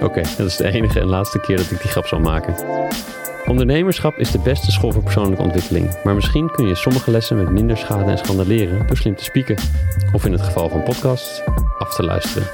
Oké, 0.00 0.22
dat 0.36 0.46
is 0.46 0.56
de 0.56 0.70
enige 0.72 1.00
en 1.00 1.06
laatste 1.06 1.40
keer 1.40 1.56
dat 1.56 1.70
ik 1.70 1.80
die 1.80 1.90
grap 1.90 2.06
zal 2.06 2.20
maken. 2.20 2.54
Ondernemerschap 3.46 4.18
is 4.18 4.30
de 4.30 4.38
beste 4.38 4.70
school 4.70 4.92
voor 4.92 5.02
persoonlijke 5.02 5.42
ontwikkeling, 5.42 6.02
maar 6.04 6.14
misschien 6.14 6.50
kun 6.50 6.66
je 6.66 6.74
sommige 6.74 7.10
lessen 7.10 7.36
met 7.36 7.50
minder 7.50 7.76
schade 7.76 8.10
en 8.10 8.18
schande 8.18 8.46
leren 8.46 8.86
door 8.86 8.96
slim 8.96 9.16
te 9.16 9.24
spieken. 9.24 9.56
Of 10.12 10.24
in 10.24 10.32
het 10.32 10.42
geval 10.42 10.68
van 10.68 10.82
podcasts, 10.82 11.42
af 11.78 11.94
te 11.94 12.02
luisteren. 12.02 12.48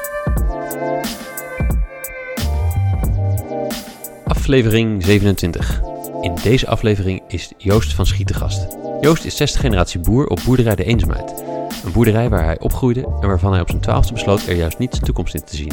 Aflevering 4.24 5.04
27. 5.04 5.80
In 6.20 6.34
deze 6.42 6.66
aflevering 6.66 7.22
is 7.28 7.52
Joost 7.56 7.94
van 7.94 8.06
Schieten 8.06 8.34
gast. 8.34 8.66
Joost 9.00 9.24
is 9.24 9.36
zesde 9.36 9.58
generatie 9.58 10.00
boer 10.00 10.26
op 10.26 10.40
boerderij 10.44 10.74
De 10.74 10.84
Eenzaamheid. 10.84 11.44
Een 11.84 11.92
boerderij 11.92 12.28
waar 12.28 12.44
hij 12.44 12.60
opgroeide 12.60 13.00
en 13.20 13.28
waarvan 13.28 13.52
hij 13.52 13.60
op 13.60 13.68
zijn 13.68 13.80
twaalfde 13.80 14.12
besloot 14.12 14.46
er 14.46 14.56
juist 14.56 14.78
niet 14.78 14.90
zijn 14.90 15.04
toekomst 15.04 15.34
in 15.34 15.44
te 15.44 15.56
zien. 15.56 15.72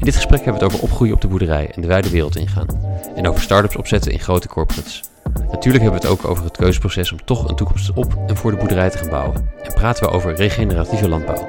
In 0.00 0.06
dit 0.06 0.14
gesprek 0.14 0.44
hebben 0.44 0.60
we 0.60 0.64
het 0.64 0.74
over 0.74 0.84
opgroeien 0.84 1.14
op 1.14 1.20
de 1.20 1.28
boerderij 1.28 1.70
en 1.74 1.80
de 1.80 1.86
wijde 1.86 2.10
wereld 2.10 2.36
ingaan. 2.36 2.66
En 3.14 3.28
over 3.28 3.40
start-ups 3.40 3.76
opzetten 3.76 4.12
in 4.12 4.20
grote 4.20 4.48
corporates. 4.48 5.02
Natuurlijk 5.50 5.84
hebben 5.84 6.00
we 6.00 6.06
het 6.06 6.18
ook 6.18 6.30
over 6.30 6.44
het 6.44 6.56
keuzeproces 6.56 7.12
om 7.12 7.24
toch 7.24 7.48
een 7.48 7.56
toekomst 7.56 7.92
op 7.94 8.18
en 8.26 8.36
voor 8.36 8.50
de 8.50 8.56
boerderij 8.56 8.90
te 8.90 8.98
gaan 8.98 9.08
bouwen. 9.08 9.50
En 9.62 9.72
praten 9.74 10.04
we 10.04 10.10
over 10.10 10.34
regeneratieve 10.34 11.08
landbouw. 11.08 11.48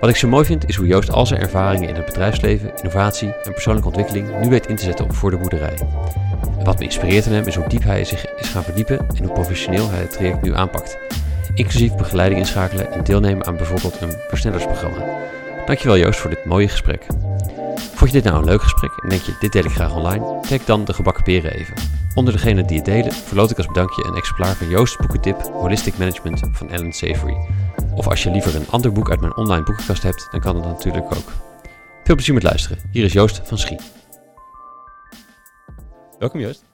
Wat 0.00 0.10
ik 0.10 0.16
zo 0.16 0.28
mooi 0.28 0.44
vind 0.44 0.68
is 0.68 0.76
hoe 0.76 0.86
Joost 0.86 1.12
al 1.12 1.26
zijn 1.26 1.40
ervaringen 1.40 1.88
in 1.88 1.94
het 1.94 2.04
bedrijfsleven, 2.04 2.76
innovatie 2.76 3.32
en 3.44 3.52
persoonlijke 3.52 3.88
ontwikkeling 3.88 4.40
nu 4.40 4.48
weet 4.48 4.66
in 4.66 4.76
te 4.76 4.84
zetten 4.84 5.04
op 5.04 5.14
voor 5.14 5.30
de 5.30 5.36
boerderij. 5.36 5.78
Wat 6.64 6.78
me 6.78 6.84
inspireert 6.84 7.26
in 7.26 7.32
hem 7.32 7.46
is 7.46 7.54
hoe 7.54 7.68
diep 7.68 7.82
hij 7.82 8.04
zich 8.04 8.34
is 8.36 8.48
gaan 8.48 8.64
verdiepen 8.64 8.98
en 8.98 9.24
hoe 9.24 9.32
professioneel 9.32 9.90
hij 9.90 10.00
het 10.00 10.12
traject 10.12 10.42
nu 10.42 10.54
aanpakt. 10.54 10.98
Inclusief 11.54 11.94
begeleiding 11.94 12.40
inschakelen 12.40 12.92
en 12.92 13.04
deelnemen 13.04 13.46
aan 13.46 13.56
bijvoorbeeld 13.56 14.00
een 14.00 14.16
versnellersprogramma. 14.28 15.22
Dankjewel 15.66 15.98
Joost 15.98 16.20
voor 16.20 16.30
dit 16.30 16.44
mooie 16.44 16.68
gesprek. 16.68 17.06
Vond 18.04 18.16
je 18.16 18.22
dit 18.22 18.32
nou 18.32 18.44
een 18.44 18.50
leuk 18.50 18.62
gesprek 18.62 18.92
en 19.02 19.08
denk 19.08 19.22
je 19.22 19.36
dit 19.40 19.52
deel 19.52 19.64
ik 19.64 19.70
graag 19.70 19.94
online? 19.94 20.40
Kijk 20.40 20.66
dan 20.66 20.84
de 20.84 20.92
gebakken 20.92 21.22
peren 21.22 21.52
even. 21.52 21.74
Onder 22.14 22.32
degene 22.32 22.64
die 22.64 22.76
het 22.76 22.84
delen 22.84 23.12
verloot 23.12 23.50
ik 23.50 23.56
als 23.56 23.66
bedankje 23.66 24.04
een 24.04 24.14
exemplaar 24.14 24.54
van 24.54 24.68
Joost 24.68 24.98
boekentip 24.98 25.40
Holistic 25.42 25.98
Management 25.98 26.40
van 26.52 26.70
Ellen 26.70 26.92
Savory. 26.92 27.36
Of 27.94 28.08
als 28.08 28.22
je 28.22 28.30
liever 28.30 28.56
een 28.56 28.68
ander 28.70 28.92
boek 28.92 29.10
uit 29.10 29.20
mijn 29.20 29.36
online 29.36 29.64
boekenkast 29.64 30.02
hebt, 30.02 30.28
dan 30.30 30.40
kan 30.40 30.54
dat 30.54 30.64
natuurlijk 30.64 31.04
ook. 31.04 31.32
Veel 32.04 32.14
plezier 32.14 32.34
met 32.34 32.42
luisteren. 32.42 32.78
Hier 32.92 33.04
is 33.04 33.12
Joost 33.12 33.40
van 33.44 33.58
Schie. 33.58 33.78
Welkom 36.18 36.40
Joost. 36.40 36.64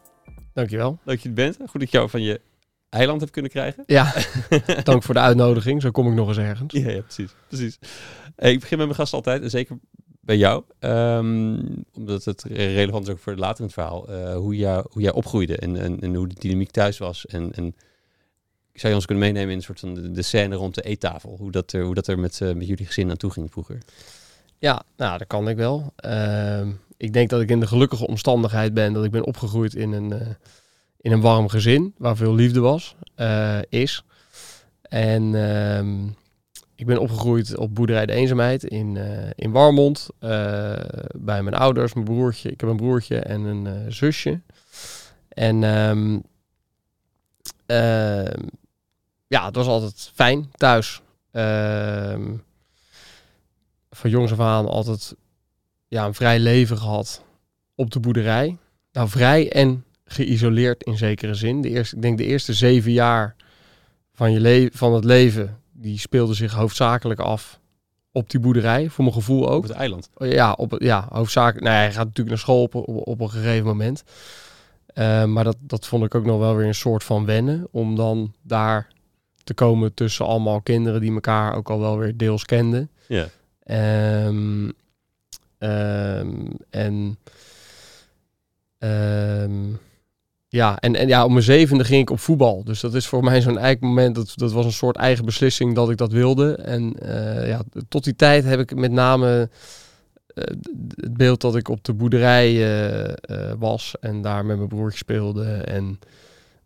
Dankjewel. 0.55 0.91
Leuk 0.91 1.15
dat 1.15 1.23
je 1.23 1.29
er 1.29 1.35
bent. 1.35 1.57
Goed 1.57 1.73
dat 1.73 1.83
ik 1.83 1.91
jou 1.91 2.11
van 2.11 2.23
je 2.23 2.41
eiland 2.89 3.21
heb 3.21 3.31
kunnen 3.31 3.51
krijgen. 3.51 3.83
Ja, 3.87 4.15
dank 4.83 5.03
voor 5.03 5.15
de 5.15 5.21
uitnodiging. 5.21 5.83
Zo 5.83 5.91
kom 5.91 6.07
ik 6.07 6.15
nog 6.15 6.29
eens 6.29 6.39
ergens. 6.39 6.73
Ja, 6.73 6.91
ja 6.91 7.01
precies. 7.01 7.35
precies. 7.49 7.79
Hey, 8.37 8.53
ik 8.53 8.61
begin 8.61 8.79
met 8.79 8.87
mijn 8.87 8.99
gast 8.99 9.13
altijd, 9.13 9.43
en 9.43 9.51
zeker 9.51 9.79
bij 10.21 10.37
jou. 10.37 10.65
Um, 10.81 11.85
omdat 11.95 12.25
het 12.25 12.43
relevant 12.43 13.07
is 13.07 13.13
ook 13.13 13.19
voor 13.19 13.35
later 13.35 13.59
in 13.59 13.65
het 13.65 13.73
verhaal. 13.73 14.11
Uh, 14.11 14.37
hoe, 14.37 14.57
jij, 14.57 14.85
hoe 14.91 15.03
jij 15.03 15.13
opgroeide 15.13 15.57
en, 15.57 15.77
en, 15.77 16.01
en, 16.01 16.15
hoe 16.15 16.29
de 16.29 16.35
dynamiek 16.39 16.71
thuis 16.71 16.99
was. 16.99 17.27
En, 17.27 17.53
en 17.53 17.75
zou 18.73 18.89
je 18.89 18.95
ons 18.95 19.07
kunnen 19.07 19.25
meenemen 19.25 19.51
in 19.51 19.57
een 19.57 19.63
soort 19.63 19.81
van 19.81 20.13
de, 20.13 20.23
scène 20.23 20.55
rond 20.55 20.75
de 20.75 20.83
eettafel? 20.83 21.37
Hoe 21.39 21.51
dat 21.51 21.73
er, 21.73 21.85
hoe 21.85 21.95
dat 21.95 22.07
er 22.07 22.19
met, 22.19 22.41
uh, 22.41 22.53
met 22.53 22.67
jullie 22.67 22.87
gezin 22.87 23.11
aan 23.11 23.17
toe 23.17 23.31
ging 23.31 23.51
vroeger? 23.51 23.79
Ja, 24.59 24.83
nou, 24.97 25.19
dat 25.19 25.27
kan 25.27 25.49
ik 25.49 25.57
wel. 25.57 25.93
Uh, 26.05 26.67
ik 26.97 27.13
denk 27.13 27.31
dat 27.31 27.41
ik 27.41 27.51
in 27.51 27.61
de 27.61 27.67
gelukkige 27.67 28.07
omstandigheid 28.07 28.75
ben 28.75 28.93
dat 28.93 29.05
ik 29.05 29.11
ben 29.11 29.25
opgegroeid 29.25 29.75
in 29.75 29.93
een, 29.93 30.13
uh, 30.13 30.21
in 31.01 31.13
een 31.13 31.21
warm 31.21 31.49
gezin 31.49 31.95
waar 31.99 32.17
veel 32.17 32.35
liefde 32.35 32.61
was, 32.61 32.95
is. 33.69 34.05
En 34.83 35.35
ehm, 35.35 36.07
ik 36.81 36.87
ben 36.87 36.99
opgegroeid 36.99 37.57
op 37.57 37.75
boerderij 37.75 38.07
De 38.07 38.13
Eenzaamheid 38.13 38.65
in, 38.65 38.95
uh, 38.95 39.31
in 39.35 39.51
Warmond. 39.51 40.09
Uh, 40.21 40.73
bij 41.17 41.43
mijn 41.43 41.55
ouders, 41.55 41.93
mijn 41.93 42.07
broertje. 42.07 42.51
Ik 42.51 42.61
heb 42.61 42.71
een 42.71 42.77
broertje 42.77 43.19
en 43.19 43.41
een 43.41 43.67
uh, 43.67 43.73
zusje. 43.89 44.41
En 45.29 45.63
um, 45.63 46.23
ja, 49.27 49.47
het 49.47 49.55
was 49.55 49.67
altijd 49.67 50.11
fijn 50.15 50.51
thuis. 50.53 51.01
Ehm, 51.31 52.35
van 53.91 54.11
jongs 54.11 54.33
af 54.33 54.41
aan 54.41 54.69
altijd 54.69 55.15
ja, 55.89 56.07
een 56.07 56.15
vrij 56.15 56.39
leven 56.39 56.79
gehad 56.79 57.25
op 57.75 57.91
de 57.91 58.01
boerderij. 58.01 58.57
Nou, 58.93 59.09
vrij 59.09 59.53
en 59.53 59.85
geïsoleerd 60.05 60.83
in 60.83 60.97
zekere 60.97 61.35
zin. 61.35 61.61
De 61.61 61.69
eerste, 61.69 61.97
ik 61.97 62.03
denk 62.03 62.19
de 62.19 62.25
eerste 62.25 62.55
zeven 62.55 62.93
jaar 62.93 63.35
van, 64.13 64.33
je 64.33 64.41
le 64.41 64.71
van 64.73 64.95
het 64.95 65.05
leven 65.05 65.60
die 65.81 65.99
speelde 65.99 66.35
zich 66.35 66.53
hoofdzakelijk 66.53 67.21
af 67.21 67.59
op 68.13 68.31
die 68.31 68.41
boerderij, 68.41 68.89
voor 68.89 69.05
mijn 69.05 69.17
gevoel 69.17 69.49
ook. 69.49 69.57
Op 69.57 69.63
het 69.63 69.73
eiland? 69.73 70.11
Ja, 70.19 70.53
op, 70.53 70.77
ja 70.79 71.07
hoofdzakelijk. 71.11 71.65
Nou, 71.65 71.77
hij 71.77 71.93
gaat 71.93 72.05
natuurlijk 72.05 72.29
naar 72.29 72.39
school 72.39 72.63
op, 72.63 72.75
op, 72.75 73.07
op 73.07 73.21
een 73.21 73.31
gegeven 73.31 73.67
moment. 73.67 74.03
Uh, 74.95 75.25
maar 75.25 75.45
dat, 75.45 75.57
dat 75.61 75.87
vond 75.87 76.05
ik 76.05 76.15
ook 76.15 76.25
nog 76.25 76.39
wel 76.39 76.57
weer 76.57 76.67
een 76.67 76.75
soort 76.75 77.05
van 77.05 77.25
wennen. 77.25 77.69
Om 77.71 77.97
dan 77.97 78.33
daar 78.43 78.89
te 79.45 79.55
komen 79.55 79.95
tussen 79.95 80.27
allemaal 80.27 80.61
kinderen 80.61 81.01
die 81.01 81.13
elkaar 81.13 81.55
ook 81.55 81.71
al 81.71 81.81
wel 81.81 81.99
weer 81.99 82.17
deels 82.17 82.45
kenden. 82.45 82.91
Ja. 83.07 83.29
Um, 84.27 84.73
um, 85.59 86.49
en... 86.71 87.19
Um, 88.79 89.79
ja, 90.53 90.79
en, 90.79 90.97
en 90.97 91.09
ja, 91.09 91.25
om 91.25 91.33
mijn 91.33 91.45
zevende 91.45 91.85
ging 91.85 92.01
ik 92.01 92.11
op 92.11 92.21
voetbal. 92.21 92.65
Dus 92.65 92.81
dat 92.81 92.95
is 92.95 93.07
voor 93.07 93.25
mij 93.25 93.41
zo'n 93.41 93.59
eigen 93.59 93.87
moment. 93.87 94.15
Dat, 94.15 94.33
dat 94.35 94.53
was 94.53 94.65
een 94.65 94.73
soort 94.73 94.97
eigen 94.97 95.25
beslissing 95.25 95.75
dat 95.75 95.91
ik 95.91 95.97
dat 95.97 96.13
wilde. 96.13 96.55
En 96.55 96.97
uh, 97.03 97.49
ja, 97.49 97.63
tot 97.89 98.05
die 98.05 98.17
tijd 98.17 98.45
heb 98.45 98.61
ik 98.61 98.75
met 98.75 98.91
name 98.91 99.49
uh, 100.35 100.45
het 100.95 101.17
beeld 101.17 101.41
dat 101.41 101.57
ik 101.57 101.69
op 101.69 101.85
de 101.85 101.93
boerderij 101.93 102.53
uh, 102.53 103.53
was. 103.59 103.95
En 104.01 104.23
daar 104.23 104.45
met 104.45 104.57
mijn 104.57 104.69
broertje 104.69 104.99
speelde. 104.99 105.45
En 105.45 105.99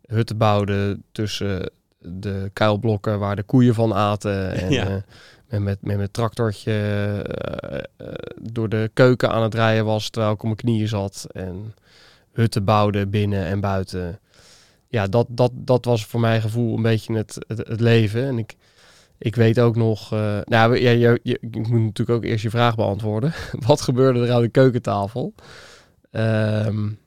hutten 0.05 0.37
bouwde 0.37 0.99
tussen 1.11 1.71
de 1.99 2.49
kuilblokken 2.53 3.19
waar 3.19 3.35
de 3.35 3.43
koeien 3.43 3.73
van 3.73 3.93
aten. 3.93 4.51
En 4.61 4.71
Ja. 4.71 5.03
met, 5.49 5.61
met, 5.61 5.77
met 5.81 5.97
mijn 5.97 6.11
tractortje 6.11 6.73
door 8.41 8.69
de 8.69 8.89
keuken 8.93 9.31
aan 9.31 9.43
het 9.43 9.53
rijden 9.53 9.85
was 9.85 10.09
terwijl 10.09 10.33
ik 10.33 10.39
op 10.39 10.45
mijn 10.45 10.55
knieën 10.55 10.87
zat. 10.87 11.27
En 11.31 11.73
hutten 12.35 12.63
bouwden 12.63 13.09
binnen 13.09 13.45
en 13.45 13.59
buiten. 13.59 14.19
Ja, 14.87 15.07
dat, 15.07 15.27
dat, 15.29 15.51
dat 15.53 15.85
was 15.85 16.05
voor 16.05 16.19
mijn 16.19 16.41
gevoel 16.41 16.75
een 16.75 16.81
beetje 16.81 17.15
het, 17.15 17.45
het, 17.47 17.67
het 17.67 17.79
leven. 17.79 18.23
En 18.23 18.37
ik, 18.37 18.55
ik 19.17 19.35
weet 19.35 19.59
ook 19.59 19.75
nog... 19.75 20.13
Uh, 20.13 20.39
nou, 20.43 20.79
ja, 20.79 20.89
je, 20.89 21.19
je, 21.23 21.37
ik 21.41 21.67
moet 21.67 21.81
natuurlijk 21.81 22.17
ook 22.17 22.23
eerst 22.23 22.43
je 22.43 22.49
vraag 22.49 22.75
beantwoorden. 22.75 23.33
Wat 23.67 23.81
gebeurde 23.81 24.25
er 24.25 24.31
aan 24.31 24.41
de 24.41 24.49
keukentafel? 24.49 25.33
Um, 26.11 26.99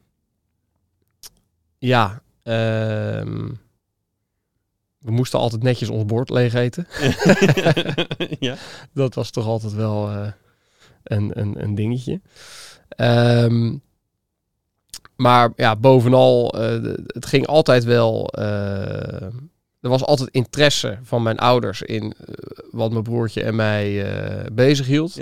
ja, 1.78 2.22
um, 2.43 3.59
we 4.99 5.10
moesten 5.10 5.39
altijd 5.39 5.62
netjes 5.62 5.89
ons 5.89 6.05
bord 6.05 6.31
leeg 6.31 6.55
eten. 6.55 6.87
ja. 8.39 8.56
Dat 8.93 9.15
was 9.15 9.31
toch 9.31 9.47
altijd 9.47 9.72
wel 9.72 10.10
uh, 10.10 10.31
een, 11.03 11.41
een, 11.41 11.62
een 11.62 11.75
dingetje. 11.75 12.21
Um, 12.97 13.83
maar 15.18 15.53
ja, 15.56 15.76
bovenal, 15.76 16.60
uh, 16.60 16.94
het 17.06 17.26
ging 17.26 17.47
altijd 17.47 17.84
wel. 17.84 18.32
Uh, 18.38 19.22
er 19.80 19.88
was 19.88 20.04
altijd 20.04 20.28
interesse 20.30 20.98
van 21.03 21.22
mijn 21.22 21.38
ouders 21.38 21.82
in 21.82 22.04
uh, 22.04 22.34
wat 22.70 22.91
mijn 22.91 23.03
broertje 23.03 23.42
en 23.42 23.56
mij 23.56 24.06
bezig 24.53 24.86
hield. 24.86 25.15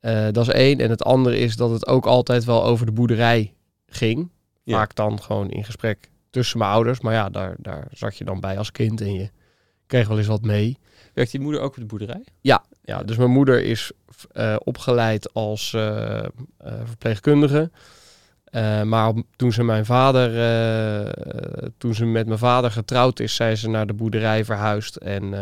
Ja. 0.00 0.30
dat 0.30 0.48
is 0.48 0.52
één. 0.54 0.78
En 0.78 0.90
het 0.90 1.04
andere 1.04 1.38
is 1.38 1.56
dat 1.56 1.70
het 1.70 1.86
ook 1.86 2.06
altijd 2.06 2.44
wel 2.44 2.64
over 2.64 2.86
de 2.86 2.92
boerderij 2.92 3.54
ging. 3.86 4.30
Ja. 4.62 4.76
Vaak 4.76 4.94
dan 4.94 5.22
gewoon 5.22 5.50
in 5.50 5.64
gesprek 5.64 6.10
tussen 6.30 6.58
mijn 6.58 6.70
ouders. 6.70 7.00
Maar 7.00 7.14
ja, 7.14 7.30
daar, 7.30 7.54
daar 7.58 7.88
zat 7.92 8.16
je 8.16 8.24
dan 8.24 8.40
bij 8.40 8.58
als 8.58 8.72
kind 8.72 9.00
en 9.00 9.14
je 9.14 9.30
kreeg 9.86 10.08
wel 10.08 10.18
eens 10.18 10.26
wat 10.26 10.42
mee. 10.42 10.78
Werkt 11.12 11.32
je 11.32 11.40
moeder 11.40 11.60
ook 11.60 11.72
op 11.72 11.80
de 11.80 11.84
boerderij? 11.84 12.24
Ja, 12.40 12.64
ja 12.82 13.02
dus 13.02 13.16
mijn 13.16 13.30
moeder 13.30 13.62
is 13.62 13.92
opgeleid 14.58 15.32
als 15.32 15.70
verpleegkundige. 16.84 17.70
Uh, 18.56 18.82
maar 18.82 19.08
op, 19.08 19.22
toen 19.36 19.52
ze 19.52 19.62
mijn 19.62 19.84
vader, 19.84 20.30
uh, 20.34 21.68
toen 21.78 21.94
ze 21.94 22.04
met 22.04 22.26
mijn 22.26 22.38
vader 22.38 22.70
getrouwd 22.70 23.20
is, 23.20 23.34
zijn 23.34 23.56
ze 23.56 23.68
naar 23.68 23.86
de 23.86 23.92
boerderij 23.92 24.44
verhuisd. 24.44 24.96
En 24.96 25.24
uh, 25.24 25.40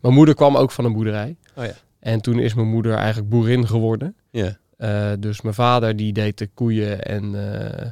mijn 0.00 0.14
moeder 0.14 0.34
kwam 0.34 0.56
ook 0.56 0.70
van 0.70 0.84
een 0.84 0.92
boerderij. 0.92 1.36
Oh 1.54 1.64
ja. 1.64 1.72
En 2.00 2.20
toen 2.20 2.38
is 2.38 2.54
mijn 2.54 2.68
moeder 2.68 2.94
eigenlijk 2.94 3.28
boerin 3.28 3.66
geworden. 3.66 4.14
Ja. 4.30 4.58
Eh, 4.76 5.10
dus 5.18 5.40
mijn 5.40 5.54
vader 5.54 5.96
die 5.96 6.12
deed 6.12 6.38
de 6.38 6.48
koeien 6.54 7.02
en, 7.02 7.34
eh, 7.34 7.86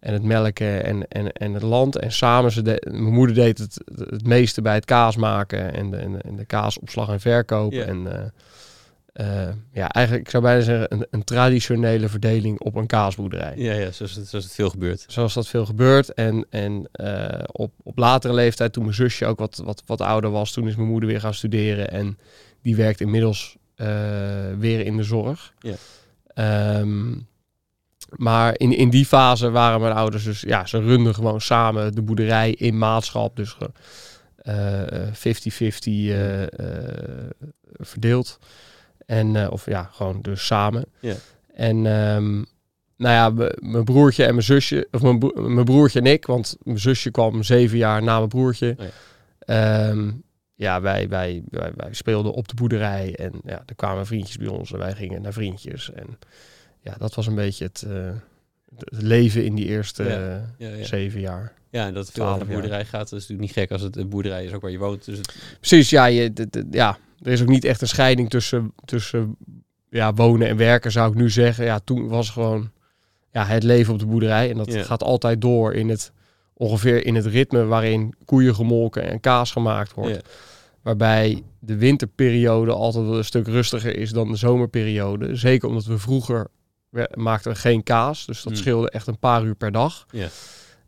en 0.00 0.12
het 0.12 0.22
melken 0.22 0.84
en, 0.84 1.08
en, 1.08 1.32
en 1.32 1.54
het 1.54 1.62
land. 1.62 1.96
En 1.96 2.12
samen, 2.12 2.52
ze 2.52 2.62
de, 2.62 2.86
mijn 2.90 3.12
moeder 3.12 3.34
deed 3.34 3.58
het, 3.58 3.80
het 3.94 4.26
meeste 4.26 4.62
bij 4.62 4.74
het 4.74 4.84
kaas 4.84 5.16
maken 5.16 5.74
en 5.74 5.90
de, 5.90 5.96
en 5.96 6.12
de, 6.12 6.18
en 6.18 6.36
de 6.36 6.44
kaasopslag 6.44 7.08
en 7.08 7.20
verkoop. 7.20 7.72
Ja. 7.72 7.84
En 7.84 8.32
eh, 9.12 9.48
ja, 9.72 9.88
eigenlijk, 9.88 10.24
ik 10.26 10.30
zou 10.30 10.42
bijna 10.42 10.60
zeggen, 10.60 10.92
een, 10.94 11.06
een 11.10 11.24
traditionele 11.24 12.08
verdeling 12.08 12.60
op 12.60 12.74
een 12.74 12.86
kaasboerderij. 12.86 13.52
Ja, 13.56 13.72
ja 13.72 13.90
zoals, 13.90 14.14
het, 14.14 14.28
zoals 14.28 14.44
het 14.44 14.54
veel 14.54 14.70
gebeurt. 14.70 15.04
Zoals 15.08 15.34
dat 15.34 15.48
veel 15.48 15.66
gebeurt. 15.66 16.14
En, 16.14 16.46
en 16.50 16.88
eh, 16.92 17.42
op, 17.52 17.72
op 17.82 17.98
latere 17.98 18.34
leeftijd, 18.34 18.72
toen 18.72 18.82
mijn 18.82 18.94
zusje 18.94 19.26
ook 19.26 19.38
wat, 19.38 19.60
wat, 19.64 19.82
wat 19.86 20.00
ouder 20.00 20.30
was, 20.30 20.52
toen 20.52 20.68
is 20.68 20.76
mijn 20.76 20.88
moeder 20.88 21.08
weer 21.08 21.20
gaan 21.20 21.34
studeren. 21.34 21.90
En 21.90 22.18
die 22.62 22.76
werkt 22.76 23.00
inmiddels 23.00 23.56
eh, 23.74 23.88
weer 24.58 24.80
in 24.86 24.96
de 24.96 25.02
zorg. 25.02 25.52
Ja. 25.58 25.74
Ehm, 26.34 27.10
maar 28.16 28.54
in, 28.58 28.72
in 28.76 28.90
die 28.90 29.06
fase 29.06 29.50
waren 29.50 29.80
mijn 29.80 29.92
ouders 29.94 30.24
dus, 30.24 30.40
ja, 30.40 30.66
ze 30.66 30.80
runden 30.80 31.14
gewoon 31.14 31.40
samen 31.40 31.94
de 31.94 32.02
boerderij 32.02 32.50
in 32.50 32.78
maatschap. 32.78 33.36
Dus 33.36 33.50
ge- 33.52 33.70
eh, 34.36 35.12
50-50 35.12 36.10
eh, 36.10 36.42
eh, 36.42 36.48
verdeeld. 37.72 38.38
En, 39.10 39.36
eh, 39.36 39.50
of 39.50 39.66
ja, 39.66 39.88
gewoon 39.92 40.18
dus 40.22 40.46
samen. 40.46 40.84
En 41.54 41.86
ehm, 41.86 42.34
nou 42.96 43.36
ja, 43.36 43.50
mijn 43.58 43.84
broertje 43.84 44.24
en 44.24 44.30
mijn 44.34 44.44
zusje, 44.44 44.88
of 44.90 45.02
mijn, 45.02 45.18
bro- 45.18 45.48
mijn 45.48 45.64
broertje 45.64 45.98
en 45.98 46.06
ik, 46.06 46.26
want 46.26 46.56
mijn 46.62 46.78
zusje 46.78 47.10
kwam 47.10 47.42
zeven 47.42 47.78
jaar 47.78 48.02
na 48.02 48.16
mijn 48.16 48.28
broertje. 48.28 48.76
Oh 48.78 48.84
ja. 48.84 48.90
Ehm, 49.88 50.10
ja, 50.54 50.80
wij, 50.80 51.08
wij, 51.08 51.42
wij, 51.50 51.72
wij 51.76 51.94
speelden 51.94 52.32
op 52.32 52.48
de 52.48 52.54
boerderij 52.54 53.14
en 53.16 53.32
ja, 53.44 53.62
er 53.66 53.74
kwamen 53.74 54.06
vriendjes 54.06 54.36
bij 54.36 54.48
ons 54.48 54.72
en 54.72 54.78
wij 54.78 54.92
gingen 54.94 55.22
naar 55.22 55.32
vriendjes. 55.32 55.92
En 55.92 56.18
ja, 56.80 56.94
dat 56.98 57.14
was 57.14 57.26
een 57.26 57.34
beetje 57.34 57.64
het, 57.64 57.82
eh, 57.82 58.10
het 58.78 59.02
leven 59.02 59.44
in 59.44 59.54
die 59.54 59.66
eerste 59.66 60.02
Ja, 60.02 60.54
Ja, 60.58 60.74
ja. 60.76 60.84
zeven 60.84 61.20
jaar. 61.20 61.52
ja 61.70 61.86
en 61.86 61.94
dat 61.94 62.06
het 62.06 62.14
veel 62.14 62.24
over 62.24 62.38
de 62.38 62.44
12 62.44 62.52
jaar. 62.52 62.60
boerderij 62.60 62.84
gaat, 62.84 63.10
dat 63.10 63.18
is 63.18 63.28
natuurlijk 63.28 63.40
niet 63.40 63.52
gek 63.52 63.70
als 63.70 63.82
het 63.82 63.96
een 63.96 64.08
boerderij 64.08 64.44
is 64.44 64.52
ook 64.52 64.62
waar 64.62 64.70
je 64.70 64.78
woont. 64.78 65.04
Dus 65.04 65.18
het, 65.18 65.34
Precies, 65.58 65.90
ja, 65.90 66.06
je, 66.06 66.32
ja, 66.70 66.98
er 67.22 67.32
is 67.32 67.42
ook 67.42 67.48
niet 67.48 67.64
echt 67.64 67.80
een 67.80 67.88
scheiding 67.88 68.30
tussen, 68.30 68.72
tussen 68.84 69.36
ja, 69.90 70.14
wonen 70.14 70.48
en 70.48 70.56
werken, 70.56 70.92
zou 70.92 71.10
ik 71.10 71.18
nu 71.18 71.30
zeggen. 71.30 71.64
Ja, 71.64 71.78
toen 71.78 72.08
was 72.08 72.30
gewoon 72.30 72.70
ja, 73.32 73.44
het 73.44 73.62
leven 73.62 73.92
op 73.92 73.98
de 73.98 74.06
boerderij. 74.06 74.50
En 74.50 74.56
dat 74.56 74.74
gaat 74.74 75.02
altijd 75.02 75.40
door 75.40 75.74
in 75.74 75.88
het, 75.88 76.12
ongeveer 76.54 77.06
in 77.06 77.14
het 77.14 77.26
ritme 77.26 77.64
waarin 77.64 78.14
koeien 78.24 78.54
gemolken 78.54 79.02
en 79.02 79.20
kaas 79.20 79.52
gemaakt 79.52 79.94
wordt. 79.94 80.28
Waarbij 80.82 81.42
de 81.58 81.76
winterperiode 81.76 82.72
altijd 82.72 83.04
wel 83.04 83.16
een 83.16 83.24
stuk 83.24 83.46
rustiger 83.46 83.96
is 83.96 84.10
dan 84.10 84.28
de 84.28 84.36
zomerperiode. 84.36 85.36
Zeker 85.36 85.68
omdat 85.68 85.84
we 85.84 85.98
vroeger 85.98 86.46
maakten 87.14 87.52
we 87.52 87.58
geen 87.58 87.82
kaas. 87.82 88.26
Dus 88.26 88.42
dat 88.42 88.52
Hmm. 88.52 88.60
scheelde 88.62 88.90
echt 88.90 89.06
een 89.06 89.18
paar 89.18 89.44
uur 89.44 89.54
per 89.54 89.72
dag. 89.72 90.06
Ja. 90.10 90.28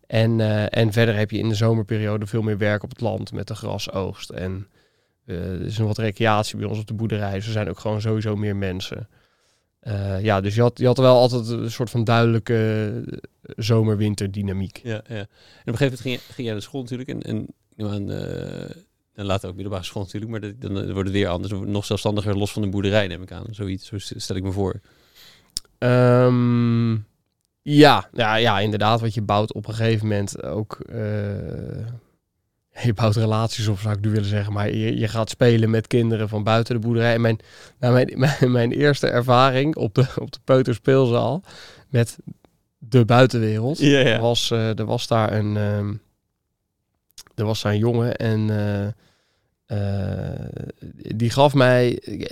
En, 0.06 0.40
eh, 0.40 0.78
en 0.82 0.92
verder 0.92 1.16
heb 1.16 1.30
je 1.30 1.38
in 1.38 1.48
de 1.48 1.54
zomerperiode 1.54 2.26
veel 2.26 2.42
meer 2.42 2.58
werk 2.58 2.82
op 2.82 2.90
het 2.90 3.00
land 3.00 3.32
met 3.32 3.46
de 3.46 3.54
grasoogst. 3.54 4.30
En 4.30 4.66
eh, 5.26 5.36
er 5.36 5.60
is 5.64 5.78
nog 5.78 5.86
wat 5.86 5.98
recreatie 5.98 6.56
bij 6.58 6.66
ons 6.66 6.78
op 6.78 6.86
de 6.86 6.94
boerderij. 6.94 7.32
Dus 7.34 7.46
er 7.46 7.52
zijn 7.52 7.68
ook 7.68 7.78
gewoon 7.78 8.00
sowieso 8.00 8.36
meer 8.36 8.56
mensen. 8.56 9.08
Eh, 9.80 10.22
ja, 10.22 10.40
dus 10.40 10.54
je 10.54 10.60
had, 10.60 10.78
je 10.78 10.86
had 10.86 10.98
wel 10.98 11.16
altijd 11.16 11.48
een 11.48 11.70
soort 11.70 11.90
van 11.90 12.04
duidelijke 12.04 12.90
eh, 13.06 13.52
zomer-winterdynamiek. 13.56 14.80
Ja, 14.82 15.02
ja. 15.08 15.14
En 15.14 15.20
op 15.22 15.26
een 15.64 15.76
gegeven 15.76 15.80
moment 15.84 16.00
ging, 16.00 16.14
je, 16.14 16.20
ging 16.32 16.42
jij 16.46 16.52
naar 16.52 16.62
school 16.62 16.80
natuurlijk. 16.80 17.08
En, 17.08 17.22
en 17.22 17.46
en 19.14 19.24
later 19.24 19.48
ook 19.48 19.54
middelbare 19.54 19.84
school 19.84 20.02
natuurlijk. 20.02 20.30
Maar 20.30 20.40
dat- 20.40 20.60
dan 20.60 20.72
wordt 20.92 21.08
het 21.08 21.18
weer 21.18 21.28
anders. 21.28 21.52
Nog 21.64 21.84
zelfstandiger, 21.84 22.38
los 22.38 22.52
van 22.52 22.62
de 22.62 22.68
boerderij 22.68 23.06
neem 23.06 23.22
ik 23.22 23.32
aan. 23.32 23.46
Zoiets, 23.50 23.86
zo 23.86 23.98
stel 23.98 24.36
ik 24.36 24.42
me 24.42 24.52
voor. 24.52 24.80
Ehm, 25.82 26.92
ja, 27.62 28.08
ja, 28.12 28.34
ja, 28.34 28.60
inderdaad. 28.60 29.00
Want 29.00 29.14
je 29.14 29.22
bouwt 29.22 29.52
op 29.52 29.68
een 29.68 29.74
gegeven 29.74 30.06
moment 30.06 30.42
ook... 30.42 30.80
eh, 30.80 30.96
je 32.86 32.92
bouwt 32.94 33.16
relaties 33.16 33.68
op, 33.68 33.78
zou 33.78 33.94
ik 33.94 34.04
nu 34.04 34.10
willen 34.10 34.28
zeggen. 34.28 34.52
Maar 34.52 34.70
je, 34.70 34.98
je 34.98 35.08
gaat 35.08 35.30
spelen 35.30 35.70
met 35.70 35.86
kinderen 35.86 36.28
van 36.28 36.42
buiten 36.42 36.74
de 36.74 36.80
boerderij. 36.80 37.14
En 37.14 37.20
mijn, 37.20 37.38
nou, 37.78 37.92
mijn, 37.92 38.12
mijn, 38.24 38.52
mijn 38.52 38.72
eerste 38.72 39.06
ervaring 39.06 39.76
op 39.76 39.94
de, 39.94 40.06
op 40.18 40.32
de 40.32 40.38
peuterspeelzaal 40.44 41.42
met 41.88 42.18
de 42.78 43.04
buitenwereld... 43.04 43.78
Ja, 43.78 43.98
ja. 43.98 44.20
Was, 44.20 44.50
eh, 44.50 44.78
er 44.78 44.84
was 44.84 45.06
daar 45.06 45.32
een... 45.32 45.56
ehm, 45.56 45.94
er 47.34 47.44
was 47.44 47.62
daar 47.62 47.72
een 47.72 47.78
jongen 47.78 48.16
en... 48.16 48.50
eh, 48.50 48.88
die 51.16 51.30
gaf 51.30 51.54
mij... 51.54 51.90
Ik, 51.90 52.30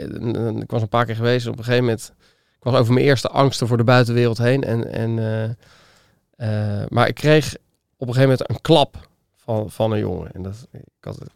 ik 0.61 0.71
was 0.71 0.83
een 0.83 0.89
paar 0.89 1.07
keer 1.07 1.17
geweest. 1.17 1.47
Op 1.47 1.59
een 1.59 1.65
gegeven 1.65 1.85
moment... 1.85 2.13
Ik 2.61 2.67
was 2.67 2.75
over 2.75 2.93
mijn 2.93 3.07
eerste 3.07 3.29
angsten 3.29 3.67
voor 3.67 3.77
de 3.77 3.85
buitenwereld 3.85 4.39
heen. 4.39 4.63
En, 4.63 4.93
en, 4.93 5.19
eh, 5.19 6.81
eh, 6.81 6.87
maar 6.89 7.09
ik 7.09 7.15
kreeg 7.15 7.55
op 7.97 8.09
een 8.09 8.15
gegeven 8.15 8.31
moment 8.31 8.51
een 8.51 8.61
klap 8.61 9.09
van, 9.37 9.71
van 9.71 9.93
een 9.93 9.99
jongen. 9.99 10.33
En 10.33 10.43
dat, 10.43 10.67
ik 10.73 10.81
had, 11.01 11.19
het 11.19 11.31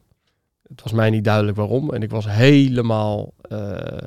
het 0.68 0.82
was 0.82 0.92
mij 0.92 1.10
niet 1.10 1.24
duidelijk 1.24 1.56
waarom. 1.56 1.92
En 1.92 2.02
ik 2.02 2.10
was 2.10 2.26
helemaal 2.28 3.32
eh, 3.40 3.58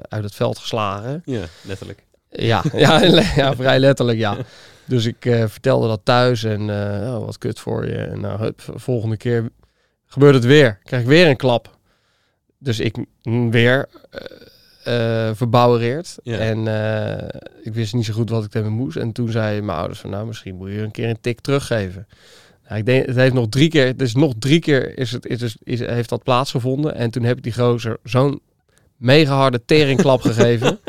uit 0.02 0.24
het 0.24 0.36
veld 0.36 0.58
geslagen. 0.58 1.22
Ja, 1.26 1.44
letterlijk. 1.62 2.06
Ja, 2.30 2.64
ja, 2.74 3.04
ja 3.36 3.56
vrij 3.56 3.80
letterlijk, 3.80 4.18
ja. 4.18 4.38
Dus 4.86 5.06
ik 5.06 5.18
vertelde 5.48 5.88
dat 5.88 6.02
thuis 6.04 6.44
en 6.44 6.62
oh, 6.70 7.26
wat 7.26 7.38
kut 7.38 7.60
voor 7.60 7.88
je. 7.88 7.98
En 7.98 8.20
nou, 8.20 8.40
hup, 8.40 8.62
volgende 8.76 9.18
keer 9.18 9.50
gebeurt 10.06 10.34
het 10.34 10.46
weer. 10.46 10.80
Krijg 10.84 11.02
ik 11.02 11.08
weer 11.08 11.28
een 11.28 11.38
klap. 11.38 11.78
Dus 12.58 12.80
ik 12.80 12.98
mm, 13.22 13.52
weer 13.52 13.90
eh, 14.88 15.30
verbouwereerd. 15.34 16.18
Ja. 16.24 16.38
En 16.38 16.68
eh, 16.68 17.40
ik 17.64 17.74
wist 17.74 17.94
niet 17.94 18.06
zo 18.06 18.14
goed 18.14 18.30
wat 18.30 18.44
ik 18.44 18.54
ermee 18.54 18.70
moest. 18.72 18.98
En 18.98 19.12
toen 19.12 19.32
zei 19.32 19.62
mijn 19.62 19.78
ouders 19.78 20.00
van, 20.00 20.10
nou, 20.10 20.28
misschien 20.28 20.56
moet 20.56 20.70
je 20.72 20.78
een 20.82 20.92
keer 20.92 21.10
een 21.10 21.22
tik 21.22 21.40
teruggeven. 21.42 22.08
Nou, 22.68 22.80
ik 22.80 22.86
denk, 22.86 23.06
het 23.06 23.16
heeft 23.16 23.34
nog 23.34 23.48
drie 23.50 23.70
keer, 23.70 23.98
dus 23.98 24.16
nog 24.16 24.34
drie 24.40 24.60
keer 24.60 24.98
is 24.98 25.12
het, 25.12 25.26
is, 25.26 25.42
is, 25.42 25.58
is- 25.64 25.80
heeft 25.80 26.10
dat 26.10 26.24
plaatsgevonden. 26.24 26.96
En 26.96 27.12
toen 27.12 27.24
heb 27.24 27.38
ik 27.38 27.44
die 27.44 27.54
gozer 27.54 27.98
zo'n 28.04 28.42
mega 28.98 29.36
harde 29.36 29.62
teringklap 29.66 30.22
gegeven. 30.22 30.80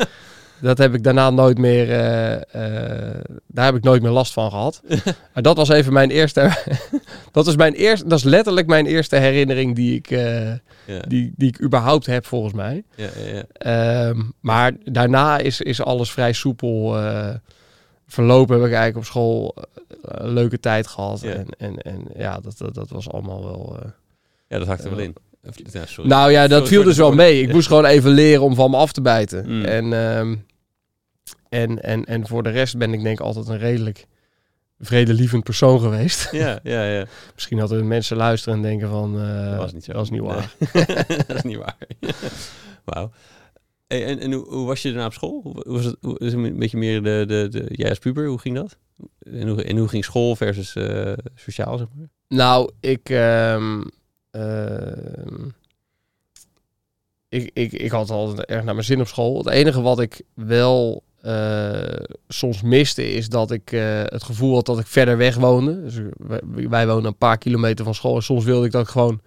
Dat 0.61 0.77
heb 0.77 0.93
ik 0.93 1.03
daarna 1.03 1.29
nooit 1.29 1.57
meer, 1.57 1.89
eh, 1.91 2.33
eh, 2.35 3.21
daar 3.47 3.65
heb 3.65 3.75
ik 3.75 3.83
nooit 3.83 4.01
meer 4.01 4.11
last 4.11 4.33
van 4.33 4.49
gehad. 4.49 4.81
maar 5.33 5.43
dat 5.43 5.57
was 5.57 5.69
even 5.69 5.93
mijn 5.93 6.09
eerste, 6.09 6.51
dat 7.31 7.47
is 7.47 7.55
mijn 7.55 7.73
eerste, 7.73 8.07
dat 8.07 8.17
is 8.17 8.23
letterlijk 8.23 8.67
mijn 8.67 8.85
eerste 8.85 9.15
herinnering 9.15 9.75
die 9.75 9.95
ik, 9.95 10.11
eh, 10.11 10.47
Ja, 10.85 10.99
die, 11.07 11.33
die 11.35 11.47
ik 11.47 11.61
überhaupt 11.61 12.05
heb 12.05 12.25
volgens 12.25 12.53
mij. 12.53 12.83
ja, 12.95 13.07
ja, 13.25 13.33
ja. 13.35 13.43
Ehm, 14.09 14.21
maar 14.39 14.71
daarna 14.83 15.37
is, 15.37 15.61
is 15.61 15.81
alles 15.83 16.11
vrij 16.11 16.33
soepel 16.33 16.95
verlopen. 18.07 18.55
Heb 18.55 18.65
ik 18.67 18.73
eigenlijk 18.73 18.97
op 18.97 19.05
school 19.05 19.55
een 20.01 20.33
leuke 20.33 20.59
tijd 20.59 20.87
gehad. 20.87 21.21
Ja. 21.21 21.31
En, 21.31 21.45
en, 21.57 21.77
en 21.77 22.07
ja, 22.17 22.39
dat, 22.39 22.57
dat, 22.57 22.73
dat 22.73 22.89
was 22.89 23.09
allemaal 23.09 23.43
wel... 23.43 23.77
ja, 24.47 24.57
dat 24.57 24.67
hakt 24.67 24.83
er 24.83 24.89
wel 24.89 24.99
in. 24.99 25.13
Of- 25.47 25.55
Ja, 25.73 25.85
sorry. 25.85 26.09
nou 26.09 26.31
ja, 26.31 26.41
dat 26.41 26.51
Sorry 26.51 26.67
viel 26.67 26.83
dus 26.83 26.97
wel 26.97 27.11
mee. 27.11 27.41
Ik 27.41 27.53
moest 27.53 27.67
gewoon 27.67 27.85
even 27.85 28.11
leren 28.11 28.43
om 28.43 28.55
van 28.55 28.71
me 28.71 28.77
af 28.77 28.91
te 28.91 29.01
bijten. 29.01 29.45
Mm. 29.47 29.65
En, 29.65 29.93
ehm, 29.93 30.35
en, 31.49 31.81
en, 31.83 32.05
en 32.05 32.27
voor 32.27 32.43
de 32.43 32.49
rest 32.49 32.77
ben 32.77 32.93
ik 32.93 33.03
denk 33.03 33.19
ik 33.19 33.25
altijd 33.25 33.47
een 33.47 33.57
redelijk 33.57 34.05
vredelievend 34.79 35.43
persoon 35.43 35.79
geweest. 35.79 36.31
Ja, 36.31 36.59
ja, 36.63 36.83
ja. 36.85 37.05
Misschien 37.35 37.59
er 37.59 37.85
mensen 37.85 38.17
luisteren 38.17 38.55
en 38.57 38.61
denken 38.63 38.89
van... 38.89 39.19
eh, 39.19 39.49
Dat 39.49 39.57
was 39.57 39.73
niet 39.73 39.83
zo. 39.83 39.91
Dat 39.93 40.03
is 40.03 40.09
niet 40.09 40.21
waar. 40.21 40.55
Nee. 40.73 40.85
dat 41.27 41.35
is 41.35 41.41
niet 41.41 41.57
waar. 41.57 41.77
Wauw. 42.85 43.11
Hey, 43.87 44.05
en 44.05 44.19
en 44.19 44.31
hoe, 44.31 44.45
hoe 44.47 44.65
was 44.67 44.81
je 44.81 44.89
daarna 44.89 45.05
op 45.05 45.13
school? 45.13 45.41
Hoe 45.43 45.63
was 45.65 45.85
het 45.85 45.95
hoe, 46.01 46.19
is 46.19 46.33
het 46.33 46.43
een 46.43 46.57
beetje 46.59 46.77
meer 46.77 47.03
de, 47.03 47.23
de, 47.27 47.47
de, 47.49 47.65
jij 47.71 47.89
als 47.89 47.99
puber, 47.99 48.27
hoe 48.27 48.39
ging 48.39 48.55
dat? 48.55 48.77
En 49.19 49.47
hoe, 49.47 49.63
en 49.63 49.77
hoe 49.77 49.87
ging 49.87 50.03
school 50.03 50.35
versus 50.35 50.75
eh, 50.75 51.13
sociaal, 51.35 51.77
zeg 51.77 51.87
maar? 51.95 52.09
Nou, 52.27 52.71
ik, 52.79 53.09
ehm, 53.09 53.81
ehm, 54.31 55.47
ik, 57.29 57.49
ik, 57.53 57.71
ik 57.71 57.91
had 57.91 58.09
altijd 58.09 58.45
erg 58.45 58.63
naar 58.63 58.73
mijn 58.73 58.85
zin 58.85 58.99
op 59.01 59.07
school. 59.07 59.37
Het 59.37 59.47
enige 59.47 59.81
wat 59.81 59.99
ik 59.99 60.21
wel 60.33 61.03
eh, 61.21 62.05
soms 62.27 62.61
miste 62.61 63.13
is 63.13 63.29
dat 63.29 63.51
ik 63.51 63.71
eh, 63.71 63.81
het 64.03 64.23
gevoel 64.23 64.55
had 64.55 64.65
dat 64.65 64.79
ik 64.79 64.87
verder 64.87 65.17
weg 65.17 65.35
woonde. 65.35 65.81
Dus 65.83 65.95
wij, 66.17 66.69
wij 66.69 66.87
wonen 66.87 67.05
een 67.05 67.17
paar 67.17 67.37
kilometer 67.37 67.85
van 67.85 67.95
school. 67.95 68.15
En 68.15 68.23
soms 68.23 68.43
wilde 68.43 68.65
ik 68.65 68.71
dat 68.71 68.81
ik 68.81 68.87
gewoon, 68.87 69.21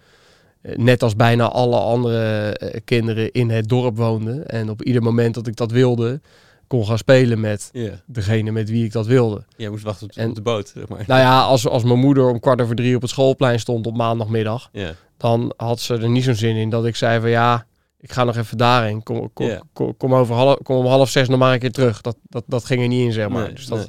eh, 0.62 0.76
net 0.76 1.02
als 1.02 1.16
bijna 1.16 1.48
alle 1.48 1.76
andere 1.78 2.52
eh, 2.52 2.80
kinderen, 2.84 3.32
in 3.32 3.50
het 3.50 3.68
dorp 3.68 3.96
woonde. 3.96 4.42
En 4.42 4.70
op 4.70 4.82
ieder 4.82 5.02
moment 5.02 5.34
dat 5.34 5.46
ik 5.46 5.56
dat 5.56 5.70
wilde, 5.70 6.20
kon 6.66 6.86
gaan 6.86 6.98
spelen 6.98 7.40
met 7.40 7.70
degene 8.06 8.50
met 8.50 8.70
wie 8.70 8.84
ik 8.84 8.92
dat 8.92 9.06
wilde. 9.06 9.44
Jij 9.56 9.68
moest 9.68 9.84
wachten 9.84 10.06
op, 10.06 10.16
En- 10.16 10.28
op 10.28 10.34
de 10.34 10.40
boot, 10.42 10.68
zeg 10.74 10.88
maar. 10.88 11.04
Nou 11.06 11.20
ja, 11.20 11.40
als, 11.42 11.68
als 11.68 11.82
mijn 11.82 11.98
moeder 11.98 12.28
om 12.28 12.40
kwart 12.40 12.60
over 12.60 12.74
drie 12.76 12.94
op 12.96 13.00
het 13.02 13.10
schoolplein 13.10 13.60
stond 13.60 13.86
op 13.86 13.96
maandagmiddag, 13.96 14.68
dan 15.16 15.52
had 15.56 15.80
ze 15.80 15.94
er 15.94 16.08
niet 16.08 16.24
zo'n 16.24 16.34
zin 16.34 16.56
in 16.56 16.70
dat 16.70 16.86
ik 16.86 16.96
zei 16.96 17.20
van 17.20 17.30
ja, 17.30 17.66
ik 18.02 18.12
ga 18.12 18.24
nog 18.24 18.36
even 18.36 18.56
daarheen. 18.56 19.02
Kom, 19.02 19.32
kom, 19.32 19.60
kom, 19.72 19.96
kom 19.96 20.14
over 20.14 20.34
half, 20.34 20.58
kom 20.62 20.76
om 20.76 20.86
half 20.86 21.10
zes 21.10 21.28
nog 21.28 21.38
maar 21.38 21.52
een 21.52 21.58
keer 21.58 21.72
terug. 21.72 22.00
Dat, 22.00 22.16
dat, 22.22 22.44
dat 22.46 22.64
ging 22.64 22.82
er 22.82 22.88
niet 22.88 23.04
in, 23.04 23.12
zeg 23.12 23.28
maar. 23.28 23.44
Nee, 23.44 23.54
dus 23.54 23.66
dat, 23.66 23.78
nee. 23.78 23.88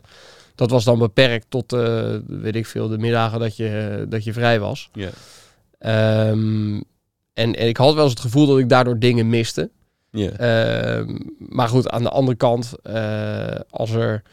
dat 0.55 0.69
was 0.69 0.83
dan 0.83 0.99
beperkt 0.99 1.45
tot, 1.49 1.73
eh, 1.73 2.15
weet 2.27 2.55
ik 2.55 2.65
veel, 2.65 2.87
de 2.87 2.97
middagen 2.97 3.39
dat 3.39 3.55
je, 3.55 4.05
dat 4.09 4.23
je 4.23 4.33
vrij 4.33 4.59
was. 4.59 4.89
ja. 4.93 5.09
Ehm, 5.79 6.81
en, 7.33 7.55
en 7.55 7.67
ik 7.67 7.77
had 7.77 7.93
wel 7.93 8.03
eens 8.03 8.13
het 8.13 8.21
gevoel 8.21 8.47
dat 8.47 8.57
ik 8.57 8.69
daardoor 8.69 8.99
dingen 8.99 9.29
miste. 9.29 9.69
Ja. 10.09 10.29
Ehm, 10.29 11.17
maar 11.37 11.67
goed, 11.67 11.89
aan 11.89 12.03
de 12.03 12.09
andere 12.09 12.37
kant, 12.37 12.73
eh, 12.83 13.59
als 13.69 13.91
er 13.91 14.23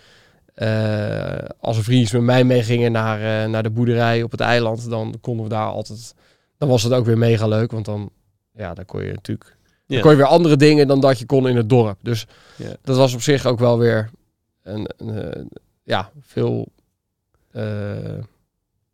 eh, 0.61 1.49
als 1.61 1.77
er 1.77 1.85
vriendjes 1.85 2.13
met 2.13 2.23
mij 2.23 2.45
meegingen 2.45 2.93
naar, 2.93 3.43
eh, 3.43 3.51
naar 3.51 3.63
de 3.63 3.71
boerderij 3.71 4.23
op 4.23 4.31
het 4.31 4.41
eiland, 4.41 4.91
dan 4.91 5.15
konden 5.21 5.45
we 5.45 5.51
daar 5.51 5.67
altijd. 5.67 6.15
Dan 6.59 6.69
was 6.69 6.83
het 6.83 6.93
ook 6.93 7.05
weer 7.05 7.19
mega 7.19 7.47
leuk, 7.47 7.71
want 7.71 7.85
dan, 7.85 8.11
ja, 8.55 8.75
dan 8.75 8.85
kon 8.85 9.05
je 9.05 9.13
natuurlijk. 9.13 9.57
Dan 9.95 10.01
kon 10.01 10.11
je 10.11 10.17
weer 10.17 10.27
andere 10.27 10.57
dingen 10.57 10.87
dan 10.87 11.01
dat 11.01 11.19
je 11.19 11.27
kon 11.27 11.49
in 11.49 11.57
het 11.57 11.69
dorp. 11.69 11.99
Dus 12.03 12.27
dat 12.83 12.97
was 12.97 13.15
op 13.15 13.23
zich 13.23 13.47
ook 13.47 13.59
wel 13.59 13.79
weer 13.79 14.11
een, 14.63 14.91
een, 14.97 15.33
eh, 15.35 15.45
ja, 15.83 16.11
veel, 16.21 16.69
eh, 17.51 18.19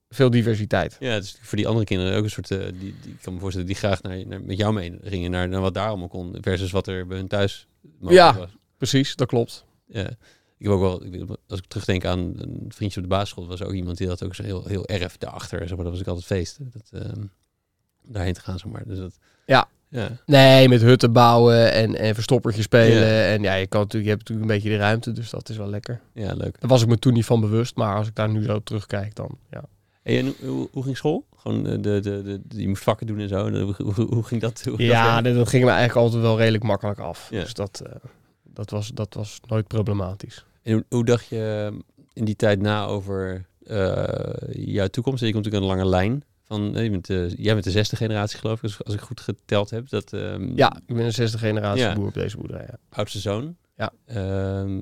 veel 0.08 0.30
diversiteit. 0.30 0.96
Ja, 1.00 1.10
het 1.10 1.24
is 1.24 1.38
voor 1.42 1.56
die 1.56 1.66
andere 1.66 1.84
kinderen 1.84 2.16
ook 2.16 2.24
een 2.24 2.30
soort... 2.30 2.50
eh, 2.50 2.58
die, 2.58 2.94
die, 3.02 3.12
ik 3.12 3.18
kan 3.22 3.34
me 3.34 3.40
voorstellen 3.40 3.66
die 3.68 3.76
graag 3.76 4.02
naar, 4.02 4.26
naar, 4.26 4.42
met 4.42 4.56
jou 4.56 4.72
mee 4.74 4.98
gingen 5.02 5.30
naar, 5.30 5.48
naar 5.48 5.60
wat 5.60 5.74
daar 5.74 5.88
allemaal 5.88 6.08
kon. 6.08 6.36
Versus 6.40 6.70
wat 6.70 6.86
er 6.86 7.06
bij 7.06 7.16
hun 7.16 7.28
thuis 7.28 7.66
mogelijk 7.82 8.14
Ja. 8.14 8.34
was. 8.38 8.50
Precies, 8.76 9.16
dat 9.16 9.28
klopt. 9.28 9.64
Ja. 9.86 10.10
Ik 10.58 10.66
heb 10.66 10.72
ook 10.72 10.80
wel, 10.80 11.02
als 11.48 11.58
ik 11.58 11.66
terugdenk 11.66 12.04
aan 12.04 12.18
een 12.36 12.64
vriendje 12.68 13.00
op 13.00 13.08
de 13.08 13.14
basisschool, 13.14 13.46
was 13.46 13.62
ook 13.62 13.72
iemand 13.72 13.98
die 13.98 14.08
had 14.08 14.24
ook 14.24 14.34
zo 14.34 14.42
heel, 14.42 14.64
heel 14.66 14.86
erf 14.86 15.16
daarachter. 15.16 15.58
Zeg 15.58 15.76
maar, 15.76 15.84
dat 15.84 15.92
was 15.92 16.00
ik 16.00 16.06
altijd 16.06 16.26
feest. 16.26 16.58
Dat, 16.72 17.02
ehm, 17.02 17.22
daarheen 18.02 18.32
te 18.32 18.40
gaan, 18.40 18.58
zeg 18.58 18.72
maar. 18.72 18.82
Dus 18.86 18.98
dat, 18.98 19.18
Ja. 19.46 19.68
Ja. 19.96 20.08
Nee, 20.26 20.68
met 20.68 20.80
hutten 20.80 21.12
bouwen 21.12 21.72
en, 21.72 21.98
en 21.98 22.14
verstoppertje 22.14 22.62
spelen. 22.62 23.24
En 23.24 23.42
ja, 23.42 23.54
je, 23.54 23.66
kan 23.66 23.80
natuurlijk, 23.80 24.04
je 24.04 24.16
hebt 24.16 24.28
natuurlijk 24.28 24.50
een 24.50 24.56
beetje 24.56 24.76
de 24.76 24.84
ruimte, 24.84 25.12
dus 25.12 25.30
dat 25.30 25.48
is 25.48 25.56
wel 25.56 25.68
lekker. 25.68 26.00
ja, 26.12 26.34
leuk. 26.34 26.60
Daar 26.60 26.70
was 26.70 26.82
ik 26.82 26.88
me 26.88 26.98
toen 26.98 27.12
niet 27.12 27.24
van 27.24 27.40
bewust, 27.40 27.76
maar 27.76 27.96
als 27.96 28.06
ik 28.08 28.14
daar 28.14 28.28
nu 28.28 28.42
zo 28.42 28.60
terugkijk, 28.62 29.14
dan 29.14 29.38
ja. 29.50 29.64
Hey, 30.02 30.18
en 30.18 30.34
hoe, 30.48 30.68
hoe, 30.72 30.82
ging 30.82 30.96
school? 30.96 31.26
Gewoon 31.36 31.62
de, 31.62 31.80
de, 31.80 32.00
de, 32.00 32.22
de- 32.22 32.60
je 32.60 32.68
moest 32.68 32.82
vakken 32.82 33.06
doen 33.06 33.18
en 33.18 33.28
zo. 33.28 33.50
Hoe, 33.50 33.74
hoe, 33.94 34.06
hoe 34.14 34.22
ging 34.22 34.40
dat? 34.40 34.62
Hoe 34.68 34.82
Ja, 34.82 35.14
dat 35.14 35.24
dat, 35.24 35.34
dat 35.34 35.48
ging 35.48 35.64
me 35.64 35.70
eigenlijk 35.70 36.00
altijd 36.06 36.22
wel 36.22 36.38
redelijk 36.38 36.64
makkelijk 36.64 36.98
af. 36.98 37.28
Ja. 37.30 37.40
Dus 37.40 37.54
dat, 37.54 37.82
eh, 37.86 37.92
dat, 38.42 38.70
was, 38.70 38.90
dat 38.94 39.14
was 39.14 39.40
nooit 39.46 39.66
problematisch. 39.66 40.44
En 40.62 40.72
hoe, 40.72 40.84
hoe 40.88 41.04
dacht 41.04 41.26
je 41.26 41.66
ehm, 41.66 41.78
in 42.12 42.24
die 42.24 42.36
tijd 42.36 42.60
na 42.60 42.84
over 42.84 43.46
eh, 43.66 44.04
jouw 44.50 44.86
toekomst? 44.86 45.24
Je 45.24 45.32
komt 45.32 45.44
natuurlijk 45.44 45.62
een 45.72 45.76
lange 45.76 45.90
lijn. 45.90 46.24
Van, 46.46 46.76
eh, 46.76 46.82
je 46.82 46.90
bent, 46.90 47.10
eh, 47.10 47.28
jij 47.36 47.52
bent 47.52 47.64
de 47.64 47.70
zesde 47.70 47.96
generatie, 47.96 48.38
geloof 48.38 48.56
ik, 48.56 48.62
als, 48.62 48.84
als 48.84 48.94
ik 48.94 49.00
goed 49.00 49.20
geteld 49.20 49.70
heb. 49.70 49.88
Dat, 49.88 50.12
ehm, 50.12 50.56
Ja, 50.56 50.76
ik 50.86 50.94
ben 50.94 51.04
een 51.04 51.12
zesde 51.12 51.38
generatie 51.38 51.82
Ja. 51.82 51.94
boer 51.94 52.06
op 52.06 52.14
deze 52.14 52.36
boerderij. 52.36 52.66
Ja. 52.68 52.78
oudste 52.88 53.18
zoon. 53.18 53.56
Ja. 53.76 53.92
Ehm, 54.06 54.80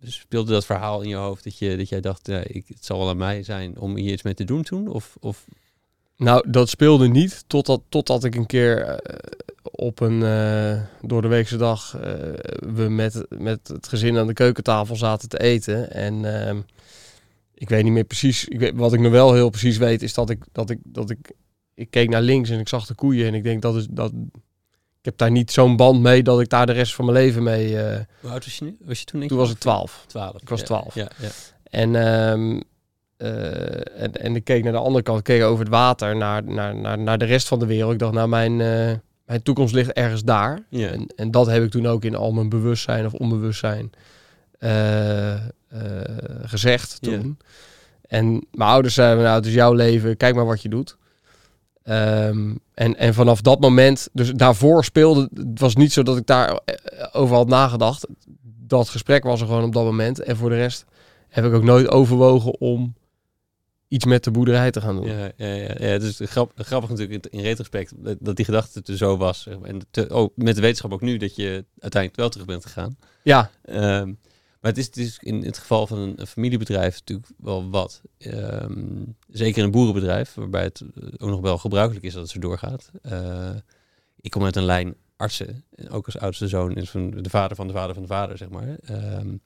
dus 0.00 0.14
speelde 0.14 0.52
dat 0.52 0.66
verhaal 0.66 1.02
in 1.02 1.08
je 1.08 1.14
hoofd 1.14 1.44
dat, 1.44 1.58
je, 1.58 1.76
dat 1.76 1.88
jij 1.88 2.00
dacht, 2.00 2.26
ja, 2.26 2.38
ik, 2.46 2.64
het 2.68 2.84
zal 2.84 2.98
wel 2.98 3.08
aan 3.08 3.16
mij 3.16 3.42
zijn 3.42 3.78
om 3.78 3.96
hier 3.96 4.12
iets 4.12 4.22
mee 4.22 4.34
te 4.34 4.44
doen 4.44 4.62
toen? 4.62 4.88
Of, 4.88 5.16
of 5.20 5.44
Nou, 6.16 6.50
dat 6.50 6.68
speelde 6.68 7.08
niet 7.08 7.44
totdat, 7.46 7.80
totdat 7.88 8.24
ik 8.24 8.34
een 8.34 8.46
keer 8.46 8.82
eh, 8.82 9.16
op 9.62 10.00
een 10.00 10.20
uh, 10.20 10.80
door 11.02 11.22
de 11.22 11.28
weekse 11.28 11.56
dag 11.56 11.96
uh, 11.96 12.02
we 12.74 12.88
met, 12.88 13.26
met 13.28 13.68
het 13.68 13.88
gezin 13.88 14.18
aan 14.18 14.26
de 14.26 14.32
keukentafel 14.32 14.96
zaten 14.96 15.28
te 15.28 15.38
eten. 15.40 15.90
En 15.90 16.14
uh, 16.22 16.58
ik 17.54 17.68
weet 17.68 17.84
niet 17.84 17.92
meer 17.92 18.04
precies. 18.04 18.44
Ik 18.44 18.58
weet, 18.58 18.72
wat 18.74 18.92
ik 18.92 19.00
nog 19.00 19.12
wel 19.12 19.34
heel 19.34 19.50
precies 19.50 19.76
weet, 19.76 20.02
is 20.02 20.14
dat 20.14 20.30
ik 20.30 20.44
dat 20.52 20.70
ik 20.70 20.78
dat 20.82 21.10
ik. 21.10 21.32
Ik 21.74 21.90
keek 21.90 22.08
naar 22.08 22.22
links 22.22 22.50
en 22.50 22.58
ik 22.58 22.68
zag 22.68 22.86
de 22.86 22.94
koeien. 22.94 23.26
En 23.26 23.34
ik 23.34 23.44
denk 23.44 23.62
dat 23.62 23.76
is 23.76 23.86
dat. 23.90 24.12
Ik 24.98 25.10
heb 25.10 25.18
daar 25.18 25.30
niet 25.30 25.50
zo'n 25.50 25.76
band 25.76 26.00
mee 26.00 26.22
dat 26.22 26.40
ik 26.40 26.48
daar 26.48 26.66
de 26.66 26.72
rest 26.72 26.94
van 26.94 27.04
mijn 27.04 27.16
leven 27.16 27.42
mee. 27.42 27.72
Uh, 27.72 27.96
Hoe 28.20 28.30
oud 28.30 28.44
was 28.44 28.58
je 28.58 28.64
nu? 28.64 28.76
Was 28.80 28.98
je 28.98 29.04
toen? 29.04 29.18
Denk 29.18 29.30
toen 29.30 29.40
was 29.40 29.50
ik 29.50 29.58
twaalf. 29.58 30.04
Twaalf. 30.06 30.42
Ik 30.42 30.48
was 30.48 30.60
ja, 30.60 30.66
twaalf. 30.66 30.94
Ja, 30.94 31.10
ja. 31.20 31.28
En, 31.64 31.94
um, 31.94 32.62
uh, 33.18 34.02
en, 34.02 34.12
en 34.12 34.36
ik 34.36 34.44
keek 34.44 34.62
naar 34.62 34.72
de 34.72 34.78
andere 34.78 35.02
kant, 35.02 35.18
ik 35.18 35.24
keek 35.24 35.42
over 35.42 35.64
het 35.64 35.68
water, 35.68 36.16
naar, 36.16 36.44
naar, 36.44 36.76
naar, 36.76 36.98
naar 36.98 37.18
de 37.18 37.24
rest 37.24 37.48
van 37.48 37.58
de 37.58 37.66
wereld. 37.66 37.92
Ik 37.92 37.98
dacht, 37.98 38.12
nou, 38.12 38.28
mijn, 38.28 38.52
uh, 38.52 38.92
mijn 39.26 39.42
toekomst 39.42 39.74
ligt 39.74 39.92
ergens 39.92 40.24
daar. 40.24 40.66
Ja. 40.70 40.88
En, 40.88 41.06
en 41.16 41.30
dat 41.30 41.46
heb 41.46 41.62
ik 41.62 41.70
toen 41.70 41.86
ook 41.86 42.04
in 42.04 42.14
al 42.14 42.32
mijn 42.32 42.48
bewustzijn 42.48 43.06
of 43.06 43.12
onbewustzijn 43.12 43.90
uh, 44.64 45.34
gezegd 46.42 47.02
toen. 47.02 47.38
En 48.08 48.46
mijn 48.50 48.70
ouders 48.70 48.94
zeiden, 48.94 49.24
nou, 49.24 49.36
het 49.36 49.46
is 49.46 49.54
jouw 49.54 49.72
leven, 49.72 50.16
kijk 50.16 50.34
maar 50.34 50.46
wat 50.46 50.62
je 50.62 50.68
doet. 50.68 50.96
Um, 51.88 52.58
en, 52.74 52.96
en 52.96 53.14
vanaf 53.14 53.40
dat 53.40 53.60
moment, 53.60 54.08
dus 54.12 54.30
daarvoor 54.30 54.84
speelde, 54.84 55.28
het 55.34 55.60
was 55.60 55.74
niet 55.74 55.92
zo 55.92 56.02
dat 56.02 56.16
ik 56.16 56.26
daar 56.26 56.60
eh, 56.64 56.74
over 57.12 57.36
had 57.36 57.48
nagedacht. 57.48 58.06
Dat 58.42 58.88
gesprek 58.88 59.24
was 59.24 59.40
er 59.40 59.46
gewoon 59.46 59.64
op 59.64 59.72
dat 59.72 59.84
moment. 59.84 60.20
En 60.20 60.36
voor 60.36 60.48
de 60.48 60.56
rest 60.56 60.84
heb 61.28 61.44
ik 61.44 61.52
ook 61.52 61.62
nooit 61.62 61.88
overwogen 61.88 62.60
om 62.60 62.94
iets 63.88 64.04
met 64.04 64.24
de 64.24 64.30
boerderij 64.30 64.70
te 64.70 64.80
gaan 64.80 64.96
doen. 64.96 65.06
Ja, 65.06 65.30
ja, 65.36 65.46
ja, 65.46 65.74
ja. 65.78 65.86
het 65.86 66.02
is 66.02 66.20
grap, 66.24 66.52
grappig 66.56 66.90
natuurlijk 66.90 67.24
in, 67.24 67.38
in 67.38 67.44
retrospect 67.44 67.92
dat 68.20 68.36
die 68.36 68.44
gedachte 68.44 68.82
er 68.84 68.96
zo 68.96 69.16
was. 69.16 69.48
En 69.62 69.80
te, 69.90 70.08
oh, 70.08 70.30
met 70.34 70.54
de 70.54 70.60
wetenschap 70.60 70.92
ook 70.92 71.00
nu 71.00 71.16
dat 71.16 71.36
je 71.36 71.64
uiteindelijk 71.78 72.20
wel 72.20 72.28
terug 72.28 72.46
bent 72.46 72.66
gegaan. 72.66 72.96
Ja. 73.22 73.50
Um, 73.70 74.18
maar 74.64 74.72
het 74.72 74.80
is, 74.80 74.86
het 74.86 74.96
is 74.96 75.18
in 75.20 75.44
het 75.44 75.58
geval 75.58 75.86
van 75.86 75.98
een, 75.98 76.26
familiebedrijf 76.26 76.98
natuurlijk 76.98 77.28
wel 77.36 77.70
wat. 77.70 78.00
Um, 78.18 79.16
zeker 79.28 79.64
een 79.64 79.70
boerenbedrijf, 79.70 80.34
waarbij 80.34 80.62
het 80.62 80.82
ook 81.18 81.28
nog 81.28 81.40
wel 81.40 81.58
gebruikelijk 81.58 82.04
is 82.04 82.12
dat 82.12 82.22
het 82.22 82.30
zo 82.30 82.38
doorgaat. 82.38 82.90
Uh, 83.02 83.50
ik 84.20 84.30
kom 84.30 84.44
uit 84.44 84.56
een 84.56 84.64
lijn 84.64 84.94
artsen, 85.16 85.64
en 85.74 85.90
ook 85.90 86.06
als 86.06 86.18
oudste 86.18 86.48
zoon 86.48 86.74
is 86.74 86.90
van 86.90 87.10
de 87.10 87.30
vader 87.30 87.56
van 87.56 87.66
de 87.66 87.72
vader 87.72 87.94
van 87.94 88.02
de 88.02 88.08
vader, 88.08 88.38
zeg 88.38 88.48
maar. 88.48 88.76
Um, 88.90 89.40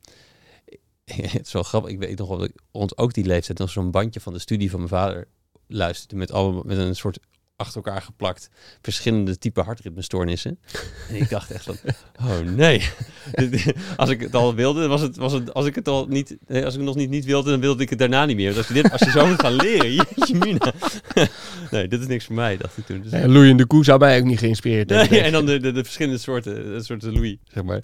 het 1.05 1.47
is 1.47 1.53
wel 1.53 1.63
grappig. 1.63 1.91
Ik 1.91 1.99
weet 1.99 2.19
nog 2.19 2.29
wel 2.29 2.39
dat 2.39 2.49
ik 2.49 2.61
rond 2.73 2.99
ook 2.99 3.13
die 3.13 3.25
leeftijd 3.25 3.59
nog 3.59 3.71
zo'n 3.71 3.91
bandje 3.91 4.21
van 4.21 4.33
de 4.33 4.39
studie 4.39 4.71
van 4.71 4.79
mijn 4.79 4.91
vader 4.91 5.29
luisterde 5.67 6.17
met 6.17 6.33
allemaal 6.33 6.63
met 6.63 6.79
een 6.79 6.97
soort 6.97 7.19
achter 7.59 7.83
elkaar 7.83 8.03
geplakt 8.03 8.51
verschillende 8.83 9.39
type 9.39 9.61
hartritmestoornissen. 9.61 10.59
En 11.09 11.15
ik 11.15 11.29
dacht 11.29 11.51
echt 11.51 11.65
van, 11.65 11.77
oh 12.27 12.39
nee. 12.41 12.83
als 13.97 14.11
ik 14.11 14.21
het 14.21 14.35
al 14.35 14.55
wilde, 14.55 14.87
was 14.87 15.01
het, 15.01 15.17
was 15.17 15.33
het, 15.33 15.55
als 15.55 15.67
ik 15.67 15.75
het 15.75 15.89
al 15.89 16.07
niet, 16.07 16.37
als 16.49 16.59
ik 16.59 16.65
het 16.65 16.81
nog 16.81 16.95
niet, 16.95 17.11
niet 17.11 17.25
wilde, 17.25 17.51
dan 17.51 17.61
wilde 17.61 17.83
ik 17.83 17.91
het 17.91 17.99
daarna 17.99 18.25
niet 18.25 18.37
meer. 18.37 18.47
Want 18.47 18.57
als 18.57 18.69
je, 18.69 18.75
dit, 18.75 18.93
als 18.93 19.01
je 19.01 19.11
zo 19.11 19.27
moet 19.27 19.41
gaan 19.41 19.55
leren, 19.55 19.93
jeetje 20.17 20.35
mina. 20.35 20.73
nee, 21.71 21.89
dit 21.89 22.01
is 22.01 22.07
niks 22.07 22.25
voor 22.25 22.35
mij, 22.35 22.57
dacht 22.57 22.77
ik 22.77 22.87
toen. 22.87 23.01
Dus, 23.01 23.13
ja, 23.13 23.29
loeiende 23.29 23.67
koe 23.67 23.85
zou 23.85 23.99
mij 23.99 24.19
ook 24.19 24.25
niet 24.25 24.39
geïnspireerd 24.39 24.91
hebben. 24.91 25.11
Nee, 25.11 25.21
en 25.21 25.33
dan 25.33 25.47
de, 25.47 25.61
de, 25.61 25.73
de, 25.73 25.85
verschillende 25.85 26.19
soorten, 26.19 26.55
de 26.55 26.83
soorten 26.83 27.13
Louis, 27.13 27.37
zeg 27.45 27.63
maar. 27.63 27.83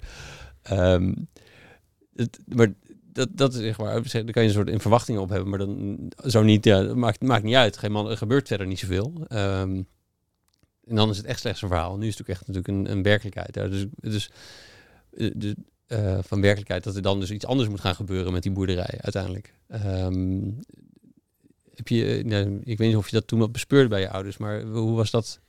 Um, 0.71 1.27
het, 2.15 2.39
maar 2.45 2.73
dat, 3.15 3.29
dat 3.31 3.53
is 3.53 3.59
zeg 3.59 3.77
maar, 3.77 3.93
daar 3.93 4.31
kan 4.31 4.41
je 4.41 4.47
een 4.47 4.53
soort 4.53 4.69
in 4.69 4.79
verwachtingen 4.79 5.21
op 5.21 5.29
hebben, 5.29 5.49
maar 5.49 5.59
dan 5.59 5.97
zo 6.25 6.43
niet, 6.43 6.65
ja, 6.65 6.83
dat 6.83 6.95
maakt, 6.95 7.21
maakt 7.21 7.43
niet 7.43 7.55
uit. 7.55 7.77
Geen 7.77 7.91
man, 7.91 8.09
er 8.09 8.17
gebeurt 8.17 8.47
verder 8.47 8.67
niet 8.67 8.79
zoveel. 8.79 9.13
Um, 9.29 9.87
en 10.83 10.95
dan 10.95 11.09
is 11.09 11.17
het 11.17 11.25
echt 11.25 11.39
slechts 11.39 11.61
een 11.61 11.67
verhaal. 11.67 11.97
Nu 11.97 12.07
is 12.07 12.17
het 12.17 12.21
ook 12.21 12.27
echt 12.27 12.47
natuurlijk 12.47 12.67
een, 12.67 12.91
een 12.91 13.03
werkelijkheid. 13.03 13.53
Dus, 13.53 13.85
dus, 13.95 14.29
dus 15.33 15.53
uh, 15.87 16.17
van 16.21 16.41
werkelijkheid 16.41 16.83
dat 16.83 16.95
er 16.95 17.01
dan 17.01 17.19
dus 17.19 17.31
iets 17.31 17.45
anders 17.45 17.69
moet 17.69 17.79
gaan 17.79 17.95
gebeuren 17.95 18.33
met 18.33 18.43
die 18.43 18.51
boerderij 18.51 18.97
uiteindelijk. 19.01 19.53
Um, 19.85 20.59
heb 21.75 21.87
je, 21.87 22.21
nou, 22.25 22.59
ik 22.63 22.77
weet 22.77 22.87
niet 22.87 22.97
of 22.97 23.09
je 23.09 23.15
dat 23.15 23.27
toen 23.27 23.39
wat 23.39 23.51
bespeurde 23.51 23.89
bij 23.89 24.01
je 24.01 24.09
ouders, 24.09 24.37
maar 24.37 24.61
hoe 24.61 24.95
was 24.95 25.11
dat? 25.11 25.39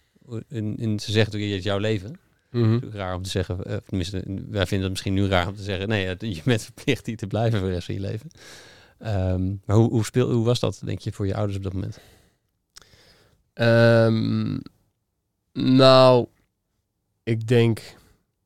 In, 0.48 0.76
in, 0.76 1.00
ze 1.00 1.12
zeggen 1.12 1.32
natuurlijk, 1.32 1.62
jouw 1.62 1.78
leven. 1.78 2.18
Mhm. 2.56 2.68
Mm 2.68 2.78
-hmm. 2.80 2.90
Raar 2.90 3.14
om 3.14 3.22
te 3.22 3.30
zeggen, 3.30 3.58
uh, 3.66 3.76
tenminste, 3.76 4.22
wij 4.26 4.66
vinden 4.66 4.80
het 4.80 4.90
misschien 4.90 5.14
nu 5.14 5.26
raar 5.26 5.48
om 5.48 5.56
te 5.56 5.62
zeggen, 5.62 5.88
nee, 5.88 6.16
je 6.18 6.40
bent 6.44 6.62
verplicht 6.62 7.06
hier 7.06 7.16
te 7.16 7.26
blijven 7.26 7.58
voor 7.58 7.68
de 7.68 7.74
rest 7.74 7.86
van 7.86 7.94
je 7.94 8.00
leven. 8.00 8.30
Um, 8.98 9.62
maar 9.64 9.76
hoe, 9.76 9.90
hoe, 9.90 10.04
speel, 10.04 10.30
hoe 10.30 10.44
was 10.44 10.60
dat, 10.60 10.80
denk 10.84 10.98
je, 11.00 11.12
voor 11.12 11.26
je 11.26 11.34
ouders 11.34 11.56
op 11.56 11.62
dat 11.62 11.72
moment? 11.72 11.98
Um, 13.54 14.60
nou, 15.52 16.26
ik 17.22 17.46
denk 17.46 17.80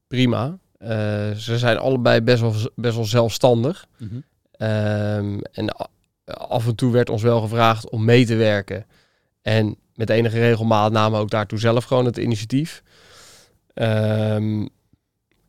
prima. 0.06 0.58
Uh, 0.78 0.88
ze 1.30 1.58
zijn 1.58 1.78
allebei 1.78 2.20
best 2.20 2.40
wel, 2.40 2.54
best 2.74 2.94
wel 2.94 3.04
zelfstandig. 3.04 3.86
Mm 3.96 4.08
-hmm. 4.08 4.68
um, 4.68 5.40
en 5.52 5.76
af 6.24 6.66
en 6.66 6.74
toe 6.74 6.92
werd 6.92 7.10
ons 7.10 7.22
wel 7.22 7.40
gevraagd 7.40 7.90
om 7.90 8.04
mee 8.04 8.26
te 8.26 8.34
werken. 8.34 8.86
En 9.42 9.76
met 9.94 10.10
enige 10.10 10.38
regelmaat 10.38 10.92
namen 10.92 11.18
we 11.18 11.24
ook 11.24 11.30
daartoe 11.30 11.58
zelf 11.58 11.84
gewoon 11.84 12.04
het 12.04 12.16
initiatief. 12.16 12.82
Um, 13.80 14.68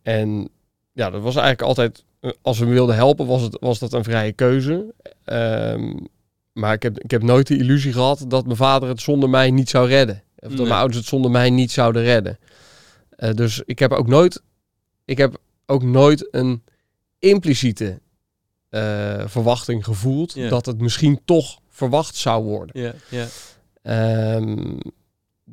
en 0.02 0.50
ja, 0.92 1.10
dat 1.10 1.22
was 1.22 1.36
eigenlijk 1.36 1.62
altijd, 1.62 2.04
als 2.42 2.60
we 2.60 2.66
me 2.66 2.72
wilden 2.72 2.96
helpen, 2.96 3.28
was, 3.28 3.42
het, 3.42 3.58
was 3.60 3.80
dat 3.80 3.94
een 3.94 4.04
vrije 4.04 4.32
keuze. 4.32 4.94
Um, 5.26 6.08
maar 6.54 6.74
ik 6.74 6.84
heb, 6.84 7.00
ik 7.00 7.12
heb 7.12 7.24
nooit 7.24 7.48
de 7.48 7.58
illusie 7.58 7.94
gehad 7.94 8.26
dat 8.28 8.46
mijn 8.46 8.58
vader 8.58 8.90
het 8.90 9.02
zonder 9.02 9.30
mij 9.30 9.52
niet 9.52 9.70
zou 9.70 9.88
redden. 9.88 10.16
Of 10.16 10.50
dat 10.50 10.58
nee. 10.58 10.68
mijn 10.68 10.80
ouders 10.80 10.98
het 10.98 11.08
zonder 11.08 11.32
mij 11.32 11.50
niet 11.50 11.72
zouden 11.72 12.04
redden. 12.04 12.40
Uh, 13.18 13.32
dus 13.32 13.62
ik 13.66 13.80
heb 13.80 13.92
ook 13.92 14.08
nooit, 14.08 14.42
ik 15.06 15.18
heb 15.18 15.38
ook 15.66 15.84
nooit 15.84 16.28
een 16.32 16.64
impliciete 17.20 18.00
uh, 18.70 19.24
verwachting 19.26 19.84
gevoeld 19.84 20.50
dat 20.50 20.66
het 20.66 20.82
misschien 20.82 21.22
toch 21.26 21.60
verwacht 21.70 22.16
zou 22.16 22.44
worden. 22.44 22.96
Ja. 23.10 24.36
Um, 24.36 24.78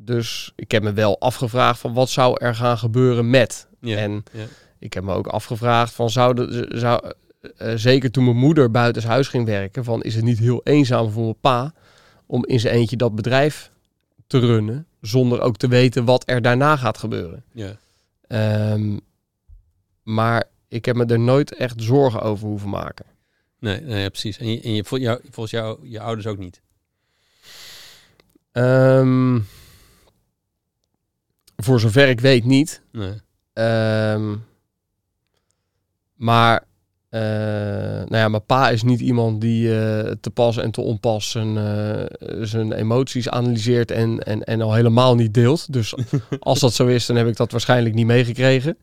dus 0.09 0.53
ik 0.57 0.71
heb 0.71 0.83
me 0.83 0.93
wel 0.93 1.21
afgevraagd 1.21 1.81
van 1.81 1.93
wat 1.95 2.11
zou 2.11 2.45
er 2.45 2.55
gaan 2.55 2.79
gebeuren 2.79 3.31
met. 3.31 3.69
Ja, 3.81 3.97
En 3.97 4.25
ja. 4.33 4.45
ik 4.79 4.93
heb 4.93 5.05
me 5.05 5.13
ook 5.15 5.27
afgevraagd 5.27 5.93
van 5.93 6.11
zou, 6.11 6.47
zou 6.69 7.13
uh, 7.59 7.73
zeker 7.75 8.11
toen 8.11 8.25
mijn 8.25 8.37
moeder 8.37 8.71
buiten 8.71 9.03
huis 9.07 9.29
ging 9.29 9.47
werken, 9.47 9.85
van 9.85 10.03
is 10.03 10.15
het 10.15 10.25
niet 10.25 10.39
heel 10.39 10.61
eenzaam 10.65 11.11
voor 11.11 11.23
mijn 11.23 11.41
pa 11.41 11.73
om 12.27 12.47
in 12.47 12.61
zijn 12.61 12.75
eentje 12.75 12.97
dat 12.97 13.15
bedrijf 13.15 13.71
te 14.27 14.39
runnen, 14.39 14.87
zonder 15.01 15.41
ook 15.41 15.57
te 15.57 15.69
weten 15.69 16.05
wat 16.05 16.23
er 16.27 16.43
daarna 16.43 16.77
gaat 16.77 16.99
gebeuren. 16.99 17.45
Ja. 17.53 17.77
Um, 18.73 19.01
maar 20.03 20.45
ik 20.69 20.85
heb 20.85 20.97
me 20.97 21.05
er 21.05 21.21
nooit 21.21 21.55
echt 21.55 21.83
zorgen 21.83 22.21
over 22.21 22.49
hoeven 22.49 22.69
maken. 22.69 23.05
Nee, 23.59 23.81
nee 23.81 24.03
ja, 24.03 24.09
precies. 24.09 24.39
En, 24.39 24.51
je, 24.53 24.61
en 24.61 24.75
je, 24.75 24.85
vol- 24.85 24.99
jou, 24.99 25.21
volgens 25.31 25.51
jou, 25.51 25.89
je 25.89 26.01
ouders 26.01 26.27
ook 26.27 26.39
niet. 26.39 26.61
Ehm, 28.53 29.41
voor 31.63 31.81
zover 31.81 32.09
ik 32.09 32.21
weet 32.21 32.45
niet. 32.45 32.83
Nee. 32.93 33.13
Ehm, 33.53 34.35
maar, 36.15 36.65
eh, 37.09 37.21
nou 37.21 38.17
ja, 38.17 38.29
mijn 38.29 38.45
pa 38.45 38.71
is 38.71 38.83
niet 38.83 39.01
iemand 39.01 39.41
die 39.41 39.79
eh, 39.79 40.13
te 40.21 40.31
pas 40.31 40.57
en 40.57 40.71
te 40.71 40.81
onpas 40.81 41.31
zijn, 41.31 41.57
eh, 41.57 42.45
zijn 42.45 42.73
emoties 42.73 43.29
analyseert 43.29 43.91
en, 43.91 44.19
en, 44.19 44.45
en 44.45 44.61
al 44.61 44.75
helemaal 44.75 45.15
niet 45.15 45.35
deelt. 45.35 45.73
Dus 45.73 45.95
als 46.41 46.61
dat 46.61 46.73
zo 46.73 46.87
is, 46.87 47.07
dan 47.07 47.17
heb 47.17 47.27
ik 47.27 47.37
dat 47.37 47.53
waarschijnlijk 47.53 47.95
niet 47.95 48.07
meegekregen. 48.07 48.79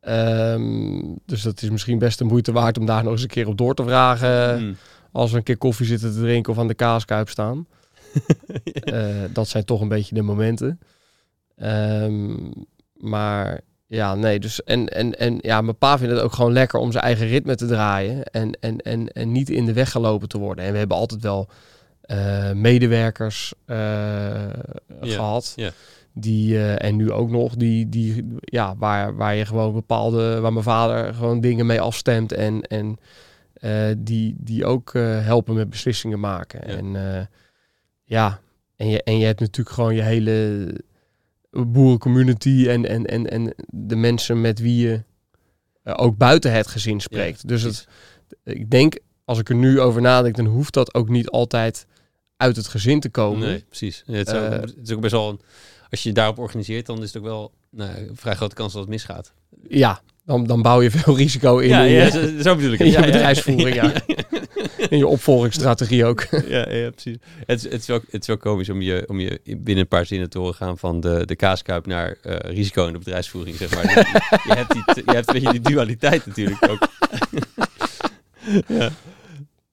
Ehm, 0.00 1.00
dus 1.26 1.42
dat 1.42 1.62
is 1.62 1.70
misschien 1.70 1.98
best 1.98 2.18
de 2.18 2.24
moeite 2.24 2.52
waard 2.52 2.78
om 2.78 2.86
daar 2.86 3.02
nog 3.02 3.12
eens 3.12 3.22
een 3.22 3.28
keer 3.28 3.48
op 3.48 3.58
door 3.58 3.74
te 3.74 3.84
vragen. 3.84 4.62
Mm. 4.62 4.76
Als 5.12 5.30
we 5.30 5.36
een 5.36 5.42
keer 5.42 5.58
koffie 5.58 5.86
zitten 5.86 6.12
te 6.12 6.20
drinken 6.20 6.52
of 6.52 6.58
aan 6.58 6.68
de 6.68 6.74
kaaskuip 6.74 7.28
staan. 7.28 7.66
Dat 9.32 9.48
zijn 9.48 9.64
toch 9.64 9.80
een 9.80 9.88
beetje 9.88 10.14
de 10.14 10.22
momenten. 10.22 10.80
Ehm, 11.62 12.36
maar 12.94 13.60
ja, 13.86 14.14
nee. 14.14 14.40
Dus 14.40 14.62
en, 14.62 14.88
en, 14.88 15.18
en 15.18 15.38
ja, 15.40 15.60
mijn 15.60 15.78
pa 15.78 15.98
vindt 15.98 16.14
het 16.14 16.22
ook 16.22 16.32
gewoon 16.32 16.52
lekker 16.52 16.78
om 16.78 16.92
zijn 16.92 17.04
eigen 17.04 17.26
ritme 17.26 17.54
te 17.54 17.66
draaien. 17.66 18.24
En, 18.24 18.52
en, 18.60 18.78
en, 18.78 19.08
en 19.08 19.32
niet 19.32 19.50
in 19.50 19.66
de 19.66 19.72
weg 19.72 19.90
gelopen 19.90 20.28
te 20.28 20.38
worden. 20.38 20.64
En 20.64 20.72
we 20.72 20.78
hebben 20.78 20.96
altijd 20.96 21.22
wel 21.22 21.48
eh, 22.00 22.52
medewerkers 22.52 23.54
eh, 23.64 24.46
gehad. 25.00 25.54
Die, 26.14 26.56
eh, 26.56 26.88
en 26.88 26.96
nu 26.96 27.12
ook 27.12 27.30
nog, 27.30 27.54
die, 27.54 27.88
die, 27.88 28.26
ja, 28.40 28.76
waar, 28.76 29.16
waar 29.16 29.34
je 29.34 29.46
gewoon 29.46 29.72
bepaalde, 29.72 30.40
waar 30.40 30.52
mijn 30.52 30.64
vader 30.64 31.14
gewoon 31.14 31.40
dingen 31.40 31.66
mee 31.66 31.80
afstemt. 31.80 32.32
En, 32.32 32.62
en 32.62 32.98
die, 33.98 34.34
die 34.38 34.64
ook 34.64 34.92
helpen 35.22 35.54
met 35.54 35.70
beslissingen 35.70 36.20
maken. 36.20 36.62
En 36.62 36.96
ja, 38.04 38.40
en 38.76 38.88
je, 38.88 39.02
en 39.02 39.18
je 39.18 39.24
hebt 39.24 39.40
natuurlijk 39.40 39.76
gewoon 39.76 39.94
je 39.94 40.02
hele 40.02 40.68
boerencommunity 41.52 42.66
en, 42.68 42.88
en, 42.88 43.06
en, 43.06 43.30
en 43.30 43.54
de 43.66 43.96
mensen 43.96 44.40
met 44.40 44.58
wie 44.58 44.88
je 44.88 45.02
eh, 45.82 45.94
ook 45.96 46.16
buiten 46.16 46.52
het 46.52 46.66
gezin 46.66 47.00
spreekt. 47.00 47.48
dus 47.48 47.62
het, 47.62 47.86
ik 48.44 48.70
denk, 48.70 48.98
als 49.24 49.38
ik 49.38 49.48
er 49.48 49.54
nu 49.54 49.80
over 49.80 50.00
nadenk, 50.00 50.36
dan 50.36 50.46
hoeft 50.46 50.74
dat 50.74 50.94
ook 50.94 51.08
niet 51.08 51.28
altijd 51.28 51.86
uit 52.36 52.56
het 52.56 52.68
gezin 52.68 53.00
te 53.00 53.08
komen. 53.08 53.48
Nee, 53.48 53.64
precies. 53.68 54.02
Ja, 54.06 54.14
het, 54.14 54.28
is 54.28 54.34
ook, 54.34 54.42
Eh, 54.42 54.60
het 54.60 54.78
is 54.82 54.92
ook 54.92 55.00
best 55.00 55.12
wel... 55.12 55.28
Een, 55.28 55.40
als 55.90 56.02
je 56.02 56.08
je 56.08 56.14
daarop 56.14 56.38
organiseert, 56.38 56.86
dan 56.86 57.02
is 57.02 57.12
het 57.12 57.16
ook 57.16 57.28
wel 57.28 57.52
nou, 57.70 57.90
een 57.96 58.16
vrij 58.16 58.34
grote 58.34 58.54
kans 58.54 58.72
dat 58.72 58.80
het 58.80 58.90
misgaat. 58.90 59.32
Ja, 59.68 60.00
dan, 60.24 60.46
dan 60.46 60.62
bouw 60.62 60.82
je 60.82 60.90
veel 61.00 61.16
risico 61.16 61.58
in, 61.58 61.68
ja, 61.68 61.82
in, 61.82 61.92
ja, 61.92 62.04
je, 62.04 62.10
zo, 62.10 62.42
zo 62.42 62.56
bedoel 62.56 62.72
ik 62.72 62.80
in 62.80 62.86
het. 62.86 62.94
je 62.94 63.10
bedrijfsvoering, 63.10 63.74
ja. 63.74 63.92
in 64.88 64.98
je 64.98 65.06
opvolgingsstrategie 65.06 66.04
ook. 66.04 66.20
ja, 66.48 66.70
ja, 66.72 66.90
precies. 66.90 67.16
Het, 67.46 67.58
is- 67.64 67.70
het, 67.70 67.80
is 67.80 67.86
wel, 67.86 68.00
het 68.10 68.20
is 68.20 68.26
wel 68.26 68.36
komisch 68.36 68.68
om 68.68 68.80
je, 68.80 69.04
om 69.08 69.20
je 69.20 69.40
binnen 69.44 69.78
een 69.78 69.88
paar 69.88 70.06
zinnen 70.06 70.30
te 70.30 70.38
horen 70.38 70.54
gaan 70.54 70.78
van 70.78 71.00
de, 71.00 71.26
de 71.26 71.36
kaaskuip 71.36 71.86
naar 71.86 72.16
eh, 72.22 72.54
risico 72.54 72.86
in 72.86 72.92
de 72.92 72.98
bedrijfsvoering, 72.98 73.56
zeg 73.56 73.74
maar. 73.74 73.84
je, 73.84 74.20
je 74.48 74.54
hebt 74.54 74.72
die, 74.72 74.82
je 75.06 75.12
hebt 75.12 75.28
een 75.28 75.34
beetje 75.42 75.60
die 75.60 75.72
dualiteit 75.72 76.26
natuurlijk 76.26 76.68
ook. 76.70 76.88
ja. 78.78 78.90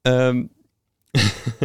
Ehm, 0.01 0.43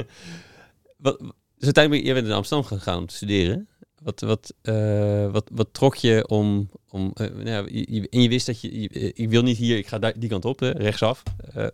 wat, 0.96 1.18
dus 1.56 1.64
uiteindelijk, 1.64 2.04
bent 2.14 2.26
naar 2.26 2.36
Amsterdam 2.36 2.66
gegaan 2.66 2.98
om 2.98 3.06
te 3.06 3.14
studeren. 3.14 3.68
Wat, 4.02 4.20
wat, 4.20 4.54
eh, 4.62 5.30
wat, 5.32 5.50
wat 5.52 5.68
trok 5.72 5.94
je 5.94 6.26
om... 6.28 6.70
om 6.90 7.10
eh, 7.14 7.26
nou 7.30 7.48
ja, 7.48 7.64
je, 7.68 8.06
en 8.10 8.22
je 8.22 8.28
wist 8.28 8.46
dat 8.46 8.60
je, 8.60 8.80
je- 8.80 9.12
Ik 9.14 9.28
wil 9.28 9.42
niet 9.42 9.56
hier, 9.56 9.76
ik 9.76 9.86
ga 9.86 9.98
daar, 9.98 10.12
die 10.18 10.28
kant 10.28 10.44
op, 10.44 10.60
hè, 10.60 10.70
rechtsaf. 10.70 11.22
Eh, 11.54 11.66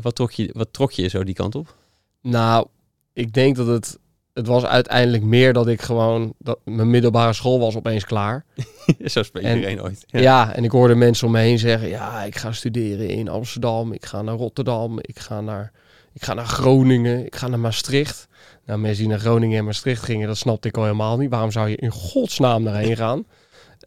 wat, 0.00 0.14
trok 0.14 0.32
je, 0.32 0.50
wat 0.52 0.72
trok 0.72 0.92
je 0.92 1.08
zo 1.08 1.24
die 1.24 1.34
kant 1.34 1.54
op? 1.54 1.74
Nou, 2.22 2.66
ik 3.12 3.32
denk 3.32 3.56
dat 3.56 3.66
het... 3.66 3.98
Het 4.32 4.46
was 4.46 4.64
uiteindelijk 4.64 5.22
meer 5.22 5.52
dat 5.52 5.68
ik 5.68 5.82
gewoon... 5.82 6.34
Dat 6.38 6.58
mijn 6.64 6.90
middelbare 6.90 7.32
school 7.32 7.58
was 7.58 7.76
opeens 7.76 8.04
klaar. 8.04 8.44
Zo 9.04 9.22
spreekt 9.22 9.46
En- 9.46 9.54
iedereen 9.54 9.82
ooit. 9.82 10.04
Ja. 10.06 10.52
en 10.54 10.64
ik 10.64 10.70
hoorde 10.70 10.94
mensen 10.94 11.26
om 11.26 11.32
me 11.32 11.40
heen 11.40 11.58
zeggen... 11.58 11.88
Ja, 11.88 12.22
ik 12.22 12.36
ga 12.36 12.52
studeren 12.52 13.08
in 13.08 13.28
Amsterdam. 13.28 13.92
Ik 13.92 14.06
ga 14.06 14.22
naar 14.22 14.34
Rotterdam. 14.34 14.98
Ik 15.00 15.18
ga 15.18 15.40
naar, 15.40 15.72
ik 16.12 16.24
ga 16.24 16.34
naar 16.34 16.46
Groningen. 16.46 17.26
Ik 17.26 17.36
ga 17.36 17.48
naar 17.48 17.58
Maastricht. 17.58 18.28
Nou, 18.66 18.78
mensen 18.78 19.00
die 19.02 19.08
naar 19.10 19.20
Groningen 19.20 19.58
en 19.58 19.64
Maastricht 19.64 20.02
gingen... 20.02 20.26
Dat 20.26 20.36
snapte 20.36 20.68
ik 20.68 20.76
al 20.76 20.82
helemaal 20.82 21.16
niet. 21.16 21.30
Waarom 21.30 21.50
zou 21.50 21.68
je 21.68 21.76
in 21.76 21.90
godsnaam 21.90 22.64
daarheen 22.64 22.96
gaan? 22.96 23.24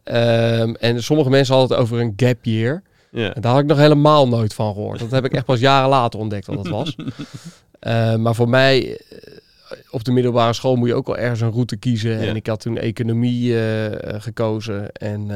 Ehm, 0.04 0.74
en 0.74 1.02
sommige 1.02 1.30
mensen 1.30 1.54
hadden 1.54 1.76
het 1.76 1.86
over 1.86 2.00
een 2.00 2.12
gap 2.16 2.44
year. 2.44 2.82
Ja. 3.10 3.34
En 3.34 3.40
daar 3.40 3.52
had 3.52 3.60
ik 3.60 3.66
nog 3.66 3.78
helemaal 3.78 4.28
nooit 4.28 4.54
van 4.54 4.72
gehoord. 4.72 4.98
Dat 4.98 5.10
heb 5.10 5.24
ik 5.24 5.32
echt 5.32 5.44
pas 5.44 5.60
jaren 5.60 5.88
later 5.88 6.20
ontdekt 6.20 6.46
wat 6.46 6.56
dat 6.56 6.68
was. 6.68 6.96
Eh, 7.80 8.16
maar 8.16 8.34
voor 8.34 8.48
mij, 8.48 8.96
eh, 8.96 9.78
op 9.90 10.04
de 10.04 10.12
middelbare 10.12 10.52
school 10.52 10.76
moet 10.76 10.88
je 10.88 10.94
ook 10.94 11.06
wel 11.06 11.16
ergens 11.16 11.40
een 11.40 11.50
route 11.50 11.76
kiezen. 11.76 12.10
Ja. 12.10 12.28
En 12.28 12.36
ik 12.36 12.46
had 12.46 12.60
toen 12.60 12.78
economie 12.78 13.60
eh, 13.60 14.20
gekozen. 14.20 14.92
En, 14.92 15.30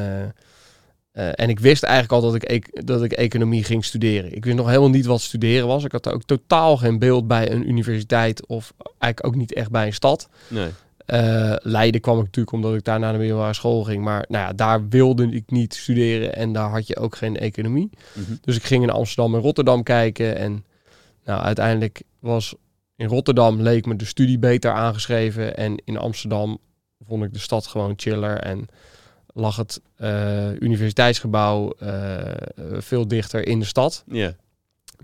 en 1.12 1.48
ik 1.48 1.60
wist 1.60 1.82
eigenlijk 1.82 2.24
al 2.24 2.30
dat 2.30 2.50
ik, 2.50 2.86
dat 2.86 3.02
ik 3.02 3.12
economie 3.12 3.64
ging 3.64 3.84
studeren. 3.84 4.34
Ik 4.36 4.44
wist 4.44 4.56
nog 4.56 4.66
helemaal 4.66 4.90
niet 4.90 5.06
wat 5.06 5.20
studeren 5.20 5.66
was. 5.66 5.84
Ik 5.84 5.92
had 5.92 6.08
ook 6.08 6.22
totaal 6.22 6.76
geen 6.76 6.98
beeld 6.98 7.26
bij 7.26 7.50
een 7.50 7.68
universiteit 7.68 8.46
of 8.46 8.72
eigenlijk 8.98 9.26
ook 9.26 9.40
niet 9.40 9.54
echt 9.54 9.70
bij 9.70 9.86
een 9.86 9.92
stad. 9.92 10.28
Nee. 10.48 10.68
Eh, 11.04 11.54
Leiden 11.58 12.00
kwam 12.00 12.18
ik 12.18 12.24
natuurlijk 12.24 12.56
omdat 12.56 12.74
ik 12.74 12.84
daar 12.84 12.98
naar 12.98 13.12
de 13.12 13.18
middelbare 13.18 13.54
school 13.54 13.84
ging. 13.84 14.04
Maar 14.04 14.24
nou 14.28 14.46
ja, 14.46 14.52
daar 14.52 14.88
wilde 14.88 15.26
ik 15.26 15.50
niet 15.50 15.74
studeren 15.74 16.34
en 16.34 16.52
daar 16.52 16.70
had 16.70 16.86
je 16.86 16.96
ook 16.96 17.16
geen 17.16 17.36
economie. 17.36 17.90
Mhm. 18.12 18.34
Dus 18.40 18.56
ik 18.56 18.62
ging 18.62 18.82
in 18.82 18.90
Amsterdam 18.90 19.34
en 19.34 19.40
Rotterdam 19.40 19.82
kijken. 19.82 20.36
En 20.36 20.64
nou, 21.24 21.42
uiteindelijk 21.42 22.02
was 22.18 22.54
in 22.96 23.08
Rotterdam 23.08 23.60
leek 23.60 23.86
me 23.86 23.96
de 23.96 24.04
studie 24.04 24.38
beter 24.38 24.72
aangeschreven. 24.72 25.56
En 25.56 25.82
in 25.84 25.96
Amsterdam 25.96 26.58
vond 27.06 27.24
ik 27.24 27.32
de 27.32 27.38
stad 27.38 27.66
gewoon 27.66 27.92
chiller. 27.96 28.38
En 28.38 28.68
lag 29.34 29.56
het 29.56 29.80
eh, 29.96 30.52
universiteitsgebouw 30.60 31.72
eh, 31.78 32.22
veel 32.78 33.08
dichter 33.08 33.46
in 33.46 33.58
de 33.58 33.64
stad. 33.64 34.04
Ja. 34.06 34.34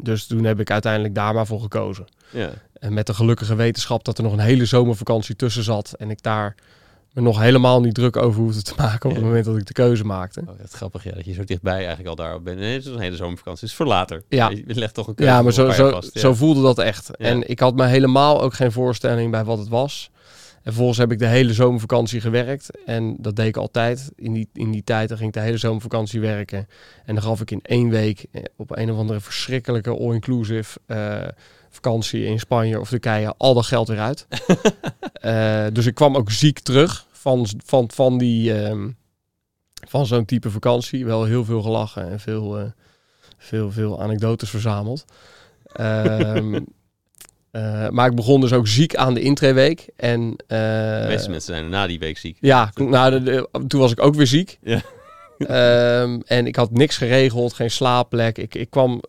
Dus 0.03 0.27
toen 0.27 0.45
heb 0.45 0.61
ik 0.61 0.71
uiteindelijk 0.71 1.15
daar 1.15 1.35
maar 1.35 1.47
voor 1.47 1.61
gekozen. 1.61 2.05
Ja. 2.33 2.51
En 2.81 2.93
met 2.95 3.07
de 3.07 3.15
gelukkige 3.15 3.55
wetenschap 3.55 4.05
dat 4.05 4.19
er 4.19 4.25
nog 4.25 4.33
een 4.33 4.39
hele 4.39 4.65
zomervakantie 4.65 5.37
tussen 5.37 5.63
zat. 5.63 5.93
En 5.99 6.11
ik 6.11 6.23
daar 6.23 6.55
me 7.13 7.23
nog 7.23 7.41
helemaal 7.41 7.81
niet 7.81 7.95
druk 7.95 8.17
over 8.17 8.41
hoefde 8.41 8.63
te 8.63 8.73
maken 8.83 9.09
op 9.09 9.15
het 9.15 9.21
Ja. 9.21 9.27
moment 9.27 9.45
dat 9.45 9.57
ik 9.57 9.67
de 9.67 9.73
keuze 9.73 10.05
maakte. 10.05 10.41
Oh, 10.41 10.59
dat 10.59 10.71
grappig, 10.73 11.05
ja, 11.05 11.13
dat 11.13 11.25
je 11.25 11.33
zo 11.33 11.45
dichtbij 11.45 11.77
eigenlijk 11.77 12.09
al 12.09 12.15
daarop 12.15 12.45
bent. 12.45 12.59
Nee, 12.59 12.73
het 12.75 12.85
is 12.87 12.93
een 12.93 13.01
hele 13.01 13.17
zomervakantie. 13.17 13.61
Het 13.61 13.71
is 13.71 13.77
voor 13.77 13.87
later. 13.87 14.23
Ja. 14.29 14.49
Je 14.51 14.75
legt 14.75 14.95
toch 14.95 15.07
een 15.09 15.15
keuze 15.15 15.33
Ja, 15.33 15.43
maar 15.43 15.53
zo, 15.53 15.71
zo, 15.71 15.83
jaar 15.83 15.93
vast. 15.93 16.15
Ja. 16.15 16.21
zo 16.21 16.35
voelde 16.35 16.63
dat 16.63 16.79
echt. 16.79 17.11
Ja. 17.19 17.27
En 17.27 17.49
ik 17.49 17.61
had 17.61 17.75
me 17.75 17.87
helemaal 17.87 18.43
ook 18.43 18.55
geen 18.55 18.73
voorstelling 18.73 19.31
bij 19.31 19.45
wat 19.45 19.59
het 19.59 19.69
was. 19.69 20.11
En 20.57 20.67
vervolgens 20.67 20.99
heb 20.99 21.13
ik 21.13 21.19
de 21.19 21.27
hele 21.27 21.53
zomervakantie 21.53 22.21
gewerkt. 22.21 22.71
En 22.87 23.17
dat 23.19 23.37
deed 23.37 23.47
ik 23.47 23.57
altijd. 23.57 24.11
In 24.17 24.33
die, 24.33 24.49
in 24.53 24.71
die 24.71 24.85
tijd 24.85 25.09
dan 25.09 25.17
ging 25.19 25.29
ik 25.29 25.35
de 25.35 25.41
hele 25.47 25.57
zomervakantie 25.57 26.21
werken. 26.21 26.69
En 27.05 27.15
dan 27.15 27.23
gaf 27.25 27.41
ik 27.41 27.51
in 27.51 27.61
één 27.63 27.91
week 27.91 28.27
eh, 28.33 28.43
op 28.57 28.77
een 28.77 28.91
of 28.91 28.99
andere 28.99 29.21
verschrikkelijke 29.21 29.91
all-inclusive 29.91 30.79
eh, 30.87 31.29
vakantie 31.71 32.25
in 32.25 32.39
Spanje 32.39 32.81
of 32.81 32.89
Turkije 32.89 33.35
al 33.37 33.55
dat 33.55 33.67
geld 33.67 33.89
weer 33.89 34.01
uit. 34.01 34.27
Eh, 35.21 35.67
dus 35.73 35.87
ik 35.87 35.95
kwam 35.95 36.17
ook 36.17 36.31
ziek 36.31 36.59
terug 36.59 37.07
van, 37.13 37.47
van, 37.65 37.91
van, 37.95 38.19
die, 38.19 38.55
ehm, 38.63 38.89
van 39.89 40.07
zo'n 40.07 40.25
type 40.25 40.51
vakantie. 40.51 41.05
Wel 41.07 41.25
heel 41.25 41.45
veel 41.45 41.63
gelachen 41.63 42.11
en 42.11 42.21
veel, 42.21 42.59
eh, 42.59 42.65
veel, 43.39 43.71
veel 43.71 44.03
anekdotes 44.03 44.51
verzameld. 44.51 45.05
Ehm, 45.73 46.55
eh, 47.51 47.89
maar 47.89 48.09
ik 48.11 48.15
begon 48.17 48.41
dus 48.41 48.53
ook 48.53 48.67
ziek 48.69 48.97
aan 48.97 49.15
de 49.15 49.21
intraweek. 49.21 49.89
En, 49.97 50.35
eh, 50.47 50.59
De 51.01 51.05
meeste 51.09 51.31
mensen 51.31 51.55
zijn 51.55 51.69
na 51.69 51.87
die 51.87 51.99
week 51.99 52.19
ziek. 52.19 52.37
ja, 52.41 52.71
nou, 52.75 53.11
de- 53.11 53.23
de- 53.53 53.67
toen 53.67 53.81
was 53.81 53.93
ik 53.93 54.01
ook 54.03 54.15
weer 54.15 54.27
ziek. 54.27 54.59
Ja. 54.63 54.81
Ehm, 55.39 56.21
en 56.27 56.47
ik 56.47 56.57
had 56.57 56.71
niks 56.71 56.97
geregeld, 56.97 57.53
geen 57.53 57.71
slaapplek. 57.71 58.39
Ik, 58.39 58.55
ik 58.55 58.71
kwam 58.71 59.03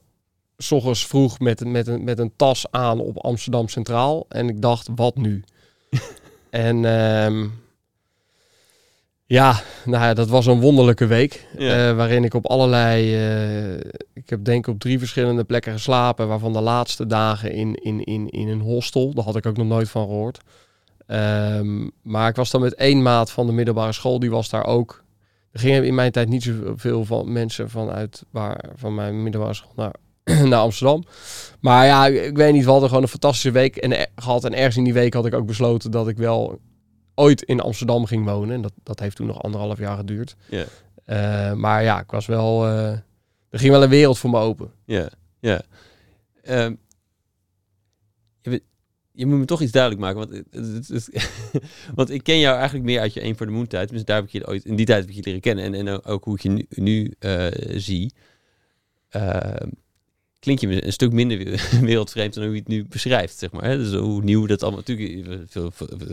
s 0.62 0.72
ochtends 0.72 1.08
vroeg 1.08 1.40
met, 1.40 1.62
een- 1.62 1.72
met, 1.72 1.88
een, 1.88 2.04
met 2.04 2.20
een 2.20 2.32
tas 2.36 2.66
aan 2.72 3.00
op 3.00 3.18
Amsterdam 3.18 3.68
Centraal. 3.68 4.26
En 4.30 4.50
ik 4.50 4.62
dacht, 4.62 4.88
wat 4.96 5.16
nu? 5.16 5.44
en 6.50 6.86
ehm, 6.86 7.48
ja, 9.26 9.62
nou 9.86 10.04
ja, 10.04 10.14
dat 10.14 10.28
was 10.30 10.46
een 10.46 10.60
wonderlijke 10.60 11.06
week. 11.06 11.48
Ja. 11.58 11.90
eh, 11.90 11.96
waarin 11.96 12.24
ik 12.24 12.34
op 12.34 12.46
allerlei... 12.46 13.16
eh, 13.16 13.92
ik 14.14 14.30
heb 14.30 14.44
denk 14.44 14.68
ik 14.68 14.74
op 14.74 14.80
drie 14.80 15.00
verschillende 15.00 15.44
plekken 15.44 15.72
geslapen. 15.74 16.28
Waarvan 16.28 16.54
de 16.54 16.62
laatste 16.62 17.06
dagen 17.06 17.52
in, 17.52 17.76
in, 17.76 18.04
in, 18.04 18.30
in 18.30 18.48
een 18.48 18.62
hostel. 18.62 19.14
Daar 19.14 19.24
had 19.26 19.36
ik 19.36 19.46
ook 19.46 19.58
nog 19.58 19.68
nooit 19.68 19.90
van 19.90 20.06
gehoord. 20.06 20.40
Ehm, 21.08 21.88
maar 22.02 22.30
ik 22.30 22.36
was 22.36 22.52
dan 22.52 22.62
met 22.62 22.76
één 22.76 23.02
maat 23.02 23.32
van 23.32 23.46
de 23.46 23.52
middelbare 23.52 23.92
school. 23.92 24.20
Die 24.20 24.32
was 24.32 24.50
daar 24.50 24.66
ook. 24.66 25.04
Er 25.52 25.60
gingen 25.60 25.84
in 25.86 25.96
mijn 25.96 26.12
tijd 26.12 26.30
niet 26.30 26.44
zoveel 26.44 27.06
van 27.06 27.32
mensen 27.32 27.70
vanuit 27.70 28.24
waar, 28.30 28.70
van 28.76 28.96
mijn 28.96 29.24
middelbare 29.24 29.54
school 29.54 29.72
naar, 29.76 29.94
naar 30.50 30.60
Amsterdam. 30.60 31.04
Maar 31.60 31.86
ja, 31.86 32.08
ik, 32.08 32.38
weet 32.38 32.54
niet, 32.54 32.64
we 32.66 32.70
hadden 32.72 32.88
gewoon 32.90 33.04
een 33.04 33.10
fantastische 33.10 33.52
week 33.52 33.76
en, 33.76 34.10
gehad. 34.16 34.44
En 34.46 34.54
ergens 34.54 34.78
in 34.78 34.84
die 34.84 34.94
week 34.94 35.14
had 35.14 35.26
ik 35.26 35.34
ook 35.34 35.46
besloten 35.46 35.92
dat 35.92 36.08
ik 36.08 36.18
wel 36.18 36.60
ooit 37.16 37.42
in 37.42 37.60
Amsterdam 37.60 38.06
ging 38.06 38.26
wonen. 38.26 38.56
En 38.56 38.62
dat, 38.62 38.74
dat 38.84 39.00
heeft 39.00 39.16
toen 39.16 39.28
nog 39.28 39.42
anderhalf 39.44 39.80
jaar 39.80 39.98
geduurd. 39.98 40.36
Ja. 40.50 40.66
Eh, 41.06 41.54
maar 41.54 41.84
ja, 41.84 42.00
ik 42.02 42.12
was 42.12 42.26
wel... 42.26 42.66
eh, 42.66 42.90
er 43.50 43.60
ging 43.60 43.72
wel 43.72 43.84
een 43.84 43.90
wereld 43.90 44.18
voor 44.18 44.30
me 44.30 44.40
open. 44.40 44.72
Ja, 44.86 45.10
ja. 45.40 45.62
Ehm, 46.44 46.74
je, 49.14 49.26
moet 49.26 49.40
me 49.40 49.46
toch 49.46 49.62
iets 49.62 49.72
duidelijk 49.72 50.02
maken, 50.02 50.18
want, 50.20 50.32
het- 50.52 50.88
het- 50.88 50.88
het- 50.88 51.32
want 51.96 52.10
ik 52.10 52.24
ken 52.24 52.40
jou 52.40 52.56
eigenlijk 52.56 52.86
meer 52.86 53.00
uit 53.00 53.14
je 53.14 53.24
Eén 53.24 53.38
voor 53.38 53.46
de 53.46 53.52
Moon 53.52 53.68
tijd. 53.68 53.90
Dus 53.90 54.06
daar 54.06 54.16
heb 54.16 54.26
ik 54.26 54.32
je 54.32 54.48
ooit, 54.48 54.66
in 54.66 54.76
die 54.76 54.86
tijd 54.86 55.00
heb 55.00 55.10
ik 55.10 55.16
je 55.16 55.22
leren 55.24 55.42
kennen. 55.42 55.66
En, 55.66 55.88
en 55.88 56.04
ook 56.04 56.24
hoe 56.24 56.36
ik 56.36 56.42
je 56.42 56.50
nu, 56.50 56.66
nu 56.70 57.14
eh, 57.20 57.48
zie. 57.80 58.14
Ehm, 59.10 59.68
klink 60.42 60.60
je 60.60 60.86
een 60.86 60.94
stuk 60.94 61.12
minder 61.12 61.38
we- 61.38 61.80
wereldvreemd 61.90 62.34
dan 62.34 62.44
hoe 62.44 62.54
je 62.54 62.60
het 62.60 62.68
nu 62.68 62.86
beschrijft, 62.86 63.38
zeg 63.38 63.52
maar. 63.52 63.78
Dus 63.78 63.94
hoe 63.94 64.24
nieuw 64.24 64.46
dat 64.46 64.64
allemaal... 64.64 64.84
Natuurlijk, 64.88 65.48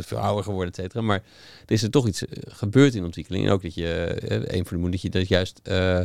veel, 0.06 0.18
ouder 0.18 0.44
geworden, 0.44 0.68
et 0.68 0.74
cetera. 0.76 1.00
Maar 1.00 1.22
er 1.66 1.72
is 1.72 1.82
er 1.82 1.90
toch 1.90 2.06
iets 2.06 2.26
eh, 2.26 2.42
gebeurd 2.48 2.94
in 2.94 3.04
ontwikkeling. 3.04 3.46
En 3.46 3.50
ook 3.52 3.62
dat 3.62 3.74
je, 3.74 3.88
eh, 4.04 4.56
Eén 4.56 4.66
voor 4.66 4.76
de 4.76 4.82
Moon, 4.82 4.90
dat 4.90 5.02
je 5.02 5.10
dat 5.10 5.28
juist... 5.28 5.60
eh, 5.62 6.00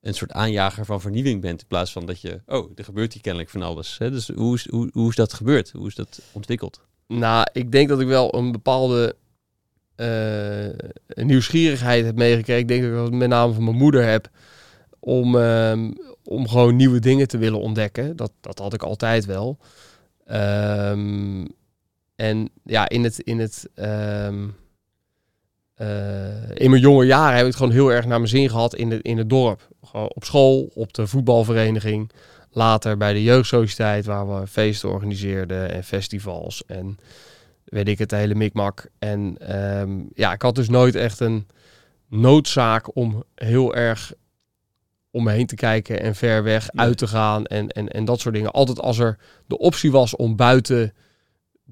een 0.00 0.14
soort 0.14 0.32
aanjager 0.32 0.84
van 0.84 1.00
vernieuwing 1.00 1.40
bent. 1.40 1.60
In 1.60 1.66
plaats 1.66 1.92
van 1.92 2.06
dat 2.06 2.20
je, 2.20 2.40
oh, 2.46 2.70
er 2.74 2.84
gebeurt 2.84 3.12
hier 3.12 3.22
kennelijk 3.22 3.50
van 3.50 3.62
alles. 3.62 3.98
Hè? 3.98 4.10
Dus 4.10 4.28
hoe 4.28 4.54
is, 4.54 4.68
hoe, 4.68 4.88
hoe 4.92 5.08
is 5.10 5.16
dat 5.16 5.32
gebeurd? 5.32 5.70
Hoe 5.70 5.86
is 5.86 5.94
dat 5.94 6.20
ontwikkeld? 6.32 6.80
Nou, 7.08 7.46
ik 7.52 7.72
denk 7.72 7.88
dat 7.88 8.00
ik 8.00 8.06
wel 8.06 8.34
een 8.34 8.52
bepaalde 8.52 9.16
eh, 9.96 11.24
nieuwsgierigheid 11.24 12.04
heb 12.04 12.16
meegekregen. 12.16 12.62
Ik 12.62 12.68
denk 12.68 12.82
dat 12.82 12.90
ik 12.90 12.96
dat 12.96 13.12
met 13.12 13.28
name 13.28 13.52
van 13.52 13.64
mijn 13.64 13.76
moeder 13.76 14.04
heb. 14.04 14.30
Om, 15.04 15.38
ehm, 15.38 15.90
om 16.24 16.48
gewoon 16.48 16.76
nieuwe 16.76 16.98
dingen 16.98 17.28
te 17.28 17.38
willen 17.38 17.60
ontdekken. 17.60 18.16
Dat, 18.16 18.32
dat 18.40 18.58
had 18.58 18.74
ik 18.74 18.82
altijd 18.82 19.24
wel. 19.24 19.58
Ehm, 20.26 21.46
en 22.16 22.50
ja, 22.62 22.88
in 22.88 23.04
het... 23.04 23.18
In 23.18 23.38
het 23.38 23.68
ehm, 23.74 24.48
eh, 25.74 26.50
in 26.54 26.70
mijn 26.70 26.82
jonge 26.82 27.04
jaren 27.04 27.32
heb 27.32 27.40
ik 27.40 27.46
het 27.46 27.56
gewoon 27.56 27.72
heel 27.72 27.92
erg 27.92 28.06
naar 28.06 28.18
mijn 28.18 28.30
zin 28.30 28.50
gehad 28.50 28.74
in, 28.74 28.88
de, 28.88 29.02
in 29.02 29.18
het 29.18 29.28
dorp. 29.28 29.68
Gewoon 29.82 30.10
op 30.14 30.24
school, 30.24 30.70
op 30.74 30.92
de 30.92 31.06
voetbalvereniging. 31.06 32.10
Later 32.50 32.96
bij 32.96 33.12
de 33.12 33.22
jeugdsociëteit 33.22 34.04
waar 34.04 34.40
we 34.40 34.46
feesten 34.46 34.90
organiseerden 34.90 35.70
en 35.70 35.84
festivals 35.84 36.64
en 36.66 36.98
weet 37.64 37.88
ik 37.88 37.98
het, 37.98 38.10
hele 38.10 38.34
mikmak. 38.34 38.86
En 38.98 39.36
ja, 40.14 40.32
ik 40.32 40.42
had 40.42 40.54
dus 40.54 40.68
nooit 40.68 40.94
echt 40.94 41.20
een 41.20 41.46
noodzaak 42.08 42.96
om 42.96 43.24
heel 43.34 43.74
erg 43.74 44.12
om 45.14 45.24
me 45.24 45.32
heen 45.32 45.46
te 45.46 45.54
kijken 45.54 46.00
en 46.00 46.14
ver 46.14 46.42
weg 46.42 46.68
uit 46.72 46.98
te 46.98 47.06
gaan 47.06 47.44
en, 47.46 47.68
en, 47.68 47.88
en 47.88 48.04
dat 48.04 48.20
soort 48.20 48.34
dingen. 48.34 48.50
Altijd 48.52 48.80
als 48.80 48.98
er 48.98 49.18
de 49.46 49.58
optie 49.58 49.90
was 49.90 50.16
om 50.16 50.36
buiten, 50.36 50.92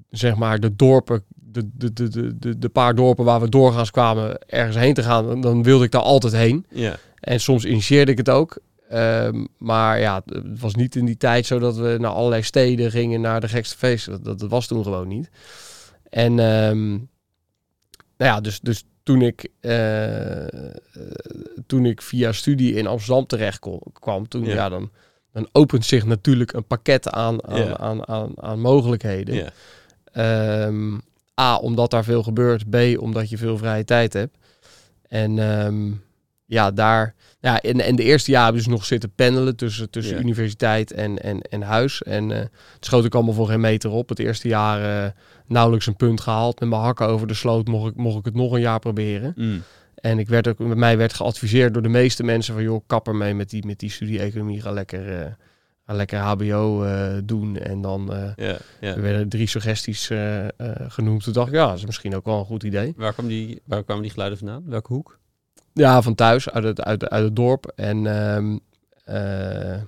zeg 0.09 0.35
maar, 0.35 0.59
de 0.59 0.75
dorpen, 0.75 1.23
de, 1.35 1.69
de, 1.73 1.93
de, 1.93 2.37
de, 2.39 2.57
de, 2.57 2.69
paar 2.69 2.95
dorpen 2.95 3.25
waar 3.25 3.41
we 3.41 3.49
doorgaans 3.49 3.91
kwamen, 3.91 4.39
ergens 4.47 4.75
heen 4.75 4.93
te 4.93 5.03
gaan, 5.03 5.41
dan- 5.41 5.63
wilde 5.63 5.85
ik 5.85 5.91
daar 5.91 6.01
altijd 6.01 6.33
heen. 6.33 6.65
Ja, 6.69 6.97
En 7.19 7.39
soms 7.39 7.65
initieerde 7.65 8.11
ik 8.11 8.17
het 8.17 8.29
ook. 8.29 8.57
Ehm, 8.89 9.45
maar 9.57 9.99
ja, 9.99 10.21
het 10.25 10.59
was 10.59 10.75
niet 10.75 10.95
in 10.95 11.05
die 11.05 11.17
tijd 11.17 11.45
zo 11.45 11.59
dat 11.59 11.75
we 11.77 11.95
naar 11.99 12.11
allerlei 12.11 12.41
steden 12.43 12.91
gingen, 12.91 13.21
naar 13.21 13.41
de 13.41 13.47
gekste 13.47 13.77
feesten. 13.77 14.11
Dat, 14.11 14.23
dat, 14.23 14.39
dat 14.39 14.49
was 14.49 14.67
toen 14.67 14.83
gewoon 14.83 15.07
niet. 15.07 15.29
En 16.09 16.39
ehm, 16.39 16.89
nou 18.17 18.31
ja, 18.31 18.41
dus, 18.41 18.59
dus 18.59 18.83
toen 19.03 19.21
ik, 19.21 19.47
eh, 19.59 20.45
toen 21.67 21.85
ik 21.85 22.01
via 22.01 22.31
studie 22.31 22.73
in 22.73 22.87
Amsterdam 22.87 23.25
terecht 23.25 23.67
kwam, 23.93 24.27
toen, 24.27 24.45
Ja. 24.45 24.53
ja. 24.53 24.69
dan, 24.69 24.91
dan 25.31 25.47
opent 25.51 25.85
zich 25.85 26.05
natuurlijk 26.05 26.53
een 26.53 26.67
pakket 26.67 27.09
aan, 27.09 27.47
aan, 27.47 27.65
Ja. 27.65 27.77
aan, 27.77 28.07
aan, 28.07 28.31
aan 28.35 28.59
mogelijkheden. 28.59 29.35
ja, 29.35 29.51
Ehm, 30.13 30.93
A, 31.41 31.55
omdat 31.57 31.91
daar 31.91 32.03
veel 32.03 32.23
gebeurt. 32.23 32.69
B, 32.69 32.75
omdat 32.99 33.29
je 33.29 33.37
veel 33.37 33.57
vrije 33.57 33.83
tijd 33.83 34.13
hebt. 34.13 34.37
En 35.07 35.39
ehm, 35.39 35.91
ja, 36.45 36.71
daar... 36.71 37.15
Ja, 37.39 37.61
en, 37.61 37.79
en 37.79 37.95
de 37.95 38.03
eerste 38.03 38.31
jaar 38.31 38.51
dus 38.53 38.67
nog 38.67 38.85
zitten 38.85 39.11
pendelen 39.15 39.55
tussen, 39.55 39.89
tussen 39.89 40.19
universiteit 40.19 40.91
en, 40.91 41.23
en, 41.23 41.41
en 41.41 41.61
huis. 41.61 42.01
En 42.03 42.31
eh, 42.31 42.37
het 42.39 42.85
schoot 42.85 43.05
ik 43.05 43.15
allemaal 43.15 43.33
voor 43.33 43.47
geen 43.47 43.59
meter 43.59 43.89
op. 43.89 44.09
Het 44.09 44.19
eerste 44.19 44.47
jaar 44.47 45.05
eh, 45.05 45.11
nauwelijks 45.53 45.87
een 45.87 45.95
punt 45.95 46.21
gehaald. 46.21 46.59
Met 46.59 46.69
mijn 46.69 46.81
hakken 46.81 47.07
over 47.07 47.27
de 47.27 47.33
sloot 47.33 47.67
mocht 47.67 47.91
ik, 47.91 47.95
mocht 47.95 48.17
ik 48.17 48.25
het 48.25 48.33
nog 48.33 48.51
een 48.51 48.61
jaar 48.61 48.79
proberen. 48.79 49.33
Mm. 49.35 49.61
En 49.95 50.19
ik 50.19 50.27
werd 50.27 50.47
ook, 50.47 50.57
bij 50.57 50.67
mij 50.67 50.97
werd 50.97 51.13
geadviseerd 51.13 51.73
door 51.73 51.83
de 51.83 51.89
meeste 51.89 52.23
mensen 52.23 52.53
van... 52.53 52.63
joh, 52.63 52.81
kap 52.87 53.07
ermee 53.07 53.33
met 53.33 53.49
die, 53.49 53.65
met 53.65 53.79
die 53.79 53.89
studie-economie. 53.89 54.61
Ga 54.61 54.71
lekker, 54.71 55.19
eh, 55.19 55.31
ga 55.85 55.93
lekker 55.93 56.19
hbo 56.19 56.83
eh, 56.83 57.17
doen. 57.23 57.57
En 57.57 57.81
dan... 57.81 58.13
eh, 58.13 58.57
er 58.79 59.01
werden 59.01 59.29
drie 59.29 59.47
suggesties 59.47 60.09
genoemd. 60.87 61.23
Toen 61.23 61.33
dacht 61.33 61.47
ik, 61.47 61.53
ja, 61.53 61.67
dat 61.67 61.77
is 61.77 61.85
misschien 61.85 62.15
ook 62.15 62.25
wel 62.25 62.39
een 62.39 62.45
goed 62.45 62.63
idee. 62.63 62.93
Waar, 62.97 63.13
kwam 63.13 63.27
die, 63.27 63.61
waar 63.65 63.83
kwamen 63.83 64.03
die 64.03 64.11
geluiden 64.11 64.39
vandaan? 64.39 64.63
Welke 64.65 64.93
hoek? 64.93 65.19
Ja, 65.73 66.01
van 66.01 66.15
thuis, 66.15 66.49
uit 66.49 66.63
het, 66.63 66.81
uit, 66.81 67.09
uit 67.09 67.23
het 67.23 67.35
dorp. 67.35 67.71
En 67.75 68.07
ehm, 68.07 68.57
eh, 69.03 69.81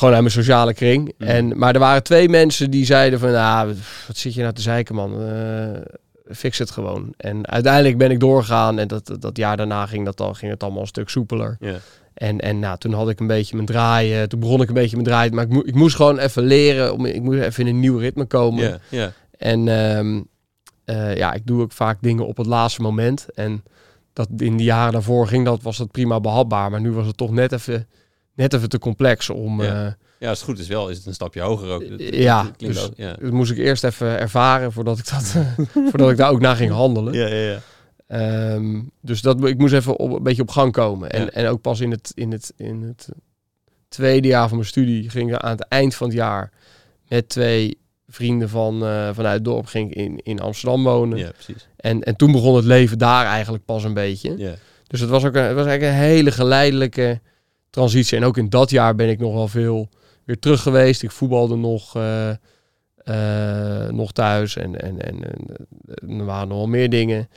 gewoon 0.00 0.14
uit 0.14 0.22
mijn 0.22 0.34
sociale 0.34 0.74
kring. 0.74 1.14
Mm. 1.18 1.26
En, 1.26 1.58
maar 1.58 1.74
er 1.74 1.80
waren 1.80 2.02
twee 2.02 2.28
mensen 2.28 2.70
die 2.70 2.84
zeiden 2.84 3.18
van, 3.18 3.30
nou, 3.30 3.74
wat 4.06 4.16
zit 4.16 4.34
je 4.34 4.40
nou 4.40 4.52
te 4.52 4.60
zeiken, 4.60 4.94
man? 4.94 5.22
Eh, 5.22 6.34
fix 6.34 6.58
het 6.58 6.70
gewoon. 6.70 7.14
En 7.16 7.48
uiteindelijk 7.48 7.98
ben 7.98 8.10
ik 8.10 8.20
doorgegaan. 8.20 8.78
En 8.78 8.88
dat, 8.88 9.16
dat 9.18 9.36
jaar 9.36 9.56
daarna 9.56 9.86
ging, 9.86 10.04
dat 10.04 10.20
al, 10.20 10.34
ging 10.34 10.50
het 10.50 10.62
allemaal 10.62 10.80
een 10.80 10.86
stuk 10.86 11.08
soepeler. 11.08 11.56
Ja, 11.60 11.76
En, 12.14 12.40
en 12.40 12.58
nou, 12.58 12.78
toen 12.78 12.92
had 12.92 13.08
ik 13.08 13.20
een 13.20 13.26
beetje 13.26 13.54
mijn 13.54 13.66
draaien. 13.66 14.28
Toen 14.28 14.40
begon 14.40 14.62
ik 14.62 14.68
een 14.68 14.74
beetje 14.74 14.96
mijn 14.96 15.08
draaien. 15.08 15.34
Maar 15.34 15.46
ik, 15.50 15.64
ik 15.64 15.74
moest 15.74 15.96
gewoon 15.96 16.18
even 16.18 16.42
leren. 16.42 16.92
Om, 16.92 17.06
ik 17.06 17.22
moest 17.22 17.40
even 17.40 17.66
in 17.66 17.74
een 17.74 17.80
nieuw 17.80 17.98
ritme 17.98 18.24
komen. 18.24 18.62
ja, 18.62 18.78
ja. 18.88 19.12
En 19.38 19.68
ehm, 19.68 20.20
eh, 20.84 21.16
ja, 21.16 21.32
ik 21.32 21.46
doe 21.46 21.62
ook 21.62 21.72
vaak 21.72 21.98
dingen 22.00 22.26
op 22.26 22.36
het 22.36 22.46
laatste 22.46 22.82
moment. 22.82 23.26
En 23.34 23.62
dat 24.12 24.28
in 24.36 24.56
de 24.56 24.64
jaren 24.64 24.92
daarvoor 24.92 25.26
ging 25.26 25.44
dat, 25.44 25.62
was 25.62 25.76
dat 25.76 25.90
prima 25.90 26.20
behapbaar. 26.20 26.70
Maar 26.70 26.80
nu 26.80 26.92
was 26.92 27.06
het 27.06 27.16
toch 27.16 27.30
net 27.30 27.52
even, 27.52 27.88
net 28.40 28.54
even 28.54 28.68
te 28.68 28.78
complex 28.78 29.30
om. 29.30 29.62
Ja. 29.62 29.86
eh, 29.86 29.92
ja, 30.18 30.28
als 30.28 30.38
het 30.38 30.48
goed 30.48 30.58
is 30.58 30.68
wel, 30.68 30.88
is 30.88 30.96
het 30.96 31.06
een 31.06 31.14
stapje 31.14 31.40
hoger 31.40 31.68
ook. 31.70 31.88
Dat- 31.88 32.00
Ja, 32.14 32.42
dat 32.42 32.58
dus- 32.58 32.84
ook- 32.84 32.92
ja. 32.96 33.12
dat 33.20 33.30
moest 33.30 33.50
ik 33.50 33.58
eerst 33.58 33.84
even 33.84 34.18
ervaren 34.18 34.72
voordat 34.72 34.98
ik, 34.98 35.08
dat, 35.10 35.34
voordat 35.90 36.10
ik 36.10 36.16
daar 36.16 36.30
ook 36.30 36.40
naar 36.40 36.56
ging 36.56 36.70
handelen. 36.72 37.12
Ja, 37.14 37.26
ja, 37.26 37.50
ja. 37.50 37.58
Ehm, 38.06 38.80
dus 39.00 39.20
dat, 39.22 39.44
ik 39.44 39.58
moest 39.58 39.74
even 39.74 39.96
op, 39.98 40.12
een 40.12 40.22
beetje 40.22 40.42
op 40.42 40.50
gang 40.50 40.72
komen. 40.72 41.10
En, 41.10 41.22
Ja. 41.22 41.28
en 41.30 41.46
ook 41.48 41.60
pas 41.60 41.80
in 41.80 41.90
het, 41.90 42.12
in, 42.14 42.32
het, 42.32 42.52
in 42.56 42.82
het 42.82 43.08
tweede 43.88 44.28
jaar 44.28 44.48
van 44.48 44.56
mijn 44.56 44.68
studie 44.68 45.10
ging 45.10 45.34
ik 45.34 45.40
aan 45.40 45.50
het 45.50 45.66
eind 45.68 45.94
van 45.94 46.06
het 46.06 46.16
jaar 46.16 46.50
met 47.08 47.28
twee 47.28 47.78
vrienden 48.08 48.48
van, 48.48 48.84
eh, 48.86 49.08
vanuit 49.12 49.34
het 49.34 49.44
dorp 49.44 49.66
ging 49.66 49.90
ik 49.90 49.96
in, 49.96 50.20
in 50.22 50.40
Amsterdam 50.40 50.82
wonen. 50.84 51.18
Ja, 51.18 51.30
precies. 51.30 51.68
En, 51.76 52.02
en 52.02 52.16
toen 52.16 52.32
begon 52.32 52.56
het 52.56 52.64
leven 52.64 52.98
daar 52.98 53.26
eigenlijk 53.26 53.64
pas 53.64 53.84
een 53.84 53.94
beetje. 53.94 54.34
Ja, 54.38 54.54
Dus 54.86 55.00
het 55.00 55.10
was 55.10 55.24
ook 55.24 55.34
een, 55.34 55.42
het 55.44 55.54
was 55.54 55.66
eigenlijk 55.66 55.96
een 55.96 56.02
hele 56.04 56.30
geleidelijke 56.30 57.20
transitie. 57.70 58.16
En 58.18 58.24
ook 58.24 58.36
in 58.36 58.48
dat 58.48 58.70
jaar 58.70 58.94
ben 58.94 59.08
ik 59.08 59.18
nog 59.18 59.32
wel 59.32 59.48
veel 59.48 59.88
weer 60.24 60.38
terug 60.38 60.62
geweest. 60.62 61.02
Ik 61.02 61.10
voetbalde 61.10 61.56
nog, 61.56 61.96
eh, 61.96 62.30
eh, 62.96 63.88
nog 63.92 64.12
thuis 64.12 64.56
en, 64.56 64.80
en, 64.80 65.00
en, 65.00 65.24
en 65.24 65.46
eh, 65.86 66.18
er 66.18 66.24
waren 66.24 66.48
nog 66.48 66.56
wel 66.56 66.68
meer 66.68 66.90
dingen. 66.90 67.28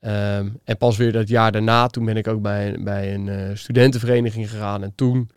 Ehm, 0.00 0.48
en 0.64 0.76
pas 0.76 0.96
weer 0.96 1.12
dat 1.12 1.28
jaar 1.28 1.52
daarna, 1.52 1.86
toen 1.86 2.04
ben 2.04 2.16
ik 2.16 2.28
ook 2.28 2.42
bij, 2.42 2.76
bij 2.80 3.14
een 3.14 3.58
studentenvereniging 3.58 4.50
gegaan. 4.50 4.82
En 4.82 4.92
toen, 4.94 5.30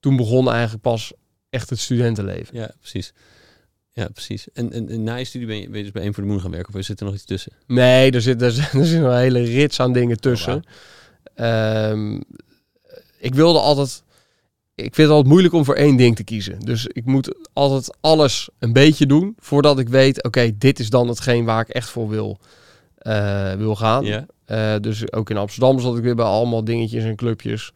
toen 0.00 0.16
begon 0.16 0.50
eigenlijk 0.50 0.82
pas 0.82 1.12
echt 1.50 1.70
het 1.70 1.78
studentenleven. 1.78 2.56
ja, 2.56 2.70
precies. 2.78 3.12
Ja, 3.92 4.08
precies. 4.08 4.52
En, 4.52 4.72
en, 4.72 4.88
en 4.88 5.02
na 5.02 5.14
je 5.14 5.24
studie 5.24 5.46
ben 5.46 5.56
je, 5.56 5.68
ben 5.68 5.76
je 5.76 5.82
dus 5.82 5.92
bij 5.92 6.04
Eén 6.04 6.14
voor 6.14 6.22
de 6.22 6.28
Moon 6.28 6.40
gaan 6.40 6.50
werken? 6.50 6.74
Of 6.74 6.84
zit 6.84 7.00
er 7.00 7.06
nog 7.06 7.14
iets 7.14 7.24
tussen? 7.24 7.52
Nee, 7.66 8.10
er 8.10 8.22
zit, 8.22 8.42
er, 8.42 8.50
zit- 8.50 8.72
er 8.80 8.84
zit 8.84 9.00
nog 9.00 9.10
een 9.12 9.18
hele 9.18 9.42
rits 9.42 9.80
aan 9.80 9.92
dingen 9.92 10.20
tussen. 10.20 10.62
Ehm, 11.34 12.20
ik 13.20 13.34
wilde 13.34 13.58
altijd. 13.58 14.02
Ik 14.74 14.94
vind 14.94 15.08
het 15.08 15.16
altijd 15.16 15.26
moeilijk 15.32 15.54
om 15.54 15.64
voor 15.64 15.74
één 15.74 15.96
ding 15.96 16.16
te 16.16 16.24
kiezen. 16.24 16.60
Dus 16.60 16.86
ik 16.86 17.04
moet 17.04 17.34
altijd 17.52 17.96
alles 18.00 18.48
een 18.58 18.72
beetje 18.72 19.06
doen 19.06 19.34
voordat 19.38 19.78
ik 19.78 19.88
weet: 19.88 20.24
oké, 20.24 20.50
dit 20.58 20.78
is 20.78 20.90
dan 20.90 21.08
hetgeen 21.08 21.44
waar 21.44 21.60
ik 21.60 21.68
echt 21.68 21.88
voor 21.88 22.08
wil, 22.08 22.38
eh, 22.98 23.52
wil 23.52 23.76
gaan. 23.76 24.04
Ja, 24.04 24.26
Eh, 24.44 24.74
dus 24.80 25.12
ook 25.12 25.30
in 25.30 25.36
Amsterdam 25.36 25.80
zat 25.80 25.96
ik 25.96 26.02
weer 26.02 26.14
bij 26.14 26.24
allemaal 26.24 26.64
dingetjes 26.64 27.04
en 27.04 27.16
clubjes. 27.16 27.72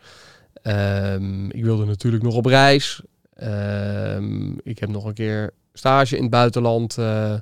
Ehm, 0.62 1.48
ik 1.50 1.64
wilde 1.64 1.84
natuurlijk 1.84 2.22
nog 2.22 2.34
op 2.34 2.46
reis. 2.46 3.00
Ehm, 3.34 4.52
ik 4.62 4.78
heb 4.78 4.88
nog 4.88 5.04
een 5.04 5.14
keer 5.14 5.50
stage 5.72 6.16
in 6.16 6.22
het 6.22 6.30
buitenland 6.30 6.98
eh, 6.98 7.34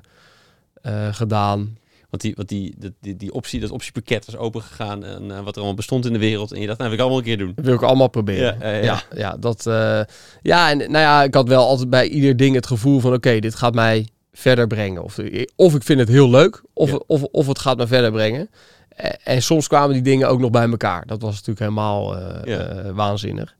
gedaan. 1.11 1.77
Want 2.13 2.21
die, 2.25 2.33
want 2.35 2.49
die, 2.49 2.75
die, 3.01 3.15
die 3.17 3.33
optie, 3.33 3.59
dat 3.59 3.69
optiepakket 3.71 4.25
was 4.25 4.35
opengegaan 4.37 5.03
en 5.03 5.31
eh, 5.31 5.37
wat 5.37 5.47
er 5.53 5.55
allemaal 5.55 5.73
bestond 5.73 6.05
in 6.05 6.13
de 6.13 6.19
wereld. 6.19 6.51
En 6.51 6.61
je 6.61 6.67
dacht, 6.67 6.77
nou, 6.77 6.89
wil 6.89 6.97
ik 6.99 7.03
allemaal 7.05 7.19
een 7.23 7.25
keer 7.29 7.37
doen. 7.45 7.51
Dat 7.55 7.65
wil 7.65 7.73
ik 7.73 7.81
allemaal 7.81 8.07
proberen. 8.07 8.57
Ja, 8.59 8.69
ja, 8.69 8.75
ja. 8.77 8.83
ja, 8.83 9.01
ja, 9.15 9.37
dat. 9.39 9.65
eh, 9.65 10.01
ja, 10.41 10.69
en 10.69 10.77
nou 10.77 10.91
ja, 10.91 11.23
ik 11.23 11.33
had 11.33 11.47
wel 11.47 11.67
altijd 11.67 11.89
bij 11.89 12.07
ieder 12.07 12.37
ding 12.37 12.55
het 12.55 12.67
gevoel 12.67 12.99
van: 12.99 13.13
oké, 13.13 13.39
dit 13.39 13.55
gaat 13.55 13.73
mij 13.73 14.07
verder 14.33 14.67
brengen. 14.67 15.03
Of, 15.03 15.17
of 15.55 15.75
ik 15.75 15.83
vind 15.83 15.99
het 15.99 16.09
heel 16.09 16.29
leuk, 16.29 16.61
of, 16.73 16.89
Ja. 16.91 16.99
of, 17.07 17.23
of 17.23 17.47
het 17.47 17.59
gaat 17.59 17.77
me 17.77 17.87
verder 17.87 18.11
brengen. 18.11 18.49
Eh, 18.89 19.09
En 19.23 19.41
soms 19.41 19.67
kwamen 19.67 19.93
die 19.93 20.01
dingen 20.01 20.29
ook 20.29 20.39
nog 20.39 20.49
bij 20.51 20.69
elkaar. 20.69 21.05
Dat 21.05 21.21
was 21.21 21.31
natuurlijk 21.31 21.59
helemaal 21.59 22.17
eh, 22.17 22.59
eh, 22.87 22.95
waanzinnig. 22.95 23.55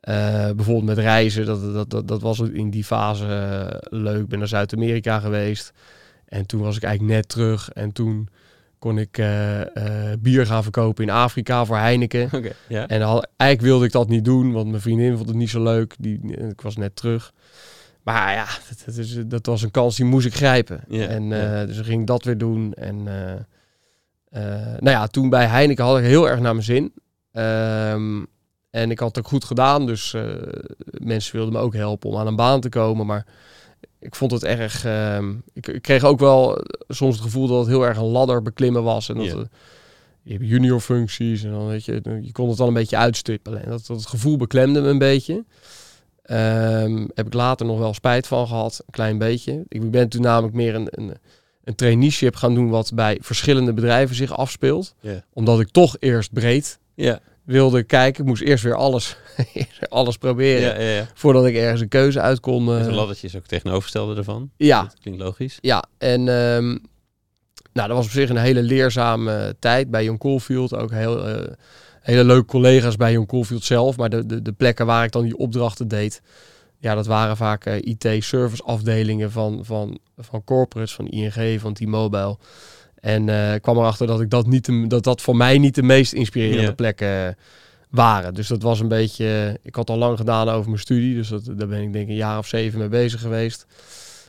Eh, 0.00 0.50
bijvoorbeeld 0.50 0.84
met 0.86 0.98
reizen, 0.98 1.46
dat, 1.46 1.72
dat, 1.74 1.90
dat, 1.90 2.08
dat 2.08 2.22
was 2.22 2.38
in 2.38 2.70
die 2.70 2.84
fase 2.84 3.26
eh, 3.26 3.76
leuk. 4.00 4.20
Ik 4.20 4.28
ben 4.28 4.38
naar 4.38 4.48
Zuid-Amerika 4.48 5.18
geweest. 5.20 5.72
En 6.28 6.46
toen 6.46 6.60
was 6.60 6.76
ik 6.76 6.82
eigenlijk 6.82 7.14
net 7.14 7.28
terug. 7.28 7.70
En 7.70 7.92
toen 7.92 8.28
kon 8.78 8.98
ik 8.98 9.18
eh, 9.18 9.60
eh, 10.10 10.18
bier 10.18 10.46
gaan 10.46 10.62
verkopen 10.62 11.04
in 11.04 11.10
Afrika 11.10 11.64
voor 11.64 11.76
Heineken. 11.76 12.30
En 12.68 13.02
al, 13.02 13.24
eigenlijk 13.36 13.70
wilde 13.70 13.84
ik 13.84 13.92
dat 13.92 14.08
niet 14.08 14.24
doen, 14.24 14.52
want 14.52 14.68
mijn 14.68 14.82
vriendin 14.82 15.16
vond 15.16 15.28
het 15.28 15.36
niet 15.36 15.50
zo 15.50 15.62
leuk. 15.62 15.94
Die, 15.98 16.20
ik 16.36 16.60
was 16.60 16.76
net 16.76 16.96
terug. 16.96 17.32
Maar 18.02 18.32
ja, 18.32 18.46
dat, 18.68 18.82
dat 18.86 18.96
is, 18.96 19.18
dat 19.26 19.46
was 19.46 19.62
een 19.62 19.70
kans 19.70 19.96
die 19.96 20.04
moest 20.04 20.26
ik 20.26 20.34
grijpen. 20.34 20.80
Ja, 20.88 21.06
en 21.06 21.32
eh, 21.32 21.66
dus 21.66 21.80
ging 21.80 22.00
ik 22.00 22.06
dat 22.06 22.24
weer 22.24 22.38
doen. 22.38 22.74
En 22.74 23.08
eh, 23.08 23.32
eh, 24.30 24.78
nou 24.78 24.90
ja, 24.90 25.06
toen 25.06 25.28
bij 25.28 25.46
Heineken 25.46 25.84
had 25.84 25.98
ik 25.98 26.04
heel 26.04 26.28
erg 26.28 26.40
naar 26.40 26.52
mijn 26.52 26.64
zin. 26.64 26.92
Ehm, 27.32 28.24
en 28.70 28.90
ik 28.90 28.98
had 28.98 29.08
het 29.08 29.18
ook 29.18 29.30
goed 29.30 29.44
gedaan, 29.44 29.86
dus 29.86 30.14
eh, 30.14 30.22
mensen 30.90 31.36
wilden 31.36 31.54
me 31.54 31.60
ook 31.60 31.74
helpen 31.74 32.10
om 32.10 32.16
aan 32.16 32.26
een 32.26 32.36
baan 32.36 32.60
te 32.60 32.68
komen. 32.68 33.06
Maar 33.06 33.26
ik 34.00 34.14
vond 34.14 34.30
het 34.30 34.44
erg. 34.44 34.84
ehm, 34.84 35.34
ik, 35.52 35.66
ik 35.66 35.82
kreeg 35.82 36.04
ook 36.04 36.18
wel 36.18 36.64
soms 36.88 37.14
het 37.14 37.24
gevoel 37.24 37.46
dat 37.46 37.58
het 37.58 37.68
heel 37.68 37.86
erg 37.86 37.96
een 37.96 38.04
ladder 38.04 38.42
beklimmen 38.42 38.82
was. 38.82 39.08
En 39.08 39.16
dat 39.16 39.24
je 40.22 40.32
hebt 40.34 40.46
junior 40.46 40.80
functies 40.80 41.44
en 41.44 41.50
dan 41.50 41.66
weet 41.66 41.84
je, 41.84 42.18
je 42.22 42.32
kon 42.32 42.48
het 42.48 42.58
dan 42.58 42.68
een 42.68 42.74
beetje 42.74 42.96
uitstippelen. 42.96 43.62
En 43.64 43.70
dat, 43.70 43.86
dat 43.86 44.06
gevoel 44.06 44.36
beklemde 44.36 44.80
me 44.80 44.88
een 44.88 44.98
beetje. 44.98 45.44
Ehm, 46.22 47.06
heb 47.14 47.26
ik 47.26 47.34
later 47.34 47.66
nog 47.66 47.78
wel 47.78 47.94
spijt 47.94 48.26
van 48.26 48.46
gehad, 48.46 48.82
een 48.86 48.92
klein 48.92 49.18
beetje. 49.18 49.64
Ik 49.68 49.90
ben 49.90 50.08
toen 50.08 50.22
namelijk 50.22 50.54
meer 50.54 50.74
een, 50.74 50.88
een, 50.90 51.14
een 51.64 51.74
traineeship 51.74 52.36
gaan 52.36 52.54
doen 52.54 52.68
wat 52.68 52.90
bij 52.94 53.18
verschillende 53.20 53.72
bedrijven 53.72 54.16
zich 54.16 54.36
afspeelt. 54.36 54.94
Omdat 55.32 55.60
ik 55.60 55.68
toch 55.68 55.96
eerst 55.98 56.32
breed 56.32 56.78
Ja. 56.94 57.20
Wilde 57.48 57.82
kijken. 57.82 58.22
Ik 58.22 58.28
moest 58.28 58.42
eerst 58.42 58.64
weer 58.64 58.74
alles, 58.74 59.16
alles 59.88 60.18
proberen 60.18 60.60
Ja, 60.60 60.80
ja, 60.80 60.96
ja. 60.96 61.08
voordat 61.14 61.46
ik 61.46 61.54
ergens 61.54 61.80
een 61.80 61.88
keuze 61.88 62.20
uit 62.20 62.40
kon. 62.40 62.72
En 62.72 62.78
eh, 62.78 62.84
zo'n 62.84 62.94
laddertje 62.94 63.26
is 63.26 63.36
ook 63.36 63.46
tegenovergestelde 63.46 64.16
ervan. 64.16 64.50
ja, 64.56 64.82
Dat 64.82 64.96
klinkt 65.00 65.20
logisch. 65.20 65.58
ja, 65.60 65.84
en 65.98 66.28
ehm, 66.28 66.66
nou, 67.72 67.88
dat 67.88 67.96
was 67.96 68.04
op 68.04 68.10
zich 68.10 68.28
een 68.30 68.36
hele 68.36 68.62
leerzame 68.62 69.56
tijd 69.58 69.90
bij 69.90 70.04
Jon 70.04 70.18
Coolfield. 70.18 70.74
Ook 70.74 70.90
heel, 70.90 71.26
eh, 71.26 71.52
hele 72.00 72.24
leuke 72.24 72.46
collega's 72.46 72.96
bij 72.96 73.12
Jon 73.12 73.26
Coolfield 73.26 73.64
zelf. 73.64 73.96
Maar 73.96 74.10
de, 74.10 74.26
de, 74.26 74.42
de 74.42 74.52
plekken 74.52 74.86
waar 74.86 75.04
ik 75.04 75.12
dan 75.12 75.24
die 75.24 75.36
opdrachten 75.36 75.88
deed, 75.88 76.22
ja, 76.78 76.94
dat 76.94 77.06
waren 77.06 77.36
vaak 77.36 77.64
eh, 77.64 77.76
IT-service 77.76 78.62
afdelingen 78.62 79.30
van, 79.30 79.64
van, 79.64 79.98
van 80.16 80.44
corporates, 80.44 80.94
van 80.94 81.08
ING, 81.08 81.60
van 81.60 81.72
T-Mobile. 81.74 82.36
En 83.00 83.28
eh, 83.28 83.54
ik 83.54 83.62
kwam 83.62 83.76
erachter 83.76 84.06
dat, 84.06 84.20
ik 84.20 84.30
dat, 84.30 84.46
niet 84.46 84.64
de, 84.64 84.86
dat 84.86 85.04
dat 85.04 85.20
voor 85.20 85.36
mij 85.36 85.58
niet 85.58 85.74
de 85.74 85.82
meest 85.82 86.12
inspirerende 86.12 86.74
plekken 86.74 87.36
waren. 87.90 88.34
Dus 88.34 88.48
dat 88.48 88.62
was 88.62 88.80
een 88.80 88.88
beetje... 88.88 89.58
Ik 89.62 89.74
had 89.74 89.90
al 89.90 89.96
lang 89.96 90.18
gedaan 90.18 90.48
over 90.48 90.68
mijn 90.68 90.80
studie, 90.80 91.14
dus 91.14 91.28
dat, 91.28 91.44
daar 91.44 91.68
ben 91.68 91.82
ik 91.82 91.92
denk 91.92 92.04
ik 92.04 92.10
een 92.10 92.16
jaar 92.16 92.38
of 92.38 92.46
zeven 92.46 92.78
mee 92.78 92.88
bezig 92.88 93.20
geweest. 93.20 93.66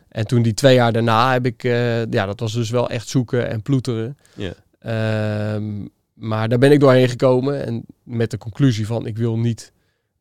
En 0.10 0.28
toen 0.28 0.42
die 0.42 0.54
twee 0.54 0.76
jaar 0.76 0.92
daarna 0.92 1.32
heb 1.32 1.46
ik... 1.46 1.64
eh, 1.64 2.06
ja, 2.06 2.26
dat 2.26 2.40
was 2.40 2.54
dus 2.54 2.70
wel 2.70 2.90
echt 2.90 3.08
zoeken 3.08 3.50
en 3.50 3.62
ploeteren. 3.62 4.18
Ja. 4.36 4.54
Ehm, 4.80 5.86
maar 6.14 6.50
daar 6.50 6.60
ben 6.60 6.72
ik 6.72 6.80
doorheen 6.80 7.10
gekomen 7.10 7.66
en 7.66 7.84
met 8.04 8.32
de 8.32 8.38
conclusie 8.38 8.86
van 8.86 9.06
ik 9.06 9.18
wil 9.18 9.38
niet 9.38 9.72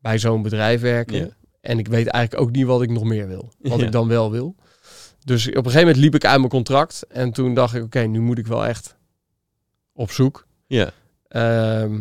bij 0.01 0.17
zo'n 0.19 0.41
bedrijf 0.41 0.81
werken. 0.81 1.33
En 1.61 1.79
ik 1.79 1.87
weet 1.87 2.07
eigenlijk 2.07 2.43
ook 2.43 2.51
niet 2.51 2.65
wat 2.65 2.81
ik 2.81 2.89
nog 2.89 3.03
meer 3.03 3.27
wil. 3.27 3.51
Wat 3.59 3.81
ik 3.81 3.91
dan 3.91 4.07
wel 4.07 4.31
wil. 4.31 4.55
Dus 5.25 5.47
op 5.47 5.55
een 5.55 5.63
gegeven 5.63 5.79
moment 5.79 5.97
liep 5.97 6.15
ik 6.15 6.25
uit 6.25 6.37
mijn 6.37 6.49
contract. 6.49 7.05
En 7.09 7.31
toen 7.31 7.53
dacht 7.53 7.75
ik, 7.75 7.83
oké, 7.83 7.99
nu 7.99 8.19
moet 8.19 8.37
ik 8.37 8.47
wel 8.47 8.65
echt 8.65 8.95
op 9.93 10.11
zoek. 10.11 10.45
Ja. 10.67 10.91
Ehm, 11.27 11.99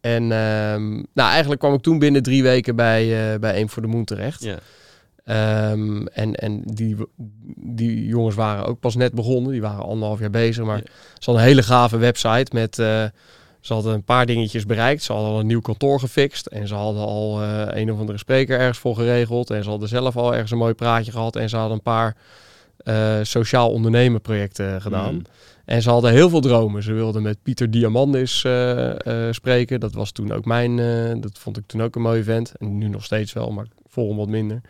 en 0.00 0.32
ehm, 0.32 0.92
nou, 0.92 1.30
eigenlijk 1.30 1.60
kwam 1.60 1.74
ik 1.74 1.80
toen 1.82 1.98
binnen 1.98 2.22
drie 2.22 2.42
weken 2.42 2.76
bij, 2.76 3.32
eh 3.32 3.38
bij 3.40 3.60
Eén 3.60 3.68
voor 3.68 3.82
de 3.82 3.88
Moon 3.88 4.04
terecht. 4.04 4.42
Ja. 4.42 4.58
Ehm, 5.24 6.06
en 6.06 6.34
en 6.34 6.60
die, 6.64 6.96
die 7.56 8.06
jongens 8.06 8.34
waren 8.36 8.64
ook 8.66 8.80
pas 8.80 8.94
net 8.96 9.12
begonnen. 9.14 9.52
Die 9.52 9.60
waren 9.60 9.84
anderhalf 9.84 10.20
jaar 10.20 10.30
bezig. 10.30 10.64
Maar 10.64 10.76
Ja. 10.76 10.82
ze 11.18 11.24
hadden 11.24 11.42
een 11.42 11.48
hele 11.48 11.62
gave 11.62 11.96
website 11.96 12.46
met... 12.52 12.78
eh, 12.78 13.04
ze 13.60 13.72
hadden 13.72 13.94
een 13.94 14.04
paar 14.04 14.26
dingetjes 14.26 14.66
bereikt. 14.66 15.02
Ze 15.02 15.12
hadden 15.12 15.30
al 15.30 15.40
een 15.40 15.46
nieuw 15.46 15.60
kantoor 15.60 16.00
gefixt. 16.00 16.46
En 16.46 16.68
ze 16.68 16.74
hadden 16.74 17.02
al 17.02 17.42
eh, 17.42 17.66
een 17.80 17.92
of 17.92 17.98
andere 17.98 18.18
spreker 18.18 18.58
ergens 18.58 18.78
voor 18.78 18.94
geregeld. 18.94 19.50
En 19.50 19.62
ze 19.62 19.70
hadden 19.70 19.88
zelf 19.88 20.16
al 20.16 20.32
ergens 20.32 20.50
een 20.50 20.58
mooi 20.58 20.74
praatje 20.74 21.12
gehad. 21.12 21.36
En 21.36 21.48
ze 21.48 21.56
hadden 21.56 21.76
een 21.76 21.82
paar 21.82 22.16
eh, 22.76 23.18
sociaal 23.22 23.70
ondernemen 23.70 24.20
projecten 24.20 24.82
gedaan. 24.82 25.14
Mhm. 25.14 25.24
En 25.64 25.82
ze 25.82 25.90
hadden 25.90 26.10
heel 26.10 26.28
veel 26.28 26.40
dromen. 26.40 26.82
Ze 26.82 26.92
wilden 26.92 27.22
met 27.22 27.42
Pieter 27.42 27.70
Diamandis 27.70 28.44
eh, 28.44 28.92
spreken. 29.30 29.80
Dat 29.80 29.94
was 29.94 30.12
toen 30.12 30.32
ook 30.32 30.44
mijn... 30.44 30.76
dat 31.20 31.38
vond 31.38 31.56
ik 31.56 31.66
toen 31.66 31.82
ook 31.82 31.94
een 31.94 32.02
mooi 32.02 32.20
event. 32.20 32.52
En 32.58 32.78
nu 32.78 32.88
nog 32.88 33.04
steeds 33.04 33.32
wel, 33.32 33.50
maar 33.50 33.66
hem 33.94 34.16
wat 34.16 34.28
minder. 34.28 34.60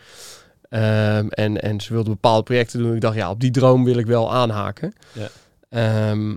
Ehm, 0.69 1.27
en, 1.29 1.63
en 1.63 1.81
ze 1.81 1.93
wilden 1.93 2.13
bepaalde 2.13 2.43
projecten 2.43 2.79
doen. 2.79 2.95
Ik 2.95 3.01
dacht, 3.01 3.17
ja, 3.17 3.31
op 3.31 3.41
die 3.41 3.51
droom 3.51 3.85
wil 3.85 3.97
ik 3.97 4.07
wel 4.07 4.33
aanhaken. 4.33 4.95
Ja. 5.13 5.29
Ehm, 5.69 6.37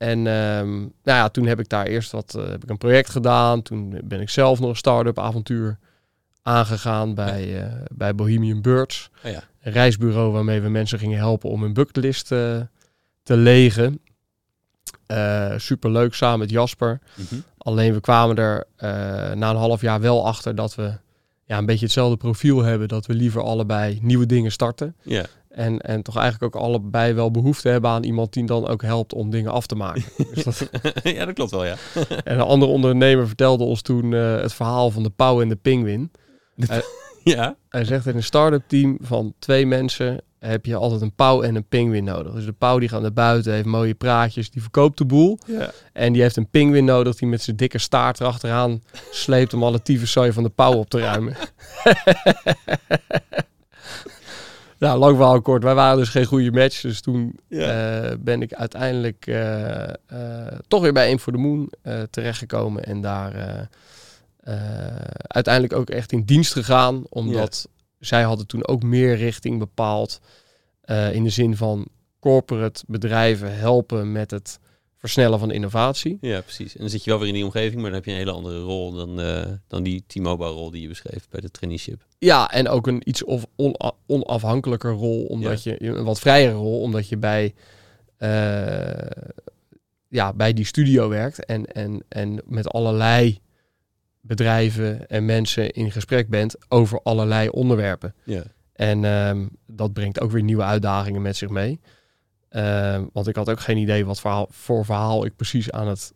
en 0.00 0.26
ehm, 0.26 0.78
nou 0.78 0.90
ja, 1.02 1.28
toen 1.28 1.46
heb 1.46 1.60
ik 1.60 1.68
daar 1.68 1.86
eerst 1.86 2.10
wat, 2.10 2.34
eh, 2.34 2.48
heb 2.48 2.62
ik 2.62 2.70
een 2.70 2.78
project 2.78 3.10
gedaan. 3.10 3.62
Toen 3.62 4.00
ben 4.04 4.20
ik 4.20 4.28
zelf 4.28 4.60
nog 4.60 4.68
een 4.68 4.76
start-up 4.76 5.18
avontuur 5.18 5.78
aangegaan 6.42 7.14
bij, 7.14 7.62
eh, 7.62 7.72
bij 7.92 8.14
Bohemian 8.14 8.60
Birds. 8.60 9.10
Oh 9.24 9.30
ja. 9.30 9.42
Een 9.62 9.72
reisbureau 9.72 10.32
waarmee 10.32 10.60
we 10.60 10.68
mensen 10.68 10.98
gingen 10.98 11.18
helpen 11.18 11.50
om 11.50 11.62
hun 11.62 11.72
bucketlist 11.72 12.32
eh, 12.32 12.60
te 13.22 13.36
legen. 13.36 14.00
Super 15.56 15.90
leuk 15.90 16.14
samen 16.14 16.38
met 16.38 16.50
Jasper. 16.50 17.00
Mhm. 17.14 17.40
Alleen 17.58 17.92
we 17.92 18.00
kwamen 18.00 18.36
er 18.36 18.66
na 19.36 19.50
een 19.50 19.56
half 19.56 19.80
jaar 19.80 20.00
wel 20.00 20.26
achter 20.26 20.54
dat 20.54 20.74
we 20.74 20.92
ja, 21.44 21.58
een 21.58 21.66
beetje 21.66 21.84
hetzelfde 21.84 22.16
profiel 22.16 22.62
hebben. 22.62 22.88
Dat 22.88 23.06
we 23.06 23.14
liever 23.14 23.42
allebei 23.42 23.98
nieuwe 24.02 24.26
dingen 24.26 24.52
starten. 24.52 24.96
Ja. 25.02 25.24
En, 25.50 25.78
en 25.78 26.02
toch 26.02 26.16
eigenlijk 26.16 26.56
ook 26.56 26.62
allebei 26.62 27.12
wel 27.12 27.30
behoefte 27.30 27.68
hebben 27.68 27.90
aan 27.90 28.04
iemand 28.04 28.32
die 28.32 28.46
dan 28.46 28.68
ook 28.68 28.82
helpt 28.82 29.12
om 29.12 29.30
dingen 29.30 29.52
af 29.52 29.66
te 29.66 29.74
maken. 29.74 30.04
dus 30.34 30.44
dat, 30.44 30.68
ja, 31.02 31.24
dat 31.24 31.34
klopt 31.34 31.50
wel, 31.50 31.64
ja. 31.64 31.76
en 32.24 32.34
een 32.34 32.40
andere 32.40 32.72
ondernemer 32.72 33.26
vertelde 33.26 33.64
ons 33.64 33.82
toen 33.82 34.14
eh, 34.14 34.40
het 34.40 34.52
verhaal 34.52 34.90
van 34.90 35.02
de 35.02 35.10
pauw 35.10 35.40
en 35.40 35.48
de 35.48 35.56
pinguïn. 35.56 36.10
Ja. 37.24 37.56
Hij 37.68 37.84
zegt 37.84 38.06
in 38.06 38.16
een 38.16 38.22
start-up 38.22 38.62
team 38.66 38.98
van 39.00 39.34
twee 39.38 39.66
mensen 39.66 40.20
heb 40.38 40.66
je 40.66 40.76
altijd 40.76 41.00
een 41.00 41.14
pauw 41.14 41.42
en 41.42 41.54
een 41.54 41.68
pinguïn 41.68 42.04
nodig. 42.04 42.32
Dus 42.32 42.44
de 42.44 42.52
pauw 42.52 42.78
die 42.78 42.88
gaat 42.88 43.00
naar 43.02 43.12
buiten, 43.12 43.52
heeft 43.52 43.66
mooie 43.66 43.94
praatjes, 43.94 44.50
die 44.50 44.62
verkoopt 44.62 44.98
de 44.98 45.04
boel. 45.04 45.38
Ja. 45.46 45.70
En 45.92 46.12
die 46.12 46.22
heeft 46.22 46.36
een 46.36 46.50
pinguïn 46.50 46.84
nodig 46.84 47.16
die 47.16 47.28
met 47.28 47.42
zijn 47.42 47.56
dikke 47.56 47.78
staart 47.78 48.20
erachteraan 48.20 48.82
sleept 49.10 49.54
om 49.54 49.62
alle 49.62 49.82
tyfuszooi 49.82 50.32
van 50.32 50.42
de 50.42 50.48
pauw 50.48 50.72
op 50.72 50.90
te 50.90 50.98
ruimen. 50.98 51.36
Nou, 54.80 54.98
lang 54.98 55.16
verhaal 55.16 55.42
kort. 55.42 55.62
Wij 55.62 55.74
waren 55.74 55.98
dus 55.98 56.08
geen 56.08 56.24
goede 56.24 56.50
match. 56.50 56.80
Dus 56.80 57.00
toen 57.00 57.38
Ja. 57.48 58.00
eh, 58.02 58.16
ben 58.20 58.42
ik 58.42 58.52
uiteindelijk 58.54 59.26
eh, 59.26 59.88
eh, 59.88 60.58
toch 60.68 60.82
weer 60.82 60.92
bij 60.92 61.08
Aim 61.08 61.18
for 61.18 61.32
the 61.32 61.38
Moon 61.38 61.72
terechtgekomen. 62.10 62.84
En 62.84 63.00
daar 63.00 63.68
uiteindelijk 65.22 65.74
ook 65.74 65.90
echt 65.90 66.12
in 66.12 66.22
dienst 66.22 66.52
gegaan. 66.52 67.02
Omdat 67.08 67.68
zij 67.98 68.22
hadden 68.22 68.46
toen 68.46 68.66
ook 68.66 68.82
meer 68.82 69.16
richting 69.16 69.58
bepaald. 69.58 70.20
in 71.12 71.24
de 71.24 71.30
zin 71.30 71.56
van 71.56 71.86
corporate 72.20 72.84
bedrijven 72.86 73.56
helpen 73.58 74.12
met 74.12 74.30
het 74.30 74.58
versnellen 75.00 75.38
van 75.38 75.50
innovatie. 75.50 76.18
Ja, 76.20 76.40
precies. 76.40 76.74
En 76.74 76.80
dan 76.80 76.88
zit 76.90 77.04
je 77.04 77.10
wel 77.10 77.18
weer 77.18 77.28
in 77.28 77.34
die 77.34 77.44
omgeving, 77.44 77.74
maar 77.74 77.84
dan 77.90 77.94
heb 77.94 78.04
je 78.04 78.10
een 78.10 78.16
hele 78.16 78.30
andere 78.30 78.60
rol 78.60 78.92
dan, 78.92 79.20
eh, 79.20 79.46
dan 79.66 79.82
die 79.82 80.04
T-Mobile 80.06 80.50
rol 80.50 80.70
die 80.70 80.82
je 80.82 80.88
beschreef 80.88 81.28
bij 81.28 81.40
de 81.40 81.50
traineeship. 81.50 82.04
Ja, 82.18 82.50
en 82.50 82.68
ook 82.68 82.86
een 82.86 83.08
iets 83.08 83.24
of 83.24 83.46
ona- 83.56 83.92
onafhankelijker 84.06 84.92
rol, 84.92 85.24
omdat 85.24 85.62
je 85.62 85.82
een 85.84 86.04
wat 86.04 86.20
vrijere 86.20 86.52
rol, 86.54 86.80
omdat 86.80 87.08
je 87.08 87.16
bij, 87.16 87.54
eh, 88.16 89.26
ja, 90.08 90.32
bij 90.32 90.52
die 90.52 90.64
studio 90.64 91.08
werkt 91.08 91.44
en, 91.44 91.66
en, 91.66 92.02
en 92.08 92.42
met 92.44 92.68
allerlei 92.68 93.40
bedrijven 94.20 95.08
en 95.08 95.24
mensen 95.24 95.70
in 95.70 95.90
gesprek 95.92 96.28
bent 96.28 96.56
over 96.68 97.00
allerlei 97.02 97.48
onderwerpen. 97.48 98.14
Ja. 98.24 98.42
En 98.72 99.04
ehm, 99.04 99.46
dat 99.66 99.92
brengt 99.92 100.20
ook 100.20 100.30
weer 100.30 100.42
nieuwe 100.42 100.62
uitdagingen 100.62 101.22
met 101.22 101.36
zich 101.36 101.48
mee. 101.48 101.80
Ehm, 102.50 103.04
want 103.12 103.26
ik 103.26 103.36
had 103.36 103.50
ook 103.50 103.60
geen 103.60 103.76
idee 103.76 104.06
wat 104.06 104.20
verhaal, 104.20 104.46
voor 104.50 104.84
verhaal 104.84 105.24
ik 105.24 105.36
precies 105.36 105.70
aan 105.70 105.88
het 105.88 106.12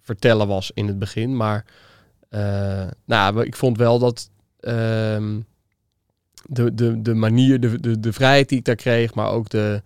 vertellen 0.00 0.48
was 0.48 0.70
in 0.74 0.86
het 0.86 0.98
begin. 0.98 1.36
Maar 1.36 1.64
eh, 2.28 2.86
nou, 3.04 3.44
ik 3.44 3.56
vond 3.56 3.76
wel 3.78 3.98
dat 3.98 4.30
ehm, 4.60 5.40
de, 6.48 6.74
de, 6.74 7.02
de 7.02 7.14
manier, 7.14 7.60
de, 7.60 7.80
de, 7.80 8.00
de 8.00 8.12
vrijheid 8.12 8.48
die 8.48 8.58
ik 8.58 8.64
daar 8.64 8.74
kreeg, 8.74 9.14
maar 9.14 9.30
ook 9.30 9.48
de, 9.48 9.82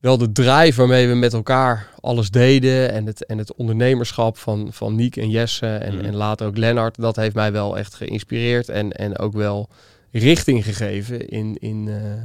wel 0.00 0.18
de 0.18 0.32
drive 0.32 0.76
waarmee 0.78 1.08
we 1.08 1.14
met 1.14 1.32
elkaar 1.32 1.88
alles 2.00 2.30
deden. 2.30 2.92
En 2.92 3.06
het, 3.06 3.26
en 3.26 3.38
het 3.38 3.54
ondernemerschap 3.54 4.38
van, 4.38 4.72
van 4.72 4.94
Niek 4.94 5.16
en 5.16 5.30
Jesse 5.30 5.66
en, 5.76 5.94
Mhm. 5.96 6.04
en 6.04 6.14
later 6.14 6.46
ook 6.46 6.56
Lennart. 6.56 6.96
Dat 6.96 7.16
heeft 7.16 7.34
mij 7.34 7.52
wel 7.52 7.78
echt 7.78 7.94
geïnspireerd 7.94 8.68
en, 8.68 8.92
en 8.92 9.18
ook 9.18 9.32
wel 9.32 9.68
richting 10.10 10.64
gegeven 10.64 11.28
in, 11.28 11.56
in 11.58 11.88
eh, 11.88 12.22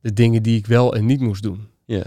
de 0.00 0.12
dingen 0.12 0.42
die 0.42 0.56
ik 0.58 0.66
wel 0.66 0.94
en 0.94 1.06
niet 1.06 1.20
moest 1.20 1.42
doen. 1.42 1.68
Ja. 1.88 2.04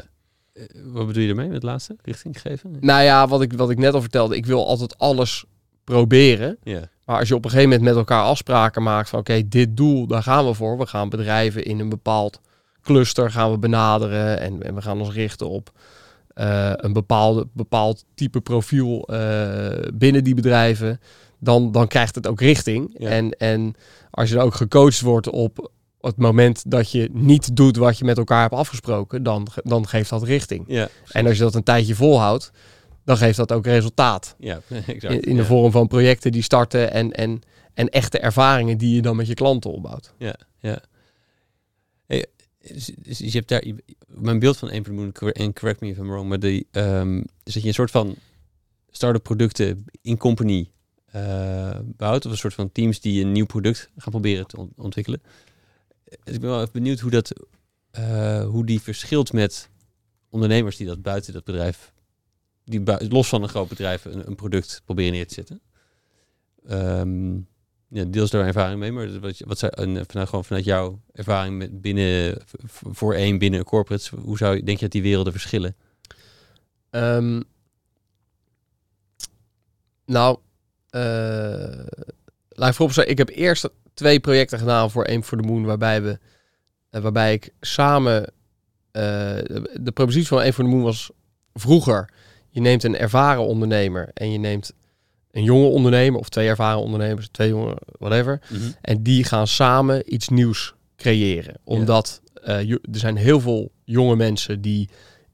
Eh, 0.53 0.63
wat 0.83 1.07
bedoel 1.07 1.23
je 1.23 1.29
ermee 1.29 1.45
met 1.45 1.55
het 1.55 1.63
laatste? 1.63 1.95
Richting 2.01 2.41
geven? 2.41 2.77
Nou 2.79 3.03
ja, 3.03 3.27
wat 3.27 3.41
ik, 3.41 3.53
wat 3.53 3.69
ik 3.69 3.77
net 3.77 3.93
al 3.93 4.01
vertelde, 4.01 4.35
ik 4.35 4.45
wil 4.45 4.67
altijd 4.67 4.97
alles 4.97 5.45
proberen. 5.83 6.57
Ja. 6.63 6.89
Maar 7.05 7.19
als 7.19 7.27
je 7.27 7.35
op 7.35 7.43
een 7.45 7.49
gegeven 7.49 7.69
moment 7.69 7.89
met 7.89 7.97
elkaar 7.97 8.23
afspraken 8.23 8.83
maakt 8.83 9.09
van 9.09 9.19
oké, 9.19 9.47
dit 9.47 9.77
doel, 9.77 10.07
daar 10.07 10.23
gaan 10.23 10.45
we 10.45 10.53
voor. 10.53 10.77
We 10.77 10.85
gaan 10.85 11.09
bedrijven 11.09 11.63
in 11.65 11.79
een 11.79 11.89
bepaald 11.89 12.39
cluster 12.81 13.31
gaan 13.31 13.51
we 13.51 13.57
benaderen 13.57 14.39
en, 14.39 14.63
en 14.63 14.75
we 14.75 14.81
gaan 14.81 14.99
ons 14.99 15.13
richten 15.13 15.49
op 15.49 15.71
eh, 16.27 16.71
een 16.75 16.93
bepaalde, 16.93 17.47
bepaald 17.53 18.05
type 18.15 18.41
profiel 18.41 19.07
eh, 19.07 19.87
binnen 19.93 20.23
die 20.23 20.35
bedrijven, 20.35 20.99
dan, 21.39 21.71
dan 21.71 21.87
krijgt 21.87 22.15
het 22.15 22.27
ook 22.27 22.41
richting. 22.41 22.95
Ja. 22.97 23.09
En, 23.09 23.31
en 23.31 23.75
als 24.11 24.29
je 24.29 24.35
dan 24.35 24.45
ook 24.45 24.55
gecoacht 24.55 25.01
wordt 25.01 25.29
op 25.29 25.71
het 26.01 26.17
moment 26.17 26.63
dat 26.71 26.91
je 26.91 27.09
niet 27.11 27.55
doet 27.55 27.77
wat 27.77 27.97
je 27.97 28.05
met 28.05 28.17
elkaar 28.17 28.41
hebt 28.41 28.53
afgesproken, 28.53 29.23
dan, 29.23 29.47
dan 29.63 29.87
geeft 29.87 30.09
dat 30.09 30.23
richting. 30.23 30.63
Ja, 30.67 30.89
En 31.11 31.27
als 31.27 31.37
je 31.37 31.43
dat 31.43 31.55
een 31.55 31.63
tijdje 31.63 31.95
volhoudt, 31.95 32.51
dan 33.05 33.17
geeft 33.17 33.37
dat 33.37 33.51
ook 33.51 33.65
resultaat. 33.65 34.35
ja, 34.39 34.61
exact. 34.87 35.13
In, 35.13 35.21
in 35.21 35.35
de 35.35 35.41
ja. 35.41 35.47
vorm 35.47 35.71
van 35.71 35.87
projecten 35.87 36.31
die 36.31 36.41
starten 36.41 36.91
en, 36.91 37.11
en, 37.11 37.41
en 37.73 37.89
echte 37.89 38.19
ervaringen 38.19 38.77
die 38.77 38.95
je 38.95 39.01
dan 39.01 39.15
met 39.15 39.27
je 39.27 39.33
klanten 39.33 39.71
opbouwt. 39.71 40.13
Hey, 42.07 42.25
dus, 42.67 42.91
dus 42.97 43.17
je 43.17 43.29
hebt 43.29 43.47
daar, 43.47 43.63
mijn 44.07 44.39
beeld 44.39 44.57
van 44.57 44.71
een 44.71 44.85
Moon, 44.91 45.11
en 45.31 45.53
correct 45.53 45.81
me 45.81 45.87
if 45.89 45.97
I'm 45.97 46.07
wrong, 46.07 46.29
maar 46.29 46.39
die, 46.39 46.67
ehm, 46.71 47.17
is 47.17 47.53
dat 47.53 47.61
je 47.61 47.67
een 47.67 47.73
soort 47.73 47.91
van 47.91 48.15
start-up 48.89 49.23
producten 49.23 49.85
in 50.01 50.17
company 50.17 50.69
eh, 51.11 51.79
bouwt, 51.83 52.25
of 52.25 52.31
een 52.31 52.37
soort 52.37 52.53
van 52.53 52.71
teams 52.71 52.99
die 52.99 53.23
een 53.23 53.31
nieuw 53.31 53.45
product 53.45 53.89
gaan 53.97 54.11
proberen 54.11 54.47
te 54.47 54.57
ont- 54.57 54.71
ontwikkelen. 54.77 55.21
Dus 56.23 56.33
ik 56.33 56.41
ben 56.41 56.49
wel 56.49 56.59
even 56.59 56.73
benieuwd 56.73 56.99
hoe 56.99 57.11
dat, 57.11 57.33
eh, 57.91 58.45
hoe 58.45 58.65
die 58.65 58.81
verschilt 58.81 59.33
met 59.33 59.69
ondernemers 60.29 60.77
die 60.77 60.87
dat 60.87 61.01
buiten 61.01 61.33
dat 61.33 61.43
bedrijf, 61.43 61.93
die 62.63 63.09
los 63.09 63.29
van 63.29 63.43
een 63.43 63.49
groot 63.49 63.67
bedrijf 63.67 64.05
een, 64.05 64.27
een 64.27 64.35
product 64.35 64.81
proberen 64.85 65.11
neer 65.11 65.27
te 65.27 65.33
zetten. 65.33 65.61
Ehm, 66.65 67.33
ja, 67.87 68.03
deels 68.05 68.29
daar 68.29 68.47
ervaring 68.47 68.79
mee, 68.79 68.91
maar 68.91 69.19
wat, 69.19 69.39
wat 69.39 69.59
zou, 69.59 69.71
en 69.75 70.05
vanuit, 70.05 70.29
gewoon 70.29 70.45
vanuit 70.45 70.65
jouw 70.65 71.01
ervaring 71.11 71.57
met 71.57 71.81
binnen, 71.81 72.41
voor 72.67 73.13
één 73.13 73.37
binnen 73.37 73.65
een 73.71 73.99
hoe 74.19 74.37
zou 74.37 74.63
denk 74.63 74.77
je 74.77 74.83
dat 74.83 74.91
die 74.91 75.01
werelden 75.01 75.33
verschillen? 75.33 75.75
Ehm, 76.89 77.41
nou, 80.05 80.39
eh 80.89 81.85
laat 82.49 82.69
ik 82.69 82.75
voorop 82.75 82.95
zeggen, 82.95 83.11
ik 83.11 83.17
heb 83.17 83.29
eerst 83.29 83.69
twee 83.93 84.19
projecten 84.19 84.59
gedaan 84.59 84.91
voor 84.91 85.07
Aim 85.07 85.23
for 85.23 85.37
the 85.37 85.47
Moon, 85.47 85.65
waarbij, 85.65 86.01
we, 86.01 86.19
eh, 86.89 87.01
waarbij 87.01 87.33
ik 87.33 87.53
samen... 87.61 88.23
eh, 88.91 89.01
de, 89.01 89.77
de 89.81 89.91
propositie 89.91 90.27
van 90.27 90.39
Aim 90.39 90.51
for 90.53 90.63
the 90.63 90.69
Moon 90.69 90.81
was 90.81 91.11
vroeger, 91.53 92.09
je 92.49 92.61
neemt 92.61 92.83
een 92.83 92.97
ervaren 92.97 93.45
ondernemer 93.45 94.09
en 94.13 94.31
je 94.31 94.37
neemt 94.37 94.73
een 95.31 95.43
jonge 95.43 95.67
ondernemer 95.67 96.19
of 96.19 96.29
twee 96.29 96.47
ervaren 96.47 96.81
ondernemers, 96.81 97.29
twee 97.31 97.49
jonge, 97.49 97.77
whatever. 97.99 98.41
En 98.81 99.03
die 99.03 99.23
gaan 99.23 99.47
samen 99.47 100.13
iets 100.13 100.29
nieuws 100.29 100.73
creëren. 100.95 101.55
Omdat 101.63 102.21
eh, 102.33 102.71
er 102.71 102.79
zijn 102.91 103.15
heel 103.15 103.39
veel 103.41 103.71
jonge 103.83 104.15
mensen 104.15 104.61
die 104.61 104.89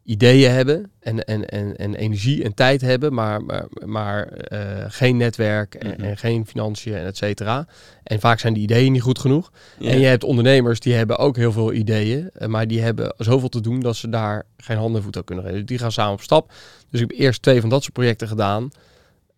ideeën 0.08 0.52
hebben 0.52 0.92
en, 1.00 1.24
en, 1.26 1.46
en, 1.50 1.76
en 1.76 1.96
energie 1.96 2.44
en 2.44 2.54
tijd 2.54 2.82
hebben, 2.82 3.14
maar, 3.14 3.44
maar, 3.44 3.66
maar 3.86 4.28
eh, 4.28 4.86
geen 4.88 5.18
netwerk 5.18 5.76
en, 5.76 5.88
Mhm. 5.92 6.02
en 6.04 6.18
geen 6.18 6.46
financiën 6.46 6.94
en 6.96 7.06
et 7.06 7.18
cetera. 7.18 7.68
En 8.04 8.20
vaak 8.20 8.40
zijn 8.40 8.54
die 8.54 8.64
ideeën 8.64 8.92
niet 8.92 9.02
goed 9.02 9.20
genoeg. 9.20 9.52
En 9.80 10.00
je 10.00 10.06
hebt 10.06 10.24
ondernemers 10.24 10.80
die 10.80 10.94
hebben 10.94 11.18
ook 11.18 11.36
heel 11.36 11.52
veel 11.52 11.74
ideeën, 11.74 12.30
eh, 12.34 12.48
maar 12.48 12.68
die 12.68 12.82
hebben 12.82 13.14
zoveel 13.18 13.50
te 13.50 13.62
doen 13.62 13.80
dat 13.80 13.96
ze 13.96 14.10
daar 14.10 14.44
geen 14.58 14.78
handen 14.78 14.96
en 14.96 15.04
voeten 15.04 15.24
kunnen 15.24 15.44
geven. 15.44 15.60
Dus 15.60 15.68
die 15.68 15.78
gaan 15.78 15.92
samen 15.92 16.14
op 16.14 16.22
stap. 16.22 16.52
Dus 16.90 17.02
ik 17.02 17.10
heb 17.10 17.20
eerst 17.20 17.42
twee 17.42 17.62
van 17.62 17.70
dat 17.70 17.82
soort 17.82 17.94
projecten 17.94 18.28
gedaan. 18.28 18.70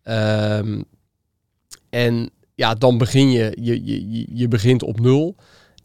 Ehm, 0.02 0.82
en 1.90 2.30
ja, 2.54 2.74
dan 2.74 2.98
begin 2.98 3.30
je, 3.30 3.56
je, 3.60 3.84
je, 3.84 4.10
je- 4.10 4.26
je 4.32 4.48
begint 4.48 4.82
op 4.82 5.00
nul. 5.00 5.36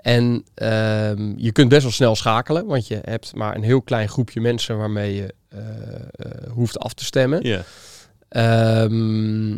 En 0.06 0.44
ehm, 0.54 1.34
je 1.38 1.52
kunt 1.52 1.70
best 1.70 1.82
wel 1.84 1.91
snel 1.91 2.15
schakelen, 2.15 2.65
want 2.65 2.88
je 2.88 3.00
hebt 3.04 3.36
maar 3.36 3.56
een 3.56 3.63
heel 3.63 3.82
klein 3.82 4.10
groepje 4.10 4.41
mensen 4.41 4.78
waarmee 4.78 5.15
je 5.15 5.34
eh, 5.50 5.60
eh, 5.60 6.52
hoeft 6.52 6.80
af 6.80 6.94
te 6.94 7.04
stemmen. 7.06 7.48
ja. 7.48 7.63
Ehm, 8.30 9.58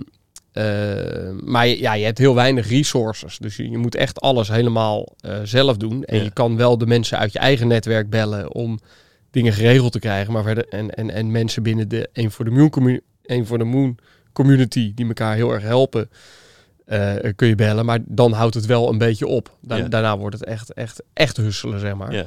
eh, 0.51 1.29
maar 1.43 1.67
je- 1.67 1.79
ja, 1.79 1.93
je 1.93 2.05
hebt 2.05 2.17
heel 2.17 2.35
weinig 2.35 2.69
resources. 2.69 3.37
Dus 3.37 3.55
je, 3.55 3.69
je 3.69 3.77
moet 3.77 3.95
echt 3.95 4.21
alles 4.21 4.47
helemaal 4.47 5.15
zelf 5.43 5.77
doen. 5.77 6.03
En 6.03 6.23
je 6.23 6.31
kan 6.31 6.57
wel 6.57 6.77
de 6.77 6.85
mensen 6.87 7.17
uit 7.17 7.33
je 7.33 7.39
eigen 7.39 7.67
netwerk 7.67 8.09
bellen 8.09 8.53
om 8.53 8.79
dingen 9.31 9.53
geregeld 9.53 9.91
te 9.91 9.99
krijgen. 9.99 10.33
Maar 10.33 10.43
verder, 10.43 10.67
en, 10.67 10.89
en, 10.95 11.09
en 11.11 11.31
mensen 11.31 11.63
binnen 11.63 11.87
de 11.89 12.09
een 12.13 12.31
voor 12.31 12.45
de 12.45 12.51
Moon, 12.51 12.69
commu- 12.69 13.01
een 13.23 13.45
voor 13.45 13.57
de 13.57 13.63
Moon 13.63 13.97
community 14.33 14.91
die 14.95 15.07
elkaar 15.07 15.35
heel 15.35 15.51
erg 15.53 15.63
helpen, 15.63 16.09
eh, 16.87 17.15
kun 17.35 17.47
je 17.47 17.55
bellen. 17.55 17.85
Maar 17.85 17.99
dan 18.05 18.31
houdt 18.31 18.53
het 18.55 18.65
wel 18.65 18.89
een 18.89 18.97
beetje 18.97 19.27
op. 19.27 19.57
Da- 19.61 19.75
Ja. 19.75 19.87
Daarna 19.87 20.17
wordt 20.17 20.39
het 20.39 20.45
echt, 20.47 20.73
echt, 20.73 21.03
echt 21.13 21.37
husselen, 21.37 21.79
zeg 21.79 21.95
maar. 21.95 22.13
Ja. 22.13 22.25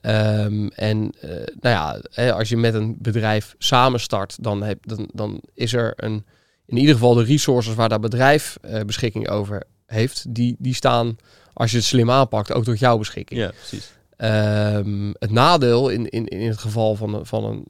Ehm, 0.00 0.66
en 0.66 1.12
eh, 1.20 1.30
nou 1.36 1.46
ja, 1.76 2.00
hè, 2.10 2.32
als 2.32 2.48
je 2.48 2.56
met 2.56 2.74
een 2.74 2.96
bedrijf 2.98 3.54
samen 3.58 4.00
start, 4.00 4.36
dan, 4.42 4.62
heb, 4.62 4.78
dan, 4.86 5.08
dan 5.12 5.42
is 5.54 5.72
er 5.72 5.92
een, 5.96 6.24
in 6.66 6.76
ieder 6.76 6.94
geval 6.94 7.14
de 7.14 7.24
resources 7.24 7.74
waar 7.74 7.88
dat 7.88 8.00
bedrijf 8.00 8.58
eh, 8.60 8.80
beschikking 8.80 9.28
over 9.28 9.62
heeft, 9.86 10.24
die, 10.34 10.56
die 10.58 10.74
staan, 10.74 11.16
als 11.52 11.70
je 11.70 11.76
het 11.76 11.86
slim 11.86 12.10
aanpakt, 12.10 12.52
ook 12.52 12.64
tot 12.64 12.78
jouw 12.78 12.98
beschikking. 12.98 13.40
ja, 13.40 13.50
precies. 13.68 13.92
Ehm, 14.16 15.12
het 15.18 15.30
nadeel 15.30 15.88
in, 15.88 16.08
in, 16.08 16.26
in 16.26 16.48
het 16.48 16.58
geval 16.58 16.94
van, 16.96 17.14
een- 17.14 17.26
van 17.26 17.44
een 17.44 17.66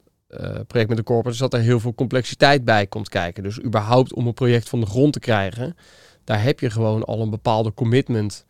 project 0.67 0.89
met 0.89 0.97
een 0.97 1.03
corporate 1.03 1.29
is 1.35 1.37
dat 1.37 1.53
er 1.53 1.59
heel 1.59 1.79
veel 1.79 1.93
complexiteit 1.93 2.65
bij 2.65 2.87
komt 2.87 3.09
kijken. 3.09 3.43
Dus 3.43 3.61
überhaupt 3.63 4.13
om 4.13 4.27
een 4.27 4.33
project 4.33 4.69
van 4.69 4.79
de 4.79 4.85
grond 4.85 5.13
te 5.13 5.19
krijgen, 5.19 5.75
daar 6.23 6.43
heb 6.43 6.59
je 6.59 6.69
gewoon 6.69 7.03
al 7.03 7.21
een 7.21 7.29
bepaalde 7.29 7.73
commitment 7.73 8.45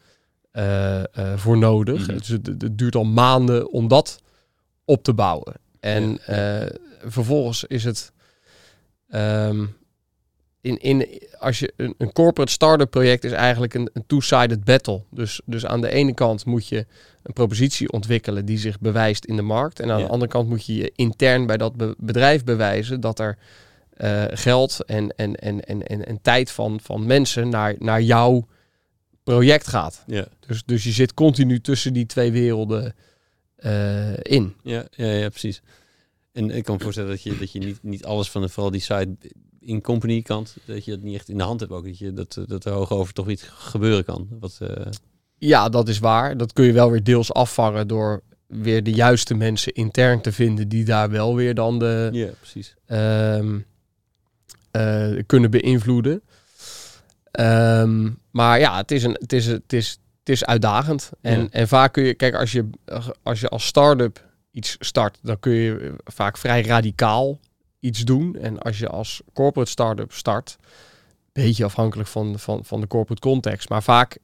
eh, 0.51 0.99
eh, 0.99 1.37
voor 1.37 1.57
nodig. 1.57 2.07
Mhm. 2.07 2.17
Dus 2.17 2.27
het, 2.27 2.47
het 2.47 2.77
duurt 2.77 2.95
al 2.95 3.03
maanden 3.03 3.71
om 3.71 3.87
dat 3.87 4.21
op 4.85 5.03
te 5.03 5.13
bouwen. 5.13 5.53
En 5.79 6.19
eh, 6.25 6.75
vervolgens 7.05 7.63
is 7.63 7.83
het 7.83 8.11
ehm, 9.09 9.65
in, 10.61 10.77
in, 10.77 11.21
als 11.39 11.59
je 11.59 11.73
een, 11.77 11.95
een 11.97 12.11
corporate 12.11 12.51
startup 12.51 12.89
project 12.89 13.23
is 13.23 13.31
eigenlijk 13.31 13.73
een, 13.73 13.89
een 13.93 14.03
two-sided 14.07 14.63
battle. 14.63 15.03
Dus, 15.09 15.41
dus 15.45 15.65
aan 15.65 15.81
de 15.81 15.89
ene 15.89 16.13
kant 16.13 16.45
moet 16.45 16.67
je 16.67 16.85
een 17.23 17.33
propositie 17.33 17.91
ontwikkelen 17.91 18.45
die 18.45 18.57
zich 18.57 18.79
bewijst 18.79 19.25
in 19.25 19.35
de 19.35 19.41
markt. 19.41 19.79
En 19.79 19.91
aan 19.91 19.99
Ja. 19.99 20.05
de 20.05 20.11
andere 20.11 20.31
kant 20.31 20.49
moet 20.49 20.65
je 20.65 20.75
je 20.75 20.91
intern 20.95 21.45
bij 21.45 21.57
dat 21.57 21.75
be- 21.75 21.95
bedrijf 21.97 22.43
bewijzen 22.43 22.99
dat 23.01 23.19
er 23.19 23.37
eh, 23.93 24.23
geld 24.29 24.85
en, 24.85 25.15
en, 25.15 25.35
en, 25.35 25.65
en, 25.65 25.87
en, 25.87 26.05
en 26.05 26.21
tijd 26.21 26.51
van, 26.51 26.79
van 26.81 27.05
mensen 27.05 27.49
naar, 27.49 27.75
naar 27.79 28.01
jouw 28.01 28.47
project 29.23 29.67
gaat. 29.67 30.03
Ja. 30.07 30.27
Dus, 30.47 30.63
dus 30.65 30.83
je 30.83 30.91
zit 30.91 31.13
continu 31.13 31.61
tussen 31.61 31.93
die 31.93 32.05
twee 32.05 32.31
werelden 32.31 32.95
eh, 33.55 34.13
in. 34.17 34.55
Ja, 34.63 34.87
ja, 34.91 35.05
ja, 35.05 35.29
precies. 35.29 35.61
En 36.31 36.51
ik 36.51 36.63
kan 36.63 36.75
me 36.75 36.81
voorstellen 36.81 37.09
dat 37.09 37.23
je, 37.23 37.37
dat 37.37 37.51
je 37.51 37.59
niet, 37.59 37.83
niet 37.83 38.05
alles 38.05 38.29
van 38.29 38.41
de, 38.41 38.49
vooral 38.49 38.71
die 38.71 38.81
side 38.81 39.15
in 39.59 39.81
company 39.81 40.21
kant, 40.21 40.55
dat 40.65 40.85
je 40.85 40.91
dat 40.91 41.01
niet 41.01 41.15
echt 41.15 41.29
in 41.29 41.37
de 41.37 41.43
hand 41.43 41.59
hebt 41.59 41.71
ook. 41.71 41.85
Dat, 41.85 41.97
je, 41.97 42.13
dat, 42.13 42.39
dat 42.47 42.65
er 42.65 42.71
hoog 42.71 42.91
over 42.91 43.13
toch 43.13 43.29
iets 43.29 43.43
gebeuren 43.43 44.05
kan. 44.05 44.27
Wat, 44.39 44.57
eh, 44.61 44.85
Ja, 45.37 45.69
dat 45.69 45.87
is 45.87 45.99
waar. 45.99 46.37
Dat 46.37 46.53
kun 46.53 46.65
je 46.65 46.73
wel 46.73 46.91
weer 46.91 47.03
deels 47.03 47.33
afvangen 47.33 47.87
door 47.87 48.23
weer 48.47 48.83
de 48.83 48.91
juiste 48.91 49.33
mensen 49.33 49.73
intern 49.73 50.21
te 50.21 50.31
vinden 50.31 50.67
die 50.67 50.85
daar 50.85 51.09
wel 51.09 51.35
weer 51.35 51.55
dan 51.55 51.79
de, 51.79 52.09
ja, 52.11 52.29
precies. 52.39 52.75
ehm, 52.85 53.55
eh, 53.55 53.61
kunnen 55.25 55.51
beïnvloeden. 55.51 56.21
Ehm, 57.31 58.09
maar 58.31 58.59
ja, 58.59 58.77
het 58.77 58.91
is, 58.91 59.03
een, 59.03 59.17
het 59.19 59.33
is, 59.33 59.45
het 59.45 59.73
is, 59.73 59.89
het 60.19 60.29
is 60.29 60.45
uitdagend. 60.45 61.09
En, 61.21 61.41
Ja. 61.41 61.47
en 61.49 61.67
vaak 61.67 61.93
kun 61.93 62.03
je, 62.03 62.13
kijk, 62.13 62.35
als 62.35 62.51
je 62.51 62.69
als, 63.23 63.39
je 63.39 63.49
als 63.49 63.65
start-up 63.65 64.25
iets 64.51 64.75
start, 64.79 65.19
dan 65.21 65.39
kun 65.39 65.51
je 65.53 65.95
vaak 66.03 66.37
vrij 66.37 66.61
radicaal 66.61 67.39
iets 67.79 67.99
doen. 68.01 68.35
En 68.35 68.59
als 68.59 68.77
je 68.79 68.87
als 68.87 69.21
corporate 69.33 69.71
start-up 69.71 70.11
start, 70.11 70.57
beetje 71.31 71.63
afhankelijk 71.65 72.09
van, 72.09 72.39
van, 72.39 72.65
van 72.65 72.81
de 72.81 72.87
corporate 72.87 73.21
context, 73.21 73.69
maar 73.69 73.83
vaak 73.83 74.17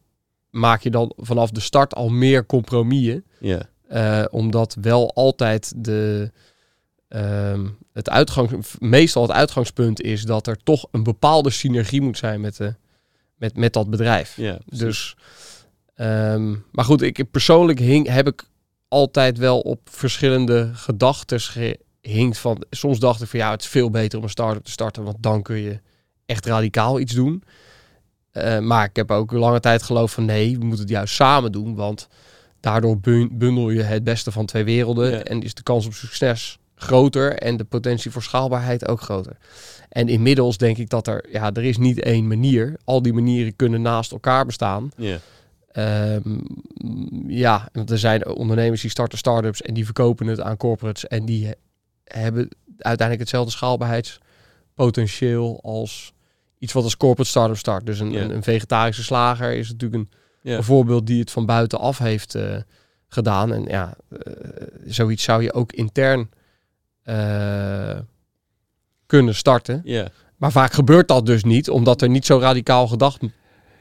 maak 0.49 0.81
je 0.81 0.89
dan 0.89 1.13
vanaf 1.17 1.49
de 1.51 1.59
start 1.59 1.95
al 1.95 2.09
meer 2.09 2.45
compromissen. 2.45 3.25
Ja, 3.39 3.61
Eh, 3.87 4.25
omdat 4.31 4.77
wel 4.81 5.13
altijd 5.13 5.73
de, 5.75 6.31
ehm, 7.09 7.67
het 7.93 8.09
uitgang, 8.09 8.65
meestal 8.79 9.21
het 9.21 9.31
uitgangspunt 9.31 10.01
is 10.01 10.23
dat 10.23 10.47
er 10.47 10.57
toch 10.63 10.87
een 10.91 11.03
bepaalde 11.03 11.49
synergie 11.49 12.01
moet 12.01 12.17
zijn 12.17 12.41
met, 12.41 12.55
de, 12.57 12.75
met, 13.35 13.57
met 13.57 13.73
dat 13.73 13.89
bedrijf. 13.89 14.35
ja. 14.37 14.59
Dus, 14.65 15.15
ehm, 15.95 16.55
maar 16.71 16.85
goed, 16.85 17.01
ik 17.01 17.31
persoonlijk 17.31 17.79
hing, 17.79 18.07
heb 18.07 18.27
ik 18.27 18.43
altijd 18.87 19.37
wel 19.37 19.59
op 19.59 19.79
verschillende 19.91 20.69
gedachten 20.73 21.39
gehinkt. 21.39 22.37
Van, 22.37 22.63
soms 22.69 22.99
dacht 22.99 23.21
ik 23.21 23.27
van 23.27 23.39
ja, 23.39 23.51
het 23.51 23.61
is 23.61 23.67
veel 23.67 23.89
beter 23.89 24.17
om 24.17 24.23
een 24.23 24.29
start-up 24.29 24.63
te 24.63 24.71
starten, 24.71 25.03
want 25.03 25.17
dan 25.19 25.41
kun 25.41 25.57
je 25.57 25.79
echt 26.25 26.45
radicaal 26.45 26.99
iets 26.99 27.13
doen. 27.13 27.43
Eh, 28.31 28.59
maar 28.59 28.85
ik 28.85 28.95
heb 28.95 29.11
ook 29.11 29.31
lange 29.31 29.59
tijd 29.59 29.83
geloofd 29.83 30.13
van 30.13 30.25
nee, 30.25 30.51
we 30.57 30.65
moeten 30.65 30.79
het 30.85 30.89
juist 30.89 31.13
samen 31.13 31.51
doen, 31.51 31.75
want 31.75 32.07
daardoor 32.59 32.99
bun- 32.99 33.29
bundel 33.37 33.69
je 33.69 33.81
het 33.81 34.03
beste 34.03 34.31
van 34.31 34.45
twee 34.45 34.63
werelden 34.63 35.11
Ja. 35.11 35.23
en 35.23 35.41
is 35.41 35.53
de 35.53 35.63
kans 35.63 35.85
op 35.85 35.93
succes 35.93 36.58
groter 36.81 37.33
en 37.33 37.57
de 37.57 37.63
potentie 37.63 38.11
voor 38.11 38.23
schaalbaarheid 38.23 38.87
ook 38.87 39.01
groter. 39.01 39.37
En 39.89 40.07
inmiddels 40.07 40.57
denk 40.57 40.77
ik 40.77 40.89
dat 40.89 41.07
er, 41.07 41.25
ja, 41.31 41.51
er 41.53 41.63
is 41.63 41.77
niet 41.77 41.99
één 42.01 42.27
manier. 42.27 42.77
Al 42.83 43.01
die 43.01 43.13
manieren 43.13 43.55
kunnen 43.55 43.81
naast 43.81 44.11
elkaar 44.11 44.45
bestaan. 44.45 44.91
ja, 44.95 45.17
Ehm, 45.71 46.37
ja, 47.27 47.69
want 47.73 47.91
er 47.91 47.99
zijn 47.99 48.27
ondernemers 48.27 48.81
die 48.81 48.89
starten 48.89 49.17
start-ups 49.17 49.61
en 49.61 49.73
die 49.73 49.85
verkopen 49.85 50.27
het 50.27 50.41
aan 50.41 50.57
corporates 50.57 51.07
en 51.07 51.25
die 51.25 51.45
he- 51.45 51.53
hebben 52.03 52.49
uiteindelijk 52.77 53.19
hetzelfde 53.19 53.51
schaalbaarheidspotentieel 53.51 55.59
als 55.63 56.13
iets 56.57 56.73
wat 56.73 56.83
als 56.83 56.97
corporate 56.97 57.29
startup 57.29 57.57
start. 57.57 57.85
Dus 57.85 57.99
een, 57.99 58.11
een, 58.21 58.35
een 58.35 58.43
vegetarische 58.43 59.03
slager 59.03 59.53
is 59.53 59.69
natuurlijk 59.69 60.03
een, 60.03 60.09
voorbeeld 60.63 61.07
die 61.07 61.19
het 61.19 61.31
van 61.31 61.45
buitenaf 61.45 61.97
heeft 61.97 62.35
eh, 62.35 62.55
gedaan. 63.07 63.53
En 63.53 63.63
ja, 63.63 63.95
eh, 64.09 64.33
zoiets 64.85 65.23
zou 65.23 65.43
je 65.43 65.53
ook 65.53 65.71
intern 65.71 66.29
kunnen 69.05 69.35
starten. 69.35 69.81
Ja. 69.83 70.09
Maar 70.37 70.51
vaak 70.51 70.73
gebeurt 70.73 71.07
dat 71.07 71.25
dus 71.25 71.43
niet, 71.43 71.69
omdat 71.69 72.01
er 72.01 72.09
niet 72.09 72.25
zo 72.25 72.39
radicaal 72.39 72.87
gedacht 72.87 73.21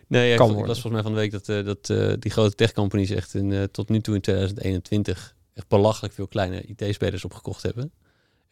Nee, 0.06 0.30
ja, 0.30 0.36
Kan 0.36 0.46
ik, 0.46 0.52
worden. 0.52 0.68
las 0.70 0.80
volgens 0.80 1.02
mij 1.02 1.12
van 1.12 1.12
de 1.12 1.18
week 1.18 1.30
dat, 1.30 1.48
eh, 1.48 1.64
dat 1.64 1.90
eh, 1.90 2.12
die 2.18 2.30
grote 2.30 2.54
tech-companies 2.54 3.10
echt 3.10 3.34
in, 3.34 3.52
eh, 3.52 3.62
tot 3.62 3.88
nu 3.88 4.00
toe 4.00 4.14
in 4.14 4.20
2021 4.20 5.34
echt 5.54 5.68
belachelijk 5.68 6.14
veel 6.14 6.26
kleine 6.26 6.62
IT-spelers 6.62 7.24
opgekocht 7.24 7.62
hebben. 7.62 7.92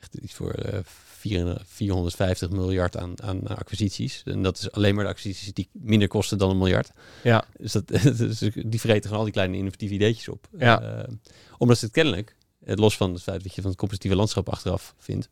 Echt 0.01 0.15
iets 0.15 0.35
voor 0.35 0.51
eh, 0.51 0.79
vier- 1.19 1.61
450 1.65 2.51
miljard 2.51 2.97
aan, 2.97 3.23
aan 3.23 3.47
acquisities. 3.47 4.23
En 4.25 4.43
dat 4.43 4.59
is 4.59 4.71
alleen 4.73 4.95
maar 4.95 5.05
de 5.05 5.11
acquisities 5.11 5.53
die 5.53 5.69
minder 5.73 6.09
kosten 6.09 6.39
dan 6.39 6.51
een 6.51 6.59
miljard. 6.59 6.91
Ja. 7.23 7.45
Dus, 7.59 7.73
dat, 7.73 7.89
dus 8.19 8.39
die 8.55 8.81
vreten 8.81 9.03
gewoon 9.03 9.19
al 9.19 9.25
die 9.25 9.33
kleine 9.33 9.57
innovatieve 9.57 9.95
ideetjes 9.95 10.29
op. 10.29 10.49
Ja. 10.59 10.81
Eh, 10.83 11.13
omdat 11.59 11.79
ze 11.79 11.85
het 11.85 11.95
kennelijk, 11.95 12.31
eh, 12.31 12.46
los 12.75 12.97
van 12.97 13.13
het 13.13 13.23
feit 13.23 13.43
dat 13.43 13.55
je 13.55 13.61
van 13.61 13.71
het 13.71 13.79
competitieve 13.79 14.17
landschap 14.17 14.49
achteraf 14.49 14.95
vindt, 14.99 15.29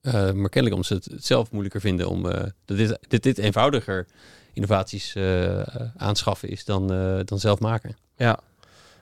eh, 0.00 0.12
maar 0.12 0.48
kennelijk 0.48 0.74
omdat 0.74 0.86
ze 0.86 0.94
het, 0.94 1.24
zelf 1.24 1.50
moeilijker 1.50 1.80
vinden 1.80 2.08
om 2.08 2.30
eh, 2.30 2.42
dat 2.64 2.76
dit, 2.76 2.98
dit, 3.08 3.22
dit 3.22 3.38
eenvoudiger 3.38 4.06
innovaties 4.56 5.14
eh, 5.14 5.60
aanschaffen 5.96 6.48
is 6.48 6.64
dan, 6.64 6.92
eh, 6.92 7.18
dan 7.24 7.38
zelf 7.38 7.60
maken. 7.60 7.96
Ja. 8.16 8.38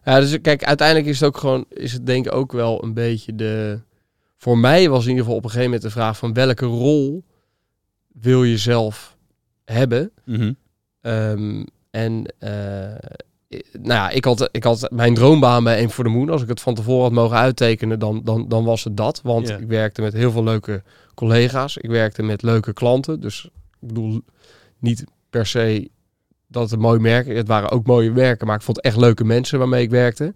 ja, 0.05 0.21
dus 0.21 0.41
kijk, 0.41 0.65
uiteindelijk 0.65 1.09
is 1.09 1.21
het 1.21 1.29
ook 1.29 1.37
gewoon, 1.37 1.65
is 1.69 1.93
het 1.93 2.07
denk 2.07 2.27
ik 2.27 2.35
ook 2.35 2.53
wel 2.53 2.83
een 2.85 2.95
beetje 2.95 3.35
de. 3.35 3.81
Voor 4.37 4.59
mij 4.59 4.89
was 4.89 5.03
in 5.03 5.09
ieder 5.09 5.23
geval 5.23 5.39
op 5.39 5.45
een 5.45 5.51
gegeven 5.51 5.71
moment 5.71 5.89
de 5.89 5.99
vraag 5.99 6.17
van 6.17 6.33
welke 6.33 6.67
rol 6.67 7.25
wil 8.13 8.45
je 8.45 8.59
zelf 8.59 9.17
hebben? 9.65 10.13
Ehm, 11.01 11.65
en 11.91 12.35
eh, 12.39 12.95
nou 13.73 13.87
ja, 13.87 14.11
ik 14.11 14.25
had, 14.25 14.49
ik 14.53 14.65
had 14.65 14.91
mijn 14.91 15.15
droombaan 15.15 15.65
bij 15.65 15.83
Eén 15.83 15.91
voor 15.91 16.05
de 16.05 16.11
Moon. 16.11 16.31
Als 16.31 16.43
ik 16.43 16.49
het 16.49 16.61
van 16.61 16.75
tevoren 16.75 17.03
had 17.03 17.13
mogen 17.13 17.37
uittekenen, 17.37 17.99
dan, 17.99 18.21
dan, 18.25 18.49
dan 18.49 18.65
was 18.65 18.85
het 18.85 18.97
dat. 18.97 19.21
Want 19.23 19.51
ik 19.51 19.69
werkte 19.69 20.03
met 20.03 20.13
heel 20.13 20.31
veel 20.31 20.45
leuke 20.45 20.83
collega's. 21.15 21.77
Ik 21.77 21.91
werkte 21.91 22.23
met 22.23 22.43
leuke 22.43 22.73
klanten. 22.73 23.21
Dus 23.21 23.45
ik 23.81 23.89
bedoel 23.89 24.23
niet 24.79 25.05
per 25.31 25.47
se 25.47 25.91
dat 26.47 26.71
het 26.71 26.81
mooi 26.81 27.01
merken. 27.01 27.37
Het 27.37 27.49
waren 27.49 27.71
ook 27.71 27.87
mooie 27.87 28.13
werken, 28.13 28.47
maar 28.47 28.57
ik 28.57 28.63
vond 28.63 28.81
echt 28.81 28.97
leuke 28.97 29.25
mensen 29.25 29.59
waarmee 29.59 29.83
ik 29.83 29.91
werkte. 29.91 30.35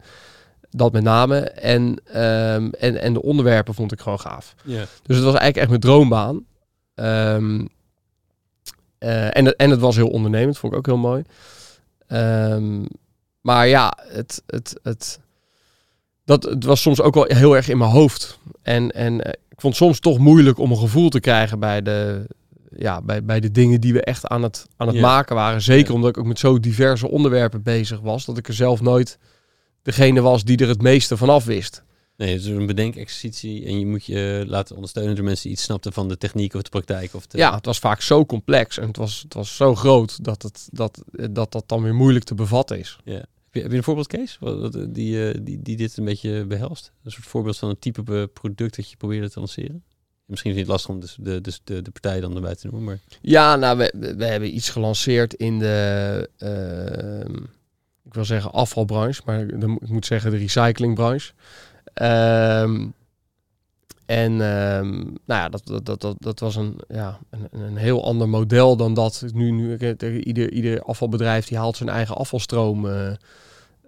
Dat 0.71 0.93
met 0.93 1.03
name. 1.03 1.39
En, 1.51 2.01
ehm, 2.05 2.69
en, 2.71 3.01
en 3.01 3.13
de 3.13 3.23
onderwerpen 3.23 3.75
vond 3.75 3.93
ik 3.93 4.01
gewoon 4.01 4.21
gaaf. 4.21 4.55
Dus 5.03 5.17
het 5.17 5.25
was 5.25 5.35
eigenlijk 5.35 5.57
echt 5.57 5.69
mijn 5.69 5.81
droombaan. 5.81 6.45
Ehm, 6.95 7.67
eh, 8.99 9.37
en, 9.37 9.57
en 9.57 9.71
het 9.71 9.81
was 9.81 9.97
heel 9.97 10.09
ondernemend, 10.09 10.59
vond 10.59 10.73
ik 10.73 10.79
ook 10.79 10.87
heel 10.87 10.97
mooi. 10.97 11.25
Ehm, 12.09 12.85
maar 13.41 13.69
ja, 13.69 13.99
het, 14.09 14.43
het, 14.47 14.79
het, 14.83 15.21
dat, 16.25 16.43
het 16.43 16.65
was 16.65 16.83
soms 16.83 17.01
ook 17.01 17.15
wel 17.15 17.25
heel 17.29 17.57
erg 17.57 17.69
in 17.69 17.79
mijn 17.79 17.91
hoofd. 17.91 18.39
En, 18.63 18.91
en 18.91 19.25
eh, 19.25 19.33
ik 19.49 19.61
vond 19.61 19.75
het 19.75 19.83
soms 19.83 20.01
toch 20.01 20.19
moeilijk 20.19 20.59
om 20.59 20.71
een 20.71 20.79
gevoel 20.79 21.09
te 21.09 21.21
krijgen 21.21 21.59
bij 21.59 21.83
de, 21.83 22.27
ja, 22.77 23.03
bij, 23.03 23.25
bij 23.25 23.41
de 23.41 23.51
dingen 23.51 23.81
die 23.81 23.93
we 23.93 24.03
echt 24.03 24.27
aan 24.27 24.43
het, 24.43 24.67
aan 24.77 24.87
het 24.87 25.01
maken 25.01 25.35
waren. 25.37 25.63
Zeker 25.63 25.95
omdat 25.95 26.11
ik 26.11 26.19
ook 26.19 26.27
met 26.27 26.39
zo 26.39 26.61
diverse 26.61 27.09
onderwerpen 27.09 27.63
bezig 27.63 28.01
was, 28.01 28.25
dat 28.25 28.39
ik 28.39 28.49
er 28.49 28.55
zelf 28.55 28.81
nooit 28.81 29.19
degene 29.83 30.21
was 30.21 30.45
die 30.45 30.57
er 30.57 30.69
het 30.69 30.83
meeste 30.83 31.17
van 31.17 31.29
af 31.29 31.45
wist. 31.45 31.83
Nee, 32.19 32.33
het 32.33 32.41
is 32.41 32.47
een 32.47 32.67
bedenkexercitie 32.67 33.65
en 33.65 33.79
je 33.79 33.87
moet 33.87 34.05
je 34.05 34.45
laten 34.47 34.75
ondersteunen 34.75 35.15
door 35.15 35.25
mensen 35.25 35.43
die 35.43 35.53
iets 35.53 35.63
snapten 35.63 35.93
van 35.93 36.09
de 36.09 36.17
techniek 36.19 36.55
of 36.55 36.63
de 36.63 36.69
praktijk. 36.69 37.15
Of 37.15 37.27
de, 37.27 37.39
Ja, 37.39 37.55
het 37.55 37.67
was 37.67 37.79
vaak 37.79 38.01
zo 38.01 38.27
complex 38.27 38.79
en 38.79 38.87
het 38.87 38.97
was, 38.97 39.21
het 39.23 39.35
was 39.35 39.57
zo 39.57 39.75
groot 39.75 40.25
dat, 40.25 40.43
het, 40.43 40.69
dat, 40.73 41.03
dat 41.31 41.53
dat 41.53 41.65
dan 41.69 41.83
weer 41.83 41.95
moeilijk 41.95 42.25
te 42.25 42.35
bevatten 42.35 42.79
is. 42.79 42.99
Heb 43.05 43.27
je, 43.53 43.61
heb 43.61 43.71
je 43.71 43.77
een 43.77 43.83
voorbeeld, 43.83 44.07
Kees, 44.07 44.39
die, 44.89 45.29
eh, 45.31 45.39
die, 45.43 45.63
die 45.63 45.77
dit 45.77 45.97
een 45.97 46.05
beetje 46.05 46.45
behelst? 46.45 46.93
Een 47.05 47.11
soort 47.11 47.27
voorbeeld 47.27 47.59
van 47.59 47.69
een 47.69 47.79
type 47.79 48.29
product 48.33 48.77
dat 48.77 48.91
je 48.91 48.97
probeerde 48.97 49.31
te 49.31 49.39
lanceren? 49.39 49.83
Misschien 50.27 50.51
is 50.51 50.57
het 50.57 50.67
niet 50.67 50.75
lastig 50.75 50.95
om 50.95 51.01
dus 51.01 51.17
de, 51.21 51.41
de, 51.41 51.59
de, 51.65 51.83
de 51.83 51.91
partij 51.91 52.21
dan 52.21 52.35
erbij 52.35 52.55
te 52.55 52.67
noemen, 52.67 52.85
maar... 52.85 52.99
Ja, 53.21 53.57
nou, 53.57 53.79
we, 53.79 54.15
we 54.17 54.25
hebben 54.25 54.55
iets 54.55 54.71
gelanceerd 54.71 55.35
in 55.35 55.59
de, 55.59 56.31
ehm, 56.39 57.35
ik 58.05 58.15
wil 58.15 58.25
zeggen 58.25 58.53
afvalbranche, 58.53 59.23
maar 59.25 59.59
dan, 59.59 59.71
moet- 59.71 59.83
ik 59.83 59.89
moet 59.89 60.07
zeggen 60.07 60.31
de 60.31 60.37
recyclingbranche. 60.37 61.33
Ehm, 61.99 62.87
en 64.07 64.33
ehm, 64.41 64.91
nou 65.01 65.15
ja, 65.27 65.49
dat, 65.49 65.63
dat, 65.67 65.85
dat, 65.87 66.01
dat, 66.01 66.17
dat 66.19 66.41
was 66.41 66.57
een, 66.57 66.81
ja, 66.89 67.19
een, 67.31 67.49
een 67.51 67.77
heel 67.77 68.05
ander 68.05 68.29
model 68.29 68.77
dan 68.77 68.95
dat. 68.95 69.25
Nu, 69.35 69.51
nu 69.51 69.79
ieder, 70.23 70.53
ieder 70.53 70.83
afvalbedrijf 70.83 71.47
die 71.47 71.59
haalt 71.59 71.77
zijn 71.77 71.89
eigen 71.89 72.17
afvalstroom 72.17 72.87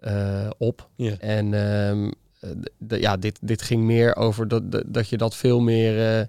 eh, 0.01 0.51
op. 0.59 0.89
En 1.19 1.51
d- 2.89 2.97
ja, 3.01 3.17
dit, 3.17 3.39
dit 3.41 3.63
ging 3.63 3.83
meer 3.83 4.17
over 4.17 4.49
dat, 4.49 4.73
dat, 4.73 4.85
dat 4.87 5.09
je 5.09 5.17
dat 5.17 5.37
veel 5.37 5.61
meer 5.61 6.29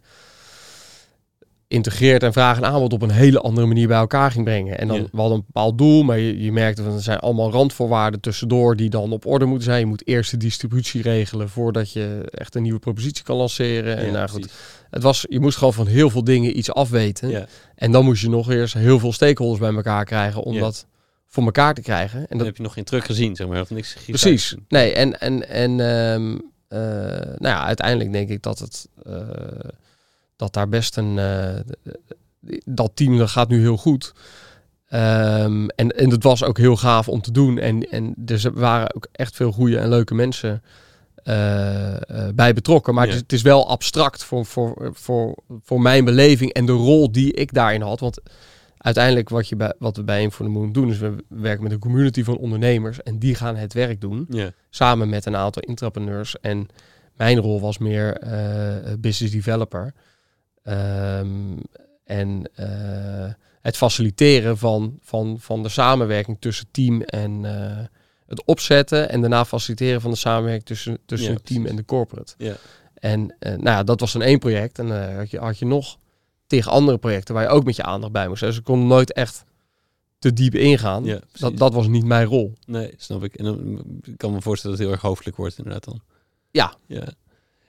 integreert 1.72 2.24
en 2.24 2.34
vraag 2.34 2.57
en 2.57 2.65
aanbod 2.65 2.93
op 2.93 3.01
een 3.01 3.11
hele 3.11 3.39
andere 3.39 3.67
manier 3.67 3.88
bij 3.88 3.97
elkaar 3.97 4.32
ging 4.32 4.43
brengen. 4.45 4.78
En 4.80 4.88
dan 4.88 4.97
Ja. 4.97 5.03
we 5.11 5.17
hadden 5.17 5.38
een 5.38 5.43
bepaald 5.45 5.78
doel, 5.78 6.03
maar 6.03 6.19
je, 6.19 6.41
je 6.43 6.51
merkte 6.51 6.84
van 6.84 6.93
er 6.93 7.01
zijn 7.01 7.19
allemaal 7.19 7.51
randvoorwaarden 7.51 8.19
tussendoor 8.19 8.76
die 8.76 8.89
dan 8.89 9.11
op 9.11 9.26
orde 9.26 9.45
moeten 9.45 9.63
zijn. 9.65 9.80
Je 9.80 9.86
moet 9.86 10.07
eerst 10.07 10.32
de 10.32 10.38
distributie 10.38 11.01
regelen 11.01 11.49
voordat 11.49 11.91
je 11.91 12.28
echt 12.32 12.55
een 12.55 12.61
nieuwe 12.61 12.80
propositie 12.80 13.24
kan 13.24 13.36
lanceren. 13.36 13.97
en 13.97 14.11
nou 14.11 14.30
goed, 14.30 14.51
het 14.89 15.03
was, 15.03 15.26
je 15.30 15.39
moest 15.39 15.57
gewoon 15.57 15.74
van 15.74 15.88
heel 15.88 16.09
veel 16.09 16.24
dingen 16.24 16.57
iets 16.57 16.72
afweten. 16.74 17.30
Ja. 17.30 17.45
En 17.76 17.91
dan 17.91 18.05
moest 18.05 18.22
je 18.22 18.30
nog 18.30 18.51
eerst 18.51 18.74
heel 18.74 18.99
veel 18.99 19.13
stakeholders 19.13 19.59
bij 19.61 19.74
elkaar 19.76 20.05
krijgen 20.05 20.43
om 20.43 20.59
dat 20.59 20.86
voor 21.28 21.43
elkaar 21.43 21.74
te 21.74 21.82
krijgen. 21.82 22.19
En 22.19 22.26
Dan 22.30 22.38
dat, 22.38 22.47
heb 22.47 22.57
je 22.57 22.63
nog 22.63 22.74
geen 22.74 22.84
terug 22.84 23.05
gezien, 23.05 23.36
zeg 23.36 23.47
maar, 23.47 23.61
of 23.61 23.69
niks. 23.69 23.97
Precies. 24.05 24.55
Nee, 24.67 24.93
en, 24.93 25.19
en, 25.19 25.49
en 25.49 25.80
eh, 26.67 26.78
nou 27.38 27.55
ja, 27.55 27.65
uiteindelijk 27.65 28.11
denk 28.11 28.30
ik 28.30 28.41
dat 28.41 28.59
het 28.59 28.88
eh, 29.03 29.13
dat 30.41 30.53
daar 30.53 30.69
best 30.69 30.97
een 30.97 31.17
eh, 31.19 31.59
dat 32.65 32.91
team 32.93 33.17
dat 33.17 33.29
gaat 33.29 33.49
nu 33.49 33.59
heel 33.59 33.77
goed. 33.77 34.13
Ehm, 34.87 35.67
en, 35.67 35.89
en 35.89 36.09
het 36.09 36.23
was 36.23 36.43
ook 36.43 36.57
heel 36.57 36.75
gaaf 36.77 37.07
om 37.09 37.21
te 37.21 37.31
doen. 37.31 37.57
En, 37.57 37.89
en 37.89 38.15
er 38.25 38.51
waren 38.53 38.95
ook 38.95 39.07
echt 39.11 39.35
veel 39.35 39.51
goede 39.51 39.77
en 39.77 39.89
leuke 39.89 40.13
mensen 40.13 40.63
eh, 41.23 41.95
eh, 41.95 42.33
bij 42.35 42.53
betrokken. 42.53 42.93
Maar 42.93 43.03
Ja. 43.07 43.09
het, 43.09 43.17
is, 43.17 43.23
het 43.23 43.33
is 43.33 43.41
wel 43.41 43.69
abstract 43.69 44.23
voor, 44.23 44.45
voor, 44.45 44.91
voor, 44.93 45.35
voor 45.63 45.81
mijn 45.81 46.05
beleving 46.05 46.53
en 46.53 46.65
de 46.65 46.71
rol 46.71 47.11
die 47.11 47.33
ik 47.33 47.53
daarin 47.53 47.81
had. 47.81 47.99
Want 47.99 48.19
uiteindelijk 48.77 49.29
wat, 49.29 49.47
je 49.49 49.55
bij, 49.55 49.73
wat 49.79 49.97
we 49.97 50.03
bij 50.03 50.19
Aim 50.19 50.31
for 50.31 50.45
the 50.45 50.51
Moon 50.51 50.71
doen, 50.71 50.89
is 50.89 50.97
we 50.97 51.15
werken 51.27 51.63
met 51.63 51.71
een 51.71 51.79
community 51.79 52.23
van 52.23 52.37
ondernemers 52.37 53.03
en 53.03 53.19
die 53.19 53.35
gaan 53.35 53.55
het 53.55 53.73
werk 53.73 54.01
doen 54.01 54.25
Ja. 54.29 54.51
samen 54.69 55.09
met 55.09 55.25
een 55.25 55.35
aantal 55.35 55.61
intrapreneurs. 55.61 56.39
En 56.39 56.67
mijn 57.15 57.39
rol 57.39 57.61
was 57.61 57.77
meer 57.77 58.21
business 58.99 59.33
developer. 59.33 59.93
Ehm, 60.64 61.57
en 62.03 62.49
eh, 62.55 63.34
het 63.62 63.78
faciliteren 63.78 64.57
van, 64.57 64.97
van, 65.01 65.39
van 65.39 65.64
de 65.64 65.70
samenwerking 65.70 66.38
tussen 66.39 66.68
team 66.72 67.01
en 67.01 67.45
eh, 67.45 67.86
het 68.28 68.45
opzetten. 68.45 69.09
En 69.09 69.22
daarna 69.22 69.45
faciliteren 69.45 70.01
van 70.01 70.12
de 70.12 70.18
samenwerking 70.18 70.66
tussen, 70.66 70.97
tussen 71.05 71.30
Ja, 71.30 71.36
het 71.36 71.45
team 71.45 71.62
precies. 71.62 71.80
en 71.80 71.86
de 71.86 71.88
corporate. 71.95 72.34
Ja. 72.38 72.55
En 72.93 73.36
eh, 73.39 73.51
nou 73.51 73.64
ja, 73.64 73.84
dat 73.84 73.99
was 73.99 74.12
dan 74.12 74.22
één 74.22 74.39
project. 74.39 74.80
En 74.80 75.09
eh, 75.09 75.18
had, 75.18 75.32
je, 75.32 75.39
had 75.39 75.59
je 75.59 75.66
nog 75.66 75.97
tegen 76.47 76.72
andere 76.72 76.97
projecten 76.97 77.34
waar 77.34 77.43
je 77.43 77.49
ook 77.49 77.64
met 77.64 77.76
je 77.76 77.84
aandacht 77.84 78.12
bij 78.12 78.28
moest. 78.28 78.41
Dus 78.41 78.57
ik 78.57 78.64
kon 78.64 78.88
nooit 78.88 79.14
echt 79.14 79.43
te 80.20 80.34
diep 80.34 80.55
ingaan. 80.55 81.03
Ja, 81.03 81.20
dat, 81.32 81.57
dat 81.57 81.74
was 81.74 81.88
niet 81.88 82.05
mijn 82.05 82.26
rol. 82.26 82.53
Nee, 82.66 82.93
snap 82.97 83.24
ik. 83.24 83.36
En 83.36 83.45
dan 83.45 83.84
ik 84.03 84.18
kan 84.18 84.34
me 84.34 84.41
voorstellen 84.41 84.78
dat 84.78 84.86
het 84.86 84.88
heel 84.88 84.91
erg 84.91 85.01
hoofdelijk 85.01 85.38
wordt 85.38 85.57
inderdaad 85.57 85.84
dan. 85.84 86.01
Ja. 86.51 86.76
ja. 86.86 87.07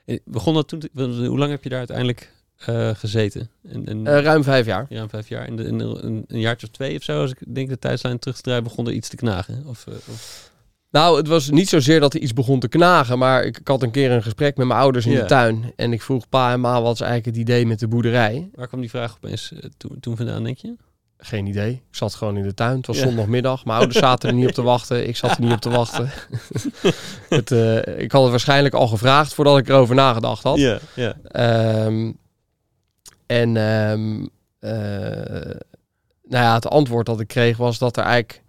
En 0.04 0.20
begon 0.24 0.54
dat 0.54 0.68
toen, 0.68 0.82
hoe 1.26 1.38
lang 1.38 1.50
heb 1.50 1.62
je 1.62 1.68
daar 1.68 1.78
uiteindelijk 1.78 2.32
eh, 2.66 2.90
gezeten? 2.94 3.50
En, 3.68 3.86
en, 3.86 4.06
Eh, 4.06 4.22
ruim 4.22 4.44
vijf 4.44 4.66
jaar. 4.66 4.86
ja, 4.88 5.08
vijf 5.08 5.28
jaar. 5.28 5.46
En 5.46 5.56
de- 5.56 5.64
een, 5.64 6.24
een 6.26 6.40
jaartje 6.40 6.66
of 6.66 6.72
twee 6.72 6.96
of 6.96 7.02
zo, 7.02 7.20
als 7.20 7.30
ik 7.30 7.54
denk 7.54 7.68
de 7.68 7.78
tijdslijn 7.78 8.18
terug 8.18 8.36
te 8.36 8.42
draaien, 8.42 8.62
begon 8.62 8.86
er 8.86 8.92
iets 8.92 9.08
te 9.08 9.16
knagen. 9.16 9.64
Of, 9.66 9.86
eh, 9.86 9.94
of... 9.94 10.50
Nou, 10.90 11.16
het 11.16 11.26
was 11.28 11.50
niet 11.50 11.68
zozeer 11.68 12.00
dat 12.00 12.14
er 12.14 12.20
iets 12.20 12.32
begon 12.34 12.60
te 12.60 12.68
knagen, 12.68 13.18
maar 13.18 13.44
ik, 13.44 13.58
ik 13.58 13.68
had 13.68 13.82
een 13.82 13.90
keer 13.90 14.10
een 14.10 14.22
gesprek 14.22 14.56
met 14.56 14.66
mijn 14.66 14.80
ouders 14.80 15.06
in 15.06 15.14
de 15.14 15.24
tuin. 15.24 15.72
En 15.76 15.92
ik 15.92 16.02
vroeg 16.02 16.28
pa 16.28 16.52
en 16.52 16.60
ma 16.60 16.82
wat 16.82 16.94
is 16.94 17.00
eigenlijk 17.00 17.36
het 17.36 17.48
idee 17.48 17.66
met 17.66 17.78
de 17.78 17.88
boerderij. 17.88 18.50
Waar 18.54 18.68
kwam 18.68 18.80
die 18.80 18.90
vraag 18.90 19.14
opeens 19.22 19.52
toen, 19.76 19.96
toen 20.00 20.16
vandaan, 20.16 20.44
denk 20.44 20.58
je? 20.58 20.74
Geen 21.18 21.46
idee. 21.46 21.70
Ik 21.72 21.96
zat 21.96 22.14
gewoon 22.14 22.36
in 22.36 22.42
de 22.42 22.54
tuin. 22.54 22.76
Het 22.76 22.86
was 22.86 22.96
Ja. 22.98 23.02
zondagmiddag. 23.02 23.64
Mijn 23.64 23.78
ouders 23.78 23.98
zaten 23.98 24.28
er 24.28 24.34
niet 24.34 24.46
op 24.48 24.52
te 24.54 24.62
wachten. 24.62 25.08
Ik 25.08 25.16
zat 25.16 25.30
er 25.30 25.40
niet 25.40 25.52
op 25.52 25.60
te 25.60 25.70
wachten. 25.70 26.10
het, 27.28 27.50
ik 28.00 28.12
had 28.12 28.22
het 28.22 28.30
waarschijnlijk 28.30 28.74
al 28.74 28.86
gevraagd 28.86 29.34
voordat 29.34 29.58
ik 29.58 29.68
erover 29.68 29.94
nagedacht 29.94 30.42
had. 30.42 30.58
Ja, 30.58 30.78
ja. 30.94 31.14
Ehm, 31.24 32.12
en 33.32 33.56
ehm, 33.56 34.26
eh, 34.58 35.60
nou 36.22 36.44
ja, 36.44 36.54
het 36.54 36.68
antwoord 36.68 37.06
dat 37.06 37.20
ik 37.20 37.26
kreeg 37.26 37.56
was 37.56 37.78
dat 37.78 37.96
er 37.96 38.02
eigenlijk 38.02 38.42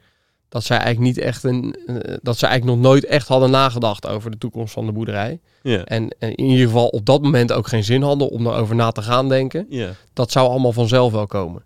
dat 0.49 0.63
zij 0.63 0.77
eigenlijk 0.77 1.15
niet 1.15 1.25
echt 1.25 1.43
een, 1.43 1.75
eh, 1.87 1.95
dat 2.21 2.37
zij 2.37 2.49
eigenlijk 2.49 2.79
nog 2.79 2.91
nooit 2.91 3.05
echt 3.05 3.27
hadden 3.27 3.51
nagedacht 3.51 4.07
over 4.07 4.31
de 4.31 4.37
toekomst 4.37 4.73
van 4.73 4.85
de 4.85 4.91
boerderij. 4.91 5.39
En, 5.63 6.15
en 6.19 6.35
in 6.35 6.45
ieder 6.45 6.65
geval 6.65 6.87
op 6.87 7.05
dat 7.05 7.21
moment 7.21 7.51
ook 7.51 7.67
geen 7.67 7.83
zin 7.83 8.01
hadden 8.01 8.29
om 8.29 8.47
erover 8.47 8.75
na 8.75 8.91
te 8.91 9.01
gaan 9.01 9.29
denken. 9.29 9.65
Dat 10.13 10.31
zou 10.31 10.49
allemaal 10.49 10.73
vanzelf 10.73 11.11
wel 11.11 11.25
komen. 11.25 11.63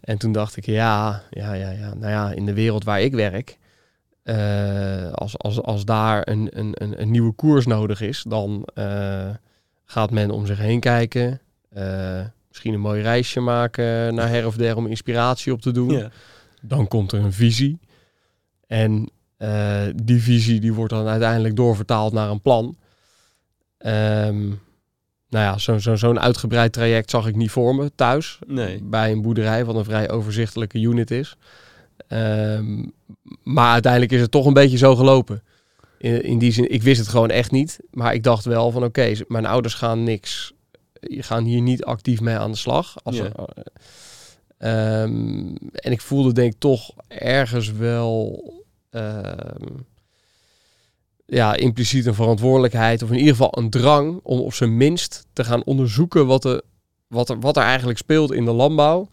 En 0.00 0.18
toen 0.18 0.32
dacht 0.32 0.56
ik, 0.56 0.66
ja, 0.66 1.22
ja, 1.30 1.52
ja, 1.52 1.70
ja. 1.70 1.94
Nou 1.94 2.12
ja, 2.12 2.32
in 2.32 2.46
de 2.46 2.54
wereld 2.54 2.84
waar 2.84 3.00
ik 3.00 3.14
werk, 3.14 3.58
eh, 4.22 5.12
als, 5.12 5.38
als, 5.38 5.62
als 5.62 5.84
daar 5.84 6.28
een, 6.28 6.48
een, 6.52 6.72
een, 6.74 7.00
een 7.00 7.10
nieuwe 7.10 7.32
koers 7.32 7.66
nodig 7.66 8.00
is, 8.00 8.24
dan 8.28 8.68
gaat 9.84 10.10
men 10.10 10.30
om 10.30 10.46
zich 10.46 10.58
heen 10.58 10.80
kijken. 10.80 11.40
Eh, 11.70 12.24
misschien 12.48 12.74
een 12.74 12.80
mooi 12.80 13.02
reisje 13.02 13.40
maken 13.40 14.14
naar 14.14 14.28
her 14.28 14.46
of 14.46 14.56
der 14.56 14.76
om 14.76 14.86
inspiratie 14.86 15.52
op 15.52 15.60
te 15.60 15.70
doen. 15.70 15.90
Ja. 15.90 16.10
Dan 16.62 16.88
komt 16.88 17.12
er 17.12 17.20
een 17.20 17.32
visie. 17.32 17.78
En 18.66 19.10
eh, 19.36 19.86
die 20.02 20.22
visie 20.22 20.60
die 20.60 20.72
wordt 20.72 20.92
dan 20.92 21.06
uiteindelijk 21.06 21.56
doorvertaald 21.56 22.12
naar 22.12 22.30
een 22.30 22.40
plan. 22.40 22.76
Ehm, 23.78 24.48
nou 25.28 25.44
ja, 25.44 25.58
zo'n 25.58 25.80
zo, 25.80 25.96
zo'n 25.96 26.20
uitgebreid 26.20 26.72
traject 26.72 27.10
zag 27.10 27.26
ik 27.26 27.36
niet 27.36 27.50
voor 27.50 27.74
me 27.74 27.90
thuis. 27.94 28.38
Nee. 28.46 28.82
Bij 28.82 29.12
een 29.12 29.22
boerderij, 29.22 29.64
wat 29.64 29.74
een 29.74 29.84
vrij 29.84 30.10
overzichtelijke 30.10 30.80
unit 30.80 31.10
is. 31.10 31.36
Ehm, 32.08 32.84
maar 33.42 33.72
uiteindelijk 33.72 34.12
is 34.12 34.20
het 34.20 34.30
toch 34.30 34.46
een 34.46 34.52
beetje 34.52 34.76
zo 34.76 34.96
gelopen. 34.96 35.42
In, 35.98 36.22
in 36.22 36.38
die 36.38 36.52
zin, 36.52 36.72
ik 36.72 36.82
wist 36.82 36.98
het 36.98 37.08
gewoon 37.08 37.30
echt 37.30 37.50
niet. 37.50 37.80
Maar 37.90 38.14
ik 38.14 38.22
dacht 38.22 38.44
wel 38.44 38.70
van 38.70 38.84
oké, 38.84 39.12
mijn 39.28 39.46
ouders 39.46 39.74
gaan 39.74 40.02
niks. 40.02 40.52
Je 41.00 41.22
gaan 41.22 41.44
hier 41.44 41.60
niet 41.60 41.84
actief 41.84 42.20
mee 42.20 42.36
aan 42.36 42.50
de 42.50 42.56
slag. 42.56 42.96
Als 43.02 43.16
Ja. 43.16 43.24
er, 43.24 43.32
Ehm, 44.58 45.54
en 45.72 45.92
ik 45.92 46.00
voelde 46.00 46.32
denk 46.32 46.52
ik 46.52 46.58
toch 46.58 46.90
ergens 47.08 47.72
wel 47.72 48.42
ehm, 48.90 49.66
ja, 51.26 51.54
impliciet 51.56 52.06
een 52.06 52.14
verantwoordelijkheid 52.14 53.02
of 53.02 53.10
in 53.10 53.16
ieder 53.18 53.30
geval 53.32 53.58
een 53.58 53.70
drang 53.70 54.20
om 54.22 54.38
op 54.40 54.54
zijn 54.54 54.76
minst 54.76 55.26
te 55.32 55.44
gaan 55.44 55.64
onderzoeken 55.64 56.26
wat, 56.26 56.42
de, 56.42 56.64
wat, 57.06 57.28
er, 57.28 57.40
wat 57.40 57.56
er 57.56 57.62
eigenlijk 57.62 57.98
speelt 57.98 58.32
in 58.32 58.44
de 58.44 58.52
landbouw 58.52 59.08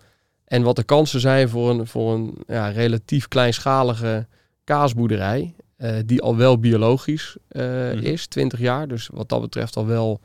en 0.45 0.61
wat 0.63 0.75
de 0.75 0.83
kansen 0.83 1.19
zijn 1.19 1.49
voor 1.49 1.69
een, 1.69 1.87
voor 1.87 2.13
een 2.13 2.37
ja, 2.47 2.67
relatief 2.69 3.27
kleinschalige 3.27 4.27
kaasboerderij 4.63 5.53
eh, 5.77 5.95
die 6.05 6.21
al 6.21 6.35
wel 6.35 6.59
biologisch 6.59 7.35
eh, 7.47 7.63
Mhm. 7.63 7.97
is, 7.97 8.27
20 8.27 8.59
jaar. 8.59 8.87
Dus 8.87 9.09
wat 9.13 9.29
dat 9.29 9.41
betreft 9.41 9.75
al 9.75 9.85
wel 9.85 10.19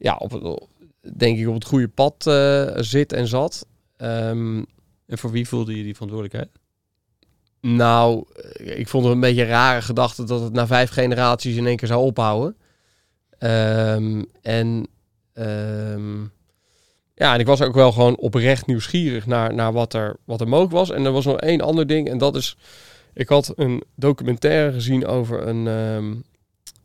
ja, 0.00 0.16
op, 0.16 0.68
denk 1.16 1.38
ik 1.38 1.48
op 1.48 1.54
het 1.54 1.64
goede 1.64 1.88
pad 1.88 2.26
eh, 2.26 2.70
zit 2.76 3.12
en 3.12 3.26
zat. 3.26 3.66
Ehm, 3.96 4.62
En 5.06 5.18
voor 5.18 5.30
wie 5.30 5.48
voelde 5.48 5.76
je 5.76 5.82
die 5.82 5.94
verantwoordelijkheid? 5.94 6.58
nou, 7.60 8.24
ik 8.56 8.88
vond 8.88 9.04
het 9.04 9.12
een 9.12 9.20
beetje 9.20 9.42
een 9.42 9.48
rare 9.48 9.82
gedachte 9.82 10.24
dat 10.24 10.40
het 10.40 10.52
na 10.52 10.66
vijf 10.66 10.90
generaties 10.90 11.56
in 11.56 11.66
één 11.66 11.76
keer 11.76 11.88
zou 11.88 12.04
ophouden. 12.04 12.56
Ehm, 13.38 14.22
en, 14.42 14.86
ehm, 15.32 16.20
ja, 17.14 17.34
en 17.34 17.40
ik 17.40 17.46
was 17.46 17.60
ook 17.60 17.74
wel 17.74 17.92
gewoon 17.92 18.16
oprecht 18.16 18.66
nieuwsgierig 18.66 19.26
naar, 19.26 19.54
naar 19.54 19.72
wat, 19.72 19.94
er, 19.94 20.16
wat 20.24 20.40
er 20.40 20.48
mogelijk 20.48 20.72
was. 20.72 20.90
En 20.90 21.04
er 21.04 21.12
was 21.12 21.24
nog 21.24 21.36
één 21.36 21.60
ander 21.60 21.86
ding 21.86 22.08
en 22.08 22.18
dat 22.18 22.36
is... 22.36 22.56
Ik 23.14 23.28
had 23.28 23.52
een 23.56 23.82
documentaire 23.94 24.72
gezien 24.72 25.06
over 25.06 25.46
een, 25.46 25.66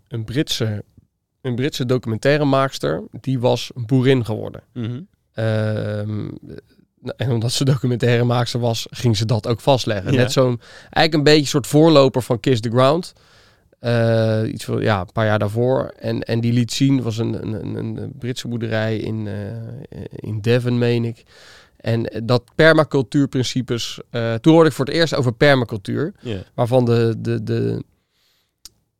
een, 0.07 0.23
Britse, 0.23 0.83
een 1.45 1.55
Britse 1.55 1.85
documentairemaakster. 1.85 3.03
Die 3.11 3.39
was 3.39 3.71
boerin 3.75 4.25
geworden. 4.25 4.61
Mhm. 4.73 5.01
Ehm, 5.33 6.29
en 7.15 7.31
omdat 7.31 7.51
ze 7.51 7.65
documentairemaakster 7.65 8.59
was, 8.59 8.87
ging 8.89 9.17
ze 9.17 9.25
dat 9.25 9.47
ook 9.47 9.59
vastleggen. 9.59 10.11
Ja. 10.11 10.17
Net 10.17 10.31
zo'n, 10.31 10.59
eigenlijk 10.81 11.13
een 11.13 11.23
beetje 11.23 11.39
een 11.39 11.47
soort 11.47 11.67
voorloper 11.67 12.21
van 12.21 12.39
Kiss 12.39 12.61
the 12.61 12.69
Ground. 12.69 13.13
Eh, 13.79 14.41
iets 14.45 14.65
van, 14.65 14.81
ja, 14.81 14.99
een 14.99 15.11
paar 15.13 15.25
jaar 15.25 15.39
daarvoor. 15.39 15.93
En, 15.99 16.23
en 16.23 16.39
die 16.39 16.53
liet 16.53 16.71
zien, 16.71 17.01
was 17.01 17.17
een, 17.17 17.53
een, 17.53 17.75
een, 17.75 18.13
Britse 18.19 18.47
boerderij 18.47 18.97
in, 18.97 19.27
eh, 19.27 19.99
in 20.09 20.41
Devon, 20.41 20.77
meen 20.77 21.05
ik. 21.05 21.23
En 21.77 22.23
dat 22.23 22.43
permacultuurprincipes, 22.55 23.99
eh 24.09 24.33
toen 24.33 24.53
hoorde 24.53 24.69
ik 24.69 24.75
voor 24.75 24.85
het 24.85 24.93
eerst 24.93 25.15
over 25.15 25.33
permacultuur 25.33 26.13
waarvan 26.53 26.85
de, 26.85 27.15
de, 27.19 27.43
de 27.43 27.83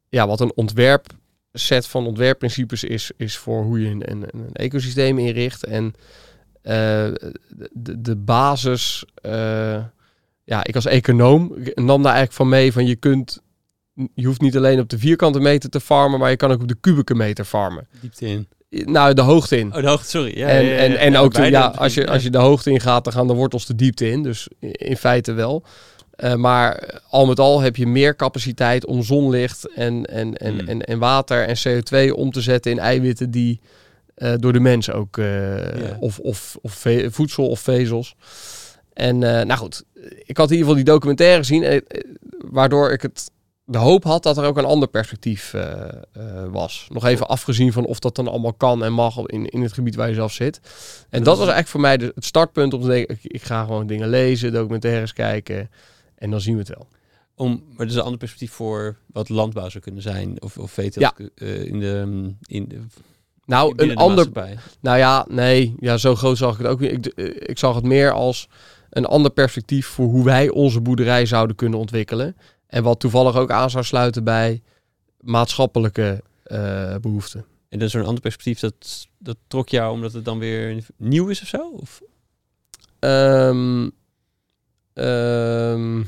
ja, 0.10 0.28
wat 0.28 0.40
een 0.40 0.56
ontwerp 0.56 1.08
set 1.60 1.88
van 1.88 2.08
ontwerpprincipes 2.08 2.84
is, 2.84 3.12
is 3.18 3.38
voor 3.38 3.64
hoe 3.64 3.82
je 3.82 3.90
een, 3.90 4.12
een, 4.12 4.26
een 4.32 4.50
ecosysteem 4.54 5.20
inricht. 5.20 5.66
En 5.66 5.94
eh, 6.62 7.08
de, 7.72 8.02
de 8.02 8.16
basis, 8.16 9.06
eh, 9.22 9.84
ja, 10.44 10.64
ik 10.64 10.76
als 10.76 10.86
econoom 10.86 11.56
nam 11.76 12.02
daar 12.02 12.14
eigenlijk 12.14 12.32
van 12.34 12.50
mee 12.50 12.74
van 12.74 12.86
je 12.86 12.96
kunt, 12.96 13.42
je 14.14 14.26
hoeft 14.26 14.42
niet 14.42 14.58
alleen 14.58 14.80
op 14.80 14.90
de 14.90 15.00
vierkante 15.00 15.40
meter 15.40 15.70
te 15.70 15.80
farmen, 15.80 16.20
maar 16.20 16.30
je 16.30 16.36
kan 16.36 16.52
ook 16.52 16.62
op 16.62 16.68
de 16.68 16.78
kubieke 16.80 17.16
meter 17.16 17.46
farmen. 17.46 17.88
Diepte 18.02 18.26
in. 18.26 18.48
Nou, 18.70 19.14
de 19.14 19.22
hoogte 19.22 19.58
in. 19.58 19.76
Oh, 19.76 19.82
de 19.82 19.88
hoogte, 19.88 20.10
sorry. 20.10 20.38
Ja, 20.38 20.48
en, 20.48 20.66
ja, 20.66 20.72
ja, 20.72 20.78
en, 20.78 20.98
en 20.98 21.18
ook 21.18 21.34
de, 21.34 21.50
ja, 21.50 21.66
als, 21.66 21.94
je, 21.94 22.08
als 22.08 22.24
je 22.24 22.30
de 22.30 22.38
hoogte 22.38 22.72
in 22.72 22.80
gaat, 22.80 23.04
dan 23.04 23.14
gaan 23.14 23.28
de 23.28 23.34
wortels 23.34 23.66
de 23.66 23.76
diepte 23.76 24.10
in. 24.10 24.24
Dus 24.24 24.48
in 24.60 24.98
feite 24.98 25.34
wel. 25.34 25.66
Eh, 26.16 26.34
maar 26.36 27.00
al 27.10 27.26
met 27.26 27.40
al 27.40 27.60
heb 27.62 27.76
je 27.76 27.88
meer 27.88 28.16
capaciteit 28.16 28.86
om 28.86 29.04
zonlicht 29.04 29.74
en, 29.74 30.06
en, 30.06 30.38
en, 30.38 30.54
Hmm. 30.60 30.68
en, 30.68 30.82
en 30.82 31.00
water 31.00 31.48
en 31.48 31.58
CO2 31.58 32.14
om 32.14 32.32
te 32.32 32.42
zetten 32.42 32.72
in 32.72 32.80
eiwitten 32.80 33.32
die 33.32 33.60
eh, 34.16 34.34
door 34.38 34.54
de 34.54 34.60
mens 34.60 34.92
ook, 34.92 35.18
eh, 35.18 35.58
Ja. 35.80 35.98
of, 36.00 36.20
of, 36.20 36.58
of 36.62 36.86
voedsel 37.08 37.48
of 37.50 37.60
vezels. 37.60 38.16
En 38.94 39.18
nou 39.20 39.54
goed, 39.54 39.84
ik 40.26 40.38
had 40.38 40.52
in 40.52 40.58
ieder 40.58 40.58
geval 40.58 40.76
die 40.76 40.84
documentaire 40.94 41.38
gezien, 41.38 41.64
eh, 41.64 41.80
waardoor 42.52 42.92
ik 42.92 43.02
het 43.02 43.32
de 43.68 43.78
hoop 43.78 44.04
had 44.04 44.24
dat 44.24 44.38
er 44.38 44.46
ook 44.46 44.58
een 44.58 44.66
ander 44.66 44.88
perspectief 44.88 45.54
was. 46.52 46.88
Nog 46.90 47.06
even 47.06 47.28
afgezien 47.28 47.74
van 47.74 47.86
of 47.86 48.00
dat 48.00 48.16
dan 48.16 48.28
allemaal 48.28 48.54
kan 48.54 48.84
en 48.84 48.94
mag 48.94 49.18
in, 49.18 49.50
in 49.50 49.62
het 49.62 49.74
gebied 49.74 49.96
waar 49.96 50.08
je 50.08 50.14
zelf 50.14 50.32
zit. 50.32 50.60
En 51.10 51.20
dat 51.24 51.38
was 51.38 51.38
eigenlijk 51.38 51.68
voor 51.68 51.80
mij 51.80 51.98
de, 51.98 52.12
het 52.16 52.26
startpunt 52.26 52.74
om 52.74 52.82
te 52.82 52.88
denken, 52.88 53.16
ik, 53.22 53.32
ik 53.32 53.44
ga 53.44 53.64
gewoon 53.64 53.88
dingen 53.88 54.10
lezen, 54.10 54.52
documentaires 54.52 55.14
kijken 55.14 55.70
en 56.16 56.30
dan 56.32 56.42
zien 56.42 56.54
we 56.54 56.60
het 56.60 56.70
wel. 56.70 56.88
Om, 57.36 57.64
maar 57.68 57.78
dat 57.78 57.88
is 57.88 57.96
een 57.96 58.02
ander 58.02 58.18
perspectief 58.18 58.52
voor 58.52 58.98
wat 59.06 59.30
landbouw 59.30 59.70
zou 59.70 59.84
kunnen 59.84 60.02
zijn. 60.02 60.42
Of, 60.42 60.58
of 60.58 60.76
weet 60.76 60.96
Ja. 60.96 61.14
in 61.36 61.80
de... 61.80 62.34
In 62.46 62.68
de 62.68 62.82
Nou, 63.46 63.74
een 63.76 63.88
de 63.88 63.96
ander, 63.96 64.30
nou 64.82 64.98
ja, 64.98 65.26
nee, 65.30 65.76
ja, 65.80 65.98
zo 65.98 66.16
groot 66.16 66.38
zag 66.38 66.52
ik 66.52 66.58
het 66.58 66.68
ook 66.68 66.80
niet. 66.80 66.92
Ik, 66.92 67.06
eh, 67.06 67.26
ik 67.50 67.58
zag 67.58 67.76
het 67.76 67.84
meer 67.84 68.12
als 68.12 68.50
een 68.90 69.06
ander 69.06 69.32
perspectief 69.32 69.88
voor 69.88 70.06
hoe 70.08 70.24
wij 70.24 70.50
onze 70.50 70.82
boerderij 70.82 71.26
zouden 71.26 71.56
kunnen 71.56 71.80
ontwikkelen. 71.80 72.38
En 72.68 72.84
wat 72.84 73.00
toevallig 73.00 73.36
ook 73.36 73.52
aan 73.52 73.70
zou 73.70 73.84
sluiten 73.84 74.24
bij 74.24 74.62
maatschappelijke 75.20 76.24
eh, 76.44 76.96
behoeften. 77.02 77.46
En 77.70 77.80
dat 77.80 77.88
is 77.88 77.94
zo'n 77.94 78.06
ander 78.06 78.22
perspectief, 78.22 78.60
dat, 78.60 79.08
dat 79.18 79.38
trok 79.48 79.70
jou 79.70 79.94
omdat 79.94 80.14
het 80.14 80.26
dan 80.26 80.40
weer 80.40 80.84
nieuw 80.98 81.28
is 81.28 81.42
of 81.42 81.48
zo? 81.48 81.70
Of? 81.70 82.02
Ehm, 83.00 83.90
ehm, 84.96 86.00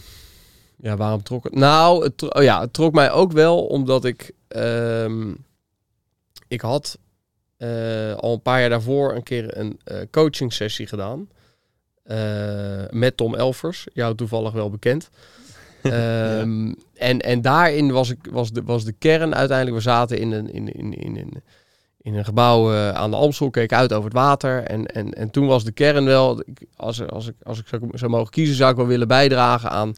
ja, 0.78 0.96
waarom 0.98 1.24
trok 1.24 1.44
het? 1.44 1.56
Nou, 1.56 2.04
het, 2.04 2.18
tro- 2.18 2.28
oh 2.28 2.44
ja, 2.44 2.62
het 2.62 2.74
trok 2.74 2.94
mij 2.94 3.12
ook 3.12 3.32
wel 3.32 3.66
omdat 3.66 4.06
ik... 4.06 4.32
ehm, 4.48 5.34
ik 6.48 6.62
had 6.62 6.98
eh, 7.58 8.14
al 8.14 8.34
een 8.34 8.42
paar 8.42 8.60
jaar 8.60 8.70
daarvoor 8.70 9.16
een 9.16 9.24
keer 9.24 9.58
een 9.58 9.80
eh, 9.84 9.98
coaching 10.12 10.54
sessie 10.54 10.88
gedaan. 10.88 11.30
eh, 12.04 12.84
met 12.90 13.18
Tom 13.18 13.36
Elvers, 13.36 13.88
jou 13.94 14.16
toevallig 14.16 14.52
wel 14.52 14.70
bekend. 14.70 15.10
Ehm, 15.82 16.74
en, 16.94 17.20
en 17.20 17.42
daarin 17.42 17.92
was, 17.92 18.10
ik, 18.10 18.18
was, 18.32 18.52
de, 18.52 18.64
was 18.64 18.84
de 18.84 18.92
kern 18.92 19.36
uiteindelijk... 19.36 19.78
We 19.78 19.84
zaten 19.84 20.18
in 20.18 20.32
een, 20.32 20.54
in, 20.54 20.74
in, 20.74 20.94
in, 20.94 21.18
in, 21.18 21.44
in 22.08 22.16
een 22.16 22.26
gebouw 22.26 22.74
eh, 22.74 22.90
aan 22.90 23.10
de 23.12 23.18
Amstel, 23.18 23.50
keek 23.50 23.74
uit 23.74 23.94
over 23.94 24.04
het 24.04 24.14
water. 24.14 24.64
En, 24.64 24.86
en, 24.86 25.14
en 25.14 25.30
toen 25.30 25.48
was 25.48 25.64
de 25.64 25.72
kern 25.72 26.06
wel, 26.06 26.44
als, 26.76 27.00
er- 27.00 27.10
als 27.10 27.28
ik, 27.28 27.36
als 27.44 27.60
ik 27.60 27.68
zou, 27.68 27.82
zou 27.92 28.12
mogen 28.12 28.32
kiezen, 28.32 28.56
zou 28.56 28.72
ik 28.72 28.78
wel 28.78 28.88
willen 28.88 29.08
bijdragen 29.08 29.70
aan 29.70 29.94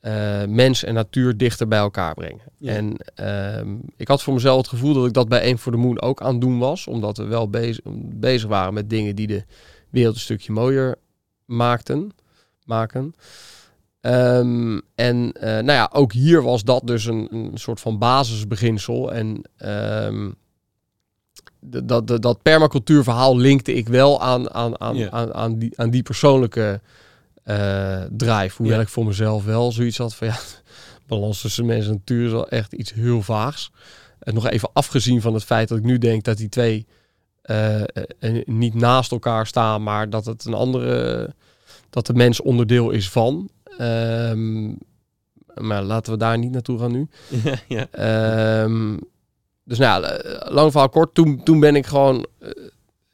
eh, 0.00 0.44
mens 0.44 0.84
en 0.84 0.94
natuur 0.94 1.36
dichter 1.36 1.68
bij 1.68 1.78
elkaar 1.78 2.14
brengen. 2.14 2.40
Ja. 2.58 2.72
En 2.72 2.96
ehm, 3.14 3.74
ik 3.96 4.08
had 4.08 4.22
voor 4.22 4.34
mezelf 4.34 4.56
het 4.56 4.68
gevoel 4.68 4.94
dat 4.94 5.06
ik 5.06 5.12
dat 5.12 5.28
bij 5.28 5.48
Eén 5.48 5.58
voor 5.58 5.72
de 5.72 5.78
Moon 5.78 6.00
ook 6.00 6.22
aan 6.22 6.32
het 6.32 6.40
doen 6.40 6.58
was. 6.58 6.86
Omdat 6.86 7.16
we 7.16 7.24
wel 7.24 7.50
bezig, 7.50 7.84
bezig 8.14 8.48
waren 8.48 8.74
met 8.74 8.90
dingen 8.90 9.16
die 9.16 9.26
de 9.26 9.44
wereld 9.90 10.14
een 10.14 10.20
stukje 10.20 10.52
mooier 10.52 10.96
maakten. 11.44 12.10
Maken. 12.64 13.14
Ehm, 14.00 14.80
en 14.94 15.32
eh, 15.32 15.50
nou 15.50 15.72
ja, 15.72 15.90
ook 15.92 16.12
hier 16.12 16.42
was 16.42 16.64
dat 16.64 16.82
dus 16.84 17.04
een, 17.04 17.28
een 17.30 17.50
soort 17.54 17.80
van 17.80 17.98
basisbeginsel. 17.98 19.12
En 19.12 19.42
d- 19.56 20.45
dat, 21.60 22.08
dat, 22.08 22.22
dat 22.22 22.42
permacultuurverhaal 22.42 23.36
linkte 23.36 23.74
ik 23.74 23.88
wel 23.88 24.22
aan, 24.22 24.54
aan, 24.54 24.80
aan, 24.80 25.12
aan, 25.12 25.34
aan, 25.34 25.58
die, 25.58 25.72
aan 25.76 25.90
die 25.90 26.02
persoonlijke 26.02 26.80
eh 27.42 28.02
drive. 28.10 28.56
Hoewel 28.56 28.80
ik 28.80 28.88
voor 28.88 29.06
mezelf 29.06 29.44
wel 29.44 29.72
zoiets 29.72 29.98
had 29.98 30.14
van 30.14 30.26
ja, 30.26 30.36
balans 31.06 31.40
tussen 31.40 31.66
mens 31.66 31.86
en 31.86 31.92
natuur 31.92 32.26
is 32.26 32.32
wel 32.32 32.48
echt 32.48 32.72
iets 32.72 32.92
heel 32.92 33.22
vaags. 33.22 33.70
En 34.18 34.34
nog 34.34 34.48
even 34.48 34.70
afgezien 34.72 35.20
van 35.20 35.34
het 35.34 35.44
feit 35.44 35.68
dat 35.68 35.78
ik 35.78 35.84
nu 35.84 35.98
denk 35.98 36.24
dat 36.24 36.36
die 36.36 36.48
twee 36.48 36.86
eh, 37.42 37.80
eh, 37.82 38.46
niet 38.46 38.74
naast 38.74 39.10
elkaar 39.10 39.46
staan, 39.46 39.82
maar 39.82 40.10
dat 40.10 40.26
het 40.26 40.44
een 40.44 40.54
andere, 40.54 41.34
dat 41.90 42.06
de 42.06 42.14
mens 42.14 42.40
onderdeel 42.40 42.90
is 42.90 43.10
van. 43.10 43.48
Ehm, 43.78 44.72
Maar 45.54 45.82
laten 45.82 46.12
we 46.12 46.18
daar 46.18 46.38
niet 46.38 46.50
naartoe 46.50 46.78
gaan 46.78 46.92
nu. 46.92 47.08
ja, 47.68 47.86
ja. 47.88 48.66
Dus 49.66 49.78
nou, 49.78 50.04
eh, 50.04 50.50
lang 50.52 50.70
verhaal 50.70 50.88
kort. 50.88 51.14
Toen, 51.14 51.42
toen 51.42 51.60
ben 51.60 51.76
ik 51.76 51.86
gewoon 51.86 52.26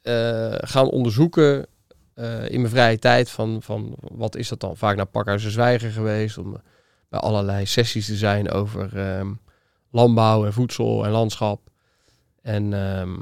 eh, 0.02 0.52
eh, 0.52 0.58
gaan 0.60 0.88
onderzoeken 0.88 1.66
in 2.48 2.60
mijn 2.60 2.68
vrije 2.72 2.98
tijd 2.98 3.30
van, 3.30 3.62
van 3.62 3.94
wat 4.00 4.36
is 4.36 4.48
dat 4.48 4.60
dan? 4.60 4.76
Vaak 4.76 4.96
naar 4.96 5.06
Pakhuizen 5.06 5.50
Zwijger 5.50 5.90
geweest 5.90 6.38
om 6.38 6.56
bij 7.08 7.20
allerlei 7.20 7.66
sessies 7.66 8.06
te 8.06 8.16
zijn 8.16 8.50
over 8.50 8.98
ehm, 8.98 9.32
landbouw 9.90 10.44
en 10.44 10.52
voedsel 10.52 11.04
en 11.04 11.10
landschap. 11.10 11.60
En 12.42 12.72
ehm, 12.72 13.14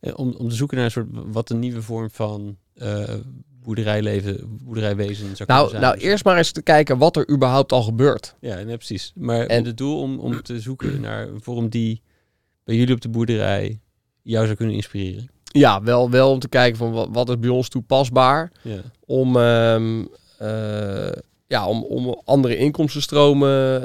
Eh, 0.00 0.12
Om, 0.18 0.34
om 0.38 0.48
te 0.48 0.54
zoeken 0.54 0.76
naar 0.76 0.84
een 0.86 0.90
soort 0.92 1.06
wat 1.12 1.50
een 1.50 1.58
nieuwe 1.58 1.82
vorm 1.82 2.10
van 2.10 2.56
eh, 2.74 3.14
boerderijleven, 3.62 4.58
boerderijwezen 4.62 5.36
zou 5.36 5.48
nou, 5.48 5.60
kunnen 5.68 5.68
zijn. 5.70 5.82
nou, 5.98 6.10
eerst 6.10 6.24
maar 6.24 6.36
eens 6.36 6.52
te 6.52 6.62
kijken 6.62 6.98
wat 6.98 7.16
er 7.16 7.30
überhaupt 7.30 7.72
al 7.72 7.82
gebeurt. 7.82 8.34
Ja, 8.40 8.54
nee, 8.62 8.76
precies. 8.76 9.12
Maar 9.14 9.46
En- 9.46 9.64
het 9.64 9.76
doel 9.76 10.00
om, 10.00 10.18
om 10.18 10.42
te 10.42 10.60
zoeken 10.60 11.00
naar 11.00 11.28
een 11.28 11.40
vorm 11.42 11.68
die 11.68 12.02
bij 12.70 12.78
jullie 12.78 12.94
op 12.94 13.00
de 13.00 13.08
boerderij 13.08 13.80
jou 14.22 14.44
zou 14.44 14.56
kunnen 14.56 14.74
inspireren. 14.74 15.30
Ja, 15.44 15.82
wel, 15.82 16.10
wel 16.10 16.30
om 16.30 16.38
te 16.38 16.48
kijken 16.48 16.78
van 16.78 16.92
wat, 16.92 17.08
wat 17.12 17.28
is 17.28 17.38
bij 17.38 17.48
ons 17.50 17.68
toepasbaar 17.68 18.52
Ja, 18.62 18.80
om, 19.06 19.36
ehm, 19.36 20.04
eh, 20.38 21.12
ja, 21.46 21.66
om, 21.66 21.82
om 21.84 22.20
andere 22.24 22.56
inkomstenstromen 22.56 23.82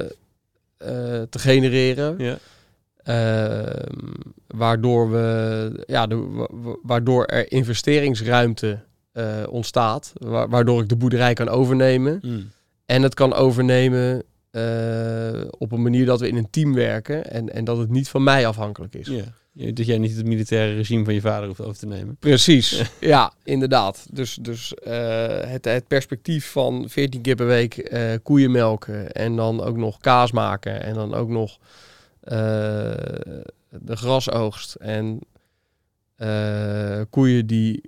eh, 0.77 1.21
te 1.29 1.39
genereren. 1.39 2.15
ja. 2.17 2.37
Ehm, 3.03 4.11
waardoor, 4.47 5.11
we, 5.11 5.83
ja, 5.87 6.07
de, 6.07 6.47
waardoor 6.83 7.25
er 7.25 7.51
investeringsruimte 7.51 8.79
eh, 9.11 9.43
ontstaat. 9.49 10.13
Wa- 10.13 10.47
waardoor 10.47 10.81
ik 10.81 10.89
de 10.89 10.95
boerderij 10.95 11.33
kan 11.33 11.49
overnemen. 11.49 12.19
Mm. 12.21 12.51
En 12.85 13.01
het 13.01 13.13
kan 13.13 13.33
overnemen 13.33 14.23
eh, 14.55 15.41
op 15.57 15.71
een 15.71 15.81
manier 15.81 16.05
dat 16.05 16.19
we 16.19 16.27
in 16.27 16.35
een 16.35 16.49
team 16.49 16.73
werken. 16.73 17.31
En, 17.31 17.53
en 17.53 17.63
dat 17.63 17.77
het 17.77 17.89
niet 17.89 18.09
van 18.09 18.23
mij 18.23 18.47
afhankelijk 18.47 18.95
is. 18.95 19.07
ja. 19.07 19.23
Dat 19.71 19.85
jij 19.85 19.97
niet 19.97 20.15
het 20.15 20.25
militaire 20.25 20.75
regime 20.75 21.03
van 21.03 21.13
je 21.13 21.21
vader 21.21 21.47
hoeft 21.47 21.61
over 21.61 21.77
te 21.77 21.85
nemen. 21.85 22.17
Precies, 22.19 22.81
ja, 22.99 23.33
inderdaad. 23.43 24.05
Dus, 24.11 24.37
dus 24.41 24.73
eh, 24.73 25.39
het, 25.39 25.65
het 25.65 25.87
perspectief 25.87 26.51
van 26.51 26.85
14 26.89 27.21
keer 27.21 27.35
per 27.35 27.45
week 27.45 27.77
eh, 27.77 28.13
koeien 28.23 28.51
melken 28.51 29.11
en 29.11 29.35
dan 29.35 29.61
ook 29.61 29.77
nog 29.77 29.97
kaas 29.97 30.31
maken 30.31 30.83
en 30.83 30.93
dan 30.93 31.13
ook 31.13 31.29
nog 31.29 31.57
de 33.69 33.95
grasoogst 33.95 34.75
en 34.75 35.19
koeien 37.09 37.47
die 37.47 37.81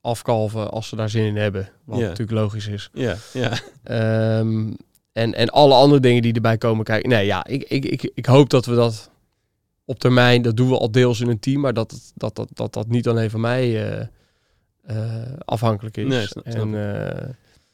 afkalven 0.00 0.70
als 0.70 0.88
ze 0.88 0.96
daar 0.96 1.10
zin 1.10 1.24
in 1.24 1.36
hebben, 1.36 1.68
wat 1.84 2.00
natuurlijk 2.00 2.30
logisch 2.30 2.66
is. 2.66 2.90
Ja, 2.92 3.16
ja. 3.32 3.52
Ehm, 3.82 4.72
en, 5.12 5.34
en 5.34 5.48
alle 5.48 5.74
andere 5.74 6.00
dingen 6.00 6.22
die 6.22 6.32
erbij 6.32 6.58
komen 6.58 6.84
kijken. 6.84 7.08
Nee, 7.10 7.26
ja, 7.26 7.46
ik, 7.46 7.62
ik, 7.62 7.84
ik, 7.84 8.10
ik 8.14 8.26
hoop 8.26 8.50
dat 8.50 8.66
we 8.66 8.74
dat 8.74 9.10
op 9.84 9.98
termijn, 9.98 10.42
dat 10.42 10.56
doen 10.56 10.68
we 10.68 10.78
al 10.78 10.90
deels 10.90 11.20
in 11.20 11.28
een 11.28 11.38
team, 11.40 11.60
maar 11.60 11.74
dat 11.74 12.12
dat, 12.14 12.34
dat, 12.36 12.48
dat, 12.52 12.72
dat 12.72 12.88
niet 12.88 13.08
alleen 13.08 13.30
van 13.30 13.40
mij 13.40 13.90
eh, 13.90 14.06
eh, 14.82 15.32
afhankelijk 15.44 15.96
is. 15.96 16.06
Nee, 16.06 16.26
snap- 16.26 16.44
snap 16.48 16.62
en, 16.62 17.04
eh, 17.24 17.28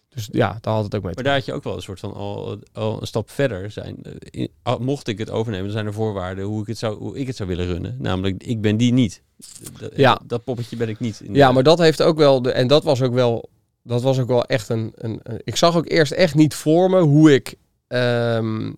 dus 0.08 0.28
ja, 0.32 0.58
daar 0.60 0.74
had 0.74 0.84
het 0.84 0.94
ook 0.94 1.02
mee 1.02 1.14
Maar 1.14 1.24
daar 1.24 1.34
had 1.34 1.44
je 1.44 1.52
ook 1.52 1.64
wel 1.64 1.74
een 1.76 1.82
soort 1.82 2.00
van 2.00 2.14
al, 2.14 2.58
al 2.72 3.00
een 3.00 3.06
stap 3.06 3.30
verder 3.30 3.70
zijn. 3.70 3.96
In- 4.30 4.50
mocht 4.78 5.08
ik 5.08 5.18
het 5.18 5.30
overnemen, 5.30 5.64
dan 5.64 5.74
zijn 5.74 5.86
er 5.86 5.92
voorwaarden 5.92 6.44
hoe 6.44 6.60
ik 6.60 6.66
het 6.66 6.78
zou, 6.78 6.98
hoe 6.98 7.18
ik 7.18 7.26
het 7.26 7.36
zou 7.36 7.48
willen 7.48 7.66
runnen. 7.66 7.96
Namelijk, 7.98 8.42
ik 8.42 8.60
ben 8.60 8.76
die 8.76 8.92
niet. 8.92 9.22
Dat, 9.80 9.92
Ja. 9.96 10.20
dat, 10.26 10.44
poppetje 10.44 10.76
ben 10.76 10.88
ik 10.88 11.00
niet. 11.00 11.20
In 11.20 11.34
Ja, 11.34 11.52
maar 11.52 11.62
dat 11.62 11.78
heeft 11.78 12.02
ook 12.02 12.16
wel, 12.16 12.42
de, 12.42 12.50
en 12.52 12.66
dat 12.66 12.84
was 12.84 13.02
ook 13.02 13.14
wel, 13.14 13.48
dat 13.82 14.02
was 14.02 14.18
ook 14.18 14.28
wel 14.28 14.44
echt 14.44 14.68
een, 14.68 14.92
een, 14.94 15.20
een- 15.22 15.40
ik 15.44 15.56
zag 15.56 15.76
ook 15.76 15.88
eerst 15.88 16.12
echt 16.12 16.34
niet 16.34 16.54
voor 16.54 16.90
me 16.90 17.00
hoe 17.00 17.32
ik, 17.34 17.54
ehm, 17.88 18.72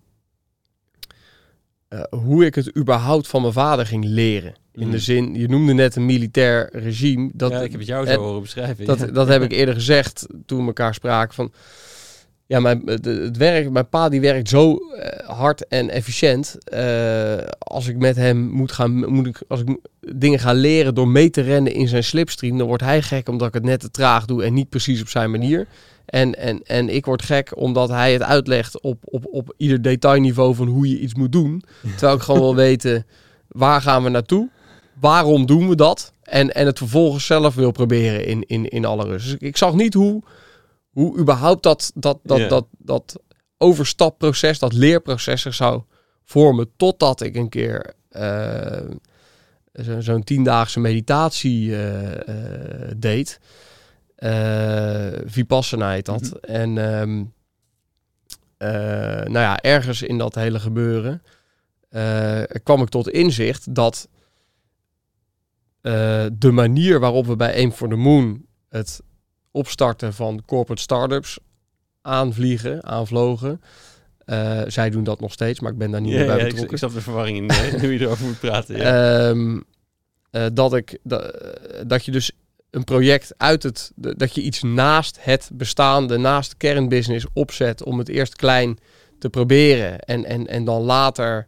eh, 1.87 2.03
hoe 2.09 2.45
ik 2.45 2.55
het 2.55 2.77
überhaupt 2.77 3.27
van 3.27 3.41
mijn 3.41 3.53
vader 3.53 3.85
ging 3.85 4.05
leren. 4.05 4.53
In 4.73 4.85
Mm. 4.85 4.91
de 4.91 4.99
zin, 4.99 5.33
je 5.35 5.47
noemde 5.47 5.73
net 5.73 5.95
een 5.95 6.05
militair 6.05 6.69
regime. 6.71 7.29
Dat, 7.33 7.51
ja, 7.51 7.61
ik 7.61 7.71
heb 7.71 7.79
het 7.79 7.89
jou 7.89 8.05
zo 8.05 8.11
en- 8.11 8.19
horen 8.19 8.41
beschrijven. 8.41 8.85
dat, 8.85 8.99
ja. 8.99 9.05
dat 9.05 9.27
heb 9.27 9.41
ik 9.41 9.51
eerder 9.51 9.73
gezegd 9.73 10.25
toen 10.45 10.59
we 10.59 10.65
elkaar 10.65 10.93
spraken 10.93 11.33
van. 11.33 11.51
Ja, 12.51 12.59
mijn, 12.59 12.81
het, 12.85 13.05
het 13.05 13.37
werk, 13.37 13.69
mijn 13.69 13.89
pa 13.89 14.09
die 14.09 14.21
werkt 14.21 14.49
zo 14.49 14.75
eh, 14.75 15.29
hard 15.37 15.67
en 15.67 15.89
efficiënt. 15.89 16.57
Eh, 16.63 17.37
als 17.57 17.87
ik 17.87 17.97
met 17.97 18.15
hem 18.15 18.37
moet 18.49 18.71
gaan, 18.71 19.09
moet 19.13 19.27
ik, 19.27 19.41
als 19.47 19.59
ik 19.61 19.77
dingen 20.15 20.39
ga 20.39 20.53
leren 20.53 20.95
door 20.95 21.07
mee 21.07 21.29
te 21.29 21.41
rennen 21.41 21.73
in 21.73 21.87
zijn 21.87 22.03
slipstream, 22.03 22.57
dan 22.57 22.67
wordt 22.67 22.83
hij 22.83 23.01
gek 23.01 23.29
omdat 23.29 23.47
ik 23.47 23.53
het 23.53 23.63
net 23.63 23.79
te 23.79 23.91
traag 23.91 24.25
doe 24.25 24.43
en 24.43 24.53
niet 24.53 24.69
precies 24.69 25.01
op 25.01 25.07
zijn 25.07 25.31
manier. 25.31 25.67
En, 26.05 26.37
en, 26.37 26.61
en 26.63 26.89
ik 26.89 27.05
word 27.05 27.21
gek 27.21 27.57
omdat 27.57 27.89
hij 27.89 28.13
het 28.13 28.23
uitlegt 28.23 28.81
op, 28.81 28.97
op, 29.01 29.25
op 29.31 29.53
ieder 29.57 29.81
detailniveau 29.81 30.55
van 30.55 30.67
hoe 30.67 30.89
je 30.89 30.99
iets 30.99 31.15
moet 31.15 31.31
doen. 31.31 31.63
Terwijl 31.97 32.15
ik 32.15 32.21
gewoon 32.21 32.41
wil 32.41 32.55
weten, 32.55 33.05
waar 33.47 33.81
gaan 33.81 34.03
we 34.03 34.09
naartoe? 34.09 34.49
Waarom 34.99 35.45
doen 35.45 35.69
we 35.69 35.75
dat? 35.75 36.13
En, 36.23 36.53
en 36.53 36.65
het 36.65 36.77
vervolgens 36.77 37.25
zelf 37.25 37.55
wil 37.55 37.71
proberen 37.71 38.25
in, 38.25 38.43
in, 38.47 38.69
in 38.69 38.85
alle 38.85 39.05
rust. 39.05 39.25
Dus 39.25 39.33
ik, 39.33 39.41
ik 39.41 39.57
zag 39.57 39.73
niet 39.73 39.93
hoe, 39.93 40.23
hoe 40.91 41.17
überhaupt 41.17 41.63
dat, 41.63 41.91
dat, 41.95 42.19
dat, 42.23 42.49
dat, 42.49 42.65
dat 42.77 43.19
overstapproces, 43.57 44.59
dat 44.59 44.73
leerproces 44.73 45.41
zich 45.41 45.53
zou 45.53 45.81
vormen. 46.25 46.71
Totdat 46.77 47.21
ik 47.21 47.35
een 47.35 47.49
keer 47.49 47.93
eh, 48.09 48.89
zo- 49.73 50.01
zo'n 50.01 50.23
tiendaagse 50.23 50.79
meditatie 50.79 51.75
eh, 51.75 52.27
eh, 52.85 52.91
deed. 52.97 53.39
Vipassana 55.25 55.91
heet 55.91 56.05
dat. 56.05 56.21
Mhm. 56.21 56.35
En 56.51 56.77
ehm, 56.77 57.23
eh, 58.57 58.69
nou 59.25 59.39
ja, 59.39 59.59
ergens 59.61 60.01
in 60.01 60.17
dat 60.17 60.35
hele 60.35 60.59
gebeuren 60.59 61.21
kwam 62.63 62.81
ik 62.81 62.89
tot 62.89 63.09
inzicht 63.09 63.75
dat 63.75 64.07
de 66.33 66.51
manier 66.51 66.99
waarop 66.99 67.25
we 67.25 67.35
bij 67.35 67.55
Aim 67.55 67.71
for 67.71 67.89
the 67.89 67.95
Moon 67.95 68.45
het 68.69 69.01
opstarten 69.51 70.13
van 70.13 70.43
corporate 70.45 70.81
startups 70.81 71.39
aanvliegen, 72.01 72.83
aanvlogen. 72.83 73.61
eh, 74.25 74.61
zij 74.67 74.89
doen 74.89 75.03
dat 75.03 75.19
nog 75.19 75.31
steeds, 75.31 75.59
maar 75.59 75.71
ik 75.71 75.77
ben 75.77 75.91
daar 75.91 76.01
niet 76.01 76.11
Ja, 76.11 76.17
meer 76.17 76.25
bij 76.25 76.35
ja, 76.37 76.41
ik, 76.41 76.47
betrokken. 76.49 76.71
ik 76.73 76.77
snap 76.77 76.93
de 76.93 77.01
verwarring 77.01 77.37
in 77.37 77.49
eh, 77.49 77.79
hoe 77.81 77.93
je 77.93 77.99
erover 77.99 78.25
moet 78.25 78.39
praten. 78.39 78.77
Ja. 78.77 79.27
Ehm, 79.29 79.59
eh, 80.31 80.45
dat, 80.53 80.73
ik, 80.73 80.97
da- 81.03 81.31
dat 81.87 82.05
je 82.05 82.11
dus 82.11 82.31
een 82.69 82.83
project 82.83 83.33
uit 83.37 83.63
het, 83.63 83.91
dat 83.95 84.35
je 84.35 84.41
iets 84.41 84.61
naast 84.61 85.17
het 85.21 85.49
bestaande, 85.53 86.17
naast 86.17 86.49
de 86.49 86.57
kernbusiness 86.57 87.25
opzet 87.33 87.83
om 87.83 87.97
het 87.99 88.09
eerst 88.09 88.35
klein 88.35 88.77
te 89.19 89.29
proberen 89.29 89.99
en, 89.99 90.25
en, 90.25 90.47
en 90.47 90.63
dan 90.63 90.81
later 90.81 91.47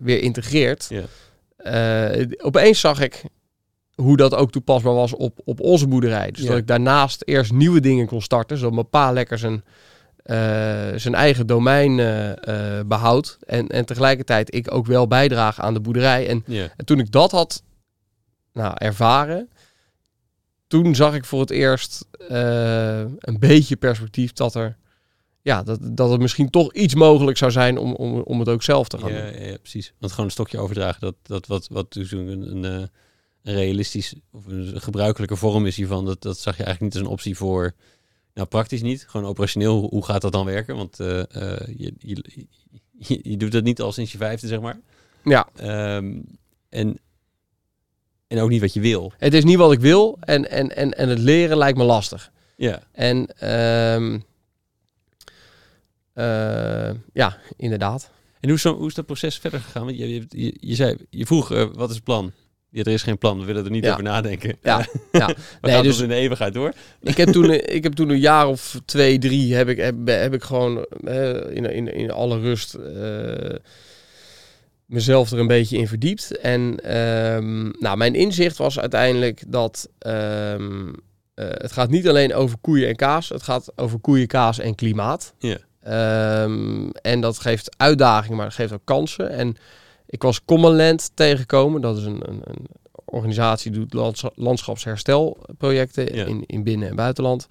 weer 0.00 0.20
integreert. 0.22 0.88
Ja. 0.88 2.12
Opeens 2.38 2.80
zag 2.80 3.00
ik 3.00 3.22
hoe 4.00 4.16
dat 4.16 4.34
ook 4.34 4.50
toepasbaar 4.52 4.94
was 4.94 5.14
op, 5.14 5.38
op 5.44 5.60
onze 5.60 5.86
boerderij. 5.88 6.30
Dus 6.30 6.42
Ja. 6.42 6.48
dat 6.48 6.58
ik 6.58 6.66
daarnaast 6.66 7.22
eerst 7.24 7.52
nieuwe 7.52 7.80
dingen 7.80 8.06
kon 8.06 8.22
starten, 8.22 8.56
zodat 8.56 8.74
mijn 8.74 8.88
pa 8.88 9.12
lekker 9.12 9.38
zijn, 9.38 9.64
eh, 10.22 10.36
zijn 10.96 11.14
eigen 11.14 11.46
domein 11.46 11.98
eh, 12.00 12.80
behoudt. 12.86 13.38
En, 13.46 13.66
en 13.68 13.84
tegelijkertijd 13.86 14.54
ik 14.54 14.74
ook 14.74 14.86
wel 14.86 15.06
bijdraag 15.06 15.60
aan 15.60 15.74
de 15.74 15.80
boerderij. 15.80 16.28
En, 16.28 16.42
Ja. 16.46 16.68
en 16.76 16.84
toen 16.84 16.98
ik 16.98 17.10
dat 17.12 17.30
had 17.30 17.62
nou, 18.52 18.72
ervaren, 18.76 19.50
toen 20.66 20.94
zag 20.94 21.14
ik 21.14 21.24
voor 21.24 21.40
het 21.40 21.50
eerst 21.50 22.04
een 23.18 23.36
beetje 23.38 23.76
perspectief 23.76 24.32
dat 24.32 24.54
er 24.54 24.76
ja, 25.42 25.62
dat, 25.62 25.78
dat 25.82 26.10
het 26.10 26.20
misschien 26.20 26.50
toch 26.50 26.72
iets 26.72 26.94
mogelijk 26.94 27.36
zou 27.38 27.50
zijn 27.50 27.78
om, 27.78 27.94
om, 27.94 28.20
om 28.20 28.38
het 28.38 28.48
ook 28.48 28.62
zelf 28.62 28.88
te 28.88 28.98
gaan 28.98 29.12
Ja, 29.12 29.30
doen. 29.30 29.42
ja, 29.44 29.56
precies. 29.58 29.92
Want 29.98 30.12
gewoon 30.12 30.26
een 30.26 30.32
stokje 30.32 30.58
overdragen, 30.58 31.00
dat, 31.00 31.14
dat 31.22 31.46
wat, 31.46 31.68
wat 31.70 31.92
dus 31.92 32.12
een, 32.12 32.62
een, 32.64 32.90
een 33.42 33.54
realistisch 33.54 34.14
of 34.32 34.46
een 34.46 34.80
gebruikelijke 34.80 35.36
vorm 35.36 35.66
is 35.66 35.76
hiervan, 35.76 36.04
dat, 36.04 36.22
dat 36.22 36.38
zag 36.38 36.56
je 36.56 36.64
eigenlijk 36.64 36.94
niet 36.94 37.02
als 37.02 37.10
een 37.10 37.16
optie 37.16 37.36
voor, 37.36 37.74
nou 38.34 38.48
praktisch 38.48 38.82
niet, 38.82 39.04
gewoon 39.08 39.26
operationeel, 39.26 39.88
hoe, 39.90 40.04
gaat 40.04 40.20
dat 40.20 40.32
dan 40.32 40.44
werken? 40.44 40.76
Want 40.76 41.00
eh, 41.00 41.20
eh, 41.20 41.66
je, 41.76 41.94
je, 41.98 42.46
je, 42.98 43.20
je 43.22 43.36
doet 43.36 43.52
dat 43.52 43.64
niet 43.64 43.80
al 43.80 43.92
sinds 43.92 44.12
je 44.12 44.18
vijfde, 44.18 44.46
zeg 44.46 44.60
maar. 44.60 44.80
Ja, 45.24 45.48
Ehm, 45.56 46.20
en, 46.68 46.98
en 48.26 48.40
ook 48.40 48.48
niet 48.48 48.60
wat 48.60 48.72
je 48.72 48.80
wil. 48.80 49.12
het 49.18 49.34
is 49.34 49.44
niet 49.44 49.56
wat 49.56 49.72
ik 49.72 49.80
wil 49.80 50.16
en, 50.20 50.50
en, 50.50 50.76
en, 50.76 50.96
en 50.96 51.08
het 51.08 51.18
leren 51.18 51.56
lijkt 51.56 51.78
me 51.78 51.84
lastig. 51.84 52.32
Ja, 52.56 52.82
En 52.92 53.26
ehm, 53.36 54.18
eh, 56.12 56.94
ja, 57.12 57.38
inderdaad. 57.56 58.10
En 58.40 58.48
hoe 58.48 58.56
is, 58.56 58.62
zo, 58.62 58.76
hoe 58.76 58.86
is 58.88 58.94
dat 58.94 59.06
proces 59.06 59.38
verder 59.38 59.60
gegaan? 59.60 59.84
Want 59.84 59.98
je, 59.98 60.26
je, 60.28 60.56
je, 60.60 60.74
zei, 60.74 60.96
je 61.10 61.26
vroeg, 61.26 61.48
wat 61.48 61.88
is 61.88 61.94
het 61.94 62.04
plan? 62.04 62.32
Ja, 62.72 62.82
er 62.82 62.92
is 62.92 63.02
geen 63.02 63.18
plan, 63.18 63.38
we 63.38 63.44
willen 63.44 63.64
er 63.64 63.70
niet 63.70 63.84
Ja. 63.84 63.90
over 63.90 64.02
nadenken. 64.04 64.56
Ja, 64.62 64.78
ja. 65.12 65.26
we 65.26 65.34
Nee, 65.60 65.72
gaan 65.74 65.82
dus- 65.82 65.94
tot 65.94 66.02
in 66.02 66.08
de 66.08 66.14
eeuwigheid 66.14 66.52
door. 66.54 66.72
Ik 67.00 67.16
heb 67.16 67.28
toen, 67.28 67.50
ik 67.76 67.82
heb 67.82 67.92
toen 67.92 68.08
een 68.10 68.18
jaar 68.20 68.46
of 68.48 68.80
twee, 68.84 69.18
drie, 69.18 69.54
heb 69.54 69.68
ik, 69.68 69.76
heb, 69.76 69.94
heb 70.04 70.34
ik 70.34 70.42
gewoon 70.42 70.84
eh, 71.04 71.28
in, 71.50 71.64
in, 71.64 71.94
in 71.94 72.10
alle 72.10 72.38
rust 72.40 72.74
eh, 72.74 73.54
mezelf 74.86 75.30
er 75.30 75.38
een 75.38 75.46
beetje 75.46 75.76
in 75.76 75.88
verdiept. 75.88 76.36
En 76.38 76.76
ehm, 76.84 77.68
nou, 77.78 77.96
mijn 77.96 78.14
inzicht 78.14 78.56
was 78.56 78.78
uiteindelijk 78.80 79.42
dat 79.48 79.88
ehm, 79.98 80.88
eh, 81.34 81.46
het 81.50 81.72
gaat 81.72 81.90
niet 81.90 82.08
alleen 82.08 82.34
over 82.34 82.58
koeien 82.60 82.88
en 82.88 82.96
kaas. 82.96 83.28
Het 83.28 83.42
gaat 83.42 83.72
over 83.76 83.98
koeien, 83.98 84.26
kaas 84.26 84.58
en 84.58 84.74
klimaat. 84.74 85.34
Ja. 85.38 85.56
Ehm, 85.82 86.88
en 86.90 87.20
dat 87.20 87.38
geeft 87.38 87.74
uitdagingen, 87.76 88.36
maar 88.36 88.46
dat 88.46 88.54
geeft 88.54 88.72
ook 88.72 88.84
kansen. 88.84 89.30
En 89.30 89.56
ik 90.10 90.22
was 90.22 90.44
Commonland 90.44 91.10
tegengekomen. 91.14 91.80
Dat 91.80 91.96
is 91.96 92.04
een, 92.04 92.22
een, 92.28 92.40
een 92.44 92.66
organisatie 93.04 93.70
die 93.70 93.86
doet 93.86 94.22
landschapsherstelprojecten 94.34 96.14
Ja. 96.14 96.24
in, 96.24 96.44
in 96.46 96.62
binnen- 96.62 96.88
en 96.88 96.96
buitenland. 96.96 97.46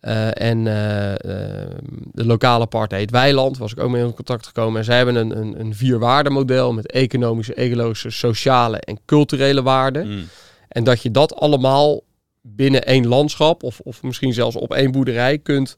Eh, 0.00 0.42
en 0.42 0.66
eh, 0.66 1.12
eh, 1.12 1.70
de 2.12 2.24
lokale 2.24 2.66
partij 2.66 2.98
heet 2.98 3.10
Weiland, 3.10 3.58
was 3.58 3.72
ik 3.72 3.80
ook 3.80 3.90
mee 3.90 4.04
in 4.04 4.14
contact 4.14 4.46
gekomen. 4.46 4.78
En 4.78 4.84
zij 4.84 4.96
hebben 4.96 5.16
een, 5.16 5.38
een, 5.38 5.60
een 5.60 5.74
vierwaardemodel 5.74 6.72
met 6.72 6.90
economische, 6.90 7.54
ecologische, 7.54 8.10
sociale 8.10 8.76
en 8.78 8.98
culturele 9.04 9.62
waarden. 9.62 10.08
Mm. 10.08 10.28
En 10.68 10.84
dat 10.84 11.02
je 11.02 11.10
dat 11.10 11.34
allemaal 11.34 12.00
binnen 12.42 12.84
één 12.84 13.06
landschap 13.06 13.62
of, 13.62 13.80
of 13.80 14.02
misschien 14.02 14.32
zelfs 14.32 14.56
op 14.56 14.74
één 14.74 14.90
boerderij 14.90 15.38
kunt 15.38 15.76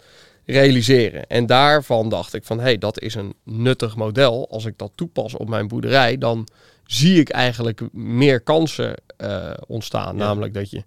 realiseren. 0.51 1.26
En 1.26 1.46
daarvan 1.46 2.09
dacht 2.09 2.34
ik 2.34 2.44
van, 2.44 2.57
hé, 2.59 2.62
hey, 2.62 2.78
dat 2.78 3.01
is 3.01 3.14
een 3.14 3.34
nuttig 3.44 3.96
model. 3.96 4.51
Als 4.51 4.64
ik 4.64 4.78
dat 4.78 4.92
toepas 4.94 5.34
op 5.36 5.48
mijn 5.48 5.68
boerderij, 5.68 6.18
dan 6.18 6.46
zie 6.84 7.20
ik 7.20 7.28
eigenlijk 7.28 7.80
meer 7.92 8.40
kansen 8.40 8.94
eh, 9.16 9.51
ontstaan. 9.66 10.16
Ja. 10.16 10.24
Namelijk 10.24 10.55
dat 10.55 10.70
je, 10.70 10.82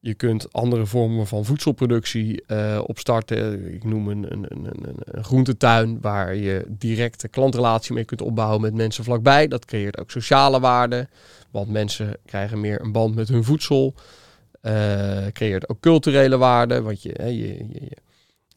je 0.00 0.14
kunt 0.14 0.52
andere 0.52 0.86
vormen 0.86 1.26
van 1.26 1.44
voedselproductie 1.44 2.42
eh, 2.46 2.80
opstarten. 2.86 3.74
Ik 3.74 3.84
noem 3.84 4.08
een, 4.08 4.32
een, 4.32 4.44
een, 4.48 4.64
een, 4.64 4.96
een 5.04 5.24
groentetuin 5.24 5.98
waar 6.00 6.34
je 6.34 6.64
directe 6.68 7.28
klantrelatie 7.28 7.94
mee 7.94 8.04
kunt 8.04 8.22
opbouwen 8.22 8.60
met 8.60 8.74
mensen 8.74 9.04
vlakbij. 9.04 9.48
Dat 9.48 9.64
creëert 9.64 9.98
ook 9.98 10.10
sociale 10.10 10.60
waarde, 10.60 11.08
want 11.50 11.68
mensen 11.68 12.16
krijgen 12.26 12.60
meer 12.60 12.80
een 12.80 12.92
band 12.92 13.14
met 13.14 13.28
hun 13.28 13.44
voedsel. 13.44 13.94
Eh, 14.60 15.26
creëert 15.32 15.68
ook 15.68 15.80
culturele 15.80 16.36
waarde, 16.36 16.82
want 16.82 17.02
je, 17.02 17.14
je, 17.18 17.36
je, 17.38 17.66
je- 17.72 17.96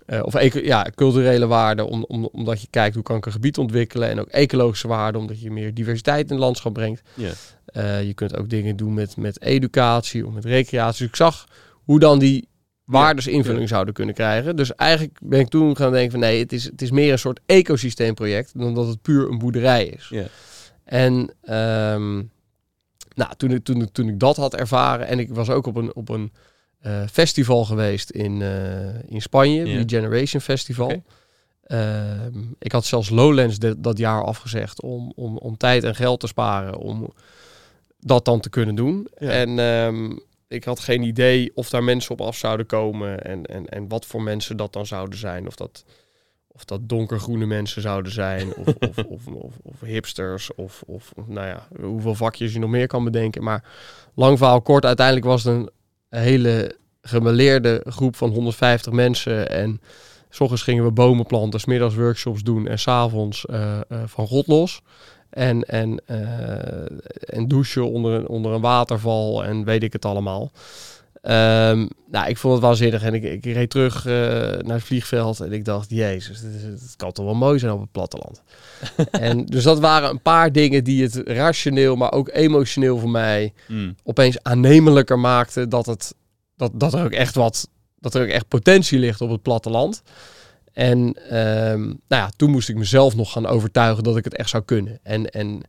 eh, 0.05 0.23
of 0.23 0.53
ja, 0.53 0.87
culturele 0.95 1.47
waarde, 1.47 1.83
om, 1.83 2.03
om, 2.03 2.25
omdat 2.25 2.61
je 2.61 2.67
kijkt 2.69 2.95
hoe 2.95 3.03
kan 3.03 3.17
ik 3.17 3.25
een 3.25 3.31
gebied 3.31 3.57
ontwikkelen. 3.57 4.09
En 4.09 4.19
ook 4.19 4.27
ecologische 4.27 4.87
waarde, 4.87 5.17
omdat 5.17 5.41
je 5.41 5.51
meer 5.51 5.73
diversiteit 5.73 6.25
in 6.25 6.35
het 6.35 6.43
landschap 6.43 6.73
brengt. 6.73 7.01
Ja. 7.13 7.31
Eh, 7.65 8.03
je 8.03 8.13
kunt 8.13 8.37
ook 8.37 8.49
dingen 8.49 8.75
doen 8.75 8.93
met, 8.93 9.17
met 9.17 9.41
educatie 9.41 10.27
of 10.27 10.33
met 10.33 10.45
recreatie. 10.45 10.99
Dus 10.99 11.07
ik 11.07 11.15
zag 11.15 11.47
hoe 11.83 11.99
dan 11.99 12.19
die 12.19 12.49
waardes 12.85 13.27
invulling 13.27 13.69
zouden 13.69 13.93
kunnen 13.93 14.15
krijgen. 14.15 14.55
Dus 14.55 14.75
eigenlijk 14.75 15.17
ben 15.21 15.39
ik 15.39 15.47
toen 15.47 15.75
gaan 15.75 15.91
denken 15.91 16.11
van 16.11 16.19
nee, 16.19 16.39
het 16.39 16.53
is, 16.53 16.63
het 16.63 16.81
is 16.81 16.91
meer 16.91 17.11
een 17.11 17.19
soort 17.19 17.39
ecosysteemproject 17.45 18.51
dan 18.59 18.73
dat 18.73 18.87
het 18.87 19.01
puur 19.01 19.29
een 19.29 19.37
boerderij 19.37 19.85
is. 19.85 20.07
Ja. 20.09 20.25
En 20.83 21.33
ehm, 21.41 22.15
nou, 23.15 23.35
toen, 23.37 23.51
ik, 23.51 23.63
toen, 23.63 23.91
toen 23.91 24.07
ik 24.07 24.19
dat 24.19 24.35
had 24.35 24.55
ervaren 24.55 25.07
en 25.07 25.19
ik 25.19 25.33
was 25.33 25.49
ook 25.49 25.67
op 25.67 25.75
een, 25.75 25.95
op 25.95 26.09
een 26.09 26.31
eh, 26.81 27.01
festival 27.11 27.65
geweest 27.65 28.09
in, 28.09 28.41
eh, 28.41 29.09
in 29.09 29.21
Spanje, 29.21 29.65
Ja. 29.65 29.77
Regeneration 29.77 30.41
Festival. 30.41 31.03
Ehm, 31.63 32.39
ik 32.59 32.71
had 32.71 32.85
zelfs 32.85 33.09
Lowlands 33.09 33.59
de- 33.59 33.79
dat 33.81 33.97
jaar 33.97 34.23
afgezegd 34.23 34.81
om, 34.81 35.11
om, 35.15 35.37
om 35.37 35.57
tijd 35.57 35.83
en 35.83 35.95
geld 35.95 36.19
te 36.19 36.27
sparen 36.27 36.77
om 36.77 37.13
dat 37.99 38.25
dan 38.25 38.39
te 38.39 38.49
kunnen 38.49 38.75
doen. 38.75 39.07
Ja. 39.17 39.29
En 39.29 39.59
ehm, 39.59 40.17
ik 40.47 40.63
had 40.63 40.79
geen 40.79 41.03
idee 41.03 41.51
of 41.55 41.69
daar 41.69 41.83
mensen 41.83 42.11
op 42.11 42.21
af 42.21 42.35
zouden 42.37 42.65
komen 42.65 43.23
en, 43.23 43.45
en, 43.45 43.65
en 43.69 43.87
wat 43.87 44.05
voor 44.05 44.21
mensen 44.21 44.57
dat 44.57 44.73
dan 44.73 44.85
zouden 44.85 45.19
zijn. 45.19 45.47
Of 45.47 45.55
dat, 45.55 45.83
of 46.47 46.65
dat 46.65 46.89
donkergroene 46.89 47.45
mensen 47.45 47.81
zouden 47.81 48.11
zijn, 48.11 48.55
of, 48.55 48.67
of, 48.89 48.97
of, 48.97 49.27
of, 49.27 49.53
of 49.61 49.79
hipsters, 49.81 50.55
of, 50.55 50.83
of 50.85 51.11
nou 51.25 51.47
ja, 51.47 51.67
hoeveel 51.81 52.15
vakjes 52.15 52.53
je 52.53 52.59
nog 52.59 52.69
meer 52.69 52.87
kan 52.87 53.03
bedenken. 53.03 53.43
Maar 53.43 53.63
lang 54.15 54.37
verhaal 54.37 54.61
kort, 54.61 54.85
uiteindelijk 54.85 55.25
was 55.25 55.43
het 55.43 55.53
een 55.55 55.69
hele 56.19 56.75
gemeleerde 57.01 57.83
groep 57.87 58.15
van 58.15 58.29
150 58.29 58.93
mensen. 58.93 59.49
En 59.49 59.81
s 60.29 60.61
gingen 60.61 60.83
we 60.83 60.91
bomen 60.91 61.25
planten, 61.25 61.59
's 61.59 61.65
middags 61.65 61.95
workshops 61.95 62.43
doen 62.43 62.67
en 62.67 62.79
s'avonds 62.79 63.45
eh 63.45 63.79
eh 63.89 64.03
van 64.05 64.27
God 64.27 64.47
los. 64.47 64.81
En, 65.29 65.63
en, 65.63 66.01
eh, 66.05 66.85
en 67.37 67.47
douchen 67.47 67.91
onder, 67.91 68.13
een- 68.13 68.27
onder 68.27 68.51
een 68.51 68.61
waterval 68.61 69.43
en 69.45 69.63
weet 69.63 69.83
ik 69.83 69.93
het 69.93 70.05
allemaal. 70.05 70.51
Ehm, 71.21 71.87
nou, 72.07 72.29
ik 72.29 72.37
vond 72.37 72.53
het 72.53 72.63
waanzinnig 72.63 73.03
en 73.03 73.13
ik, 73.13 73.23
ik 73.23 73.45
reed 73.45 73.69
terug 73.69 74.05
eh, 74.05 74.13
naar 74.61 74.75
het 74.75 74.83
vliegveld 74.83 75.39
en 75.39 75.51
ik 75.51 75.65
dacht, 75.65 75.89
jezus, 75.89 76.41
het 76.41 76.93
kan 76.95 77.11
toch 77.11 77.25
wel 77.25 77.33
mooi 77.33 77.59
zijn 77.59 77.71
op 77.71 77.81
het 77.81 77.91
platteland. 77.91 78.41
en 79.11 79.45
dus 79.45 79.63
dat 79.63 79.79
waren 79.79 80.09
een 80.09 80.21
paar 80.21 80.51
dingen 80.51 80.83
die 80.83 81.03
het 81.03 81.21
rationeel, 81.25 81.95
maar 81.95 82.11
ook 82.11 82.29
emotioneel 82.33 82.97
voor 82.97 83.09
mij 83.09 83.53
Mm. 83.67 83.95
opeens 84.03 84.43
aannemelijker 84.43 85.19
maakten 85.19 85.69
dat, 85.69 85.85
het, 85.85 86.15
dat, 86.55 86.71
dat 86.73 86.93
er 86.93 87.03
ook 87.03 87.11
echt 87.11 87.35
wat, 87.35 87.69
dat 87.99 88.15
er 88.15 88.21
ook 88.21 88.29
echt 88.29 88.47
potentie 88.47 88.99
ligt 88.99 89.21
op 89.21 89.29
het 89.29 89.41
platteland. 89.41 90.01
En 90.73 91.13
ehm, 91.29 91.81
nou 91.81 91.95
ja, 92.07 92.29
toen 92.35 92.51
moest 92.51 92.69
ik 92.69 92.75
mezelf 92.75 93.15
nog 93.15 93.31
gaan 93.31 93.45
overtuigen 93.45 94.03
dat 94.03 94.17
ik 94.17 94.23
het 94.23 94.35
echt 94.35 94.49
zou 94.49 94.63
kunnen. 94.63 94.99
En, 95.03 95.29
en 95.29 95.61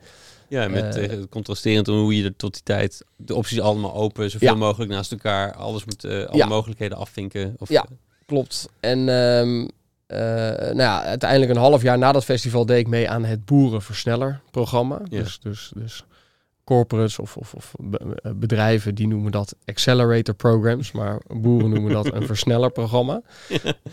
Ja, 0.52 0.68
met 0.68 0.96
eh, 0.96 1.18
contrasterend 1.30 1.86
hoe 1.86 2.16
je 2.16 2.24
er 2.24 2.36
tot 2.36 2.52
die 2.52 2.62
tijd 2.62 3.04
de 3.16 3.34
opties 3.34 3.60
allemaal 3.60 3.94
open, 3.94 4.30
zoveel 4.30 4.48
Ja. 4.48 4.54
mogelijk 4.54 4.90
naast 4.90 5.12
elkaar, 5.12 5.54
alles 5.54 5.84
moet, 5.84 6.04
eh, 6.04 6.24
alle 6.24 6.36
Ja. 6.36 6.46
mogelijkheden 6.46 6.98
afvinken. 6.98 7.54
Of, 7.58 7.68
Ja. 7.68 7.86
klopt. 8.26 8.68
En 8.80 8.98
ehm, 9.08 9.68
eh, 10.06 10.18
nou 10.58 10.76
ja, 10.76 11.02
uiteindelijk 11.04 11.50
een 11.50 11.56
half 11.56 11.82
jaar 11.82 11.98
na 11.98 12.12
dat 12.12 12.24
festival 12.24 12.66
deed 12.66 12.78
ik 12.78 12.88
mee 12.88 13.10
aan 13.10 13.24
het 13.24 13.44
Boerenversneller-programma. 13.44 15.00
Ja. 15.08 15.18
Dus, 15.22 15.38
dus, 15.40 15.72
dus 15.76 16.04
corporates 16.64 17.18
of, 17.18 17.36
of, 17.36 17.54
of 17.54 17.72
be- 17.78 18.34
bedrijven 18.34 18.94
die 18.94 19.06
noemen 19.08 19.32
dat 19.32 19.54
accelerator 19.64 20.34
programs, 20.34 20.92
maar 20.92 21.20
boeren 21.28 21.70
noemen 21.70 21.92
dat 21.92 22.12
een 22.12 22.26
versnellerprogramma. 22.32 23.22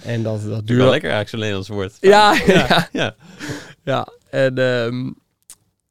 En 0.03 0.23
dat, 0.23 0.33
dat 0.41 0.43
Duur 0.43 0.65
duurde 0.65 0.83
wel 0.83 0.91
lekker 0.91 1.09
eigenlijk 1.11 1.29
zo'n 1.29 1.39
Nederlands 1.39 1.67
woord. 1.69 1.97
Ja, 1.99 2.33
ja, 2.45 2.87
ja. 3.01 3.15
ja. 3.83 4.07
En 4.29 4.57
ehm, 4.57 5.11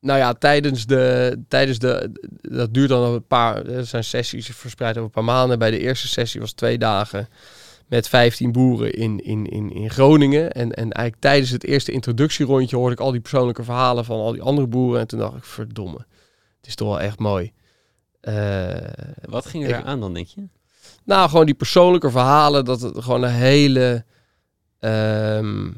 nou 0.01 0.19
ja, 0.19 0.33
tijdens 0.33 0.87
de, 0.87 1.37
tijdens 1.49 1.79
de, 1.79 2.11
dat 2.41 2.75
duurt 2.75 2.89
dan 2.89 3.13
een 3.15 3.27
paar, 3.27 3.67
er 3.67 3.87
zijn 3.87 4.05
sessies 4.05 4.47
verspreid 4.47 4.91
over 4.97 5.05
een 5.05 5.11
paar 5.11 5.25
maanden. 5.35 5.59
Bij 5.59 5.71
de 5.71 5.79
eerste 5.79 6.09
sessie 6.09 6.41
was 6.41 6.53
twee 6.53 6.79
dagen 6.79 7.29
met 7.87 8.09
15 8.09 8.53
boeren 8.53 8.93
in, 8.93 9.25
in, 9.25 9.47
in, 9.47 9.73
in 9.73 9.91
Groningen. 9.91 10.53
En, 10.53 10.73
en 10.73 10.93
eigenlijk 10.93 11.17
tijdens 11.21 11.51
het 11.51 11.65
eerste 11.65 11.93
introductierondje 11.93 12.77
hoorde 12.77 12.93
ik 12.95 13.01
al 13.01 13.11
die 13.11 13.21
persoonlijke 13.21 13.63
verhalen 13.65 14.05
van 14.05 14.19
al 14.19 14.33
die 14.33 14.43
andere 14.43 14.67
boeren. 14.67 15.01
En 15.01 15.07
toen 15.07 15.19
dacht 15.19 15.37
ik, 15.37 15.45
verdomme, 15.45 15.99
het 16.57 16.67
is 16.67 16.75
toch 16.75 16.89
wel 16.89 17.01
echt 17.01 17.19
mooi. 17.19 17.53
Eh, 18.21 18.77
Wat 19.23 19.47
ging 19.47 19.65
er 19.69 19.79
Ik- 19.79 19.85
aan 19.85 20.01
dan, 20.01 20.15
denk 20.15 20.27
je? 20.27 20.49
nou, 21.05 21.29
gewoon 21.31 21.47
die 21.47 21.55
persoonlijke 21.55 22.11
verhalen, 22.11 22.65
dat 22.65 22.81
het 22.81 23.03
gewoon 23.03 23.23
een 23.23 23.31
hele, 23.31 24.05
ehm, 24.79 25.71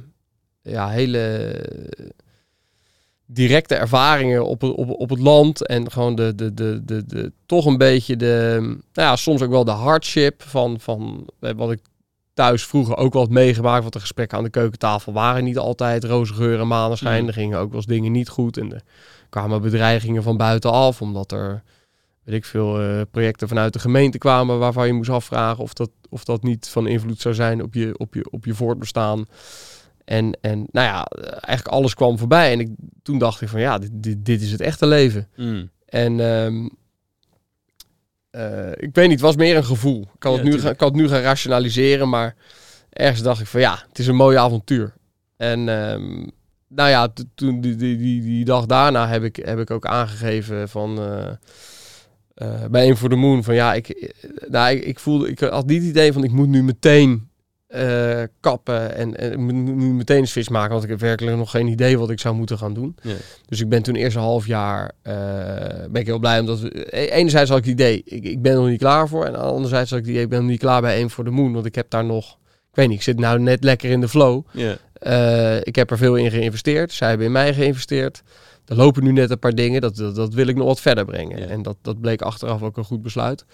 ja, 0.63 0.89
hele 0.89 1.63
directe 3.33 3.75
ervaringen 3.75 4.47
op 4.47 4.61
het, 4.61 4.73
op, 4.73 4.91
op 4.91 5.11
het 5.11 5.19
land 5.19 5.67
en 5.67 5.91
gewoon 5.91 6.15
de, 6.15 6.35
de, 6.35 6.55
de, 6.55 6.81
de, 6.85 7.07
de, 7.07 7.33
toch 7.47 7.67
een 7.67 7.79
beetje 7.79 8.17
de, 8.17 8.57
nou 8.93 9.09
ja, 9.09 9.17
soms 9.17 9.43
ook 9.43 9.51
wel 9.51 9.65
de 9.65 9.71
hardship 9.71 10.43
van, 10.43 10.81
van 10.81 11.29
eh, 11.41 11.51
wat 11.57 11.73
ik 11.73 11.81
thuis 12.35 12.65
vroeger 12.65 12.97
ook 12.97 13.13
wel 13.13 13.23
had 13.23 13.31
meegemaakt, 13.31 13.81
want 13.81 13.93
de 13.93 14.01
gesprekken 14.01 14.39
aan 14.39 14.45
de 14.45 14.51
keukentafel 14.51 15.13
waren 15.13 15.45
niet 15.45 15.59
altijd 15.59 16.05
roze 16.05 16.35
geur 16.35 16.61
en 16.61 16.67
maneschijn. 16.67 17.23
Mm. 17.23 17.29
Er 17.29 17.35
gingen 17.35 17.59
ook 17.59 17.69
wel 17.69 17.77
eens 17.77 17.87
dingen 17.87 18.13
niet 18.13 18.29
goed 18.29 18.57
en 18.57 18.73
er 18.73 18.83
kwamen 19.29 19.63
bedreigingen 19.63 20.23
van 20.23 20.37
buitenaf, 20.37 21.03
omdat 21.03 21.33
er 21.33 21.63
weet 22.25 22.35
ik 22.35 22.45
veel, 22.45 22.81
eh, 22.81 23.01
projecten 23.11 23.49
vanuit 23.49 23.73
de 23.73 23.79
gemeente 23.79 24.19
kwamen 24.19 24.59
waarvan 24.59 24.87
je 24.87 24.93
moest 24.93 25.11
afvragen 25.11 25.63
of 25.63 25.73
dat, 25.73 25.91
of 26.09 26.25
dat 26.25 26.43
niet 26.43 26.69
van 26.69 26.87
invloed 26.87 27.21
zou 27.21 27.35
zijn 27.35 27.63
op 27.63 27.75
je, 27.75 27.99
op 27.99 28.15
je, 28.15 28.31
op 28.31 28.45
je 28.45 28.55
voortbestaan. 28.55 29.27
En, 30.11 30.39
en 30.41 30.67
nou 30.71 30.87
ja, 30.87 31.05
eigenlijk 31.23 31.69
alles 31.69 31.95
kwam 31.95 32.19
voorbij. 32.19 32.53
En 32.53 32.61
ik, 32.61 32.69
toen 33.03 33.19
dacht 33.19 33.41
ik 33.41 33.49
van 33.49 33.61
ja, 33.61 33.79
dit, 33.79 33.91
dit, 33.93 34.25
dit 34.25 34.43
is 34.43 34.53
het 34.53 34.61
echte 34.61 34.87
leven. 34.87 35.29
Mm. 35.37 35.71
En 35.87 36.21
ehm, 36.21 36.69
eh, 38.31 38.71
ik 38.71 38.95
weet 38.95 39.05
niet, 39.05 39.11
het 39.11 39.21
was 39.21 39.37
meer 39.37 39.57
een 39.57 39.65
gevoel. 39.65 40.03
Ik 40.03 40.09
kan, 40.19 40.33
Ja, 40.33 40.37
het 40.37 40.47
nu, 40.47 40.51
gaan, 40.51 40.59
tuurlijk. 40.59 40.79
kan 40.79 40.89
het 40.89 40.97
nu 40.97 41.09
gaan 41.09 41.21
rationaliseren, 41.21 42.09
maar 42.09 42.37
ergens 42.91 43.23
dacht 43.23 43.41
ik 43.41 43.47
van 43.47 43.61
ja, 43.61 43.85
het 43.89 43.99
is 43.99 44.07
een 44.07 44.17
mooi 44.17 44.37
avontuur. 44.37 44.93
En 45.37 45.69
ehm, 45.69 46.27
nou 46.69 46.89
ja, 46.89 47.09
toen 47.35 47.61
die, 47.61 47.77
die, 47.77 47.97
die, 47.97 48.23
die 48.23 48.45
dag 48.45 48.67
daarna 48.67 49.09
heb 49.09 49.23
ik, 49.23 49.37
heb 49.37 49.59
ik 49.59 49.71
ook 49.71 49.87
aangegeven 49.87 50.69
van 50.69 50.99
eh, 50.99 51.31
eh, 52.35 52.65
bij 52.71 52.89
een 52.89 52.97
voor 52.97 53.09
de 53.09 53.17
Moon 53.17 53.45
van 53.45 53.55
ja, 53.55 53.75
ik, 53.75 54.15
nou, 54.49 54.75
ik, 54.75 54.85
ik 54.85 54.99
voelde, 54.99 55.29
ik 55.29 55.41
had 55.41 55.67
niet 55.67 55.81
het 55.81 55.91
idee 55.91 56.13
van 56.13 56.25
ik 56.25 56.33
moet 56.33 56.49
nu 56.49 56.63
meteen 56.63 57.30
eh, 57.71 58.23
kappen 58.41 58.95
en, 58.95 59.17
en 59.17 59.47
nu 59.77 59.93
meteen 59.93 60.19
een 60.19 60.29
switch 60.29 60.49
maken, 60.49 60.71
want 60.71 60.85
ik 60.85 60.91
heb 60.91 61.01
werkelijk 61.01 61.37
nog 61.37 61.51
geen 61.51 61.67
idee 61.67 61.99
wat 61.99 62.11
ik 62.11 62.21
zou 62.21 62.35
moeten 62.35 62.59
gaan 62.59 62.75
doen. 62.75 62.97
Ja. 63.03 63.15
Dus 63.47 63.61
ik 63.61 63.69
ben 63.69 63.83
toen 63.83 63.95
eerst 63.95 64.17
een 64.17 64.23
half 64.23 64.47
jaar 64.47 64.93
eh, 65.03 65.15
ben 65.91 66.01
ik 66.01 66.07
heel 66.07 66.19
blij 66.19 66.41
omdat 66.41 66.61
we 66.61 66.87
e- 66.91 67.11
enerzijds 67.11 67.51
had 67.51 67.59
ik 67.59 67.65
het 67.65 67.73
idee 67.73 68.03
ik, 68.05 68.25
ik 68.25 68.43
ben 68.43 68.53
er 68.53 68.59
nog 68.59 68.69
niet 68.69 68.79
klaar 68.79 69.09
voor 69.09 69.25
en 69.25 69.35
anderzijds 69.35 69.91
had 69.91 69.99
ik 69.99 70.05
het 70.05 70.15
idee 70.15 70.25
ik 70.25 70.31
ben 70.31 70.41
nog 70.41 70.51
niet 70.51 70.61
klaar 70.61 70.81
bij 70.81 70.95
één 70.95 71.11
voor 71.11 71.25
de 71.25 71.31
Moon, 71.31 71.53
want 71.53 71.67
ik 71.67 71.75
heb 71.75 71.91
daar 71.91 72.05
nog 72.05 72.39
ik 72.71 72.77
weet 72.77 72.89
niet, 72.89 72.97
ik 72.97 73.03
zit 73.03 73.19
nou 73.19 73.39
net 73.39 73.65
lekker 73.65 73.91
in 73.91 74.01
de 74.01 74.09
flow. 74.09 74.43
Ja. 74.53 74.77
Eh, 74.93 75.57
ik 75.57 75.77
heb 75.77 75.91
er 75.91 75.99
veel 75.99 76.17
in 76.17 76.31
geïnvesteerd. 76.31 76.93
Zij 76.93 77.09
hebben 77.09 77.27
in 77.27 77.33
mij 77.33 77.55
geïnvesteerd. 77.55 78.23
Er 78.67 78.77
lopen 78.77 79.05
nu 79.05 79.13
net 79.13 79.31
een 79.31 79.39
paar 79.39 79.55
dingen. 79.55 79.81
Dat, 79.81 79.97
dat, 79.97 80.15
dat 80.15 80.35
wil 80.35 80.47
ik 80.47 80.57
nog 80.57 80.67
wat 80.67 80.81
verder 80.81 81.05
brengen. 81.05 81.49
En 81.49 81.63
dat, 81.63 81.77
dat 81.83 82.01
bleek 82.01 82.23
achteraf 82.23 82.63
ook 82.63 82.77
een 82.77 82.85
goed 82.85 83.03
besluit. 83.03 83.45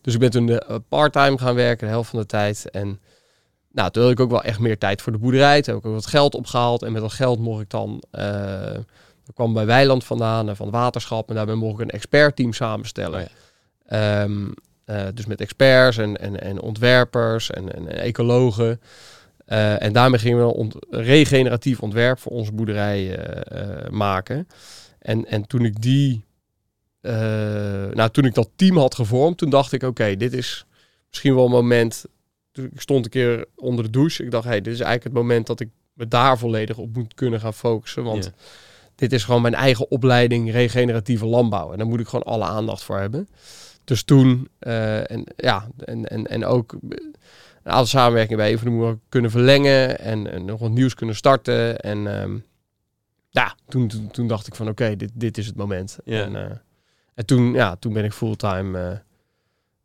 Dus 0.00 0.14
ik 0.14 0.20
ben 0.20 0.30
toen 0.30 0.60
part-time 0.88 1.38
gaan 1.38 1.54
werken, 1.54 1.86
de 1.86 1.92
helft 1.92 2.10
van 2.10 2.18
de 2.18 2.26
tijd. 2.26 2.70
En 2.70 3.00
nou, 3.74 3.90
toen 3.90 4.02
had 4.02 4.12
ik 4.12 4.20
ook 4.20 4.30
wel 4.30 4.42
echt 4.42 4.58
meer 4.58 4.78
tijd 4.78 5.02
voor 5.02 5.12
de 5.12 5.18
boerderij. 5.18 5.62
Toen 5.62 5.74
heb 5.74 5.82
ik 5.84 5.88
ook 5.90 5.96
wat 5.96 6.06
geld 6.06 6.34
opgehaald. 6.34 6.82
En 6.82 6.92
met 6.92 7.02
dat 7.02 7.12
geld 7.12 7.38
mocht 7.38 7.60
ik 7.62 7.70
dan... 7.70 8.02
eh 8.10 8.76
ik 9.26 9.34
kwam 9.34 9.52
bij 9.52 9.66
Weiland 9.66 10.04
vandaan 10.04 10.48
en 10.48 10.56
van 10.56 10.70
waterschap. 10.70 11.28
En 11.28 11.34
daarbij 11.34 11.54
mocht 11.54 11.74
ik 11.74 11.80
een 11.80 11.90
expertteam 11.90 12.52
samenstellen. 12.52 13.20
Oh 13.22 13.26
Ehm, 13.86 14.46
eh, 14.84 15.06
dus 15.14 15.26
met 15.26 15.40
experts 15.40 15.96
en, 15.98 16.16
en, 16.20 16.40
en 16.40 16.60
ontwerpers 16.60 17.50
en, 17.50 17.74
en, 17.74 17.88
en 17.88 17.98
ecologen. 18.00 18.80
Eh, 19.46 19.82
en 19.82 19.92
daarmee 19.92 20.18
gingen 20.18 20.38
we 20.38 20.44
een 20.44 20.50
ont- 20.50 20.76
regeneratief 20.90 21.80
ontwerp 21.80 22.18
voor 22.18 22.32
onze 22.32 22.52
boerderij 22.52 23.16
eh, 23.18 23.60
eh, 23.84 23.90
maken. 23.90 24.48
En, 24.98 25.26
en 25.26 25.46
toen 25.46 25.64
ik 25.64 25.82
die, 25.82 26.24
eh, 27.00 27.12
nou 27.92 28.10
toen 28.10 28.24
ik 28.24 28.34
dat 28.34 28.50
team 28.56 28.76
had 28.78 28.94
gevormd, 28.94 29.38
toen 29.38 29.50
dacht 29.50 29.72
ik, 29.72 29.82
oké, 29.82 30.16
dit 30.16 30.32
is 30.32 30.64
misschien 31.08 31.34
wel 31.34 31.44
een 31.44 31.50
moment. 31.50 32.04
Ik 32.54 32.80
stond 32.80 33.04
een 33.04 33.10
keer 33.10 33.44
onder 33.56 33.84
de 33.84 33.90
douche. 33.90 34.24
Ik 34.24 34.30
dacht, 34.30 34.44
hey, 34.44 34.60
dit 34.60 34.72
is 34.72 34.80
eigenlijk 34.80 35.04
het 35.04 35.22
moment 35.22 35.46
dat 35.46 35.60
ik 35.60 35.68
me 35.92 36.08
daar 36.08 36.38
volledig 36.38 36.76
op 36.76 36.94
moet 36.96 37.14
kunnen 37.14 37.40
gaan 37.40 37.54
focussen. 37.54 38.04
Want 38.04 38.32
dit 38.94 39.12
is 39.12 39.24
gewoon 39.24 39.42
mijn 39.42 39.54
eigen 39.54 39.90
opleiding 39.90 40.52
regeneratieve 40.52 41.26
landbouw. 41.26 41.72
En 41.72 41.78
daar 41.78 41.86
moet 41.86 42.00
ik 42.00 42.08
gewoon 42.08 42.24
alle 42.24 42.44
aandacht 42.44 42.82
voor 42.82 42.98
hebben. 42.98 43.28
Dus 43.84 44.02
toen, 44.02 44.48
eh, 44.58 45.10
en 45.10 45.24
ja, 45.36 45.68
en, 45.78 46.08
en, 46.08 46.26
en 46.26 46.44
ook 46.44 46.72
een 46.72 47.72
aantal 47.72 47.86
samenwerkingen 47.86 48.38
bij 48.38 48.50
Even 48.50 48.64
de 48.64 48.70
Moer 48.70 48.98
kunnen 49.08 49.30
verlengen 49.30 49.98
en, 49.98 50.32
en 50.32 50.44
nog 50.44 50.60
wat 50.60 50.70
nieuws 50.70 50.94
kunnen 50.94 51.16
starten. 51.16 51.80
En 51.80 52.20
ehm, 52.20 52.36
ja, 53.30 53.54
toen, 53.68 53.88
toen, 53.88 54.10
toen 54.10 54.26
dacht 54.26 54.46
ik 54.46 54.54
van 54.54 54.68
oké, 54.68 54.96
dit, 54.96 55.10
dit 55.14 55.38
is 55.38 55.46
het 55.46 55.56
moment. 55.56 55.98
Ja. 56.04 56.22
En, 56.22 56.36
eh, 56.36 56.56
en 57.14 57.26
toen, 57.26 57.52
ja, 57.52 57.76
toen 57.76 57.92
ben 57.92 58.04
ik 58.04 58.12
fulltime 58.12 58.80
eh, 58.80 58.98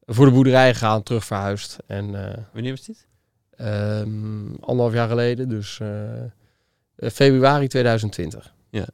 voor 0.09 0.25
de 0.25 0.31
boerderij 0.31 0.73
gegaan, 0.73 1.03
terug 1.03 1.25
verhuisd. 1.25 1.77
En 1.87 2.27
eh, 2.27 2.43
Wanneer 2.53 2.71
was 2.71 2.85
dit? 2.85 3.07
ehm, 3.55 4.53
anderhalf 4.59 4.93
jaar 4.93 5.07
geleden, 5.07 5.49
dus 5.49 5.79
eh, 5.79 6.23
eh, 6.23 6.29
februari 7.13 7.67
2020. 7.67 8.53
ja, 8.69 8.85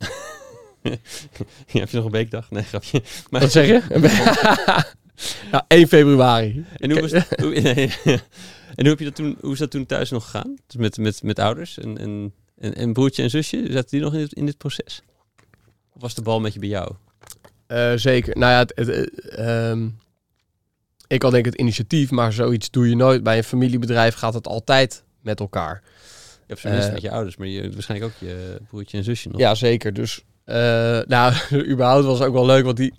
heb 1.65 1.89
je 1.89 1.95
nog 1.95 2.05
een 2.05 2.11
weekdag? 2.11 2.51
Nee, 2.51 2.63
grapje. 2.63 3.01
Maar, 3.29 3.41
Wat 3.41 3.51
zeg 3.51 3.67
je? 3.67 3.81
ja, 5.51 5.65
1 5.67 5.87
februari. 5.87 6.65
En 6.77 6.91
hoe, 6.91 7.01
was 7.01 7.11
het, 7.11 7.39
hoe, 7.41 7.59
nee, 7.59 7.93
en 8.03 8.19
hoe, 8.75 8.89
heb 8.89 8.99
je 8.99 9.05
dat 9.05 9.15
toen, 9.15 9.37
hoe 9.41 9.53
is 9.53 9.59
dat 9.59 9.71
toen 9.71 9.85
thuis 9.85 10.09
nog 10.09 10.23
gegaan? 10.23 10.55
Dus 10.67 10.75
met, 10.75 10.97
met, 10.97 11.23
met 11.23 11.39
ouders 11.39 11.77
en, 11.77 11.97
en, 11.97 12.33
en, 12.57 12.75
en 12.75 12.93
broertje 12.93 13.23
en 13.23 13.29
zusje? 13.29 13.65
Zaten 13.69 13.89
die 13.89 14.01
nog 14.01 14.13
in 14.13 14.19
dit, 14.19 14.33
in 14.33 14.45
dit 14.45 14.57
proces? 14.57 15.01
Of 15.93 16.01
was 16.01 16.15
de 16.15 16.21
bal 16.21 16.39
met 16.39 16.53
je 16.53 16.59
bij 16.59 16.69
jou? 16.69 16.91
Eh, 17.67 17.93
zeker. 17.95 18.37
Nou 18.37 18.51
ja, 18.51 18.59
het, 18.59 18.71
het, 18.75 19.19
eh, 19.19 19.69
ehm, 19.69 19.89
ik 21.07 21.21
had 21.21 21.31
denk 21.31 21.45
ik 21.45 21.51
het 21.51 21.61
initiatief, 21.61 22.11
maar 22.11 22.33
zoiets 22.33 22.71
doe 22.71 22.89
je 22.89 22.95
nooit. 22.95 23.23
Bij 23.23 23.37
een 23.37 23.43
familiebedrijf 23.43 24.15
gaat 24.15 24.33
het 24.33 24.47
altijd 24.47 25.03
met 25.21 25.39
elkaar. 25.39 25.81
Je 26.47 26.53
hebt 26.53 26.65
Eh, 26.65 26.93
met 26.93 27.01
je 27.01 27.11
ouders, 27.11 27.37
maar 27.37 27.47
je, 27.47 27.71
waarschijnlijk 27.71 28.11
ook 28.11 28.27
je 28.27 28.61
broertje 28.69 28.97
en 28.97 29.03
zusje 29.03 29.29
nog. 29.29 29.39
Ja, 29.39 29.55
zeker. 29.55 29.93
Dus, 29.93 30.23
eh, 30.43 30.55
nou, 31.07 31.33
überhaupt 31.71 32.05
was 32.05 32.19
het 32.19 32.27
ook 32.27 32.33
wel 32.33 32.45
leuk, 32.45 32.65
want 32.65 32.77
die, 32.77 32.93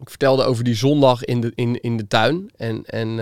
ik 0.00 0.08
vertelde 0.08 0.44
over 0.44 0.64
die 0.64 0.74
zondag 0.74 1.24
in 1.24 1.40
de, 1.40 1.52
in, 1.54 1.80
in 1.80 1.96
de 1.96 2.06
tuin. 2.06 2.50
En, 2.56 2.84
en 2.84 3.18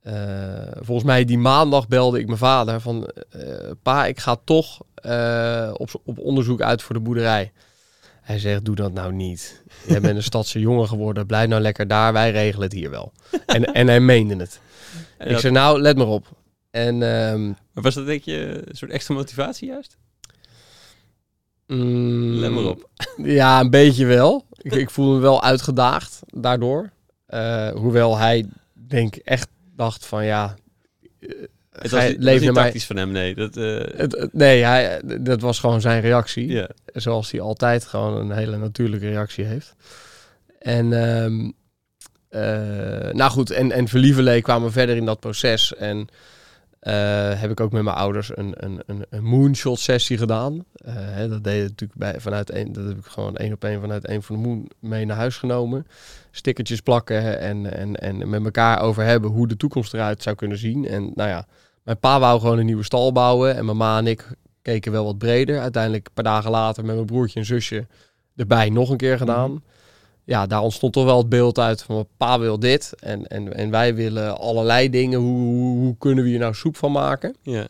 eh, 0.00 0.72
volgens 0.80 1.06
mij 1.06 1.24
die 1.24 1.38
maandag 1.38 1.88
belde 1.88 2.18
ik 2.18 2.26
mijn 2.26 2.38
vader 2.38 2.80
van, 2.80 3.10
pa, 3.82 4.06
ik 4.06 4.20
ga 4.20 4.36
toch 4.44 4.80
op, 5.72 6.00
op 6.04 6.18
onderzoek 6.18 6.60
uit 6.60 6.82
voor 6.82 6.94
de 6.94 7.00
boerderij. 7.00 7.52
Hij 8.24 8.38
zegt, 8.38 8.64
doe 8.64 8.74
dat 8.74 8.92
nou 8.92 9.12
niet. 9.12 9.62
Jij 9.86 10.00
bent 10.00 10.16
een 10.16 10.22
stadse 10.22 10.60
jongen 10.60 10.88
geworden, 10.88 11.26
blijf 11.26 11.48
nou 11.48 11.62
lekker 11.62 11.88
daar, 11.88 12.12
wij 12.12 12.30
regelen 12.30 12.62
het 12.62 12.72
hier 12.72 12.90
wel. 12.90 13.12
En, 13.46 13.64
en 13.64 13.86
hij 13.86 14.00
meende 14.00 14.36
het. 14.36 14.60
En 15.18 15.26
Ik 15.26 15.32
dat- 15.32 15.40
zei, 15.40 15.52
nou, 15.52 15.80
let 15.80 15.96
maar 15.96 16.06
op. 16.06 16.26
En 16.70 17.02
ehm, 17.02 17.46
maar 17.46 17.82
was 17.82 17.94
dat 17.94 18.06
denk 18.06 18.22
je 18.22 18.62
een 18.68 18.76
soort 18.76 18.90
extra 18.90 19.14
motivatie 19.14 19.68
juist? 19.68 19.96
mm, 21.66 22.34
Let 22.34 22.50
maar 22.50 22.64
op. 22.64 22.88
Ja, 23.16 23.60
een 23.60 23.70
beetje 23.70 24.06
wel. 24.06 24.46
Ik, 24.56 24.72
ik 24.74 24.90
voel 24.90 25.14
me 25.14 25.20
wel 25.20 25.42
uitgedaagd 25.42 26.20
daardoor. 26.26 26.90
Eh, 27.26 27.68
hoewel 27.70 28.18
hij, 28.18 28.46
denk 28.72 29.16
ik, 29.16 29.24
echt 29.24 29.48
dacht 29.76 30.06
van 30.06 30.24
ja... 30.24 30.54
Het 31.80 31.90
was, 31.90 32.00
niet- 32.00 32.08
het 32.08 32.16
was 32.16 32.24
leeft 32.24 32.44
niet 32.44 32.54
tactisch 32.54 32.86
van 32.86 32.96
hem, 32.96 33.10
nee. 33.10 33.34
Dat, 33.34 33.56
eh, 33.56 33.80
Het, 33.96 34.28
nee, 34.32 34.64
hij, 34.64 35.00
dat 35.20 35.40
was 35.40 35.58
gewoon 35.58 35.80
zijn 35.80 36.00
reactie. 36.00 36.66
Zoals 36.86 37.30
hij 37.30 37.40
altijd 37.40 37.84
gewoon 37.84 38.16
een 38.16 38.36
hele 38.36 38.56
natuurlijke 38.56 39.08
reactie 39.08 39.44
heeft. 39.44 39.74
En 40.58 40.92
eh, 42.34 43.12
nou 43.12 43.30
goed, 43.30 43.50
en, 43.50 43.72
en 43.72 43.88
voor 43.88 43.98
Lieverlee 43.98 44.42
kwamen 44.42 44.72
verder 44.72 44.96
in 44.96 45.04
dat 45.04 45.20
proces. 45.20 45.74
En 45.74 46.08
eh, 46.80 47.40
heb 47.40 47.50
ik 47.50 47.60
ook 47.60 47.72
met 47.72 47.82
mijn 47.82 47.96
ouders 47.96 48.36
een, 48.36 48.54
een, 48.56 48.82
een, 48.86 49.06
een 49.10 49.24
moonshot 49.24 49.78
sessie 49.78 50.18
gedaan. 50.18 50.64
Hè, 50.84 51.28
dat 51.28 51.44
deed 51.44 51.62
ik 51.62 51.68
natuurlijk 51.68 51.98
bij, 51.98 52.20
vanuit 52.20 52.52
een, 52.52 52.72
dat 52.72 52.84
heb 52.84 52.96
ik 52.98 53.04
gewoon 53.04 53.36
één 53.36 53.52
op 53.52 53.64
één 53.64 53.80
vanuit 53.80 54.08
een 54.08 54.22
van 54.22 54.36
de 54.36 54.48
moon 54.48 54.70
mee 54.78 55.04
naar 55.04 55.16
huis 55.16 55.36
genomen. 55.36 55.86
Stickertjes 56.30 56.80
plakken 56.80 57.38
en, 57.40 57.72
en, 57.76 57.96
en 57.96 58.28
met 58.28 58.44
elkaar 58.44 58.80
over 58.80 59.04
hebben 59.04 59.30
hoe 59.30 59.48
de 59.48 59.56
toekomst 59.56 59.94
eruit 59.94 60.22
zou 60.22 60.36
kunnen 60.36 60.58
zien. 60.58 60.88
En 60.88 61.12
nou 61.14 61.28
ja, 61.28 61.46
mijn 61.84 61.98
pa 61.98 62.20
wou 62.20 62.40
gewoon 62.40 62.58
een 62.58 62.66
nieuwe 62.66 62.82
stal 62.82 63.12
bouwen. 63.12 63.56
En 63.56 63.64
mijn 63.64 63.76
ma 63.76 63.98
en 63.98 64.06
ik 64.06 64.28
keken 64.62 64.92
wel 64.92 65.04
wat 65.04 65.18
breder. 65.18 65.60
Uiteindelijk 65.60 66.06
een 66.06 66.12
paar 66.14 66.24
dagen 66.24 66.50
later 66.50 66.84
met 66.84 66.94
mijn 66.94 67.06
broertje 67.06 67.38
en 67.38 67.46
zusje 67.46 67.86
erbij 68.36 68.70
nog 68.70 68.90
een 68.90 68.96
keer 68.96 69.18
gedaan. 69.18 69.62
Ja, 70.24 70.46
daar 70.46 70.60
ontstond 70.60 70.92
toch 70.92 71.04
wel 71.04 71.18
het 71.18 71.28
beeld 71.28 71.58
uit 71.58 71.82
van 71.82 71.94
mijn 71.94 72.08
pa 72.16 72.38
wil 72.38 72.58
dit. 72.58 72.92
En, 72.98 73.26
en, 73.26 73.54
en 73.54 73.70
wij 73.70 73.94
willen 73.94 74.38
allerlei 74.38 74.90
dingen. 74.90 75.18
Hoe, 75.18 75.38
hoe, 75.38 75.78
hoe 75.78 75.96
kunnen 75.98 76.24
we 76.24 76.30
hier 76.30 76.38
nou 76.38 76.54
soep 76.54 76.76
van 76.76 76.92
maken? 76.92 77.36
ja. 77.42 77.66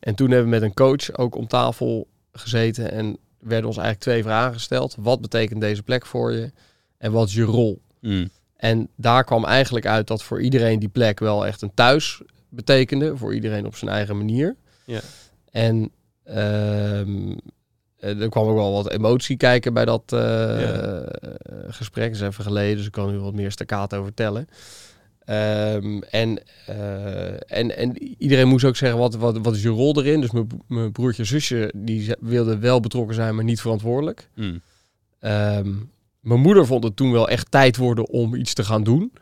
En 0.00 0.14
toen 0.14 0.30
hebben 0.30 0.50
we 0.50 0.58
met 0.58 0.62
een 0.62 0.74
coach 0.74 1.16
ook 1.16 1.34
om 1.34 1.46
tafel 1.46 2.08
gezeten. 2.32 2.90
En 2.92 3.18
werden 3.38 3.66
ons 3.66 3.76
eigenlijk 3.76 4.00
twee 4.00 4.22
vragen 4.22 4.52
gesteld. 4.52 4.96
Wat 4.98 5.20
betekent 5.20 5.60
deze 5.60 5.82
plek 5.82 6.06
voor 6.06 6.32
je? 6.32 6.52
En 6.98 7.12
wat 7.12 7.28
is 7.28 7.34
je 7.34 7.42
rol? 7.42 7.80
Mm. 8.00 8.28
En 8.56 8.88
daar 8.96 9.24
kwam 9.24 9.44
eigenlijk 9.44 9.86
uit 9.86 10.06
dat 10.06 10.22
voor 10.22 10.42
iedereen 10.42 10.78
die 10.78 10.88
plek 10.88 11.18
wel 11.18 11.46
echt 11.46 11.62
een 11.62 11.74
thuis 11.74 12.22
betekende. 12.50 13.16
Voor 13.16 13.34
iedereen 13.34 13.66
op 13.66 13.76
zijn 13.76 13.90
eigen 13.90 14.16
manier. 14.16 14.56
Ja. 14.84 15.00
En 15.50 15.90
ehm, 16.24 17.36
eh, 17.96 18.20
er 18.20 18.28
kwam 18.28 18.48
ook 18.48 18.56
wel 18.56 18.72
wat 18.72 18.90
emotie 18.90 19.36
kijken 19.36 19.74
bij 19.74 19.84
dat 19.84 20.12
eh, 20.12 20.20
Ja. 20.60 21.04
gesprek. 21.68 22.12
Dat 22.12 22.20
is 22.20 22.28
even 22.28 22.44
geleden, 22.44 22.76
dus 22.76 22.86
ik 22.86 22.92
kan 22.92 23.10
nu 23.10 23.18
wat 23.18 23.34
meer 23.34 23.50
staccato 23.50 24.02
vertellen. 24.02 24.48
Ehm, 25.30 25.98
en, 26.10 26.42
eh, 26.66 27.58
en, 27.58 27.76
en 27.76 27.98
iedereen 28.18 28.48
moest 28.48 28.64
ook 28.64 28.76
zeggen, 28.76 28.98
wat, 28.98 29.14
wat, 29.14 29.38
wat 29.42 29.54
is 29.54 29.62
je 29.62 29.68
rol 29.68 29.98
erin? 29.98 30.20
Dus 30.20 30.30
mijn, 30.66 30.92
broertje 30.92 31.22
en 31.22 31.28
zusje, 31.28 31.72
die 31.76 32.14
wilden 32.20 32.60
wel 32.60 32.80
betrokken 32.80 33.14
zijn, 33.14 33.34
maar 33.34 33.44
niet 33.44 33.60
verantwoordelijk. 33.60 34.28
Mm. 34.34 34.60
Ehm, 35.18 35.72
mijn 36.20 36.40
moeder 36.40 36.66
vond 36.66 36.84
het 36.84 36.96
toen 36.96 37.12
wel 37.12 37.28
echt 37.28 37.50
tijd 37.50 37.76
worden 37.76 38.08
om 38.08 38.34
iets 38.34 38.54
te 38.54 38.64
gaan 38.64 38.82
doen. 38.82 39.12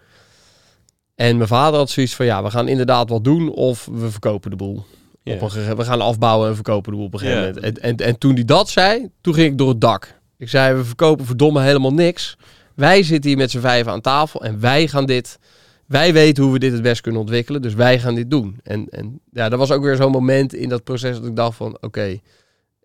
En 1.19 1.37
mijn 1.37 1.49
vader 1.49 1.79
had 1.79 1.91
zoiets 1.91 2.15
van, 2.15 2.27
ja, 2.27 2.43
we 2.43 2.51
gaan 2.51 2.69
inderdaad 2.69 3.09
wat 3.09 3.25
doen 3.25 3.51
of 3.51 3.89
we 3.93 4.11
verkopen 4.11 4.51
de 4.51 4.57
boel. 4.57 4.85
Op 5.25 5.43
een 5.43 5.77
we 5.77 5.85
gaan 5.85 6.01
afbouwen 6.01 6.49
en 6.49 6.55
verkopen 6.55 6.91
de 6.91 6.97
boel 6.97 7.07
op 7.07 7.13
een 7.13 7.19
gegeven 7.19 7.45
moment. 7.45 7.59
En, 7.59 7.83
en, 7.83 7.97
en 7.97 8.19
toen 8.19 8.35
hij 8.35 8.45
dat 8.45 8.69
zei, 8.69 9.09
toen 9.21 9.35
ging 9.35 9.53
ik 9.53 9.59
door 9.59 9.69
het 9.69 9.81
dak. 9.81 10.15
Ik 10.37 10.49
zei, 10.49 10.77
we 10.77 10.85
verkopen 10.85 11.27
verdomme 11.27 11.63
helemaal 11.63 11.93
niks. 11.93 12.37
Wij 12.75 13.03
zitten 13.03 13.31
hier 13.31 13.39
met 13.39 13.51
z'n 13.51 13.61
vijven 13.61 13.93
aan 13.93 14.01
tafel 14.01 14.45
en 14.45 14.61
wij 14.61 14.89
gaan 14.89 15.07
dit... 15.07 15.39
Wij 15.87 16.13
weten 16.13 16.43
hoe 16.43 16.53
we 16.53 16.59
dit 16.59 16.73
het 16.73 16.83
best 16.83 17.01
kunnen 17.01 17.21
ontwikkelen, 17.21 17.63
dus 17.63 17.75
wij 17.75 17.99
gaan 17.99 18.15
dit 18.15 18.31
doen. 18.31 18.61
En, 18.63 18.87
en 18.91 19.21
ja, 19.33 19.49
dat 19.49 19.59
was 19.59 19.71
ook 19.71 19.83
weer 19.83 19.97
zo'n 19.97 20.11
moment 20.11 20.55
in 20.55 20.69
dat 20.69 20.85
proces 20.85 21.17
dat 21.17 21.27
ik 21.27 21.37
dacht 21.37 21.57
van... 21.57 21.79
Oké, 21.81 22.21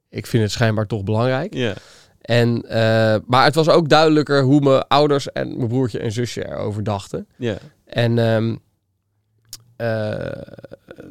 ik 0.09 0.27
vind 0.27 0.43
het 0.43 0.51
schijnbaar 0.51 0.87
toch 0.87 1.03
belangrijk. 1.03 1.53
Ja. 1.53 1.73
En, 2.21 2.61
eh, 2.69 3.15
maar 3.25 3.43
het 3.43 3.55
was 3.55 3.69
ook 3.69 3.89
duidelijker 3.89 4.43
hoe 4.43 4.61
mijn 4.61 4.87
ouders 4.87 5.31
en 5.31 5.57
mijn 5.57 5.67
broertje 5.67 5.99
en 5.99 6.11
zusje 6.11 6.47
erover 6.47 6.83
dachten. 6.83 7.27
Ja. 7.37 7.57
En 7.93 8.17
ehm, 8.17 8.55
eh, 9.75 10.41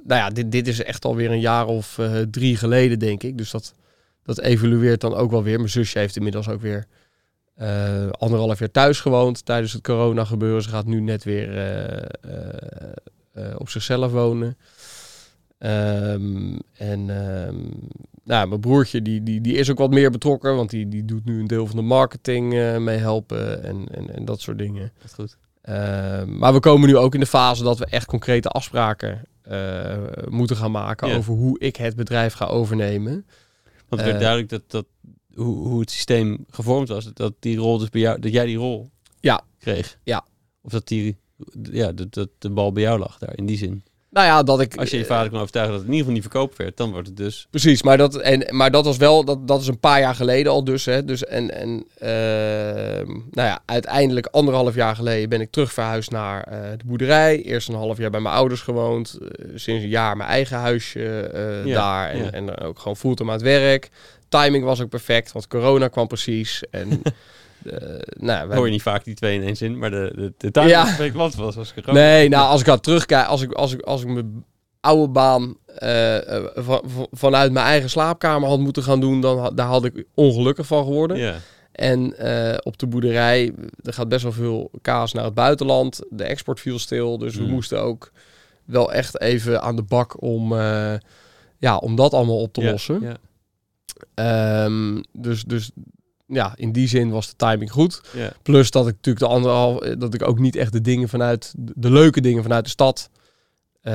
nou 0.04 0.20
ja, 0.20 0.30
dit, 0.30 0.52
dit 0.52 0.68
is 0.68 0.82
echt 0.82 1.04
alweer 1.04 1.30
een 1.30 1.40
jaar 1.40 1.66
of 1.66 1.98
eh, 1.98 2.20
drie 2.30 2.56
geleden, 2.56 2.98
denk 2.98 3.22
ik. 3.22 3.38
Dus 3.38 3.50
dat, 3.50 3.74
dat 4.22 4.40
evolueert 4.40 5.00
dan 5.00 5.14
ook 5.14 5.30
wel 5.30 5.42
weer. 5.42 5.56
Mijn 5.56 5.70
zusje 5.70 5.98
heeft 5.98 6.16
inmiddels 6.16 6.48
ook 6.48 6.60
weer 6.60 6.86
eh, 7.54 8.08
anderhalf 8.10 8.58
jaar 8.58 8.70
thuis 8.70 9.00
gewoond 9.00 9.44
tijdens 9.44 9.72
het 9.72 9.82
corona 9.82 10.24
gebeuren. 10.24 10.62
Ze 10.62 10.68
gaat 10.68 10.86
nu 10.86 11.00
net 11.00 11.24
weer 11.24 11.48
op 13.56 13.68
zichzelf 13.68 14.12
wonen. 14.12 14.56
Ehm, 15.58 16.58
en 16.72 17.10
ehm, 17.10 17.56
nou, 18.24 18.48
mijn 18.48 18.60
broertje 18.60 19.02
die, 19.02 19.22
die, 19.22 19.40
die 19.40 19.54
is 19.54 19.70
ook 19.70 19.78
wat 19.78 19.90
meer 19.90 20.10
betrokken, 20.10 20.56
want 20.56 20.70
die, 20.70 20.88
die 20.88 21.04
doet 21.04 21.24
nu 21.24 21.40
een 21.40 21.46
deel 21.46 21.66
van 21.66 21.76
de 21.76 21.82
marketing 21.82 22.78
mee 22.78 22.98
helpen 22.98 23.62
en, 23.62 23.86
en, 23.90 24.14
en 24.14 24.24
dat 24.24 24.40
soort 24.40 24.58
dingen. 24.58 24.92
Dat 24.98 25.04
is 25.04 25.12
goed. 25.12 25.36
Ehm, 25.62 26.38
maar 26.38 26.52
we 26.52 26.60
komen 26.60 26.88
nu 26.88 26.96
ook 26.96 27.14
in 27.14 27.20
de 27.20 27.26
fase 27.26 27.62
dat 27.62 27.78
we 27.78 27.86
echt 27.86 28.06
concrete 28.06 28.48
afspraken 28.48 29.22
eh, 29.42 29.96
moeten 30.28 30.56
gaan 30.56 30.70
maken 30.70 31.08
Ja. 31.08 31.16
over 31.16 31.34
hoe 31.34 31.58
ik 31.58 31.76
het 31.76 31.96
bedrijf 31.96 32.32
ga 32.32 32.46
overnemen. 32.46 33.12
Want 33.88 34.00
het 34.00 34.00
werd 34.00 34.14
Eh, 34.14 34.20
duidelijk 34.20 34.48
dat, 34.48 34.62
dat 34.66 34.86
hoe, 35.34 35.68
hoe 35.68 35.80
het 35.80 35.90
systeem 35.90 36.44
gevormd 36.50 36.88
was, 36.88 37.04
dat 37.14 37.32
die 37.38 37.56
rol 37.58 37.78
dus 37.78 37.88
bij 37.88 38.00
jou, 38.00 38.18
dat 38.20 38.32
jij 38.32 38.46
die 38.46 38.56
rol 38.56 38.90
Ja. 39.20 39.40
kreeg. 39.58 39.98
Ja. 40.02 40.24
Of 40.62 40.70
dat 40.70 40.88
die, 40.88 41.16
ja, 41.62 41.92
dat, 41.92 42.14
dat 42.14 42.28
de 42.38 42.50
bal 42.50 42.72
bij 42.72 42.82
jou 42.82 42.98
lag 42.98 43.18
daar, 43.18 43.36
in 43.38 43.46
die 43.46 43.56
zin. 43.56 43.84
Nou 44.12 44.26
ja, 44.26 44.42
dat 44.42 44.60
ik... 44.60 44.76
Als 44.76 44.90
je 44.90 44.98
je 44.98 45.04
vader 45.04 45.30
kan 45.30 45.38
overtuigen 45.38 45.74
dat 45.74 45.82
het 45.82 45.90
in 45.92 45.96
ieder 45.96 46.12
geval 46.12 46.22
niet 46.22 46.32
verkoop 46.32 46.56
werd, 46.56 46.76
dan 46.76 46.90
wordt 46.90 47.06
het 47.08 47.16
dus... 47.16 47.46
Precies, 47.50 47.82
maar 47.82 47.96
dat, 47.96 48.16
en, 48.16 48.56
maar 48.56 48.70
dat 48.70 48.84
was 48.84 48.96
wel, 48.96 49.24
dat, 49.24 49.48
dat 49.48 49.60
is 49.60 49.66
een 49.66 49.78
paar 49.78 50.00
jaar 50.00 50.14
geleden 50.14 50.52
al 50.52 50.64
dus. 50.64 50.84
Hè, 50.84 51.04
dus 51.04 51.24
en, 51.24 51.54
en 51.54 51.84
ehm, 51.98 53.06
nou 53.06 53.48
ja, 53.48 53.62
uiteindelijk 53.66 54.26
anderhalf 54.26 54.74
jaar 54.74 54.96
geleden 54.96 55.28
ben 55.28 55.40
ik 55.40 55.50
terug 55.50 55.72
verhuisd 55.72 56.10
naar 56.10 56.42
eh, 56.42 56.70
de 56.78 56.84
boerderij. 56.84 57.42
Eerst 57.42 57.68
een 57.68 57.74
half 57.74 57.98
jaar 57.98 58.10
bij 58.10 58.20
mijn 58.20 58.34
ouders 58.34 58.60
gewoond. 58.60 59.18
Eh, 59.20 59.46
sinds 59.54 59.82
een 59.82 59.88
jaar 59.88 60.16
mijn 60.16 60.28
eigen 60.28 60.56
huisje 60.56 61.20
eh, 61.20 61.64
Ja, 61.64 61.74
daar. 61.74 62.10
En, 62.10 62.24
ja. 62.24 62.30
en 62.30 62.58
ook 62.58 62.78
gewoon 62.78 62.96
fulltime 62.96 63.30
aan 63.30 63.36
het 63.36 63.46
werk. 63.46 63.90
Timing 64.28 64.64
was 64.64 64.80
ook 64.80 64.88
perfect, 64.88 65.32
want 65.32 65.46
corona 65.46 65.88
kwam 65.88 66.06
precies. 66.06 66.62
En 66.70 66.90
eh, 66.90 67.12
nou, 68.18 68.48
we 68.48 68.54
Hoor 68.54 68.66
je 68.66 68.72
niet 68.72 68.82
vaak 68.82 69.04
die 69.04 69.14
twee 69.14 69.34
in 69.40 69.42
één 69.46 69.56
zin, 69.56 69.78
maar 69.78 69.90
de, 69.90 70.12
de, 70.16 70.32
de 70.36 70.50
timing 70.50 70.72
Ja. 70.72 70.96
ja. 70.98 71.12
was, 71.12 71.34
was, 71.34 71.54
was 71.54 71.72
gewoon... 71.72 71.94
Nee, 71.94 72.28
nou, 72.28 72.48
als 72.48 72.60
ik 72.60 72.68
aan 72.68 72.80
terugkijk, 72.80 73.26
als 73.26 73.42
ik, 73.42 73.52
als 73.52 73.72
ik, 73.72 73.80
als 73.80 74.02
ik 74.02 74.08
mijn 74.08 74.44
oude 74.80 75.12
baan 75.12 75.54
eh, 75.66 76.36
eh, 76.36 76.44
van, 76.54 76.80
van- 76.86 77.06
vanuit 77.10 77.52
mijn 77.52 77.66
eigen 77.66 77.90
slaapkamer 77.90 78.48
had 78.48 78.58
moeten 78.58 78.82
gaan 78.82 79.00
doen, 79.00 79.20
dan 79.20 79.38
had, 79.38 79.56
daar 79.56 79.66
had 79.66 79.84
ik 79.84 80.04
ongelukkig 80.14 80.66
van 80.66 80.84
geworden. 80.84 81.16
Ja, 81.16 81.34
En 81.72 82.16
eh, 82.18 82.56
op 82.62 82.78
de 82.78 82.86
boerderij, 82.86 83.52
er 83.82 83.92
gaat 83.92 84.08
best 84.08 84.22
wel 84.22 84.32
veel 84.32 84.70
kaas 84.82 85.12
naar 85.12 85.24
het 85.24 85.34
buitenland. 85.34 86.00
De 86.10 86.24
export 86.24 86.60
viel 86.60 86.78
stil, 86.78 87.18
dus 87.18 87.36
we 87.36 87.42
Mm. 87.42 87.50
moesten 87.50 87.82
ook 87.82 88.12
wel 88.64 88.92
echt 88.92 89.20
even 89.20 89.62
aan 89.62 89.76
de 89.76 89.82
bak 89.82 90.22
om, 90.22 90.52
eh, 90.58 90.94
ja, 91.58 91.76
om 91.76 91.96
dat 91.96 92.12
allemaal 92.14 92.40
op 92.40 92.52
te 92.52 92.60
ja, 92.60 92.70
lossen. 92.70 93.00
Ja, 93.00 93.16
Ehm, 94.14 95.02
dus, 95.12 95.42
dus 95.44 95.70
ja, 96.32 96.52
in 96.56 96.72
die 96.72 96.88
zin 96.88 97.10
was 97.10 97.28
de 97.28 97.36
timing 97.36 97.70
goed. 97.70 98.00
Plus 98.42 98.70
dat 98.70 98.88
ik 98.88 98.94
natuurlijk 98.94 99.24
de 99.24 99.30
anderhalf, 99.30 99.80
eh, 99.80 99.94
dat 99.98 100.14
ik 100.14 100.28
ook 100.28 100.38
niet 100.38 100.56
echt 100.56 100.72
de 100.72 100.80
dingen 100.80 101.08
vanuit, 101.08 101.52
de 101.56 101.90
leuke 101.90 102.20
dingen 102.20 102.42
vanuit 102.42 102.64
de 102.64 102.70
stad 102.70 103.10
eh, 103.80 103.94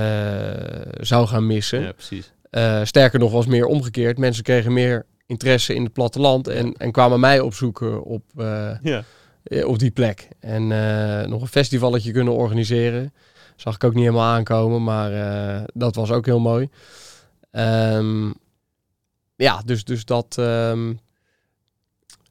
zou 1.00 1.28
gaan 1.28 1.48
missen. 1.48 1.82
ja, 1.82 1.92
precies. 1.92 2.32
Eh, 2.50 2.84
sterker 2.84 3.20
nog, 3.20 3.32
was 3.32 3.46
meer 3.46 3.66
omgekeerd. 3.66 4.18
Mensen 4.18 4.44
kregen 4.44 4.74
meer 4.74 5.06
interesse 5.26 5.74
in 5.74 5.84
het 5.84 5.94
platteland 5.94 6.48
en, 6.48 6.74
en 6.74 6.92
kwamen 6.92 7.20
mij 7.20 7.40
opzoeken 7.40 8.04
op, 8.04 8.24
op 9.66 9.80
die 9.80 9.92
plek. 9.92 10.28
En 10.40 10.68
nog 11.30 11.42
een 11.42 11.48
festivalletje 11.48 12.12
kunnen 12.12 12.34
organiseren. 12.34 13.14
Zag 13.56 13.76
ik 13.76 13.84
ook 13.84 13.94
niet 13.94 14.04
helemaal 14.04 14.34
aankomen, 14.34 14.84
maar 14.84 15.12
dat 15.74 15.96
was 15.96 16.12
ook 16.12 16.26
heel 16.26 16.40
mooi. 16.40 16.70
Ehm, 17.52 18.32
ja, 19.36 19.62
dus, 19.66 19.84
dus 19.84 20.06
dat, 20.06 20.36
ehm, 20.38 20.94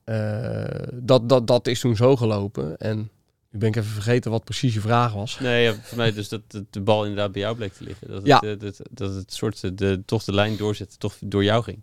eh, 0.06 0.88
dat, 0.92 1.28
dat, 1.28 1.46
dat 1.46 1.66
is 1.66 1.80
toen 1.80 1.96
zo 1.96 2.16
gelopen. 2.16 2.76
En 2.78 3.10
nu 3.50 3.58
ben 3.58 3.68
ik 3.68 3.76
even 3.76 3.90
vergeten 3.90 4.30
wat 4.30 4.44
precies 4.44 4.74
je 4.74 4.80
vraag 4.80 5.12
was. 5.12 5.38
Nee, 5.40 5.64
ja, 5.64 5.74
voor 5.82 5.96
mij 5.96 6.12
dus 6.12 6.28
dat 6.28 6.40
dat 6.48 6.62
de 6.70 6.80
bal 6.80 7.02
inderdaad 7.02 7.32
bij 7.32 7.40
jou 7.40 7.56
bleek 7.56 7.72
te 7.72 7.84
liggen. 7.84 8.06
Dat 8.08 8.16
het, 8.16 8.26
Ja. 8.26 8.40
eh, 8.42 8.58
dat, 8.58 8.80
dat 8.90 9.14
het 9.14 9.32
soort 9.32 9.64
eh, 9.64 9.70
de, 9.74 10.02
toch 10.06 10.24
de 10.24 10.32
lijn 10.32 10.56
doorzetten, 10.56 10.98
toch 10.98 11.14
door 11.20 11.44
jou 11.44 11.62
ging. 11.62 11.80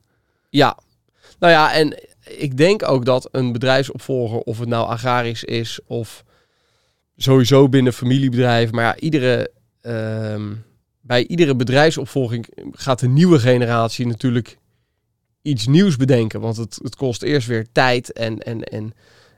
Ja, 0.50 0.78
nou 1.40 1.54
ja, 1.54 1.74
en 1.74 2.00
ik 2.28 2.58
denk 2.58 2.90
ook 2.90 3.06
dat 3.06 3.28
een 3.32 3.52
bedrijfsopvolger, 3.52 4.40
of 4.40 4.60
het 4.60 4.70
nou 4.70 4.88
agrarisch 4.88 5.44
is 5.44 5.80
of 5.86 6.24
sowieso 7.18 7.70
binnen 7.70 7.94
familiebedrijf, 7.94 8.72
maar 8.72 8.84
ja, 8.84 8.96
iedere, 8.96 9.52
ehm, 9.82 10.54
bij 11.02 11.28
iedere 11.28 11.56
bedrijfsopvolging 11.56 12.48
gaat 12.72 13.00
de 13.00 13.08
nieuwe 13.08 13.40
generatie 13.40 14.08
natuurlijk 14.08 14.58
iets 15.44 15.68
nieuws 15.68 15.96
bedenken. 15.96 16.40
Want 16.42 16.58
het, 16.58 16.80
het 16.84 16.96
kost 16.96 17.22
eerst 17.24 17.48
weer 17.48 17.66
tijd 17.72 18.12
en, 18.12 18.38
en, 18.40 18.62
en, 18.64 18.94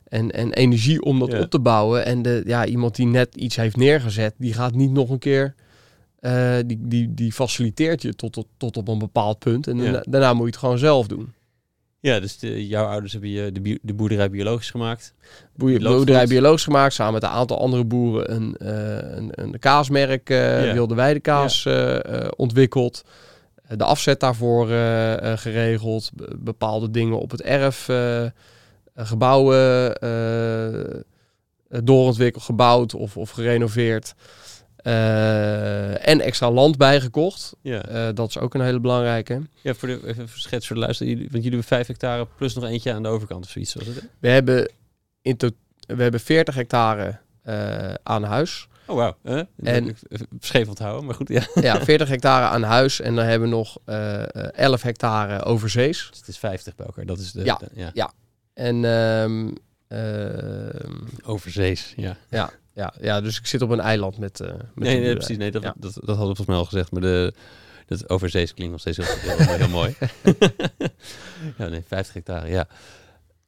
en, 0.08 0.32
en 0.32 0.54
energie 0.54 1.02
om 1.02 1.20
dat 1.20 1.32
Ja. 1.32 1.40
op 1.42 1.50
te 1.50 1.60
bouwen. 1.60 2.06
En 2.06 2.22
de, 2.22 2.44
ja, 2.46 2.66
iemand 2.66 2.96
die 2.96 3.06
net 3.08 3.36
iets 3.36 3.56
heeft 3.56 3.76
neergezet, 3.78 4.34
die 4.38 4.54
gaat 4.54 4.74
niet 4.76 4.92
nog 4.92 5.10
een 5.10 5.20
keer. 5.20 5.56
eh, 6.20 6.56
die, 6.66 6.78
die, 6.82 7.14
die 7.14 7.32
faciliteert 7.32 8.02
je 8.02 8.16
tot, 8.16 8.34
tot, 8.34 8.48
tot 8.58 8.78
op 8.78 8.88
een 8.88 9.00
bepaald 9.00 9.40
punt. 9.40 9.68
En 9.68 9.78
Ja. 9.78 9.84
daarna, 9.84 10.04
daarna 10.10 10.34
moet 10.34 10.42
je 10.46 10.50
het 10.52 10.58
gewoon 10.60 10.78
zelf 10.78 11.08
doen. 11.08 11.34
Ja, 12.00 12.20
dus 12.20 12.38
de, 12.40 12.68
jouw 12.68 12.86
ouders 12.86 13.12
hebben 13.12 13.30
je 13.30 13.52
de, 13.52 13.80
de 13.82 13.94
boerderij 13.94 14.30
biologisch 14.30 14.70
gemaakt. 14.70 15.14
Boerderij 15.56 16.28
biologisch 16.28 16.64
gemaakt, 16.64 16.94
samen 16.94 17.14
met 17.14 17.24
een 17.24 17.30
aantal 17.30 17.60
andere 17.60 17.84
boeren 17.84 18.36
een, 18.36 18.56
eh, 18.58 19.18
een, 19.18 19.30
een 19.32 19.60
kaasmerk, 19.60 20.30
eh 20.30 20.66
Ja. 20.66 20.74
wilde 20.74 20.96
weidekaas 20.96 21.68
ontwikkeld. 22.36 23.04
Eh, 23.68 23.78
De 23.78 23.84
afzet 23.84 24.20
daarvoor 24.20 24.70
eh, 24.70 25.32
eh, 25.32 25.38
geregeld. 25.38 26.12
Be- 26.14 26.36
bepaalde 26.38 26.92
dingen 26.92 27.20
op 27.20 27.32
het 27.32 27.42
erf, 27.42 27.90
gebouwen 28.96 29.94
doorontwikkeld, 31.84 32.44
gebouwd 32.44 32.94
of, 32.94 33.18
of 33.18 33.30
gerenoveerd. 33.30 34.14
En 36.02 36.22
extra 36.22 36.52
land 36.52 36.78
bijgekocht. 36.78 37.54
Ja, 37.62 38.12
dat 38.12 38.30
is 38.30 38.38
ook 38.38 38.54
een 38.54 38.62
hele 38.62 38.80
belangrijke. 38.80 39.42
ja 39.62 39.74
voor 39.74 39.88
de 39.88 40.00
even 40.06 40.30
schets 40.34 40.68
voor 40.68 40.76
de. 40.76 41.06
Jullie- 41.06 41.16
Want 41.18 41.32
jullie 41.32 41.44
hebben 41.50 41.64
vijf 41.64 41.88
hectare 41.88 42.28
plus 42.38 42.54
nog 42.54 42.64
eentje 42.64 42.94
aan 42.94 43.04
de 43.04 43.10
overkant 43.10 43.46
of 43.46 43.50
zoiets. 43.52 43.74
Was 43.74 43.86
het? 43.88 44.08
We 44.20 44.28
hebben, 44.28 44.72
in 45.22 45.38
we 45.88 46.02
hebben 46.02 46.20
40 46.20 46.56
hectare 46.56 47.18
aan 48.04 48.24
huis. 48.24 48.68
Oh, 48.88 48.96
wauw. 48.96 49.16
Huh? 49.24 49.42
En- 49.64 49.88
ik- 49.88 49.98
Scheef 50.40 50.68
onthouden, 50.68 51.06
maar 51.06 51.16
goed. 51.16 51.28
Ja. 51.30 51.48
Ja, 51.54 51.82
40 51.86 52.08
hectare 52.10 52.46
aan 52.46 52.64
huis 52.64 53.00
en 53.02 53.16
dan 53.16 53.26
hebben 53.26 53.50
we 53.50 53.56
nog 53.56 53.78
eh, 53.86 54.22
eh, 54.24 54.28
11 54.54 54.82
hectare 54.82 55.44
overzees. 55.44 56.08
Dus 56.10 56.20
het 56.20 56.28
is 56.28 56.38
50 56.38 56.76
bij 56.76 56.86
elkaar. 56.86 57.06
Dat 57.06 57.20
is 57.20 57.32
de, 57.32 57.44
Ja. 57.44 57.56
de- 57.56 57.92
ja. 57.94 58.12
En 58.54 58.86
ehm, 58.86 59.52
ehm, 59.88 60.94
overzees. 61.26 61.94
Ja. 61.96 62.18
ja, 62.30 62.50
ja, 62.74 62.94
ja, 63.02 63.22
dus 63.22 63.40
ik 63.40 63.46
zit 63.48 63.62
op 63.62 63.70
een 63.70 63.80
eiland 63.80 64.18
met. 64.18 64.40
eh 64.40 64.48
met 64.48 64.60
Nee, 64.76 65.00
nee, 65.00 65.14
precies. 65.16 65.38
Nee, 65.38 65.52
dat, 65.52 65.62
Ja. 65.64 65.74
dat, 65.78 65.94
dat 65.94 66.06
hadden 66.06 66.16
we 66.16 66.36
volgens 66.36 66.48
mij 66.48 66.56
al 66.58 66.66
gezegd. 66.66 66.92
Maar 66.92 67.02
de, 67.02 67.34
dat 67.86 68.10
overzees 68.10 68.54
klinkt 68.54 68.72
nog 68.72 68.82
steeds 68.82 68.98
heel, 68.98 69.36
heel, 69.38 69.56
heel 69.58 69.68
mooi. 69.80 69.96
ja, 71.58 71.68
nee, 71.68 71.84
50 71.88 72.14
hectare, 72.14 72.48
ja. 72.50 72.68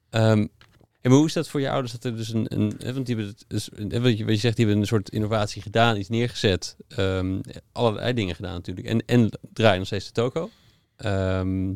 Ehm, 0.10 0.48
en 1.02 1.12
hoe 1.12 1.26
is 1.26 1.34
dat 1.34 1.48
voor 1.48 1.62
je 1.62 1.70
ouders? 1.70 1.92
Dat 1.92 2.04
er 2.04 2.16
dus 2.16 2.34
een, 2.34 2.46
een 2.50 2.94
want 2.94 3.06
die 3.06 3.16
hebben 3.16 3.36
dus, 3.48 3.70
je, 4.18 4.26
wat 4.26 4.34
je 4.34 4.40
zegt, 4.40 4.56
die 4.56 4.66
hebben 4.66 4.78
een 4.82 4.88
soort 4.88 5.10
innovatie 5.10 5.62
gedaan, 5.62 5.98
iets 5.98 6.10
neergezet. 6.10 6.76
Ehm, 6.88 7.40
allerlei 7.72 8.14
dingen 8.14 8.36
gedaan 8.36 8.54
natuurlijk. 8.54 8.88
En, 8.88 9.06
en 9.06 9.30
draaien 9.54 9.78
nog 9.78 9.88
steeds 9.88 10.06
de 10.06 10.12
toko. 10.12 10.50
Ehm, 10.98 11.74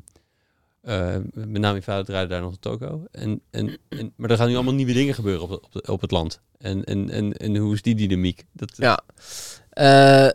eh, 0.81 1.15
met 1.33 1.61
name 1.61 1.81
vader 1.81 2.05
draaide 2.05 2.29
daar 2.29 2.41
nog 2.41 2.51
de 2.51 2.59
toko. 2.59 3.05
En, 3.11 3.41
en, 3.49 3.77
en, 3.89 4.13
maar 4.15 4.29
er 4.29 4.37
gaan 4.37 4.47
nu 4.47 4.55
allemaal 4.55 4.73
nieuwe 4.73 4.93
dingen 4.93 5.13
gebeuren 5.13 5.49
op, 5.49 5.89
op 5.89 6.01
het 6.01 6.11
land. 6.11 6.41
En, 6.57 6.83
en, 6.83 7.09
en, 7.09 7.33
en 7.33 7.55
hoe 7.55 7.73
is 7.73 7.81
die 7.81 7.95
dynamiek? 7.95 8.45
Dat, 8.53 8.73
Ja. 8.77 9.01
Eh, 9.69 9.85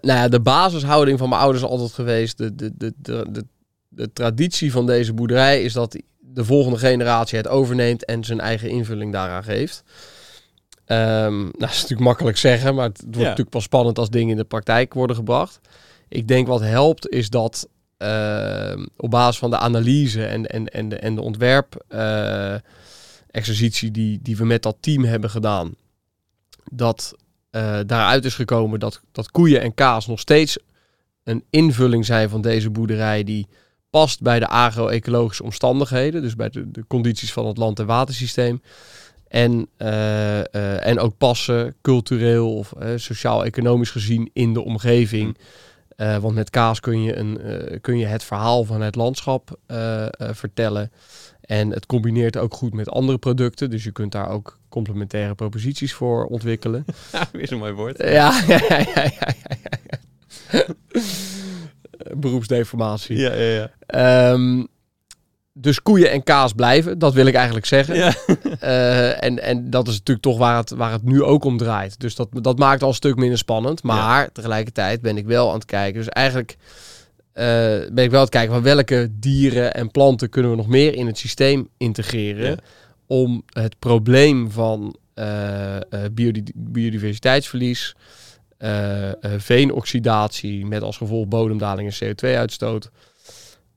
nou 0.01 0.19
ja, 0.19 0.29
de 0.29 0.41
basishouding 0.41 1.19
van 1.19 1.29
mijn 1.29 1.41
ouders 1.41 1.65
is 1.65 1.71
altijd 1.71 1.93
geweest. 1.93 2.39
De, 2.39 2.55
de, 2.55 2.73
de, 2.77 2.93
de, 2.97 3.27
de, 3.31 3.47
de 3.89 4.13
traditie 4.13 4.73
van 4.73 4.87
deze 4.87 5.13
boerderij 5.13 5.63
is 5.63 5.73
dat 5.73 5.99
de 6.37 6.45
volgende 6.45 6.79
generatie 6.79 7.39
het 7.39 7.49
overneemt 7.49 8.05
en 8.05 8.25
zijn 8.25 8.41
eigen 8.41 8.69
invulling 8.69 9.13
daaraan 9.13 9.45
geeft. 9.45 9.83
Ehm, 10.85 11.37
nou, 11.39 11.53
dat 11.59 11.71
is 11.71 11.75
natuurlijk 11.75 12.01
makkelijk 12.09 12.37
zeggen, 12.37 12.75
maar 12.75 12.89
het, 12.89 13.01
wordt 13.03 13.17
Ja. 13.17 13.23
natuurlijk 13.23 13.51
pas 13.51 13.63
spannend 13.63 13.99
als 13.99 14.11
dingen 14.11 14.31
in 14.31 14.37
de 14.37 14.45
praktijk 14.45 14.95
worden 14.95 15.17
gebracht. 15.17 15.61
Ik 16.09 16.29
denk 16.29 16.47
wat 16.47 16.61
helpt 16.61 17.09
is 17.09 17.31
dat 17.31 17.69
ehm, 17.97 18.87
op 18.97 19.11
basis 19.11 19.39
van 19.39 19.51
de 19.51 19.59
analyse 19.59 20.25
en, 20.27 20.47
en, 20.47 20.67
en 20.67 20.89
de, 20.89 20.97
en 20.97 21.15
de 21.15 21.21
ontwerp 21.23 21.85
eh, 21.89 22.55
exercitie 23.31 23.91
die, 23.91 24.19
die 24.23 24.37
we 24.37 24.45
met 24.45 24.63
dat 24.63 24.77
team 24.81 25.05
hebben 25.05 25.31
gedaan, 25.31 25.75
dat 26.73 27.15
eh, 27.51 27.79
daaruit 27.87 28.25
is 28.25 28.35
gekomen 28.35 28.81
dat, 28.81 29.01
dat 29.13 29.31
koeien 29.31 29.61
en 29.61 29.75
kaas 29.75 30.07
nog 30.07 30.21
steeds 30.21 30.59
een 31.25 31.45
invulling 31.51 32.07
zijn 32.07 32.29
van 32.29 32.41
deze 32.41 32.71
boerderij 32.71 33.25
die 33.25 33.47
past 33.97 34.21
bij 34.21 34.39
de 34.39 34.47
agro-ecologische 34.47 35.43
omstandigheden, 35.43 36.23
dus 36.23 36.37
bij 36.37 36.49
de, 36.49 36.71
de 36.71 36.85
condities 36.87 37.33
van 37.33 37.47
het 37.47 37.57
land- 37.57 37.79
en 37.79 37.87
watersysteem. 37.87 38.63
En, 39.29 39.69
eh, 39.77 40.39
eh, 40.41 40.87
en 40.87 40.99
ook 40.99 41.17
passen 41.19 41.75
cultureel 41.83 42.55
of 42.55 42.73
eh, 42.73 42.89
sociaal-economisch 42.97 43.91
gezien 43.91 44.31
in 44.33 44.53
de 44.53 44.65
omgeving. 44.65 45.39
Eh, 45.97 46.17
want 46.17 46.35
met 46.35 46.51
kaas 46.51 46.81
kun 46.81 47.03
je, 47.03 47.17
een, 47.17 47.41
kun 47.81 47.99
je 47.99 48.07
het 48.07 48.25
verhaal 48.25 48.65
van 48.65 48.81
het 48.81 48.95
landschap 48.95 49.59
vertellen. 50.19 50.93
En 51.41 51.71
het 51.71 51.87
combineert 51.87 52.37
ook 52.37 52.55
goed 52.55 52.75
met 52.75 52.91
andere 52.91 53.19
producten. 53.19 53.71
Dus 53.71 53.85
je 53.85 53.93
kunt 53.93 54.13
daar 54.13 54.29
ook 54.29 54.59
complementaire 54.69 55.35
proposities 55.35 55.95
voor 55.95 56.27
ontwikkelen. 56.27 56.85
weer 57.33 57.49
zo'n 57.49 57.59
mooi 57.59 57.73
woord. 57.73 57.99
Ja, 58.19 58.43
ja, 58.47 58.61
ja, 58.69 58.79
ja, 58.79 59.11
ja, 59.21 59.35
ja. 59.89 60.65
Beroepsdeformatie. 62.17 63.17
Ja, 63.17 63.33
ja, 63.33 63.51
ja. 63.51 63.71
Ehm, 63.87 64.65
dus 65.53 65.83
koeien 65.83 66.11
en 66.11 66.23
kaas 66.23 66.53
blijven, 66.53 66.99
dat 66.99 67.15
wil 67.15 67.27
ik 67.27 67.35
eigenlijk 67.35 67.67
zeggen. 67.67 67.95
ja. 67.97 68.15
Eh, 68.61 69.25
en, 69.25 69.43
en 69.43 69.71
dat 69.71 69.89
is 69.89 69.93
natuurlijk 69.93 70.27
toch 70.27 70.39
waar 70.39 70.57
het, 70.57 70.71
waar 70.71 70.93
het 70.93 71.03
nu 71.03 71.23
ook 71.23 71.45
om 71.45 71.57
draait. 71.57 72.01
Dus 72.01 72.15
dat, 72.15 72.29
dat 72.33 72.59
maakt 72.59 72.83
al 72.83 72.89
een 72.89 72.95
stuk 72.95 73.17
minder 73.17 73.39
spannend. 73.39 73.83
Maar 73.83 74.33
tegelijkertijd 74.33 75.01
ben 75.01 75.17
ik 75.17 75.27
wel 75.27 75.49
aan 75.49 75.55
het 75.55 75.65
kijken. 75.65 76.01
Dus 76.01 76.09
eigenlijk 76.09 76.57
eh, 77.33 77.45
ben 77.93 78.05
ik 78.05 78.11
wel 78.11 78.19
aan 78.19 78.25
het 78.25 78.29
kijken 78.35 78.53
van 78.53 78.63
welke 78.63 79.09
dieren 79.13 79.75
en 79.75 79.91
planten 79.91 80.29
kunnen 80.29 80.51
we 80.51 80.57
nog 80.57 80.67
meer 80.67 80.95
in 80.95 81.07
het 81.07 81.19
systeem 81.19 81.69
integreren. 81.77 82.51
Ja. 82.51 82.57
Om 83.07 83.43
het 83.47 83.79
probleem 83.79 84.51
van 84.51 84.97
eh, 85.15 85.77
eh, 85.77 85.83
biodi- 86.13 86.53
biodiversiteitsverlies 86.55 87.95
eh, 88.59 89.11
veenoxidatie 89.37 90.67
met 90.67 90.83
als 90.83 90.97
gevolg 90.97 91.27
bodemdaling 91.29 91.93
en 91.93 92.09
CO2-uitstoot. 92.09 92.91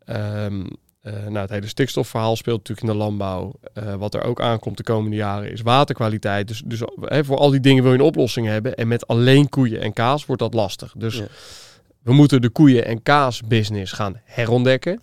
Ehm, 0.05 0.65
eh, 1.01 1.13
nou, 1.13 1.37
het 1.37 1.49
hele 1.49 1.67
stikstofverhaal 1.67 2.35
speelt 2.35 2.57
natuurlijk 2.57 2.87
in 2.87 2.93
de 2.93 3.03
landbouw. 3.03 3.59
Wat 3.97 4.13
er 4.13 4.23
ook 4.23 4.41
aankomt 4.41 4.77
de 4.77 4.83
komende 4.83 5.15
jaren 5.15 5.51
is 5.51 5.61
waterkwaliteit. 5.61 6.47
Dus, 6.47 6.61
dus 6.65 6.81
voor 7.25 7.37
al 7.37 7.49
die 7.49 7.59
dingen 7.59 7.83
wil 7.83 7.91
je 7.91 7.97
een 7.97 8.03
oplossing 8.05 8.47
hebben. 8.47 8.75
En 8.75 8.87
met 8.87 9.07
alleen 9.07 9.49
koeien 9.49 9.81
en 9.81 9.93
kaas 9.93 10.25
wordt 10.25 10.41
dat 10.41 10.53
lastig. 10.53 10.93
Dus 10.97 11.15
Ja. 11.17 11.27
we 12.03 12.13
moeten 12.13 12.41
de 12.41 12.49
koeien- 12.49 12.85
en 12.85 13.03
kaasbusiness 13.03 13.91
gaan 13.91 14.21
herontdekken. 14.23 15.01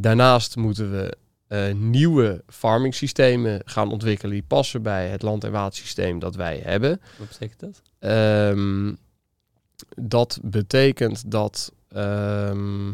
Daarnaast 0.00 0.56
moeten 0.56 0.90
we 0.90 1.16
eh, 1.48 1.74
nieuwe 1.74 2.42
farming 2.46 2.94
systemen 2.94 3.60
gaan 3.64 3.90
ontwikkelen 3.90 4.32
die 4.32 4.44
passen 4.46 4.82
bij 4.82 5.08
het 5.08 5.22
land- 5.22 5.44
en 5.44 5.52
watersysteem 5.52 6.18
dat 6.18 6.34
wij 6.34 6.60
hebben. 6.64 7.00
Wat 7.18 7.28
betekent 7.28 7.60
dat? 7.60 7.82
Ehm, 7.98 8.92
dat 9.96 10.38
betekent 10.42 11.30
dat 11.30 11.72
ehm, 11.88 12.86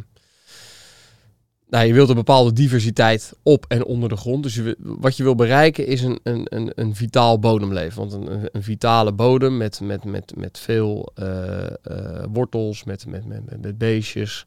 nou, 1.68 1.86
je 1.86 1.92
wilt 1.92 2.09
een 2.09 2.14
bepaalde 2.14 2.53
diversiteit 2.53 3.32
op 3.42 3.64
en 3.68 3.84
onder 3.84 4.09
de 4.09 4.16
grond. 4.16 4.42
Dus 4.42 4.55
je, 4.55 4.76
wat 4.78 5.16
je 5.16 5.22
wil 5.22 5.34
bereiken 5.34 5.86
is 5.86 6.03
een, 6.03 6.20
een, 6.22 6.46
een, 6.48 6.72
een 6.74 6.94
vitaal 6.94 7.38
bodemleven. 7.38 7.98
Want 7.98 8.12
een, 8.12 8.48
een, 8.53 8.62
vitale 8.62 9.12
bodem 9.12 9.57
met, 9.57 9.80
met, 9.80 10.05
met, 10.05 10.32
met 10.36 10.59
veel 10.59 11.12
eh, 11.14 11.66
eh, 11.66 12.24
wortels, 12.32 12.84
met, 12.84 13.07
met, 13.07 13.26
met, 13.26 13.44
met, 13.51 13.62
met 13.62 13.78
beestjes, 13.78 14.46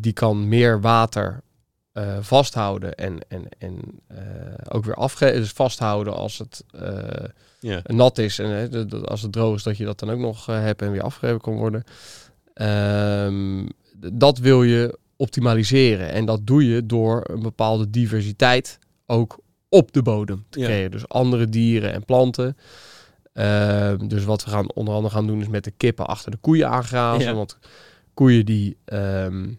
die 0.00 0.12
kan 0.12 0.48
meer 0.48 0.80
water 0.80 1.42
eh, 1.92 2.16
vasthouden 2.20 2.94
en, 2.94 3.18
en, 3.28 3.48
en 3.58 3.80
eh, 4.06 4.18
ook 4.68 4.84
weer 4.84 4.94
afgeven. 4.94 5.40
Dus 5.40 5.50
vasthouden 5.50 6.14
als 6.14 6.38
het 6.38 6.64
eh, 6.70 7.78
nat 7.82 8.18
is 8.18 8.38
en 8.38 8.48
hè, 8.48 8.84
als 9.04 9.22
het 9.22 9.32
droog 9.32 9.54
is, 9.56 9.62
dat 9.62 9.76
je 9.76 9.84
dat 9.84 9.98
dan 9.98 10.10
ook 10.10 10.18
nog 10.18 10.46
hebt 10.46 10.82
en 10.82 10.92
weer 10.92 11.02
afgegeven 11.02 11.40
kan 11.40 11.56
worden. 11.56 11.84
Ehm, 12.54 13.66
dat 14.12 14.38
wil 14.38 14.62
je 14.62 14.98
optimaliseren. 15.16 16.10
En 16.10 16.24
dat 16.24 16.46
doe 16.46 16.68
je 16.68 16.86
door 16.86 17.28
een 17.30 17.42
bepaalde 17.42 17.90
diversiteit 17.90 18.78
ook 19.06 19.38
op 19.68 19.92
de 19.92 20.02
bodem 20.02 20.44
te 20.48 20.60
creëren. 20.60 20.90
Dus 20.90 21.08
andere 21.08 21.48
dieren 21.48 21.92
en 21.92 22.04
planten. 22.04 22.56
Ehm, 23.32 24.08
dus 24.08 24.24
wat 24.24 24.44
we 24.44 24.50
gaan 24.50 24.72
onder 24.72 24.94
andere 24.94 25.14
gaan 25.14 25.26
doen 25.26 25.40
is 25.40 25.48
met 25.48 25.64
de 25.64 25.70
kippen 25.70 26.06
achter 26.06 26.30
de 26.30 26.36
koeien 26.36 26.68
aangrazen. 26.68 27.34
Want 27.34 27.58
koeien 28.14 28.46
die, 28.46 28.76
ehm, 28.84 29.52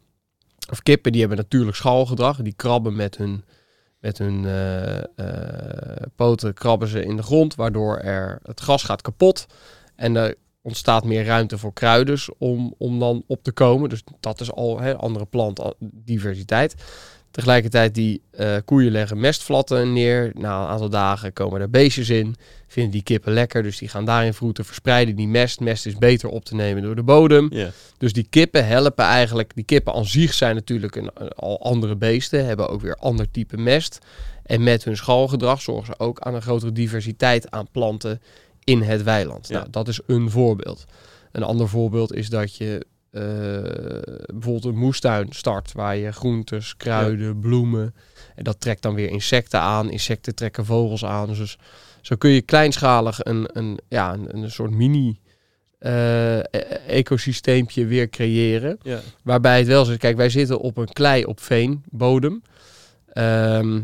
of 0.69 0.83
kippen 0.83 1.11
die 1.11 1.21
hebben 1.21 1.37
natuurlijk 1.37 1.77
schalgedrag. 1.77 2.41
Die 2.41 2.53
krabben 2.53 2.95
met 2.95 3.17
hun, 3.17 3.43
met 3.99 4.17
hun 4.17 4.45
eh, 4.45 4.97
eh, 4.97 6.07
poten 6.15 6.53
krabben 6.53 6.87
ze 6.87 7.03
in 7.03 7.15
de 7.15 7.23
grond, 7.23 7.55
waardoor 7.55 7.97
er 7.97 8.39
het 8.43 8.59
gras 8.59 8.83
gaat 8.83 9.01
kapot. 9.01 9.45
En 9.95 10.15
er 10.15 10.35
ontstaat 10.61 11.03
meer 11.03 11.25
ruimte 11.25 11.57
voor 11.57 11.73
kruiders 11.73 12.29
om, 12.37 12.75
om 12.77 12.99
dan 12.99 13.23
op 13.27 13.43
te 13.43 13.51
komen. 13.51 13.89
Dus 13.89 14.03
dat 14.19 14.41
is 14.41 14.51
al 14.51 14.79
hè, 14.79 14.95
andere 14.95 15.25
plantdiversiteit. 15.25 16.75
Tegelijkertijd 17.33 17.95
die 17.95 18.21
eh, 18.31 18.55
koeien 18.65 18.91
leggen 18.91 19.19
mestvlatten 19.19 19.93
neer. 19.93 20.31
Na 20.33 20.61
een 20.61 20.67
aantal 20.67 20.89
dagen 20.89 21.33
komen 21.33 21.61
er 21.61 21.69
beestjes 21.69 22.09
in. 22.09 22.35
Vinden 22.67 22.91
die 22.91 23.03
kippen 23.03 23.33
lekker, 23.33 23.63
dus 23.63 23.77
die 23.77 23.87
gaan 23.87 24.05
daarin 24.05 24.33
vroeten. 24.33 24.65
Verspreiden 24.65 25.15
die 25.15 25.27
mest. 25.27 25.59
Mest 25.59 25.85
is 25.85 25.97
beter 25.97 26.29
op 26.29 26.45
te 26.45 26.55
nemen 26.55 26.83
door 26.83 26.95
de 26.95 27.03
bodem. 27.03 27.51
Dus 27.97 28.13
die 28.13 28.27
kippen 28.29 28.67
helpen 28.67 29.05
eigenlijk. 29.05 29.51
Die 29.55 29.63
kippen 29.63 29.93
aan 29.93 30.05
zich 30.05 30.33
zijn 30.33 30.55
natuurlijk 30.55 30.95
een, 30.95 31.13
al 31.35 31.61
andere 31.61 31.95
beesten. 31.95 32.45
Hebben 32.45 32.69
ook 32.69 32.81
weer 32.81 32.95
ander 32.95 33.31
type 33.31 33.57
mest. 33.57 33.99
En 34.43 34.63
met 34.63 34.83
hun 34.83 34.97
schalgedrag 34.97 35.61
zorgen 35.61 35.85
ze 35.85 35.99
ook 35.99 36.19
aan 36.19 36.35
een 36.35 36.41
grotere 36.41 36.71
diversiteit 36.71 37.51
aan 37.51 37.67
planten 37.71 38.21
in 38.63 38.81
het 38.81 39.03
weiland. 39.03 39.49
Nou, 39.49 39.67
dat 39.69 39.87
is 39.87 39.99
een 40.07 40.29
voorbeeld. 40.29 40.85
Een 41.31 41.43
ander 41.43 41.69
voorbeeld 41.69 42.13
is 42.13 42.29
dat 42.29 42.55
je 42.55 42.85
eh, 43.13 43.21
bijvoorbeeld 44.33 44.65
een 44.65 44.77
moestuin 44.77 45.27
start 45.29 45.71
waar 45.71 45.95
je 45.95 46.11
groentes, 46.11 46.77
kruiden, 46.77 47.39
bloemen. 47.39 47.95
En 48.35 48.43
dat 48.43 48.59
trekt 48.59 48.81
dan 48.81 48.93
weer 48.93 49.09
insecten 49.09 49.59
aan. 49.59 49.91
Insecten 49.91 50.35
trekken 50.35 50.65
vogels 50.65 51.05
aan. 51.05 51.27
Dus 51.27 51.57
zo 52.01 52.15
kun 52.15 52.29
je 52.29 52.41
kleinschalig 52.41 53.19
een, 53.23 53.49
een, 53.51 53.79
ja, 53.87 54.13
een, 54.13 54.37
een 54.37 54.51
soort 54.51 54.71
mini 54.71 55.19
eh, 55.79 56.37
e- 56.37 56.43
ecosysteempje 56.87 57.85
weer 57.85 58.09
creëren. 58.09 58.77
Ja. 58.81 58.99
Waarbij 59.23 59.57
het 59.57 59.67
wel 59.67 59.85
zo 59.85 59.91
is, 59.91 59.97
kijk, 59.97 60.17
wij 60.17 60.29
zitten 60.29 60.59
op 60.59 60.77
een 60.77 60.93
klei 60.93 61.25
op 61.25 61.39
veen 61.39 61.83
bodem. 61.89 62.41
Ehm, 63.07 63.81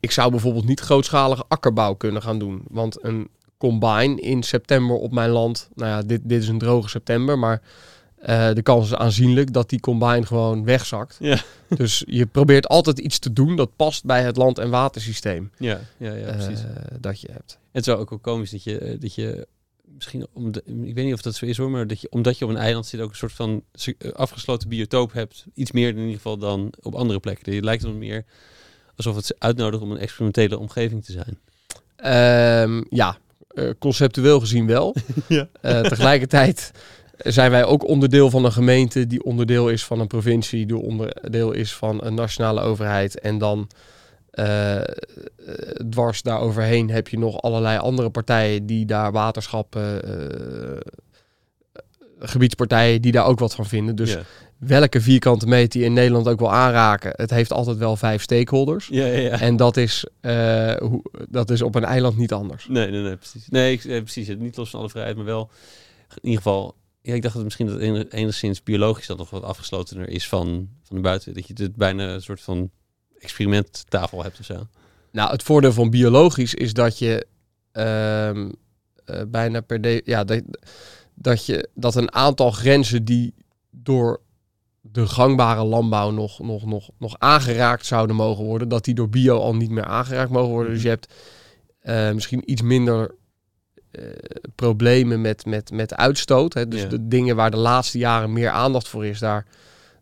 ik 0.00 0.10
zou 0.10 0.30
bijvoorbeeld 0.30 0.66
niet 0.66 0.80
grootschalige 0.80 1.44
akkerbouw 1.48 1.94
kunnen 1.94 2.22
gaan 2.22 2.38
doen. 2.38 2.62
Want 2.68 3.04
een 3.04 3.28
combine 3.58 4.20
in 4.20 4.42
september 4.42 4.96
op 4.96 5.12
mijn 5.12 5.30
land, 5.30 5.68
nou 5.74 5.90
ja, 5.90 6.02
dit, 6.02 6.20
dit 6.24 6.42
is 6.42 6.48
een 6.48 6.58
droge 6.58 6.88
september, 6.88 7.38
maar 7.38 7.62
eh, 8.20 8.52
de 8.54 8.62
kans 8.62 8.86
is 8.86 8.94
aanzienlijk 8.94 9.52
dat 9.52 9.68
die 9.68 9.80
combine 9.80 10.26
gewoon 10.26 10.64
wegzakt. 10.64 11.16
Ja. 11.20 11.40
Dus 11.76 12.02
je 12.06 12.26
probeert 12.26 12.68
altijd 12.68 12.98
iets 12.98 13.18
te 13.18 13.32
doen 13.32 13.56
dat 13.56 13.76
past 13.76 14.04
bij 14.04 14.22
het 14.22 14.36
land- 14.36 14.58
en 14.58 14.70
watersysteem 14.70 15.50
Ja, 15.58 15.80
ja, 15.96 16.12
ja, 16.14 16.32
precies. 16.32 16.60
eh, 16.60 16.70
dat 17.00 17.20
je 17.20 17.28
hebt. 17.32 17.58
Het 17.72 17.84
zou 17.84 17.98
ook 17.98 18.10
wel 18.10 18.18
komisch 18.18 18.50
dat 18.50 18.62
je, 18.62 18.78
eh, 18.78 19.00
dat 19.00 19.14
je 19.14 19.46
misschien, 19.94 20.26
om 20.32 20.52
de, 20.52 20.62
ik 20.82 20.94
weet 20.94 21.04
niet 21.04 21.14
of 21.14 21.22
dat 21.22 21.34
zo 21.34 21.44
is 21.46 21.56
hoor, 21.56 21.70
maar 21.70 21.86
dat 21.86 22.00
je, 22.00 22.06
omdat 22.10 22.38
je 22.38 22.44
op 22.44 22.50
een 22.50 22.56
eiland 22.56 22.86
zit 22.86 23.00
ook 23.00 23.10
een 23.10 23.16
soort 23.16 23.32
van 23.32 23.62
afgesloten 24.12 24.68
biotoop 24.68 25.12
hebt. 25.12 25.44
Iets 25.54 25.72
meer 25.72 25.88
in 25.88 25.98
ieder 25.98 26.14
geval 26.14 26.38
dan 26.38 26.72
op 26.82 26.94
andere 26.94 27.20
plekken. 27.20 27.54
Het 27.54 27.64
lijkt 27.64 27.82
wel 27.82 27.92
meer 27.92 28.24
alsof 28.96 29.16
het 29.16 29.34
uitnodigt 29.38 29.82
om 29.82 29.90
een 29.90 29.98
experimentele 29.98 30.58
omgeving 30.58 31.04
te 31.04 31.12
zijn. 31.12 31.38
Ehm, 31.96 32.82
ja, 32.90 33.18
conceptueel 33.78 34.40
gezien 34.40 34.66
wel. 34.66 34.94
Ja. 35.28 35.48
Tegelijkertijd 35.62 36.70
zijn 37.18 37.50
wij 37.50 37.64
ook 37.64 37.88
onderdeel 37.88 38.30
van 38.30 38.44
een 38.44 38.52
gemeente 38.52 39.06
die 39.06 39.22
onderdeel 39.22 39.68
is 39.68 39.84
van 39.84 40.00
een 40.00 40.06
provincie, 40.06 40.66
die 40.66 40.76
onderdeel 40.76 41.52
is 41.52 41.74
van 41.74 42.04
een 42.04 42.14
nationale 42.14 42.60
overheid. 42.60 43.20
En 43.20 43.38
dan 43.38 43.68
eh, 44.30 44.76
eh, 44.76 44.84
dwars 45.90 46.22
daaroverheen 46.22 46.90
heb 46.90 47.08
je 47.08 47.18
nog 47.18 47.42
allerlei 47.42 47.78
andere 47.78 48.10
partijen 48.10 48.66
die 48.66 48.86
daar 48.86 49.12
waterschappen, 49.12 50.02
eh, 50.04 50.80
gebiedspartijen 52.18 53.02
die 53.02 53.12
daar 53.12 53.26
ook 53.26 53.38
wat 53.38 53.54
van 53.54 53.66
vinden. 53.66 53.96
Dus 53.96 54.18
welke 54.58 55.00
vierkante 55.00 55.46
meter 55.46 55.80
je 55.80 55.86
in 55.86 55.92
Nederland 55.92 56.28
ook 56.28 56.38
wil 56.38 56.52
aanraken, 56.52 57.12
het 57.16 57.30
heeft 57.30 57.52
altijd 57.52 57.76
wel 57.76 57.96
vijf 57.96 58.22
stakeholders. 58.22 58.88
Ja, 58.90 59.06
ja, 59.06 59.18
ja. 59.18 59.40
En 59.40 59.56
dat 59.56 59.76
is, 59.76 60.06
eh, 60.20 60.74
hoe, 60.74 61.02
dat 61.28 61.50
is 61.50 61.62
op 61.62 61.74
een 61.74 61.84
eiland 61.84 62.16
niet 62.16 62.32
anders. 62.32 62.66
Nee, 62.68 62.90
nee, 62.90 63.02
nee, 63.02 63.16
precies. 63.16 63.48
Nee, 63.48 63.72
ik, 63.72 63.84
eh, 63.84 64.02
precies. 64.02 64.28
Niet 64.38 64.56
los 64.56 64.70
van 64.70 64.80
alle 64.80 64.88
vrijheid, 64.88 65.16
maar 65.16 65.24
wel 65.24 65.50
in 66.10 66.28
ieder 66.28 66.42
geval. 66.42 66.74
Ik 67.14 67.22
dacht 67.22 67.34
dat 67.34 67.44
misschien 67.44 67.66
dat 67.66 67.78
enig- 67.78 68.10
enigszins 68.10 68.62
biologisch 68.62 69.06
dat 69.06 69.18
nog 69.18 69.30
wat 69.30 69.42
afgeslotener 69.42 70.08
is 70.08 70.28
van, 70.28 70.68
van 70.82 70.96
de 70.96 71.02
buiten. 71.02 71.34
Dat 71.34 71.46
je 71.46 71.54
het 71.56 71.76
bijna 71.76 72.08
een 72.08 72.22
soort 72.22 72.40
van 72.40 72.70
experimenttafel 73.18 74.22
hebt 74.22 74.38
of 74.38 74.44
zo. 74.44 74.66
Nou, 75.12 75.30
het 75.30 75.42
voordeel 75.42 75.72
van 75.72 75.90
biologisch 75.90 76.54
is 76.54 76.72
dat 76.72 76.98
je 76.98 77.26
ehm, 77.72 78.50
eh, 79.04 79.22
bijna 79.28 79.60
per 79.60 79.80
de, 79.80 80.02
ja, 80.04 80.24
dat, 80.24 80.42
dat 81.14 81.46
je 81.46 81.68
dat 81.74 81.94
een 81.94 82.12
aantal 82.12 82.50
grenzen 82.50 83.04
die 83.04 83.34
door 83.70 84.20
de 84.80 85.06
gangbare 85.06 85.64
landbouw 85.64 86.10
nog, 86.10 86.38
nog, 86.38 86.64
nog, 86.64 86.90
nog 86.98 87.18
aangeraakt 87.18 87.86
zouden 87.86 88.16
mogen 88.16 88.44
worden, 88.44 88.68
dat 88.68 88.84
die 88.84 88.94
door 88.94 89.08
bio 89.08 89.38
al 89.38 89.54
niet 89.54 89.70
meer 89.70 89.84
aangeraakt 89.84 90.30
mogen 90.30 90.50
worden. 90.50 90.72
Dus 90.72 90.82
je 90.82 90.88
hebt 90.88 91.14
eh, 91.78 92.12
misschien 92.12 92.50
iets 92.50 92.62
minder 92.62 93.14
problemen 94.54 95.20
met, 95.20 95.46
met, 95.46 95.70
met 95.70 95.94
uitstoot. 95.94 96.54
Hè? 96.54 96.68
Dus 96.68 96.82
Ja. 96.82 96.88
de 96.88 97.08
dingen 97.08 97.36
waar 97.36 97.50
de 97.50 97.56
laatste 97.56 97.98
jaren 97.98 98.32
meer 98.32 98.50
aandacht 98.50 98.88
voor 98.88 99.06
is, 99.06 99.18
daar, 99.18 99.46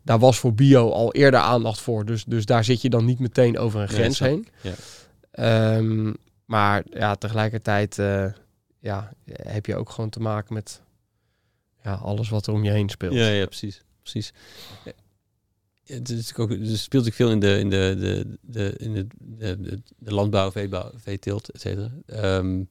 daar 0.03 0.19
was 0.19 0.39
voor 0.39 0.53
bio 0.53 0.89
al 0.91 1.13
eerder 1.13 1.39
aandacht 1.39 1.79
voor. 1.79 2.05
Dus, 2.05 2.25
dus 2.25 2.45
daar 2.45 2.63
zit 2.63 2.81
je 2.81 2.89
dan 2.89 3.05
niet 3.05 3.19
meteen 3.19 3.57
over 3.57 3.81
een 3.81 3.87
grens 3.89 4.19
heen. 4.19 4.47
Ja. 4.61 4.73
Ehm, 5.31 6.13
maar 6.45 6.83
ja, 6.89 7.15
tegelijkertijd 7.15 7.99
eh, 7.99 8.25
ja, 8.79 9.13
heb 9.25 9.65
je 9.65 9.75
ook 9.75 9.89
gewoon 9.89 10.09
te 10.09 10.19
maken 10.19 10.53
met 10.53 10.81
ja, 11.83 11.93
alles 11.93 12.29
wat 12.29 12.47
er 12.47 12.53
om 12.53 12.63
je 12.63 12.71
heen 12.71 12.89
speelt. 12.89 13.13
Ja, 13.13 13.27
ja, 13.27 13.45
precies. 13.45 13.83
precies. 14.01 14.33
Ja, 14.85 14.91
Het, 15.95 16.09
is 16.09 16.35
ook, 16.35 16.49
speelt 16.51 16.81
natuurlijk 16.81 17.15
veel 17.15 17.31
in 17.31 17.39
de, 17.39 17.59
in 17.59 17.69
de, 17.69 17.95
de, 17.99 18.37
de, 18.41 18.73
in 18.77 18.93
de, 18.93 19.07
de, 19.17 19.61
de, 19.61 19.81
de 19.97 20.13
landbouw, 20.13 20.51
veebouw, 20.51 20.91
veeteelt, 20.95 21.49
et 21.49 21.61
cetera. 21.61 21.91
Ehm, 22.05 22.63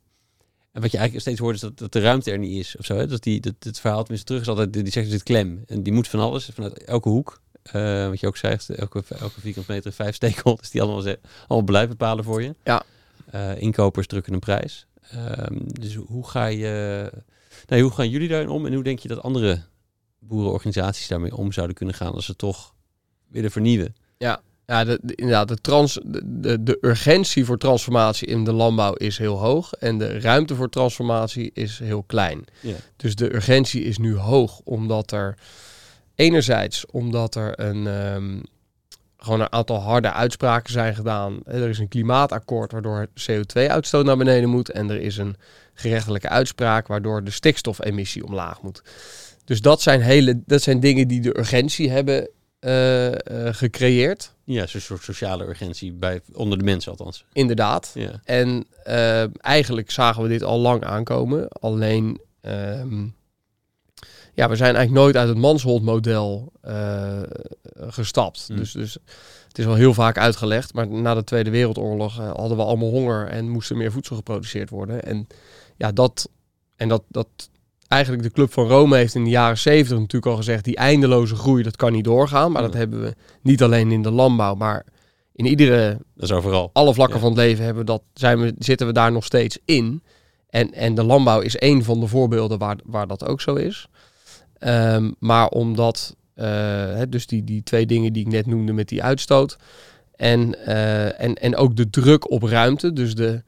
en 0.76 0.82
wat 0.82 0.90
je 0.90 0.98
eigenlijk 0.98 1.26
steeds 1.26 1.40
hoort 1.40 1.54
is 1.54 1.60
dat, 1.60 1.78
dat 1.78 1.92
de 1.92 2.00
ruimte 2.00 2.30
er 2.30 2.38
niet 2.38 2.58
is 2.58 2.76
of 2.76 2.84
zo. 2.84 2.96
Hè? 2.96 3.06
Dat 3.06 3.22
die, 3.22 3.40
dat, 3.40 3.54
het 3.58 3.80
verhaal 3.80 4.00
tenminste 4.00 4.26
terug 4.26 4.42
is 4.42 4.48
altijd, 4.48 4.72
die 4.72 4.90
zegt 4.90 5.06
er 5.06 5.12
zit 5.12 5.22
klem. 5.22 5.64
En 5.66 5.82
die 5.82 5.92
moet 5.92 6.08
van 6.08 6.20
alles, 6.20 6.50
vanuit 6.52 6.84
elke 6.84 7.08
hoek. 7.08 7.40
Eh, 7.62 8.08
wat 8.08 8.20
je 8.20 8.26
ook 8.26 8.36
zegt, 8.36 8.70
elke, 8.70 9.02
elke 9.08 9.40
vierkante 9.40 9.72
meter 9.72 9.92
vijf 9.92 10.14
stakeholders 10.14 10.70
die 10.70 10.82
allemaal, 10.82 11.14
allemaal 11.46 11.64
beleid 11.64 11.88
bepalen 11.88 12.24
voor 12.24 12.42
je. 12.42 12.54
Ja. 12.64 12.82
Eh, 13.30 13.60
inkopers 13.60 14.06
drukken 14.06 14.32
een 14.32 14.38
prijs. 14.38 14.86
Ehm, 15.10 15.58
dus 15.62 15.94
hoe 15.94 16.28
ga 16.28 16.46
je, 16.46 17.10
nou, 17.66 17.82
hoe 17.82 17.92
gaan 17.92 18.10
jullie 18.10 18.28
daarin 18.28 18.48
om 18.48 18.66
en 18.66 18.74
hoe 18.74 18.84
denk 18.84 18.98
je 18.98 19.08
dat 19.08 19.22
andere 19.22 19.62
boerenorganisaties 20.18 21.08
daarmee 21.08 21.36
om 21.36 21.52
zouden 21.52 21.76
kunnen 21.76 21.94
gaan 21.94 22.12
als 22.12 22.26
ze 22.26 22.36
toch 22.36 22.74
willen 23.28 23.50
vernieuwen? 23.50 23.94
Ja, 24.18 24.40
de, 24.66 24.98
de- 25.02 25.14
inderdaad, 25.14 25.48
de, 25.48 25.56
trans, 25.56 25.98
de, 26.04 26.22
de, 26.24 26.62
de 26.62 26.78
urgentie 26.80 27.44
voor 27.44 27.58
transformatie 27.58 28.28
in 28.28 28.44
de 28.44 28.52
landbouw 28.52 28.92
is 28.92 29.18
heel 29.18 29.38
hoog 29.38 29.72
en 29.72 29.98
de 29.98 30.20
ruimte 30.20 30.54
voor 30.54 30.68
transformatie 30.68 31.50
is 31.54 31.78
heel 31.78 32.02
klein. 32.02 32.44
Ja. 32.60 32.74
Dus 32.96 33.14
de 33.14 33.34
urgentie 33.34 33.82
is 33.82 33.98
nu 33.98 34.16
hoog, 34.16 34.60
omdat 34.64 35.12
er 35.12 35.34
enerzijds 36.14 36.86
omdat 36.86 37.34
er 37.34 37.60
een, 37.60 37.86
ehm, 37.86 38.40
gewoon 39.16 39.40
een 39.40 39.52
aantal 39.52 39.80
harde 39.80 40.12
uitspraken 40.12 40.72
zijn 40.72 40.94
gedaan. 40.94 41.40
Er 41.44 41.68
is 41.68 41.78
een 41.78 41.88
klimaatakkoord 41.88 42.72
waardoor 42.72 43.06
CO2-uitstoot 43.14 44.04
naar 44.04 44.16
beneden 44.16 44.48
moet 44.48 44.70
en 44.70 44.90
er 44.90 45.00
is 45.00 45.16
een 45.16 45.36
gerechtelijke 45.74 46.28
uitspraak 46.28 46.86
waardoor 46.86 47.24
de 47.24 47.30
stikstofemissie 47.30 48.24
omlaag 48.24 48.62
moet. 48.62 48.82
Dus 49.44 49.60
dat 49.60 49.82
zijn, 49.82 50.00
hele, 50.00 50.42
dat 50.46 50.62
zijn 50.62 50.80
dingen 50.80 51.08
die 51.08 51.20
de 51.20 51.38
urgentie 51.38 51.90
hebben 51.90 52.28
eh, 52.66 53.46
eh, 53.46 53.54
gecreëerd. 53.54 54.34
Ja, 54.44 54.66
zo'n 54.66 54.80
soort 54.80 55.02
sociale 55.02 55.46
urgentie 55.46 55.92
bij, 55.92 56.20
onder 56.32 56.58
de 56.58 56.64
mensen 56.64 56.90
althans. 56.90 57.24
Inderdaad. 57.32 57.90
Ja. 57.94 58.20
En 58.24 58.66
eh, 58.84 59.44
eigenlijk 59.44 59.90
zagen 59.90 60.22
we 60.22 60.28
dit 60.28 60.42
al 60.42 60.58
lang 60.58 60.84
aankomen. 60.84 61.48
Alleen, 61.48 62.20
ehm, 62.40 63.02
ja, 64.34 64.48
we 64.48 64.56
zijn 64.56 64.74
eigenlijk 64.74 64.90
nooit 64.90 65.16
uit 65.16 65.28
het 65.28 65.38
Mansholt-model 65.38 66.52
eh, 66.60 67.22
gestapt. 67.76 68.44
Hmm. 68.46 68.56
Dus, 68.56 68.72
dus 68.72 68.98
het 69.48 69.58
is 69.58 69.64
wel 69.64 69.74
heel 69.74 69.94
vaak 69.94 70.18
uitgelegd. 70.18 70.74
Maar 70.74 70.88
na 70.88 71.14
de 71.14 71.24
Tweede 71.24 71.50
Wereldoorlog 71.50 72.16
hadden 72.16 72.56
we 72.56 72.62
allemaal 72.62 72.90
honger 72.90 73.28
en 73.28 73.48
moest 73.48 73.70
er 73.70 73.76
meer 73.76 73.92
voedsel 73.92 74.16
geproduceerd 74.16 74.70
worden. 74.70 75.02
En 75.02 75.26
ja, 75.76 75.92
dat, 75.92 76.28
en 76.76 76.88
dat, 76.88 77.02
dat 77.08 77.28
eigenlijk 77.88 78.22
de 78.22 78.30
Club 78.30 78.52
van 78.52 78.66
Rome 78.68 78.96
heeft 78.96 79.14
in 79.14 79.24
de 79.24 79.30
jaren 79.30 79.58
70 79.58 79.98
natuurlijk 79.98 80.26
al 80.32 80.36
gezegd, 80.36 80.64
die 80.64 80.76
eindeloze 80.76 81.34
groei, 81.36 81.62
dat 81.62 81.76
kan 81.76 81.92
niet 81.92 82.04
doorgaan. 82.04 82.52
Maar 82.52 82.62
dat 82.62 82.72
Ja. 82.72 82.78
hebben 82.78 83.02
we 83.02 83.14
niet 83.42 83.62
alleen 83.62 83.92
in 83.92 84.02
de 84.02 84.10
landbouw, 84.10 84.54
maar 84.54 84.84
in 85.32 85.46
iedere 85.46 85.98
Dat 86.14 86.24
is 86.30 86.32
overal. 86.36 86.70
alle 86.72 86.94
vlakken 86.94 87.14
Ja. 87.16 87.20
van 87.22 87.30
het 87.30 87.38
leven 87.40 87.64
hebben 87.64 87.84
we 87.84 87.90
dat, 87.90 88.02
zijn 88.14 88.40
we, 88.40 88.54
zitten 88.58 88.86
we 88.86 88.92
daar 88.92 89.12
nog 89.12 89.24
steeds 89.24 89.58
in. 89.64 90.02
En, 90.50 90.72
en 90.72 90.94
de 90.94 91.04
landbouw 91.04 91.40
is 91.40 91.56
één 91.56 91.82
van 91.84 92.00
de 92.00 92.06
voorbeelden 92.06 92.58
waar, 92.58 92.76
waar 92.84 93.06
dat 93.06 93.26
ook 93.26 93.40
zo 93.40 93.54
is. 93.54 93.88
Ehm, 94.58 95.10
maar 95.18 95.48
omdat, 95.48 96.16
eh, 96.34 97.00
dus 97.08 97.26
die, 97.26 97.44
die 97.44 97.62
twee 97.62 97.86
dingen 97.86 98.12
die 98.12 98.26
ik 98.26 98.32
net 98.32 98.46
noemde 98.46 98.72
met 98.72 98.88
die 98.88 99.02
uitstoot. 99.02 99.56
En, 100.16 100.64
eh, 100.66 101.20
en, 101.22 101.34
en 101.34 101.56
ook 101.56 101.76
de 101.76 101.90
druk 101.90 102.30
op 102.30 102.42
ruimte. 102.42 102.92
Dus 102.92 103.14
de, 103.14 103.42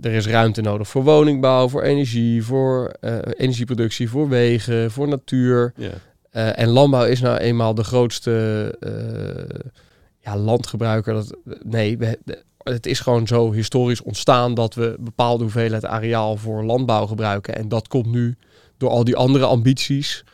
er 0.00 0.12
is 0.12 0.26
ruimte 0.26 0.60
nodig 0.60 0.88
voor 0.88 1.02
woningbouw, 1.02 1.68
voor 1.68 1.82
energie, 1.82 2.44
voor 2.44 2.96
eh, 3.00 3.18
energieproductie, 3.36 4.10
voor 4.10 4.28
wegen, 4.28 4.90
voor 4.90 5.08
natuur. 5.08 5.72
Ja. 5.76 5.90
Eh, 6.30 6.58
en 6.58 6.68
landbouw 6.68 7.04
is 7.04 7.20
nou 7.20 7.38
eenmaal 7.38 7.74
de 7.74 7.84
grootste 7.84 8.76
eh, 8.80 9.70
ja, 10.18 10.36
landgebruiker. 10.36 11.14
Dat, 11.14 11.36
nee, 11.62 11.98
we, 11.98 12.18
het 12.58 12.86
is 12.86 13.00
gewoon 13.00 13.26
zo 13.26 13.52
historisch 13.52 14.02
ontstaan 14.02 14.54
dat 14.54 14.74
we 14.74 14.96
bepaalde 15.00 15.42
hoeveelheid 15.42 15.84
areaal 15.84 16.36
voor 16.36 16.64
landbouw 16.64 17.06
gebruiken. 17.06 17.56
En 17.56 17.68
dat 17.68 17.88
komt 17.88 18.06
nu 18.06 18.36
door 18.76 18.90
al 18.90 19.04
die 19.04 19.16
andere 19.16 19.44
ambities 19.44 20.24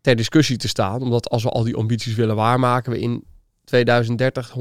ter 0.00 0.16
discussie 0.16 0.56
te 0.56 0.68
staan. 0.68 1.02
Omdat 1.02 1.30
als 1.30 1.42
we 1.42 1.50
al 1.50 1.64
die 1.64 1.76
ambities 1.76 2.14
willen 2.14 2.36
waarmaken, 2.36 2.92
we 2.92 3.00
in 3.00 3.24
2030 3.70 4.50
120% 4.50 4.54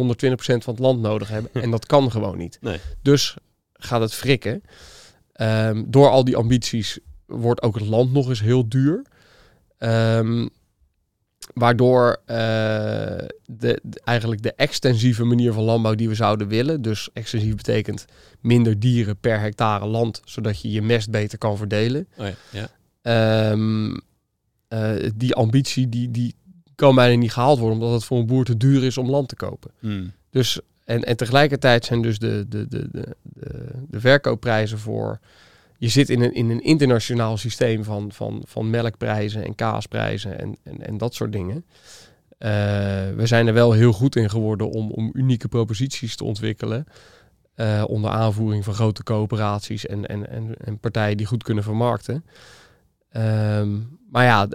van 0.63 0.73
het 0.73 0.79
land 0.79 1.01
nodig 1.01 1.27
hebben. 1.29 1.51
En 1.63 1.71
dat 1.71 1.85
kan 1.85 2.11
gewoon 2.11 2.37
niet. 2.37 2.57
Nee. 2.61 2.79
Dus 3.01 3.35
gaat 3.73 4.01
het 4.01 4.13
frikken. 4.13 4.61
Ehm, 5.33 5.83
door 5.87 6.09
al 6.09 6.23
die 6.23 6.35
ambities 6.35 6.99
wordt 7.25 7.61
ook 7.61 7.75
het 7.75 7.87
land 7.87 8.11
nog 8.11 8.29
eens 8.29 8.41
heel 8.41 8.69
duur. 8.69 9.01
Ehm, 9.77 10.47
waardoor 11.53 12.21
eh, 12.25 12.35
de, 13.45 13.79
de- 13.83 14.01
eigenlijk 14.03 14.41
de 14.41 14.53
extensieve 14.53 15.23
manier 15.23 15.53
van 15.53 15.63
landbouw 15.63 15.95
die 15.95 16.07
we 16.09 16.15
zouden 16.15 16.47
willen. 16.47 16.81
Dus 16.81 17.09
extensief 17.13 17.55
betekent 17.55 18.05
minder 18.39 18.79
dieren 18.79 19.17
per 19.17 19.39
hectare 19.39 19.85
land, 19.85 20.21
zodat 20.25 20.61
je 20.61 20.71
je 20.71 20.81
mest 20.81 21.09
beter 21.09 21.37
kan 21.37 21.57
verdelen. 21.57 22.07
Oh 22.17 22.25
ja. 22.27 22.33
ja. 22.51 22.69
Ehm, 23.01 23.97
eh, 24.67 25.09
die 25.15 25.35
ambitie 25.35 25.89
die, 25.89 26.11
die 26.11 26.35
kan 26.79 26.95
bijna 26.95 27.15
niet 27.15 27.33
gehaald 27.33 27.59
worden, 27.59 27.77
omdat 27.77 27.93
het 27.93 28.03
voor 28.03 28.17
een 28.19 28.25
boer 28.25 28.45
te 28.45 28.57
duur 28.57 28.83
is 28.83 28.97
om 28.97 29.09
land 29.09 29.27
te 29.27 29.35
kopen. 29.35 29.71
Hmm. 29.79 30.11
Dus, 30.29 30.59
en, 30.85 31.03
en 31.03 31.17
tegelijkertijd 31.17 31.85
zijn 31.85 32.01
dus 32.01 32.19
de, 32.19 32.45
de, 32.49 32.67
de, 32.67 32.87
de, 32.91 33.15
de, 33.87 33.99
verkoopprijzen 33.99 34.79
voor. 34.79 35.19
Je 35.77 35.87
zit 35.87 36.09
in 36.09 36.21
een, 36.21 36.33
in 36.33 36.49
een 36.49 36.63
internationaal 36.63 37.37
systeem 37.37 37.83
van, 37.83 38.11
van, 38.11 38.43
van 38.45 38.69
melkprijzen 38.69 39.43
en 39.43 39.55
kaasprijzen 39.55 40.39
en, 40.39 40.55
en, 40.63 40.85
en 40.85 40.97
dat 40.97 41.13
soort 41.13 41.31
dingen. 41.31 41.65
Eh, 42.37 42.49
we 43.15 43.23
zijn 43.23 43.47
er 43.47 43.53
wel 43.53 43.71
heel 43.71 43.91
goed 43.93 44.15
in 44.15 44.29
geworden 44.29 44.69
om, 44.69 44.91
om 44.91 45.09
unieke 45.13 45.47
proposities 45.47 46.15
te 46.15 46.23
ontwikkelen. 46.23 46.85
eh, 47.55 47.83
onder 47.87 48.11
aanvoering 48.11 48.63
van 48.63 48.73
grote 48.73 49.03
coöperaties 49.03 49.85
en, 49.85 50.05
en, 50.05 50.29
en, 50.29 50.55
en 50.57 50.79
partijen 50.79 51.17
die 51.17 51.25
goed 51.25 51.43
kunnen 51.43 51.63
vermarkten. 51.63 52.23
Ehm, 53.11 53.69
maar 54.11 54.25
ja, 54.25 54.47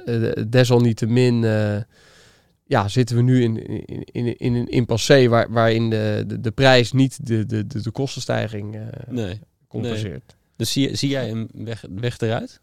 desalniettemin 0.48 1.44
eh, 1.44 1.76
ja, 2.66 2.88
zitten 2.88 3.16
we 3.16 3.22
nu 3.22 3.42
in, 3.42 3.66
in, 3.86 4.04
in, 4.04 4.36
in 4.38 4.54
een 4.54 4.68
impasse 4.68 5.28
waar, 5.28 5.50
waarin 5.52 5.90
de, 5.90 6.24
de, 6.26 6.40
de 6.40 6.50
prijs 6.50 6.92
niet 6.92 7.26
de, 7.26 7.46
de, 7.46 7.66
de, 7.66 7.82
de 7.82 7.90
kostenstijging 7.90 8.74
eh, 8.74 8.80
Nee. 9.08 9.40
compenseert. 9.68 10.36
Dus 10.56 10.72
zie, 10.72 10.96
zie 10.96 11.08
jij 11.08 11.30
een 11.30 11.48
weg, 11.54 11.84
weg 11.94 12.18
eruit? 12.20 12.60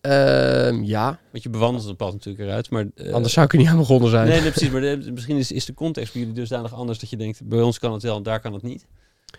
Ehm, 0.00 0.82
ja, 0.82 1.18
Want 1.32 1.42
je 1.42 1.50
bewandelt 1.50 1.84
het 1.86 1.96
pad 1.96 2.12
natuurlijk 2.12 2.44
eruit, 2.44 2.70
maar... 2.70 2.86
eh, 2.94 3.12
anders 3.12 3.32
zou 3.32 3.46
ik 3.46 3.52
er 3.52 3.58
niet 3.58 3.68
aan 3.68 3.76
begonnen 3.76 4.10
zijn. 4.10 4.28
Nee, 4.28 4.40
nee, 4.40 4.50
precies. 4.50 4.70
Maar 4.70 4.80
de- 4.80 5.10
misschien 5.12 5.36
is, 5.36 5.52
is 5.52 5.64
de 5.64 5.74
context 5.74 6.12
bij 6.12 6.20
jullie 6.22 6.36
dusdanig 6.36 6.74
anders 6.74 6.98
dat 6.98 7.10
je 7.10 7.16
denkt, 7.16 7.40
bij 7.44 7.60
ons 7.60 7.78
kan 7.78 7.92
het 7.92 8.02
wel 8.02 8.16
en 8.16 8.22
daar 8.22 8.40
kan 8.40 8.52
het 8.52 8.62
niet. 8.62 8.86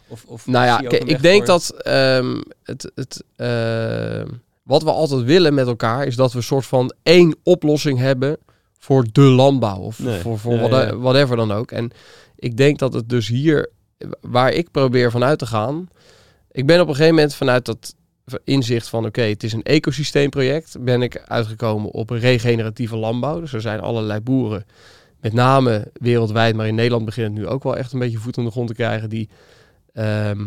Of, 0.08 0.26
of 0.28 0.48
Nou 0.48 0.66
ja, 0.66 0.80
ik 1.00 1.22
denk 1.22 1.38
voor- 1.38 1.46
dat 1.46 1.70
ehm, 1.82 2.42
het, 2.64 2.92
het, 2.96 3.24
ehm, 3.36 4.28
wat 4.64 4.84
we 4.84 4.92
altijd 4.92 5.24
willen 5.24 5.54
met 5.54 5.68
elkaar 5.68 6.06
is 6.08 6.16
dat 6.16 6.32
we 6.32 6.38
een 6.38 6.44
soort 6.44 6.66
van 6.66 6.94
één 7.04 7.36
oplossing 7.44 8.00
hebben 8.00 8.38
voor 8.82 9.06
de 9.12 9.22
landbouw 9.22 9.78
of 9.78 10.00
Nee. 10.00 10.20
voor, 10.20 10.40
voor 10.40 10.54
Ja, 10.54 10.60
whate- 10.70 10.86
ja. 10.86 10.98
whatever 10.98 11.36
dan 11.36 11.52
ook. 11.52 11.72
En 11.72 11.92
ik 12.36 12.58
denk 12.58 12.80
dat 12.80 12.94
het 12.94 13.10
dus 13.10 13.28
hier, 13.28 13.70
waar 14.22 14.52
ik 14.54 14.72
probeer 14.72 15.12
vanuit 15.12 15.40
te 15.40 15.46
gaan, 15.46 15.88
ik 16.52 16.66
ben 16.66 16.82
op 16.82 16.88
een 16.88 16.94
gegeven 16.96 17.16
moment 17.16 17.36
vanuit 17.36 17.66
dat 17.66 17.96
inzicht 18.44 18.88
van 18.90 19.06
oké, 19.06 19.22
het 19.22 19.44
is 19.44 19.54
een 19.54 19.64
ecosysteemproject, 19.64 20.76
ben 20.80 21.02
ik 21.02 21.22
uitgekomen 21.26 21.92
op 21.92 22.10
een 22.10 22.20
regeneratieve 22.20 22.96
landbouw. 22.98 23.40
Dus 23.40 23.54
er 23.54 23.62
zijn 23.62 23.80
allerlei 23.80 24.20
boeren, 24.20 24.66
met 25.20 25.34
name 25.34 25.88
wereldwijd, 25.94 26.56
maar 26.56 26.68
in 26.68 26.76
Nederland 26.76 27.06
begint 27.06 27.28
het 27.28 27.38
nu 27.38 27.48
ook 27.48 27.64
wel 27.64 27.78
echt 27.78 27.94
een 27.94 28.00
beetje 28.00 28.18
voet 28.18 28.38
aan 28.38 28.46
de 28.46 28.52
grond 28.52 28.68
te 28.68 28.74
krijgen, 28.74 29.10
die 29.10 29.30
ehm, 29.94 30.46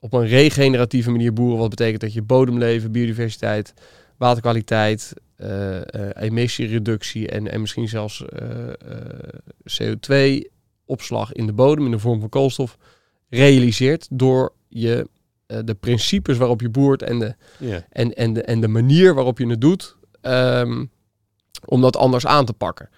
op 0.00 0.12
een 0.12 0.26
regeneratieve 0.26 1.10
manier 1.10 1.32
boeren. 1.32 1.58
Wat 1.58 1.68
betekent 1.70 2.00
dat 2.00 2.12
je 2.12 2.22
bodemleven, 2.22 2.92
biodiversiteit, 2.92 3.74
waterkwaliteit, 4.16 5.12
emissiereductie 6.22 7.28
en, 7.28 7.50
en 7.50 7.60
misschien 7.60 7.88
zelfs 7.88 8.24
eh, 8.24 8.68
eh, 8.68 8.74
CO2-opslag 9.82 11.32
in 11.32 11.46
de 11.46 11.52
bodem 11.52 11.84
in 11.84 11.90
de 11.90 11.98
vorm 11.98 12.20
van 12.20 12.28
koolstof 12.28 12.76
realiseert 13.28 14.06
door 14.10 14.52
je 14.68 15.08
eh, 15.46 15.58
de 15.64 15.74
principes 15.74 16.36
waarop 16.36 16.60
je 16.60 16.68
boert 16.68 17.02
en 17.02 17.18
de, 17.18 17.34
en, 17.90 18.14
en, 18.14 18.32
de, 18.32 18.42
en 18.42 18.60
de 18.60 18.68
manier 18.68 19.14
waarop 19.14 19.38
je 19.38 19.46
het 19.46 19.60
doet, 19.60 19.96
ehm, 20.20 20.84
om 21.64 21.80
dat 21.80 21.96
anders 21.96 22.26
aan 22.26 22.44
te 22.44 22.52
pakken. 22.52 22.88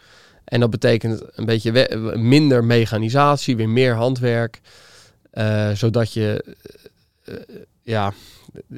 En 0.44 0.60
dat 0.60 0.70
betekent 0.70 1.22
een 1.34 1.44
beetje 1.44 1.72
we- 1.72 2.12
minder 2.18 2.64
mechanisatie, 2.64 3.56
weer 3.56 3.68
meer 3.68 3.94
handwerk, 3.94 4.60
eh, 5.30 5.70
zodat 5.70 6.12
je, 6.12 6.56
eh, 7.24 7.34
eh, 7.34 7.42
ja, 7.82 8.12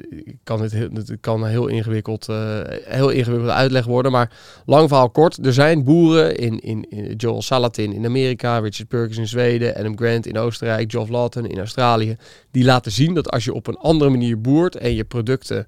ik 0.09 0.37
kan 0.43 0.61
het 0.61 0.71
heel, 0.71 0.89
het 0.93 1.17
kan 1.21 1.45
heel 1.45 1.67
ingewikkeld, 1.67 2.29
eh, 2.29 2.59
heel 2.83 3.09
ingewikkeld 3.09 3.51
uitleg 3.51 3.85
worden, 3.85 4.11
maar 4.11 4.31
lang 4.65 4.87
verhaal 4.87 5.09
kort, 5.09 5.45
er 5.45 5.53
zijn 5.53 5.83
boeren 5.83 6.35
in, 6.35 6.59
in, 6.59 6.89
in 6.89 7.15
Joel 7.15 7.41
Salatin 7.41 7.93
in 7.93 8.05
Amerika, 8.05 8.57
Richard 8.57 8.87
Perkins 8.87 9.17
in 9.17 9.27
Zweden, 9.27 9.75
Adam 9.75 9.97
Grant 9.97 10.25
in 10.25 10.37
Oostenrijk, 10.37 10.91
Geoff 10.91 11.09
Lawton 11.09 11.45
in 11.45 11.57
Australië, 11.57 12.17
die 12.51 12.63
laten 12.63 12.91
zien 12.91 13.13
dat 13.13 13.29
als 13.31 13.43
je 13.43 13.53
op 13.53 13.67
een 13.67 13.77
andere 13.77 14.09
manier 14.09 14.41
boert 14.41 14.75
en 14.75 14.93
je 14.95 15.03
producten 15.03 15.67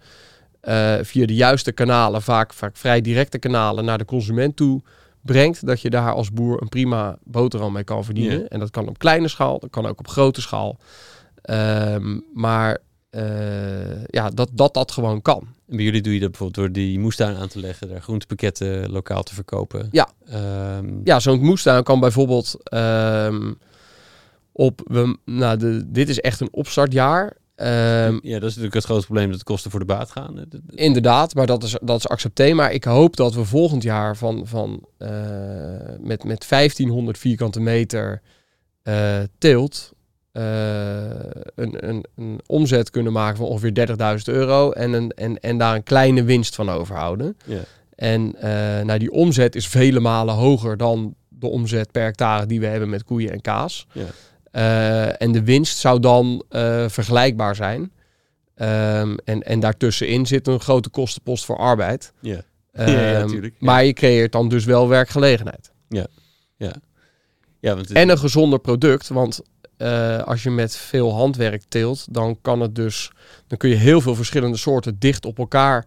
eh, 0.62 0.96
via 1.02 1.26
de 1.26 1.36
juiste 1.36 1.72
kanalen, 1.72 2.22
vaak, 2.22 2.54
vaak 2.54 2.78
vrij 2.78 3.02
directe 3.02 3.40
kanalen, 3.40 3.86
naar 3.86 3.98
de 3.98 4.06
consument 4.06 4.56
toe 4.56 4.82
brengt, 5.22 5.66
dat 5.66 5.82
je 5.82 5.90
daar 5.90 6.14
als 6.14 6.32
boer 6.32 6.62
een 6.62 6.70
prima 6.70 7.18
boterham 7.24 7.74
mee 7.74 7.84
kan 7.84 8.04
verdienen. 8.04 8.48
En 8.48 8.60
dat 8.60 8.70
kan 8.70 8.88
op 8.88 8.98
kleine 8.98 9.28
schaal, 9.28 9.60
dat 9.60 9.70
kan 9.70 9.86
ook 9.86 10.00
op 10.00 10.08
grote 10.08 10.42
schaal. 10.42 10.78
Ehm, 11.42 12.20
maar 12.34 12.78
ja, 14.08 14.30
dat, 14.30 14.50
dat 14.54 14.74
dat 14.74 14.92
gewoon 14.92 15.22
kan. 15.22 15.48
En 15.68 15.76
bij 15.76 15.86
jullie 15.86 16.02
doe 16.02 16.14
je 16.14 16.20
dat 16.20 16.30
bijvoorbeeld 16.30 16.66
door 16.66 16.76
die 16.76 17.00
moestuin 17.00 17.36
aan 17.36 17.48
te 17.48 17.60
leggen, 17.60 17.90
daar 17.90 18.02
groentepakketten 18.02 18.92
lokaal 18.92 19.24
te 19.24 19.34
verkopen. 19.34 19.88
Ja. 19.92 20.10
Ehm, 20.28 21.00
Ja, 21.04 21.20
zo'n 21.20 21.40
moestuin 21.40 21.84
kan 21.84 22.00
bijvoorbeeld 22.00 22.56
ehm, 22.64 23.54
op, 24.52 24.82
we, 24.88 25.18
nou 25.26 25.58
de, 25.58 25.84
dit 25.92 26.10
is 26.10 26.20
echt 26.20 26.40
een 26.40 26.54
opstartjaar. 26.54 27.38
Ehm, 27.56 28.20
ja, 28.22 28.40
dat 28.40 28.50
is 28.50 28.56
natuurlijk 28.56 28.74
het 28.74 28.84
grote 28.84 29.06
probleem 29.06 29.30
dat 29.30 29.38
de 29.38 29.46
kosten 29.46 29.72
voor 29.72 29.80
de 29.80 29.86
baat 29.86 30.12
gaan. 30.12 30.46
Inderdaad, 30.70 31.36
maar 31.36 31.46
dat 31.46 31.64
is, 31.64 31.78
dat 31.82 31.98
is 31.98 32.08
accepteer. 32.08 32.56
Maar 32.56 32.72
ik 32.72 32.84
hoop 32.84 33.16
dat 33.16 33.34
we 33.34 33.46
volgend 33.46 33.84
jaar 33.84 34.18
van, 34.18 34.48
van, 34.48 34.88
eh, 34.98 35.10
met, 36.00 36.24
met 36.24 36.50
1500 36.50 37.18
vierkante 37.18 37.60
meter 37.60 38.22
eh, 38.82 39.20
teelt 39.38 39.92
eh, 39.92 40.05
een, 41.56 41.88
een, 41.90 42.06
een 42.16 42.40
omzet 42.46 42.90
kunnen 42.90 43.14
maken 43.14 43.38
van 43.38 43.46
ongeveer 43.46 43.88
30.000 44.18 44.34
euro 44.34 44.72
en, 44.72 44.94
een, 44.94 45.10
en, 45.12 45.40
en 45.40 45.58
daar 45.58 45.76
een 45.76 45.84
kleine 45.84 46.24
winst 46.24 46.56
van 46.56 46.70
overhouden. 46.70 47.38
Ja. 47.46 47.60
En 47.96 48.36
eh, 48.40 48.86
nou, 48.86 49.00
die 49.00 49.12
omzet 49.12 49.56
is 49.56 49.68
vele 49.68 50.00
malen 50.00 50.34
hoger 50.36 50.78
dan 50.78 51.16
de 51.30 51.48
omzet 51.48 51.92
per 51.92 52.04
hectare 52.04 52.46
die 52.46 52.60
we 52.60 52.66
hebben 52.66 52.90
met 52.90 53.04
koeien 53.04 53.32
en 53.32 53.42
kaas. 53.42 53.88
Ja. 53.92 54.06
Eh, 54.52 55.22
en 55.22 55.32
de 55.32 55.44
winst 55.44 55.78
zou 55.78 56.00
dan 56.00 56.44
eh, 56.50 56.86
vergelijkbaar 56.90 57.56
zijn. 57.56 57.92
Ehm, 58.56 59.16
en, 59.24 59.42
en 59.44 59.60
daartussenin 59.60 60.26
zit 60.26 60.48
een 60.48 60.60
grote 60.60 60.90
kostenpost 60.90 61.46
voor 61.46 61.58
arbeid. 61.58 62.14
Ja. 62.22 62.42
Ja, 62.74 62.90
ja, 62.90 63.20
Ehm, 63.22 63.44
ja. 63.44 63.50
Maar 63.60 63.86
je 63.86 63.94
creëert 63.94 64.32
dan 64.32 64.50
dus 64.50 64.66
wel 64.66 64.88
werkgelegenheid. 64.88 65.72
ja, 67.60 67.76
want 67.76 67.88
het- 67.88 67.98
En 67.98 68.10
een 68.10 68.18
gezonder 68.18 68.60
product. 68.60 69.08
Want 69.08 69.42
eh, 69.78 70.20
als 70.24 70.44
je 70.44 70.50
met 70.52 70.76
veel 70.76 71.14
handwerk 71.14 71.64
teelt, 71.68 72.14
dan 72.14 72.42
kan 72.42 72.60
het 72.62 72.76
dus. 72.76 73.12
Dan 73.48 73.58
kun 73.58 73.70
je 73.70 73.76
heel 73.76 74.02
veel 74.02 74.16
verschillende 74.16 74.58
soorten 74.58 75.00
dicht 75.00 75.26
op 75.26 75.38
elkaar 75.38 75.86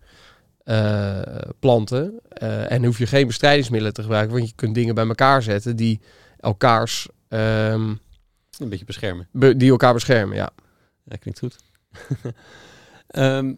eh, 0.65 1.20
planten. 1.59 2.20
Eh, 2.28 2.73
en 2.73 2.85
hoef 2.85 2.98
je 2.98 3.06
geen 3.06 3.27
bestrijdingsmiddelen 3.27 3.94
te 3.94 4.02
gebruiken. 4.02 4.35
Want 4.36 4.48
je 4.48 4.55
kunt 4.55 4.74
dingen 4.74 4.94
bij 4.94 5.06
elkaar 5.06 5.43
zetten 5.43 5.77
die 5.77 6.01
elkaars. 6.40 7.09
ehm, 7.28 7.94
een 8.59 8.69
beetje 8.69 8.85
beschermen. 8.85 9.28
be- 9.32 9.56
die 9.56 9.70
elkaar 9.70 9.93
beschermen. 9.94 10.36
Ja. 10.36 10.51
Ja, 11.05 11.16
klinkt 11.16 11.39
goed. 11.39 11.56
Ehm, 13.09 13.55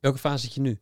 welke 0.00 0.18
fase 0.18 0.38
zit 0.44 0.54
je 0.54 0.60
nu? 0.60 0.78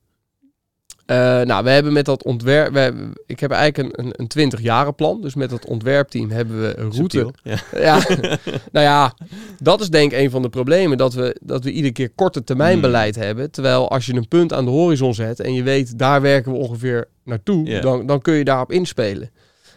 Eh, 1.11 1.16
nou, 1.41 1.65
we 1.65 1.70
hebben 1.70 1.93
met 1.93 2.05
dat 2.05 2.24
ontwerp. 2.24 2.73
We 2.73 3.11
ik 3.27 3.41
heb 3.41 3.51
eigenlijk 3.51 3.99
een, 3.99 4.05
een, 4.05 4.12
een 4.16 4.27
20 4.28 4.61
jaren 4.61 4.95
plan. 4.95 5.20
Dus 5.20 5.35
met 5.35 5.51
dat 5.51 5.66
ontwerpteam 5.66 6.31
hebben 6.31 6.61
we 6.61 6.66
een 6.66 6.93
route. 6.93 6.97
Subtiel. 6.97 7.32
Ja. 7.43 7.59
Ja, 7.81 8.03
nou 8.73 8.87
ja, 8.87 9.15
dat 9.59 9.81
is 9.81 9.89
denk 9.89 10.12
ik 10.12 10.19
een 10.19 10.31
van 10.31 10.43
de 10.43 10.49
problemen. 10.49 10.99
Dat 10.99 11.15
we, 11.15 11.37
dat 11.43 11.65
we 11.65 11.70
iedere 11.70 11.93
keer 11.93 12.11
korte 12.11 12.45
termijn 12.45 12.73
Hmm. 12.73 12.81
beleid 12.81 13.15
hebben. 13.15 13.51
Terwijl 13.51 13.91
als 13.91 14.07
je 14.07 14.15
een 14.15 14.28
punt 14.28 14.53
aan 14.53 14.65
de 14.65 14.70
horizon 14.70 15.15
zet 15.15 15.41
en 15.41 15.55
je 15.55 15.62
weet, 15.62 15.99
daar 15.99 16.20
werken 16.20 16.53
we 16.53 16.59
ongeveer 16.59 17.09
naartoe, 17.24 17.81
dan, 17.81 18.07
dan 18.07 18.20
kun 18.20 18.35
je 18.35 18.45
daarop 18.45 18.73
inspelen. 18.73 19.31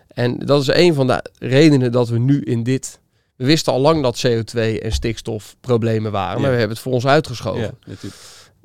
En 0.07 0.39
dat 0.39 0.61
is 0.61 0.67
een 0.67 0.93
van 0.93 1.07
de 1.07 1.25
redenen 1.39 1.91
dat 1.91 2.09
we 2.09 2.19
nu 2.19 2.41
in 2.41 2.63
dit... 2.63 2.99
We 3.35 3.45
wisten 3.45 3.73
al 3.73 3.79
lang 3.79 4.03
dat 4.03 4.25
CO2 4.27 4.59
en 4.81 4.91
stikstof 4.91 5.55
problemen 5.61 6.11
waren, 6.11 6.41
maar 6.41 6.51
we 6.51 6.57
hebben 6.57 6.75
het 6.75 6.85
voor 6.85 6.93
ons 6.93 7.05
uitgeschoven. 7.07 7.61
ja, 7.61 7.71
natuurlijk. 7.85 8.21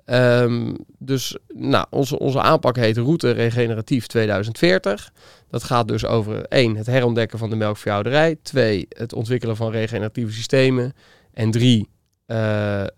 Ehm, 0.08 0.74
dus 0.98 1.36
nou, 1.54 1.86
onze, 1.90 2.18
onze 2.18 2.40
aanpak 2.40 2.76
heet 2.76 2.96
Route 2.96 3.30
Regeneratief 3.30 4.06
2040. 4.06 5.12
Dat 5.50 5.64
gaat 5.64 5.88
dus 5.88 6.06
over 6.06 6.44
één, 6.44 6.76
het 6.76 6.86
herontdekken 6.86 7.38
van 7.38 7.50
de 7.50 7.56
melkveehouderij. 7.56 8.36
Twee, 8.42 8.86
het 8.88 9.12
ontwikkelen 9.12 9.56
van 9.56 9.70
regeneratieve 9.70 10.32
systemen. 10.32 10.92
En 11.34 11.50
drie, 11.50 11.88
eh, 12.26 12.82
eh, 12.82 12.88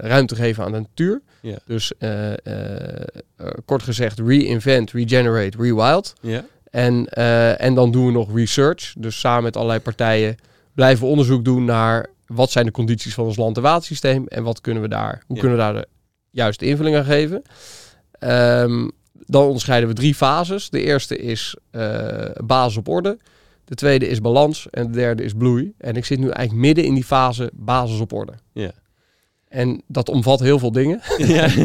ruimte 0.00 0.34
geven 0.34 0.64
aan 0.64 0.72
de 0.72 0.78
natuur. 0.78 1.22
Dus 1.66 1.92
eh, 1.98 2.32
kort 3.64 3.82
gezegd, 3.82 4.18
reinvent, 4.18 4.90
regenerate, 4.90 5.56
rewild. 5.58 6.14
Ja. 6.20 6.44
En, 6.70 7.06
en 7.58 7.74
dan 7.74 7.92
doen 7.92 8.06
we 8.06 8.12
nog 8.12 8.34
research. 8.34 8.94
Dus 8.98 9.20
samen 9.20 9.42
met 9.42 9.56
allerlei 9.56 9.80
partijen 9.80 10.36
blijven 10.74 11.04
we 11.04 11.10
onderzoek 11.10 11.44
doen 11.44 11.64
naar 11.64 12.06
wat 12.26 12.50
zijn 12.50 12.66
de 12.66 12.72
condities 12.72 13.14
van 13.14 13.24
ons 13.24 13.36
land- 13.36 13.56
en 13.56 13.62
watersysteem 13.62 14.26
en 14.26 14.42
wat 14.42 14.60
kunnen 14.60 14.82
we 14.82 14.88
daar, 14.88 15.22
hoe 15.26 15.38
kunnen 15.38 15.56
we 15.56 15.62
daar 15.62 15.74
de 15.74 15.86
juiste 16.34 16.66
invulling 16.66 16.96
aan 16.96 17.04
geven. 17.04 17.42
Ehm, 18.12 18.88
dan 19.12 19.44
onderscheiden 19.44 19.88
we 19.88 19.94
drie 19.94 20.14
fases. 20.14 20.70
De 20.70 20.82
eerste 20.82 21.16
is 21.16 21.56
eh, 21.70 22.30
basis 22.44 22.76
op 22.76 22.88
orde. 22.88 23.18
De 23.64 23.74
tweede 23.74 24.08
is 24.08 24.20
balans 24.20 24.66
en 24.70 24.86
de 24.86 24.98
derde 24.98 25.22
is 25.22 25.32
bloei. 25.32 25.72
En 25.78 25.96
ik 25.96 26.04
zit 26.04 26.18
nu 26.18 26.28
eigenlijk 26.28 26.66
midden 26.66 26.84
in 26.84 26.94
die 26.94 27.04
fase 27.04 27.50
basis 27.54 28.00
op 28.00 28.12
orde. 28.12 28.32
Ja. 28.52 28.72
En 29.48 29.82
dat 29.86 30.08
omvat 30.08 30.40
heel 30.40 30.58
veel 30.58 30.72
dingen. 30.72 31.00
ja. 31.18 31.48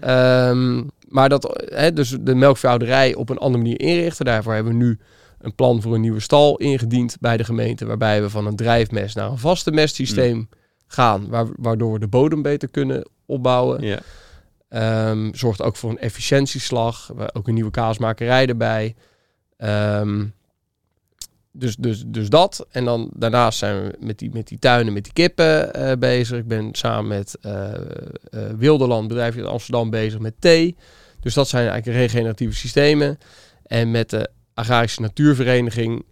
Ehm, 0.00 0.82
maar 1.08 1.28
dat, 1.28 1.64
hè, 1.74 1.92
dus 1.92 2.16
de 2.20 2.34
melkveehouderij 2.34 3.14
op 3.14 3.28
een 3.28 3.38
andere 3.38 3.62
manier 3.62 3.80
inrichten. 3.80 4.24
Daarvoor 4.24 4.54
hebben 4.54 4.72
we 4.72 4.84
nu 4.84 4.98
een 5.38 5.54
plan 5.54 5.82
voor 5.82 5.94
een 5.94 6.00
nieuwe 6.00 6.20
stal 6.20 6.56
ingediend 6.56 7.16
bij 7.20 7.36
de 7.36 7.44
gemeente. 7.44 7.86
Waarbij 7.86 8.22
we 8.22 8.30
van 8.30 8.46
een 8.46 8.56
drijfmest 8.56 9.16
naar 9.16 9.30
een 9.30 9.38
vaste 9.38 9.70
mestsysteem 9.70 10.48
gaan. 10.86 11.28
Waar, 11.28 11.46
waardoor 11.56 11.92
we 11.92 11.98
de 11.98 12.08
bodem 12.08 12.42
beter 12.42 12.70
kunnen 12.70 13.08
opbouwen. 13.26 13.82
ja. 13.82 13.98
Ehm, 14.68 15.34
zorgt 15.34 15.62
ook 15.62 15.76
voor 15.76 15.90
een 15.90 15.98
efficiëntieslag. 15.98 17.10
We 17.16 17.34
ook 17.34 17.48
een 17.48 17.54
nieuwe 17.54 17.70
kaasmakerij 17.70 18.46
erbij. 18.46 18.94
Ehm, 19.56 20.24
dus, 21.52 21.76
dus, 21.76 22.04
dus 22.06 22.28
dat. 22.28 22.66
En 22.70 22.84
dan 22.84 23.10
daarnaast 23.14 23.58
zijn 23.58 23.82
we 23.82 23.96
met 24.00 24.18
die, 24.18 24.30
met 24.32 24.48
die 24.48 24.58
tuinen, 24.58 24.92
met 24.92 25.04
die 25.04 25.12
kippen 25.12 25.74
eh, 25.74 25.92
bezig. 25.98 26.38
Ik 26.38 26.48
ben 26.48 26.68
samen 26.72 27.06
met 27.06 27.38
eh, 27.40 27.72
Wilderland, 28.56 29.08
bedrijf 29.08 29.36
in 29.36 29.46
Amsterdam, 29.46 29.90
bezig 29.90 30.20
met 30.20 30.40
thee. 30.40 30.76
Dus 31.20 31.34
dat 31.34 31.48
zijn 31.48 31.68
eigenlijk 31.68 31.98
regeneratieve 31.98 32.54
systemen. 32.54 33.18
En 33.62 33.90
met 33.90 34.10
de 34.10 34.30
Agrarische 34.54 35.00
Natuurvereniging, 35.00 36.04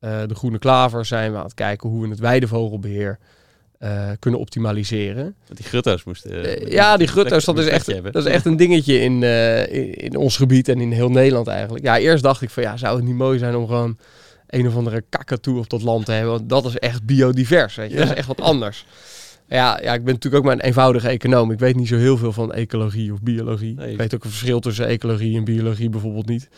de 0.00 0.34
Groene 0.34 0.58
Klaver, 0.58 1.04
zijn 1.04 1.32
we 1.32 1.38
aan 1.38 1.44
het 1.44 1.54
kijken 1.54 1.88
hoe 1.88 2.02
we 2.02 2.08
het 2.08 2.18
weidevogelbeheer 2.18 3.18
eh, 3.78 4.10
kunnen 4.18 4.40
optimaliseren. 4.40 5.34
Die 5.52 5.64
grutto's 5.64 6.04
moesten... 6.04 6.44
Eh, 6.44 6.72
ja, 6.72 6.96
die 6.96 7.06
grutto's, 7.06 7.44
dat 7.44 7.58
is, 7.58 7.66
echt, 7.66 7.86
hebben. 7.86 8.12
dat 8.12 8.26
is 8.26 8.32
echt 8.32 8.46
een 8.46 8.56
dingetje 8.56 9.00
in, 9.00 9.22
eh, 9.22 9.72
in, 9.72 9.94
in 9.94 10.16
ons 10.16 10.36
gebied 10.36 10.68
en 10.68 10.80
in 10.80 10.92
heel 10.92 11.10
Nederland 11.10 11.46
eigenlijk. 11.46 11.84
Ja, 11.84 11.98
eerst 11.98 12.22
dacht 12.22 12.42
ik 12.42 12.50
van 12.50 12.62
ja, 12.62 12.76
zou 12.76 12.96
het 12.96 13.04
niet 13.04 13.14
mooi 13.14 13.38
zijn 13.38 13.56
om 13.56 13.66
gewoon 13.66 13.98
een 14.46 14.66
of 14.66 14.76
andere 14.76 15.04
kakatoe 15.08 15.58
op 15.58 15.70
dat 15.70 15.82
land 15.82 16.04
te 16.04 16.12
hebben. 16.12 16.32
Want 16.32 16.48
dat 16.48 16.64
is 16.64 16.78
echt 16.78 17.04
biodivers, 17.04 17.74
weet 17.74 17.90
je. 17.90 17.96
Dat 17.96 18.06
is 18.06 18.14
echt 18.14 18.26
wat 18.26 18.40
anders. 18.40 18.86
Ja, 19.48 19.80
ja, 19.82 19.94
ik 19.94 20.04
ben 20.04 20.14
natuurlijk 20.14 20.34
ook 20.34 20.44
maar 20.44 20.58
een 20.58 20.66
eenvoudige 20.66 21.08
econoom. 21.08 21.50
Ik 21.50 21.58
weet 21.58 21.76
niet 21.76 21.88
zo 21.88 21.96
heel 21.96 22.16
veel 22.16 22.32
van 22.32 22.52
ecologie 22.52 23.12
of 23.12 23.22
biologie. 23.22 23.74
Nee. 23.74 23.92
Ik 23.92 23.98
weet 23.98 24.14
ook 24.14 24.24
een 24.24 24.30
verschil 24.30 24.60
tussen 24.60 24.86
ecologie 24.86 25.36
en 25.36 25.44
biologie 25.44 25.88
bijvoorbeeld 25.88 26.28
niet. 26.28 26.48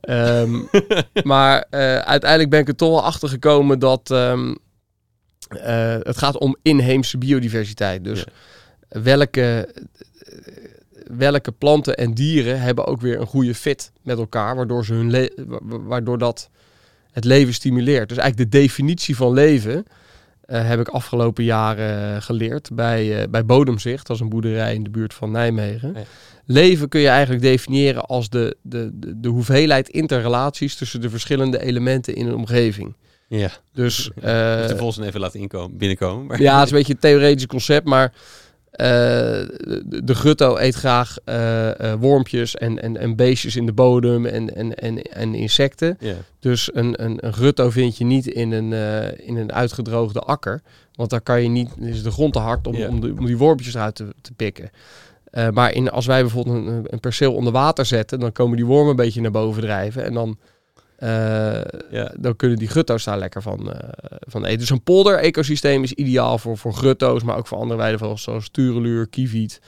Ehm, 0.00 0.60
maar 1.22 1.66
uiteindelijk 2.04 2.50
ben 2.50 2.60
ik 2.60 2.68
er 2.68 2.76
toch 2.76 2.90
wel 2.90 3.04
achter 3.04 3.28
gekomen 3.28 3.78
dat 3.78 4.10
ehm, 4.10 4.54
eh, 5.48 5.96
het 5.98 6.18
gaat 6.18 6.38
om 6.38 6.56
inheemse 6.62 7.18
biodiversiteit. 7.18 8.04
Dus 8.04 8.24
welke, 8.88 9.74
welke 11.16 11.52
planten 11.52 11.96
en 11.96 12.14
dieren 12.14 12.60
hebben 12.60 12.86
ook 12.86 13.00
weer 13.00 13.20
een 13.20 13.26
goede 13.26 13.54
fit 13.54 13.92
met 14.02 14.18
elkaar, 14.18 14.56
waardoor, 14.56 14.84
ze 14.84 14.94
hun 14.94 15.30
waardoor 15.62 16.18
dat 16.18 16.48
het 17.12 17.24
leven 17.24 17.54
stimuleert. 17.54 18.08
Dus 18.08 18.18
eigenlijk 18.18 18.50
de 18.50 18.58
definitie 18.58 19.16
van 19.16 19.32
leven 19.32 19.86
eh, 20.42 20.68
heb 20.68 20.80
ik 20.80 20.88
afgelopen 20.88 21.44
jaren 21.44 22.22
geleerd 22.22 22.70
bij, 22.72 23.20
eh, 23.20 23.28
bij 23.28 23.44
Bodemzicht. 23.44 24.06
Dat 24.06 24.16
is 24.16 24.22
een 24.22 24.28
boerderij 24.28 24.74
in 24.74 24.82
de 24.82 24.90
buurt 24.90 25.14
van 25.14 25.30
Nijmegen. 25.30 25.92
Ja. 25.94 26.02
Leven 26.44 26.88
kun 26.88 27.00
je 27.00 27.08
eigenlijk 27.08 27.42
definiëren 27.42 28.06
als 28.06 28.28
de, 28.28 28.56
de, 28.62 28.90
de, 28.92 29.20
de 29.20 29.28
hoeveelheid 29.28 29.88
interrelaties 29.88 30.74
tussen 30.74 31.00
de 31.00 31.10
verschillende 31.10 31.62
elementen 31.62 32.14
in 32.14 32.26
een 32.26 32.34
omgeving. 32.34 32.94
Ja. 33.38 33.50
Dus, 33.72 34.10
Dus 34.14 34.24
eh, 34.24 34.66
de 34.68 34.74
volsen 34.76 35.04
even 35.04 35.20
laten 35.20 35.40
inkomen, 35.40 35.76
binnenkomen. 35.76 36.26
Maar... 36.26 36.40
ja, 36.40 36.54
het 36.54 36.64
is 36.64 36.70
een 36.70 36.76
beetje 36.78 36.92
een 36.92 36.98
theoretisch 36.98 37.46
concept, 37.46 37.86
maar 37.86 38.12
eh, 38.70 38.86
de, 38.86 40.00
de 40.04 40.14
grutto 40.14 40.56
eet 40.56 40.74
graag 40.74 41.16
eh, 41.24 41.92
eh, 41.92 42.00
wormpjes 42.00 42.56
en, 42.56 42.82
en, 42.82 42.96
en 42.96 43.16
beestjes 43.16 43.56
in 43.56 43.66
de 43.66 43.72
bodem 43.72 44.26
en, 44.26 44.54
en, 44.56 44.74
en, 44.74 45.02
en 45.02 45.34
insecten. 45.34 45.98
Dus 46.40 46.70
een, 46.74 47.04
een, 47.04 47.26
een 47.26 47.32
grutto 47.32 47.70
vind 47.70 47.96
je 47.96 48.04
niet 48.04 48.26
in 48.26 48.52
een, 48.52 48.72
eh, 48.72 49.28
in 49.28 49.36
een 49.36 49.52
uitgedroogde 49.52 50.20
akker. 50.20 50.62
Want 50.94 51.10
daar 51.10 51.20
kan 51.20 51.42
je 51.42 51.48
niet, 51.48 51.68
is 51.80 52.02
de 52.02 52.10
grond 52.10 52.32
te 52.32 52.38
hard 52.38 52.66
om, 52.66 52.82
om, 52.82 53.00
de, 53.00 53.14
om 53.18 53.26
die 53.26 53.38
wormpjes 53.38 53.74
eruit 53.74 53.94
te, 53.94 54.14
te 54.20 54.32
pikken. 54.32 54.70
Eh, 55.30 55.48
maar 55.48 55.72
in, 55.72 55.90
als 55.90 56.06
wij 56.06 56.20
bijvoorbeeld 56.20 56.66
een, 56.66 56.86
een 56.86 57.00
perceel 57.00 57.34
onder 57.34 57.52
water 57.52 57.86
zetten, 57.86 58.20
dan 58.20 58.32
komen 58.32 58.56
die 58.56 58.66
wormen 58.66 58.90
een 58.90 58.96
beetje 58.96 59.20
naar 59.20 59.30
boven 59.30 59.62
drijven. 59.62 60.04
En 60.04 60.14
dan, 60.14 60.28
eh, 60.28 60.51
Ja. 61.90 62.12
dan 62.18 62.36
kunnen 62.36 62.58
die 62.58 62.68
grutto's 62.68 63.04
daar 63.04 63.18
lekker 63.18 63.42
van, 63.42 63.72
eh, 63.72 63.88
van 64.20 64.44
eten. 64.44 64.58
Dus 64.58 64.70
een 64.70 64.82
polder-ecosysteem 64.82 65.82
is 65.82 65.92
ideaal 65.92 66.38
voor, 66.38 66.58
voor 66.58 66.72
grutto's, 66.74 67.22
maar 67.22 67.36
ook 67.36 67.46
voor 67.46 67.58
andere 67.58 67.78
weidevogels 67.80 68.22
zoals 68.22 68.48
tureluur, 68.48 69.06
kieviet, 69.08 69.60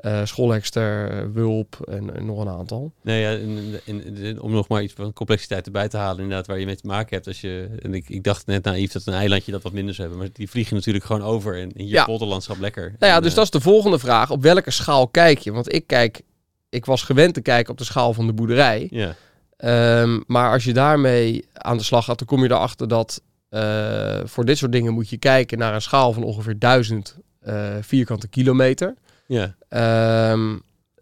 eh 0.00 0.20
scholhekster, 0.24 1.32
wulp 1.32 1.76
en, 1.88 2.16
en 2.16 2.26
nog 2.26 2.40
een 2.40 2.48
aantal. 2.48 2.92
Nee, 3.02 3.20
ja, 3.20 3.30
en- 3.32 3.80
en- 3.86 4.16
en- 4.24 4.40
om 4.40 4.52
nog 4.52 4.68
maar 4.68 4.82
iets 4.82 4.92
van 4.92 5.12
complexiteit 5.12 5.66
erbij 5.66 5.88
te 5.88 5.96
halen, 5.96 6.22
inderdaad, 6.22 6.46
waar 6.46 6.58
je 6.58 6.66
mee 6.66 6.76
te 6.76 6.86
maken 6.86 7.14
hebt. 7.14 7.26
Als 7.26 7.40
je, 7.40 7.68
en 7.82 7.94
ik, 7.94 8.08
ik 8.08 8.22
dacht 8.24 8.46
net 8.46 8.64
naïef 8.64 8.92
dat 8.92 9.06
een 9.06 9.14
eilandje 9.14 9.52
dat 9.52 9.62
wat 9.62 9.72
minder 9.72 9.94
zou 9.94 10.08
hebben, 10.08 10.26
maar 10.26 10.36
die 10.36 10.50
vliegen 10.50 10.74
natuurlijk 10.76 11.04
gewoon 11.04 11.22
over 11.22 11.60
en 11.60 11.72
in 11.72 11.84
je 11.86 11.92
Ja. 11.92 12.04
polderlandschap 12.04 12.58
lekker. 12.60 12.94
Nou 12.98 13.12
ja, 13.12 13.20
dus 13.20 13.30
eh, 13.30 13.36
dat 13.36 13.44
is 13.44 13.50
de 13.50 13.60
volgende 13.60 13.98
vraag. 13.98 14.30
Op 14.30 14.42
welke 14.42 14.70
schaal 14.70 15.08
kijk 15.08 15.38
je? 15.38 15.52
Want 15.52 15.72
ik 15.72 15.86
kijk, 15.86 16.20
ik 16.68 16.84
was 16.84 17.02
gewend 17.02 17.34
te 17.34 17.40
kijken 17.40 17.72
op 17.72 17.78
de 17.78 17.84
schaal 17.84 18.12
van 18.14 18.26
de 18.26 18.32
boerderij. 18.32 18.86
Ja, 18.90 19.14
Ehm, 19.58 20.20
maar 20.26 20.52
als 20.52 20.64
je 20.64 20.72
daarmee 20.72 21.48
aan 21.52 21.76
de 21.76 21.82
slag 21.82 22.04
gaat, 22.04 22.18
dan 22.18 22.26
kom 22.26 22.42
je 22.42 22.50
erachter 22.50 22.88
dat 22.88 23.22
eh, 23.48 24.20
voor 24.24 24.44
dit 24.44 24.58
soort 24.58 24.72
dingen 24.72 24.92
moet 24.92 25.08
je 25.08 25.16
kijken 25.18 25.58
naar 25.58 25.74
een 25.74 25.82
schaal 25.82 26.12
van 26.12 26.22
ongeveer 26.22 26.58
1000 26.58 27.16
eh, 27.40 27.74
vierkante 27.80 28.28
kilometer. 28.28 28.94
Ja. 29.26 29.54
Ehm, 29.68 30.56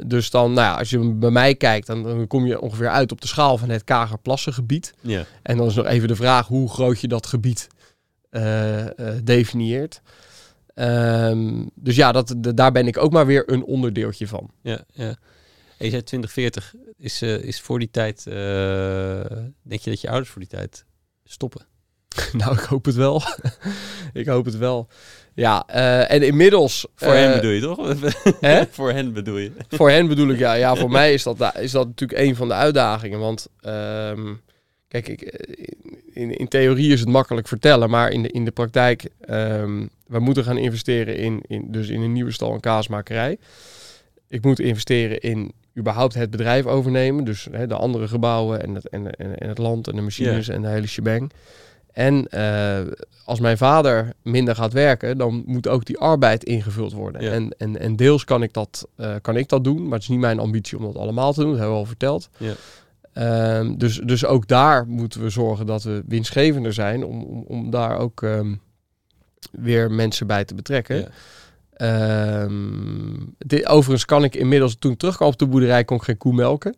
dus 0.06 0.30
dan, 0.30 0.52
nou 0.52 0.66
ja, 0.66 0.74
als 0.78 0.90
je 0.90 1.12
bij 1.12 1.30
mij 1.30 1.54
kijkt, 1.54 1.86
dan, 1.86 2.02
dan 2.02 2.26
kom 2.26 2.46
je 2.46 2.60
ongeveer 2.60 2.88
uit 2.88 3.12
op 3.12 3.20
de 3.20 3.26
schaal 3.26 3.58
van 3.58 3.68
het 3.68 3.84
Kagerplassengebied. 3.84 4.94
Ja. 5.00 5.24
En 5.42 5.56
dan 5.56 5.66
is 5.66 5.74
nog 5.74 5.86
even 5.86 6.08
de 6.08 6.16
vraag 6.16 6.46
hoe 6.46 6.68
groot 6.68 7.00
je 7.00 7.08
dat 7.08 7.26
gebied 7.26 7.68
eh, 8.30 8.84
definieert. 9.24 10.00
Ehm, 10.74 11.62
dus 11.74 11.96
ja, 11.96 12.12
dat, 12.12 12.34
de- 12.36 12.54
daar 12.54 12.72
ben 12.72 12.86
ik 12.86 12.96
ook 12.98 13.12
maar 13.12 13.26
weer 13.26 13.52
een 13.52 13.64
onderdeeltje 13.64 14.28
van. 14.28 14.50
Ja, 14.62 14.80
ja. 14.92 15.16
En 15.78 15.84
je 15.84 15.90
zei 15.90 16.02
2040. 16.02 16.74
Is, 16.98 17.22
eh, 17.22 17.42
is 17.42 17.60
voor 17.60 17.78
die 17.78 17.90
tijd... 17.90 18.26
eh, 18.26 18.34
denk 19.62 19.80
je 19.80 19.90
dat 19.90 20.00
je 20.00 20.08
ouders 20.08 20.30
voor 20.30 20.40
die 20.40 20.50
tijd 20.50 20.84
stoppen? 21.24 21.66
nou, 22.32 22.52
ik 22.52 22.60
hoop 22.60 22.84
het 22.84 22.94
wel. 22.94 23.22
ik 24.12 24.26
hoop 24.26 24.44
het 24.44 24.56
wel. 24.56 24.88
Ja, 25.34 25.66
eh, 25.66 26.10
en 26.10 26.22
inmiddels... 26.22 26.86
Voor 26.94 27.12
hen 27.12 27.34
bedoel 27.34 27.50
je 27.50 27.60
toch? 27.60 28.00
hè? 28.40 28.66
voor 28.70 28.92
hen 28.92 29.12
bedoel 29.12 29.38
je. 29.38 29.52
Voor 29.68 29.90
hen 29.90 30.06
bedoel 30.06 30.28
ik, 30.28 30.38
ja. 30.38 30.54
Ja, 30.54 30.74
voor 30.74 30.90
mij 30.90 31.12
is 31.12 31.22
dat, 31.22 31.56
is 31.58 31.70
dat 31.70 31.86
natuurlijk 31.86 32.20
een 32.20 32.36
van 32.36 32.48
de 32.48 32.54
uitdagingen. 32.54 33.18
Want, 33.18 33.48
ehm, 33.60 34.34
kijk, 34.88 35.08
ik, 35.08 35.22
in, 36.12 36.36
in 36.36 36.48
theorie 36.48 36.92
is 36.92 37.00
het 37.00 37.08
makkelijk 37.08 37.48
vertellen. 37.48 37.90
Maar 37.90 38.10
in 38.10 38.22
de, 38.22 38.28
in 38.28 38.44
de 38.44 38.50
praktijk, 38.50 39.08
ehm 39.20 39.86
we 40.06 40.18
moeten 40.18 40.44
gaan 40.44 40.58
investeren 40.58 41.16
in, 41.16 41.42
in, 41.46 41.64
dus 41.70 41.88
in 41.88 42.00
een 42.00 42.12
nieuwe 42.12 42.32
stal 42.32 42.54
en 42.54 42.60
kaasmakerij. 42.60 43.38
Ik 44.28 44.44
moet 44.44 44.60
investeren 44.60 45.20
in 45.20 45.52
überhaupt 45.78 46.14
het 46.14 46.30
bedrijf 46.30 46.66
overnemen. 46.66 47.24
Dus 47.24 47.48
hè, 47.50 47.66
de 47.66 47.74
andere 47.74 48.08
gebouwen 48.08 48.62
en 48.62 48.74
het, 48.74 48.88
en, 48.88 49.10
en, 49.10 49.38
en 49.38 49.48
het 49.48 49.58
land 49.58 49.88
en 49.88 49.96
de 49.96 50.02
machines 50.02 50.48
en 50.48 50.62
de 50.62 50.68
hele 50.68 50.86
shebang. 50.86 51.32
En 51.92 52.28
eh, 52.28 52.92
als 53.24 53.40
mijn 53.40 53.56
vader 53.56 54.12
minder 54.22 54.54
gaat 54.54 54.72
werken, 54.72 55.18
dan 55.18 55.42
moet 55.46 55.68
ook 55.68 55.84
die 55.84 55.98
arbeid 55.98 56.44
ingevuld 56.44 56.92
worden. 56.92 57.32
En, 57.32 57.54
en, 57.58 57.80
en 57.80 57.96
deels 57.96 58.24
kan 58.24 58.42
ik, 58.42 58.52
dat, 58.52 58.88
eh, 58.96 59.14
kan 59.22 59.36
ik 59.36 59.48
dat 59.48 59.64
doen, 59.64 59.82
maar 59.82 59.92
het 59.92 60.02
is 60.02 60.08
niet 60.08 60.18
mijn 60.18 60.38
ambitie 60.38 60.78
om 60.78 60.84
dat 60.84 60.96
allemaal 60.96 61.32
te 61.32 61.40
doen. 61.40 61.50
Dat 61.50 61.58
hebben 61.58 61.76
we 61.76 61.82
al 61.82 61.88
verteld. 61.88 62.28
Ehm, 63.12 63.76
dus, 63.76 64.00
dus 64.04 64.24
ook 64.24 64.48
daar 64.48 64.86
moeten 64.86 65.22
we 65.22 65.30
zorgen 65.30 65.66
dat 65.66 65.82
we 65.82 66.02
winstgevender 66.06 66.72
zijn 66.72 67.04
om, 67.04 67.22
om, 67.22 67.44
om 67.48 67.70
daar 67.70 67.98
ook 67.98 68.22
ehm, 68.22 68.54
weer 69.50 69.90
mensen 69.90 70.26
bij 70.26 70.44
te 70.44 70.54
betrekken. 70.54 71.08
Ja. 71.76 72.42
Ehm, 72.42 73.14
dit, 73.38 73.66
overigens 73.66 74.04
kan 74.04 74.24
ik 74.24 74.34
inmiddels, 74.34 74.76
toen 74.78 74.92
ik 74.92 74.98
terugkwam 74.98 75.28
op 75.28 75.38
de 75.38 75.46
boerderij, 75.46 75.84
kon 75.84 75.96
ik 75.96 76.02
geen 76.02 76.16
koe 76.16 76.32
melken. 76.34 76.76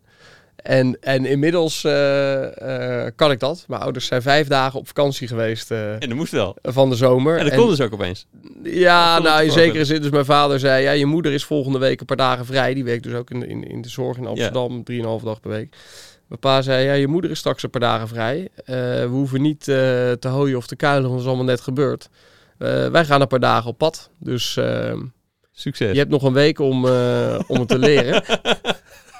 En, 0.55 0.97
en 1.01 1.25
inmiddels 1.25 1.83
eh, 1.83 3.05
eh, 3.05 3.11
kan 3.15 3.31
ik 3.31 3.39
dat. 3.39 3.65
Mijn 3.67 3.81
ouders 3.81 4.05
zijn 4.05 4.21
vijf 4.21 4.47
dagen 4.47 4.79
op 4.79 4.87
vakantie 4.87 5.27
geweest 5.27 5.71
eh, 5.71 5.93
En 5.93 5.99
dat 5.99 6.13
moest 6.13 6.31
wel. 6.31 6.55
van 6.61 6.89
de 6.89 6.95
zomer. 6.95 7.37
En 7.37 7.43
dat 7.43 7.53
En- 7.53 7.59
kon 7.59 7.69
dus 7.69 7.81
ook 7.81 7.93
opeens. 7.93 8.25
ja, 8.63 9.19
nou 9.19 9.43
in 9.43 9.51
zekere 9.51 9.85
zin. 9.85 10.01
Dus 10.01 10.11
mijn 10.11 10.25
vader 10.25 10.59
zei, 10.59 10.83
ja, 10.83 10.91
je 10.91 11.05
moeder 11.05 11.31
is 11.31 11.43
volgende 11.43 11.79
week 11.79 11.99
een 11.99 12.05
paar 12.05 12.17
dagen 12.17 12.45
vrij. 12.45 12.73
Die 12.73 12.83
werkt 12.83 13.03
dus 13.03 13.13
ook 13.13 13.29
in, 13.31 13.47
in, 13.49 13.63
in 13.63 13.81
de 13.81 13.89
zorg 13.89 14.17
in 14.17 14.25
Amsterdam, 14.27 14.83
drieënhalve 14.83 15.25
dag 15.25 15.39
per 15.39 15.49
week. 15.49 15.75
Mijn 16.27 16.39
pa 16.39 16.61
zei, 16.61 16.85
ja, 16.85 16.93
je 16.93 17.07
moeder 17.07 17.31
is 17.31 17.39
straks 17.39 17.63
een 17.63 17.69
paar 17.69 17.81
dagen 17.81 18.07
vrij. 18.07 18.49
We 18.65 19.07
hoeven 19.09 19.41
niet 19.41 19.63
te 19.63 20.17
hooien 20.27 20.57
of 20.57 20.67
te 20.67 20.75
kuilen, 20.75 21.01
want 21.01 21.13
dat 21.13 21.21
is 21.21 21.27
allemaal 21.27 21.45
net 21.45 21.61
gebeurd. 21.61 22.09
Eh, 22.59 22.87
wij 22.87 23.05
gaan 23.05 23.21
een 23.21 23.27
paar 23.27 23.39
dagen 23.39 23.69
op 23.69 23.77
pad. 23.77 24.09
Dus 24.17 24.57
eh, 24.57 24.93
Succes. 25.51 25.91
je 25.91 25.97
hebt 25.97 26.11
nog 26.11 26.23
een 26.23 26.33
week 26.33 26.59
om, 26.59 26.87
eh, 26.87 27.39
om 27.47 27.59
het 27.59 27.67
te 27.67 27.79
leren. 27.79 28.23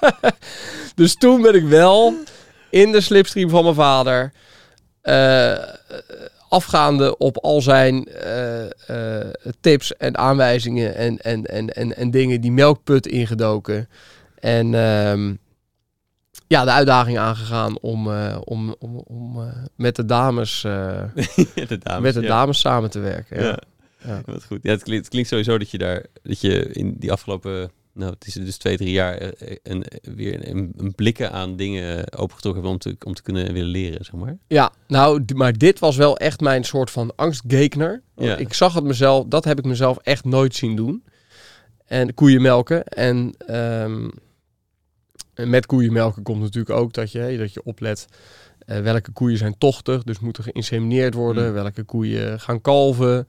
dus 0.95 1.15
toen 1.15 1.41
ben 1.41 1.53
ik 1.55 1.63
wel 1.63 2.13
in 2.69 2.91
de 2.91 3.01
slipstream 3.01 3.49
van 3.49 3.63
mijn 3.63 3.75
vader. 3.75 4.31
eh, 5.01 5.57
afgaande 6.49 7.17
op 7.17 7.37
al 7.37 7.61
zijn 7.61 8.07
tips 9.61 9.97
en 9.97 10.17
aanwijzingen 10.17 10.95
en, 10.95 11.17
en, 11.17 11.45
en, 11.45 11.69
en, 11.69 11.95
en 11.95 12.11
dingen 12.11 12.41
die 12.41 12.51
melkput 12.51 13.07
ingedoken. 13.07 13.89
En 14.39 14.73
ehm, 14.73 15.33
ja, 16.49 16.65
de 16.65 16.71
uitdaging 16.71 17.17
aangegaan 17.17 17.79
om, 17.79 18.11
eh, 18.11 18.37
om, 18.43 18.75
om, 18.79 18.95
om 18.95 19.41
eh, 19.41 19.53
met 19.75 19.95
de 19.95 20.05
dames, 20.05 20.63
eh, 20.63 21.03
de 21.67 21.77
dames, 21.83 22.01
met 22.01 22.13
de 22.13 22.21
ja. 22.21 22.27
dames 22.27 22.59
samen 22.59 22.89
te 22.89 22.99
werken. 22.99 23.41
Ja. 23.41 23.47
Ja. 23.47 23.59
Ja. 24.03 24.21
Wat 24.25 24.43
goed. 24.43 24.59
Ja, 24.61 24.71
het 24.71 24.83
klinkt, 24.83 25.03
het 25.03 25.11
klinkt 25.13 25.29
sowieso 25.29 25.57
dat 25.57 25.71
je 25.71 25.77
daar, 25.77 26.05
dat 26.23 26.41
je 26.41 26.73
in 26.73 26.95
die 26.97 27.11
afgelopen, 27.11 27.71
nou, 27.93 28.11
het 28.11 28.27
is 28.27 28.33
dus 28.33 28.57
twee, 28.57 28.77
drie 28.77 28.91
jaar, 28.91 29.31
een, 29.63 29.85
weer 30.01 30.49
een, 30.49 30.73
een 30.77 30.95
blikken 30.95 31.31
aan 31.31 31.55
dingen 31.55 32.17
opengetrokken 32.17 32.63
hebt 32.63 32.73
om 32.73 32.79
te, 32.79 33.05
om 33.05 33.13
te 33.13 33.21
kunnen 33.21 33.53
willen 33.53 33.69
leren, 33.69 34.05
zeg 34.05 34.13
maar. 34.13 34.37
Ja, 34.47 34.71
nou, 34.87 35.23
maar 35.35 35.53
dit 35.53 35.79
was 35.79 35.95
wel 35.95 36.17
echt 36.17 36.39
mijn 36.39 36.63
soort 36.63 36.91
van 36.91 37.15
angstgekner. 37.15 38.01
Ik 38.37 38.53
zag 38.53 38.73
het 38.73 38.83
mezelf, 38.83 39.25
dat 39.27 39.45
heb 39.45 39.59
ik 39.59 39.65
mezelf 39.65 39.97
echt 39.97 40.25
nooit 40.25 40.55
zien 40.55 40.75
doen. 40.75 41.03
En 41.85 42.13
koeien 42.13 42.41
melken. 42.41 42.83
En, 42.83 43.33
ehm, 43.37 44.07
en 44.07 44.11
met 45.45 45.65
koeien 45.65 45.93
melken 45.93 46.23
komt 46.23 46.41
natuurlijk 46.41 46.79
ook 46.79 46.93
dat 46.93 47.11
je, 47.11 47.35
dat 47.37 47.53
je 47.53 47.63
oplet 47.63 48.07
eh, 48.65 48.79
welke 48.79 49.11
koeien 49.11 49.37
zijn 49.37 49.55
tochtig, 49.57 50.03
dus 50.03 50.19
moeten 50.19 50.43
geïnsemineerd 50.43 51.13
worden. 51.13 51.47
Mm. 51.47 51.53
Welke 51.53 51.83
koeien 51.83 52.39
gaan 52.39 52.61
kalven. 52.61 53.27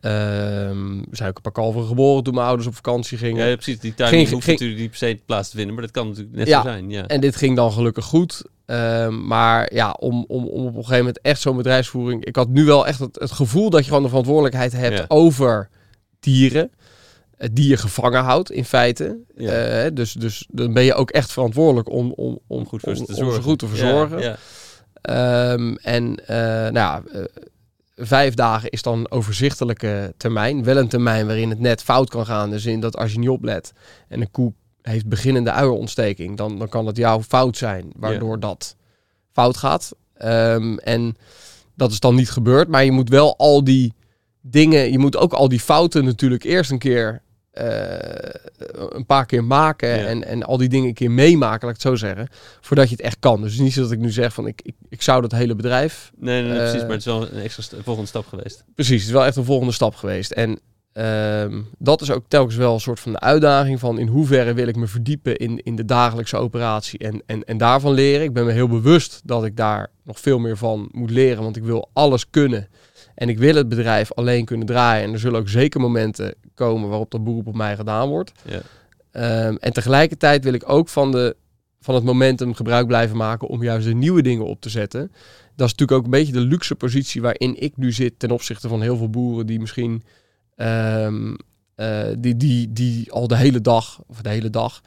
Ehm, 0.00 0.98
er 0.98 1.16
zijn 1.16 1.28
ook 1.28 1.36
een 1.36 1.42
paar 1.42 1.52
kalveren 1.52 1.88
geboren 1.88 2.24
toen 2.24 2.34
mijn 2.34 2.46
ouders 2.46 2.68
op 2.68 2.74
vakantie 2.74 3.18
gingen. 3.18 3.48
Ja, 3.48 3.54
precies. 3.54 3.80
Die 3.80 3.94
timing 3.94 4.14
Geen- 4.14 4.32
hoeft 4.32 4.44
geen- 4.44 4.52
natuurlijk 4.54 4.80
niet 4.80 4.90
per 4.90 4.98
se 4.98 5.20
plaats 5.26 5.50
te 5.50 5.56
vinden, 5.56 5.74
maar 5.74 5.82
dat 5.84 5.92
kan 5.92 6.08
natuurlijk 6.08 6.36
net 6.36 6.46
Ja. 6.48 6.62
zo 6.62 6.68
zijn. 6.68 6.90
Ja. 6.90 7.06
En 7.06 7.20
dit 7.20 7.36
ging 7.36 7.56
dan 7.56 7.72
gelukkig 7.72 8.04
goed. 8.04 8.42
Ehm, 8.66 9.26
maar 9.26 9.74
ja, 9.74 9.90
om, 9.90 10.24
om, 10.28 10.46
om 10.46 10.60
op 10.66 10.74
een 10.74 10.74
gegeven 10.74 10.96
moment 10.98 11.20
echt 11.20 11.40
zo'n 11.40 11.56
bedrijfsvoering. 11.56 12.24
Ik 12.24 12.36
had 12.36 12.48
nu 12.48 12.64
wel 12.64 12.86
echt 12.86 12.98
het, 12.98 13.18
het 13.20 13.30
gevoel 13.30 13.70
dat 13.70 13.80
je 13.80 13.86
gewoon 13.88 14.02
de 14.02 14.08
verantwoordelijkheid 14.08 14.72
hebt 14.72 14.98
Ja. 14.98 15.04
over 15.08 15.68
dieren. 16.20 16.70
Die 17.52 17.68
je 17.68 17.76
gevangen 17.76 18.22
houdt 18.22 18.50
in 18.50 18.64
feite. 18.64 19.18
Ja. 19.36 19.52
Eh, 19.52 19.90
dus, 19.94 20.12
dus 20.12 20.46
dan 20.50 20.72
ben 20.72 20.84
je 20.84 20.94
ook 20.94 21.10
echt 21.10 21.32
verantwoordelijk 21.32 21.90
om, 21.90 22.12
om, 22.12 22.16
om, 22.16 22.38
om 22.46 22.66
goed 22.66 22.80
voor 22.80 22.96
ze 22.96 23.04
te 23.04 23.12
om 23.12 23.18
zorgen. 23.18 23.42
goed 23.42 23.58
te 23.58 23.66
verzorgen. 23.66 24.18
Ja, 24.18 24.24
ja. 24.24 24.36
Ehm, 25.52 25.74
en 25.74 26.26
eh, 26.26 26.36
nou 26.46 26.72
ja, 26.72 27.02
eh, 27.12 27.22
vijf 27.96 28.34
dagen 28.34 28.70
is 28.70 28.82
dan 28.82 28.98
een 28.98 29.10
overzichtelijke 29.10 30.14
termijn. 30.16 30.64
Wel 30.64 30.76
een 30.76 30.88
termijn 30.88 31.26
waarin 31.26 31.50
het 31.50 31.60
net 31.60 31.82
fout 31.82 32.10
kan 32.10 32.26
gaan. 32.26 32.50
Dus 32.50 32.66
in 32.66 32.80
dat 32.80 32.96
als 32.96 33.12
je 33.12 33.18
niet 33.18 33.28
oplet 33.28 33.72
en 34.08 34.20
een 34.20 34.30
koe 34.30 34.52
heeft 34.82 35.06
beginnende 35.06 35.50
uierontsteking, 35.50 36.36
dan, 36.36 36.58
dan 36.58 36.68
kan 36.68 36.86
het 36.86 36.96
jouw 36.96 37.22
fout 37.22 37.56
zijn, 37.56 37.92
waardoor 37.96 38.40
dat 38.40 38.76
fout 39.32 39.56
gaat. 39.56 39.92
Ehm, 40.14 40.76
en 40.76 41.16
dat 41.74 41.90
is 41.90 42.00
dan 42.00 42.14
niet 42.14 42.30
gebeurd, 42.30 42.68
maar 42.68 42.84
je 42.84 42.92
moet 42.92 43.08
wel 43.08 43.36
al 43.36 43.64
die 43.64 43.94
dingen, 44.40 44.90
je 44.90 44.98
moet 44.98 45.16
ook 45.16 45.32
al 45.32 45.48
die 45.48 45.60
fouten 45.60 46.04
natuurlijk 46.04 46.44
eerst 46.44 46.70
een 46.70 46.78
keer 46.78 47.22
een 48.92 49.06
paar 49.06 49.26
keer 49.26 49.44
maken 49.44 49.88
Ja. 49.88 50.04
en, 50.06 50.24
en 50.24 50.42
al 50.42 50.56
die 50.56 50.68
dingen 50.68 50.88
een 50.88 50.94
keer 50.94 51.10
meemaken, 51.10 51.66
laat 51.66 51.76
ik 51.76 51.82
het 51.82 51.92
zo 51.92 52.06
zeggen, 52.06 52.28
voordat 52.60 52.88
je 52.88 52.94
het 52.94 53.04
echt 53.04 53.16
kan. 53.18 53.42
Dus 53.42 53.58
niet 53.58 53.72
zo 53.72 53.80
dat 53.82 53.90
ik 53.92 53.98
nu 53.98 54.10
zeg 54.10 54.32
van 54.32 54.46
ik, 54.46 54.60
ik, 54.62 54.74
ik 54.88 55.02
zou 55.02 55.20
dat 55.22 55.32
hele 55.32 55.54
bedrijf. 55.54 56.10
Nee, 56.16 56.40
nee, 56.42 56.50
nee, 56.50 56.58
precies. 56.58 56.74
Eh, 56.74 56.82
Maar 56.82 56.90
het 56.90 56.98
is 56.98 57.04
wel 57.04 57.22
een 57.32 57.42
extra 57.42 57.62
st- 57.62 57.74
volgende 57.82 58.08
stap 58.08 58.26
geweest. 58.26 58.64
Precies, 58.74 58.96
het 58.98 59.06
is 59.06 59.12
wel 59.12 59.24
echt 59.24 59.36
een 59.36 59.44
volgende 59.44 59.72
stap 59.72 59.94
geweest. 59.94 60.30
En 60.30 60.60
ehm, 60.92 61.60
dat 61.78 62.00
is 62.00 62.10
ook 62.10 62.24
telkens 62.28 62.56
wel 62.56 62.74
een 62.74 62.80
soort 62.80 63.00
van 63.00 63.12
de 63.12 63.20
uitdaging 63.20 63.78
van 63.80 63.98
in 63.98 64.06
hoeverre 64.06 64.52
wil 64.54 64.66
ik 64.68 64.76
me 64.76 64.86
verdiepen 64.86 65.36
in, 65.36 65.58
in 65.62 65.76
de 65.76 65.84
dagelijkse 65.84 66.36
operatie 66.36 66.98
en, 66.98 67.22
en, 67.26 67.44
en 67.44 67.58
daarvan 67.58 67.92
leren. 67.92 68.22
Ik 68.24 68.32
ben 68.32 68.44
me 68.46 68.52
heel 68.52 68.68
bewust 68.68 69.20
dat 69.24 69.44
ik 69.44 69.56
daar 69.56 69.90
nog 70.04 70.20
veel 70.20 70.38
meer 70.38 70.56
van 70.56 70.88
moet 70.92 71.10
leren, 71.10 71.42
want 71.42 71.56
ik 71.56 71.62
wil 71.64 71.90
alles 71.92 72.30
kunnen. 72.30 72.68
En 73.18 73.28
ik 73.28 73.38
wil 73.38 73.54
het 73.54 73.68
bedrijf 73.68 74.12
alleen 74.12 74.44
kunnen 74.44 74.66
draaien. 74.66 75.04
En 75.04 75.12
er 75.12 75.18
zullen 75.18 75.40
ook 75.40 75.48
zeker 75.48 75.80
momenten 75.80 76.34
komen 76.54 76.88
waarop 76.88 77.10
dat 77.10 77.24
beroep 77.24 77.46
op 77.46 77.56
mij 77.56 77.76
gedaan 77.76 78.08
wordt. 78.08 78.32
Ja. 78.44 78.60
Ehm, 79.10 79.56
en 79.60 79.72
tegelijkertijd 79.72 80.44
wil 80.44 80.52
ik 80.52 80.68
ook 80.68 80.88
van, 80.88 81.12
de, 81.12 81.36
van 81.80 81.94
het 81.94 82.04
momentum 82.04 82.54
gebruik 82.54 82.86
blijven 82.86 83.16
maken 83.16 83.48
om 83.48 83.62
juist 83.62 83.86
de 83.86 83.94
nieuwe 83.94 84.22
dingen 84.22 84.46
op 84.46 84.60
te 84.60 84.68
zetten. 84.68 85.00
Dat 85.56 85.66
is 85.66 85.72
natuurlijk 85.72 85.92
ook 85.92 86.04
een 86.04 86.18
beetje 86.18 86.32
de 86.32 86.40
luxe 86.40 86.74
positie 86.74 87.22
waarin 87.22 87.60
ik 87.60 87.76
nu 87.76 87.92
zit 87.92 88.18
ten 88.18 88.30
opzichte 88.30 88.68
van 88.68 88.82
heel 88.82 88.96
veel 88.96 89.10
boeren 89.10 89.46
die 89.46 89.60
misschien 89.60 90.02
ehm, 90.54 91.34
eh, 91.74 92.02
die, 92.18 92.36
die, 92.36 92.72
die 92.72 93.12
al 93.12 93.28
de 93.28 93.36
hele 93.36 93.60
dag, 93.60 94.00
of 94.06 94.22
de 94.22 94.28
hele 94.28 94.50
dag, 94.50 94.80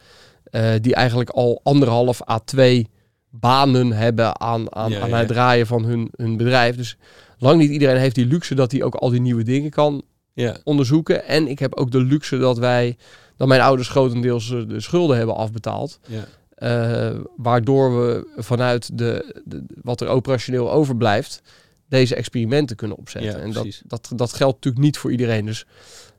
eh, 0.44 0.72
die 0.82 0.96
eigenlijk 0.96 1.30
al 1.30 1.60
anderhalf 1.64 2.30
à 2.30 2.40
twee 2.40 2.88
banen 3.30 3.92
hebben 3.92 4.40
aan, 4.40 4.76
aan, 4.76 4.92
Ja, 4.92 5.00
aan 5.00 5.10
ja. 5.10 5.18
het 5.18 5.28
draaien 5.28 5.68
van 5.68 5.84
hun, 5.84 6.10
hun 6.16 6.38
bedrijf. 6.38 6.76
Dus 6.76 6.98
lang 7.42 7.60
niet 7.60 7.70
iedereen 7.72 7.98
heeft 7.98 8.16
die 8.16 8.26
luxe 8.26 8.56
dat 8.56 8.72
hij 8.72 8.84
ook 8.84 8.96
al 8.96 9.10
die 9.10 9.22
nieuwe 9.22 9.44
dingen 9.44 9.70
kan 9.70 10.02
Ja. 10.34 10.58
onderzoeken. 10.64 11.26
En 11.26 11.48
ik 11.48 11.60
heb 11.60 11.76
ook 11.76 11.92
de 11.92 12.02
luxe 12.04 12.38
dat 12.38 12.58
wij, 12.58 12.98
dat 13.38 13.48
mijn 13.48 13.62
ouders 13.62 13.88
grotendeels 13.90 14.52
eh, 14.52 14.62
de 14.68 14.80
schulden 14.80 15.18
hebben 15.18 15.36
afbetaald. 15.36 16.00
Ja. 16.08 16.26
Eh, 16.56 17.20
waardoor 17.36 17.98
we 17.98 18.28
vanuit 18.36 18.98
de, 18.98 19.42
de, 19.46 19.64
wat 19.82 20.02
er 20.02 20.08
operationeel 20.08 20.72
overblijft, 20.72 21.42
deze 21.90 22.16
experimenten 22.16 22.76
kunnen 22.76 22.98
opzetten. 22.98 23.32
Ja, 23.32 23.38
en 23.38 23.52
dat, 23.52 23.82
dat, 23.86 24.10
dat 24.16 24.34
geldt 24.34 24.56
natuurlijk 24.56 24.84
niet 24.84 24.98
voor 24.98 25.12
iedereen. 25.12 25.46
Dus 25.46 25.66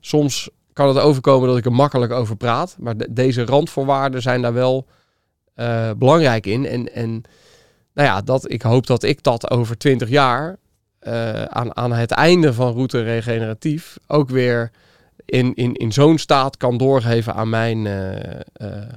soms 0.01 0.51
kan 0.73 0.89
het 0.89 0.99
overkomen 0.99 1.49
dat 1.49 1.57
ik 1.57 1.65
er 1.65 1.73
makkelijk 1.73 2.13
over 2.13 2.37
praat. 2.37 2.77
Maar 2.79 2.97
de- 2.97 3.09
deze 3.13 3.45
randvoorwaarden 3.45 4.23
zijn 4.23 4.43
daar 4.43 4.53
wel 4.53 4.87
eh, 5.55 5.91
belangrijk 5.99 6.47
in. 6.47 6.67
En, 6.67 6.93
en 6.95 7.11
nou 7.95 8.09
ja, 8.09 8.21
dat, 8.23 8.51
ik 8.51 8.63
hoop 8.63 8.87
dat 8.87 9.03
ik 9.03 9.23
dat 9.23 9.51
over 9.51 9.79
twintig 9.79 10.09
jaar 10.09 10.59
eh, 11.03 11.43
aan, 11.43 11.77
aan 11.77 11.93
het 11.93 12.11
einde 12.11 12.53
van 12.53 12.73
route 12.73 13.03
regeneratief 13.03 13.99
ook 14.07 14.29
weer 14.29 14.71
in, 15.25 15.55
in, 15.55 15.75
in 15.75 15.93
zo'n 15.93 16.19
staat 16.19 16.57
kan 16.57 16.77
doorgeven 16.77 17.35
aan 17.35 17.49
mijn 17.49 17.87
eh, 17.87 18.41
eh, 18.53 18.93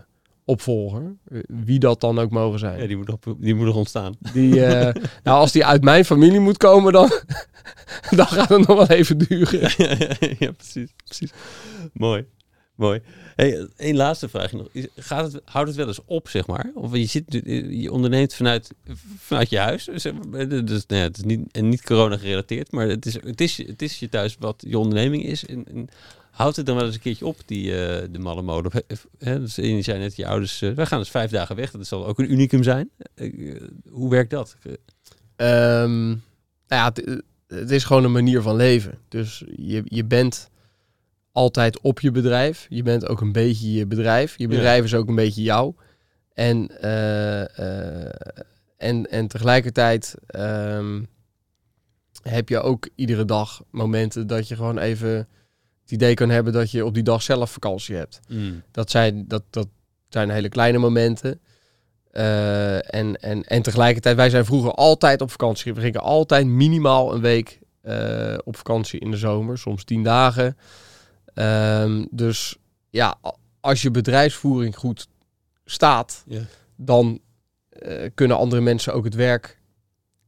opvolger. 0.46 1.16
Wie 1.48 1.80
dat 1.80 2.02
dan 2.02 2.20
ook 2.20 2.32
mogen 2.32 2.60
zijn. 2.60 2.80
Ja, 2.80 2.88
die 2.88 2.98
moet 2.98 3.08
nog, 3.08 3.36
die 3.38 3.56
moet 3.56 3.66
nog 3.66 3.76
ontstaan. 3.76 4.16
Die, 4.34 4.60
nou, 5.24 5.40
als 5.40 5.52
die 5.52 5.66
uit 5.66 5.84
mijn 5.84 6.06
familie 6.06 6.40
moet 6.40 6.58
komen, 6.58 6.94
dan, 6.94 7.12
dan 8.16 8.28
gaat 8.28 8.50
het 8.50 8.68
nog 8.68 8.88
wel 8.88 8.98
even 8.98 9.18
duren. 9.18 9.60
ja, 10.40 10.52
precies, 10.52 10.94
precies. 11.06 11.32
Mooi, 11.94 12.26
mooi. 12.76 13.02
Hey, 13.36 13.68
een 13.78 13.96
laatste 13.96 14.30
vraag 14.30 14.52
nog. 14.52 14.68
Gaat 14.96 15.34
het, 15.34 15.42
houdt 15.46 15.68
het 15.68 15.78
wel 15.78 15.88
eens 15.88 16.00
op, 16.06 16.30
zeg 16.30 16.48
maar? 16.48 16.72
Of 16.74 16.96
je, 16.96 17.06
zit, 17.06 17.24
je 17.70 17.92
onderneemt 17.92 18.34
vanuit, 18.34 18.72
vanuit 19.18 19.50
je 19.50 19.58
huis. 19.58 19.86
Dus, 19.86 20.04
nou 20.04 20.86
ja, 20.88 20.96
het 20.96 21.18
is 21.18 21.24
niet, 21.24 21.52
en 21.52 21.70
niet 21.70 21.82
corona 21.82 22.18
gerelateerd, 22.18 22.72
maar 22.72 22.88
het 22.88 23.06
is, 23.06 23.14
het, 23.14 23.42
is, 23.42 23.58
het 23.58 23.82
is 23.82 24.00
je 24.00 24.10
thuis 24.10 24.36
wat 24.40 24.64
je 24.68 24.78
onderneming 24.78 25.24
is. 25.24 25.46
En 25.46 25.90
houdt 26.32 26.56
het 26.56 26.66
dan 26.66 26.76
wel 26.76 26.86
eens 26.86 26.96
een 26.96 27.02
keertje 27.02 27.26
op, 27.26 27.38
die, 27.46 27.72
eh, 27.72 28.08
de 28.12 28.20
malle 28.20 28.42
mode? 28.42 28.84
Hè, 29.20 29.40
dus 29.40 29.56
je 29.56 29.82
zei 29.82 30.00
net, 30.00 30.16
je 30.16 30.28
ouders, 30.28 30.62
eh, 30.62 30.72
wij 30.72 30.86
gaan 30.86 31.00
dus 31.00 31.10
vijf 31.10 31.32
dagen 31.32 31.56
weg. 31.56 31.72
Dat 31.72 31.88
zal 31.88 32.06
ook 32.06 32.20
een 32.20 32.32
unicum 32.32 32.64
zijn. 32.64 32.90
Eh, 33.14 33.62
hoe 33.90 34.10
werkt 34.10 34.30
dat? 34.30 34.58
Ehm, 35.36 36.08
nou 36.08 36.20
ja, 36.68 36.86
het, 36.94 37.22
het 37.48 37.72
is 37.72 37.84
gewoon 37.84 38.04
een 38.04 38.12
manier 38.12 38.42
van 38.42 38.56
leven. 38.56 38.98
Dus 39.08 39.44
je, 39.56 39.82
je 39.86 40.04
bent 40.04 40.50
altijd 41.36 41.82
op 41.82 42.00
je 42.00 42.12
bedrijf. 42.12 42.66
Je 42.70 42.84
bent 42.84 43.08
ook 43.08 43.22
een 43.22 43.32
beetje 43.32 43.74
je 43.74 43.86
bedrijf. 43.86 44.38
Je 44.38 44.44
Ja. 44.44 44.50
bedrijf 44.50 44.84
is 44.84 44.94
ook 44.94 45.08
een 45.08 45.16
beetje 45.16 45.42
jou. 45.42 45.74
En, 46.34 46.82
eh, 46.82 47.42
eh, 47.60 48.14
en, 48.78 49.10
en 49.10 49.28
tegelijkertijd 49.28 50.16
ehm, 50.28 51.04
heb 52.24 52.50
je 52.50 52.60
ook 52.60 52.90
iedere 52.96 53.26
dag 53.26 53.64
momenten 53.70 54.28
dat 54.28 54.48
je 54.48 54.56
gewoon 54.56 54.78
even 54.78 55.10
het 55.82 55.92
idee 55.92 56.14
kan 56.14 56.30
hebben 56.30 56.54
dat 56.54 56.72
je 56.72 56.86
op 56.86 56.94
die 56.94 57.04
dag 57.04 57.22
zelf 57.22 57.52
vakantie 57.52 57.96
hebt. 57.96 58.20
Mm. 58.28 58.64
Dat 58.72 58.92
zijn, 58.92 59.28
dat, 59.28 59.44
dat 59.50 59.68
zijn 60.10 60.30
hele 60.30 60.50
kleine 60.50 60.78
momenten. 60.78 61.40
Eh, 62.12 62.94
en, 62.94 63.16
en, 63.16 63.44
en 63.44 63.62
tegelijkertijd, 63.62 64.16
wij 64.16 64.30
zijn 64.30 64.46
vroeger 64.46 64.72
altijd 64.72 65.22
op 65.22 65.32
vakantie. 65.32 65.74
We 65.74 65.82
gingen 65.82 66.02
altijd 66.02 66.46
minimaal 66.46 67.14
een 67.14 67.22
week 67.22 67.60
op 68.44 68.58
vakantie 68.58 69.00
in 69.00 69.12
de 69.12 69.18
zomer, 69.18 69.58
soms 69.58 69.84
tien 69.84 70.04
dagen. 70.04 70.58
Ehm, 71.36 72.06
dus 72.12 72.56
ja, 72.90 73.16
als 73.60 73.82
je 73.82 73.92
bedrijfsvoering 73.92 74.76
goed 74.78 75.08
staat, 75.66 76.24
Ja. 76.28 76.42
dan 76.76 77.20
eh, 77.70 78.10
kunnen 78.14 78.38
andere 78.38 78.62
mensen 78.62 78.94
ook 78.94 79.04
het 79.06 79.16
werk 79.16 79.60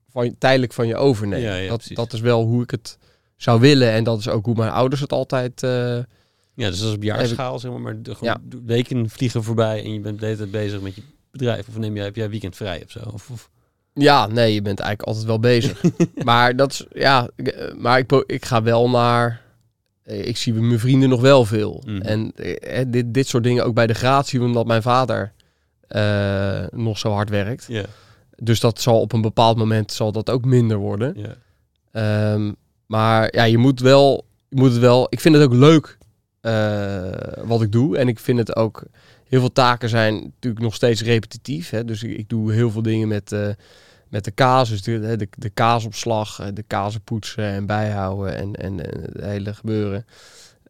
van, 0.09 0.35
tijdelijk 0.37 0.73
van 0.73 0.87
je 0.87 0.95
overnemen. 0.95 1.45
Ja, 1.49 1.55
ja, 1.55 1.69
dat, 1.69 1.87
dat 1.93 2.13
is 2.13 2.19
wel 2.19 2.43
hoe 2.43 2.63
ik 2.63 2.71
het 2.71 2.97
zou 3.35 3.59
willen. 3.59 3.91
En 3.91 4.03
dat 4.03 4.19
is 4.19 4.27
ook 4.27 4.45
hoe 4.45 4.55
mijn 4.55 4.71
ouders 4.71 5.01
het 5.01 5.11
altijd... 5.11 5.63
eh, 5.63 5.69
Ja, 6.53 6.69
dus 6.69 6.79
dat 6.79 6.89
is 6.89 6.95
op 6.95 7.03
jaarschaal, 7.03 7.59
zeg 7.59 7.71
maar. 7.71 7.81
Maar 7.81 8.01
de, 8.01 8.15
Ja. 8.21 8.37
weken 8.65 9.09
vliegen 9.09 9.43
voorbij 9.43 9.83
en 9.83 9.93
je 9.93 9.99
bent 9.99 10.19
de 10.19 10.25
hele 10.25 10.37
tijd 10.37 10.51
bezig 10.51 10.81
met 10.81 10.95
je 10.95 11.01
bedrijf. 11.31 11.67
Of 11.67 11.77
neem 11.77 11.95
jij, 11.95 12.05
heb 12.05 12.15
jij 12.15 12.29
weekend 12.29 12.55
vrij 12.55 12.83
of 12.83 12.91
zo? 12.91 12.99
Of, 13.13 13.29
of- 13.29 13.49
Ja, 13.93 14.27
nee, 14.27 14.53
je 14.53 14.61
bent 14.61 14.79
eigenlijk 14.79 15.09
altijd 15.09 15.25
wel 15.27 15.39
bezig. 15.39 15.81
maar 16.23 16.55
dat 16.55 16.71
is, 16.71 16.85
ja, 16.93 17.29
ik- 17.35 17.47
eh, 17.47 17.73
maar 17.75 17.99
ik, 17.99 18.11
ik 18.11 18.45
ga 18.45 18.63
wel 18.63 18.89
naar, 18.89 19.41
ik 20.07 20.37
zie 20.37 20.53
mijn 20.53 20.79
vrienden 20.79 21.09
nog 21.09 21.21
wel 21.21 21.45
veel. 21.45 21.83
Mhm. 21.85 22.01
En 22.01 22.31
eh, 22.35 22.85
dit, 22.87 23.13
dit 23.13 23.27
soort 23.27 23.43
dingen 23.43 23.65
ook 23.65 23.73
bij 23.73 23.87
de 23.87 23.93
gratie, 23.93 24.41
omdat 24.41 24.65
mijn 24.65 24.81
vader 24.81 25.33
eh, 25.87 26.63
nog 26.71 26.97
zo 26.97 27.11
hard 27.11 27.29
werkt. 27.29 27.67
Dus 28.35 28.59
dat 28.59 28.81
zal 28.81 29.01
op 29.01 29.13
een 29.13 29.21
bepaald 29.21 29.57
moment 29.57 29.91
zal 29.91 30.11
dat 30.11 30.29
ook 30.29 30.45
minder 30.45 30.77
worden. 30.77 31.37
Ehm, 31.91 32.51
maar 32.85 33.35
ja, 33.35 33.43
je 33.43 33.57
moet 33.57 33.79
wel, 33.79 34.25
je 34.49 34.55
moet 34.55 34.71
het 34.71 34.79
wel. 34.79 35.07
Ik 35.09 35.19
vind 35.19 35.35
het 35.35 35.43
ook 35.43 35.53
leuk 35.53 35.97
eh, 36.41 37.45
wat 37.45 37.61
ik 37.61 37.71
doe. 37.71 37.97
En 37.97 38.07
ik 38.07 38.19
vind 38.19 38.37
het 38.37 38.55
ook. 38.55 38.83
Heel 39.27 39.39
veel 39.39 39.51
taken 39.51 39.89
zijn 39.89 40.13
natuurlijk 40.13 40.63
nog 40.63 40.75
steeds 40.75 41.01
repetitief. 41.01 41.69
Hè? 41.69 41.85
Dus 41.85 42.03
ik, 42.03 42.17
ik 42.17 42.29
doe 42.29 42.53
heel 42.53 42.71
veel 42.71 42.81
dingen 42.81 43.07
met, 43.07 43.31
eh, 43.31 43.49
met 44.09 44.23
de 44.23 44.31
kaas. 44.31 44.69
Dus 44.69 44.81
de, 44.81 44.99
de, 44.99 45.27
de 45.37 45.49
kaasopslag, 45.49 46.39
eh, 46.39 46.47
de 46.53 46.63
kazen 46.63 47.01
poetsen 47.01 47.43
en 47.43 47.65
bijhouden 47.65 48.35
en, 48.37 48.55
en, 48.55 48.91
en 48.91 49.01
het 49.01 49.23
hele 49.23 49.53
gebeuren. 49.53 50.05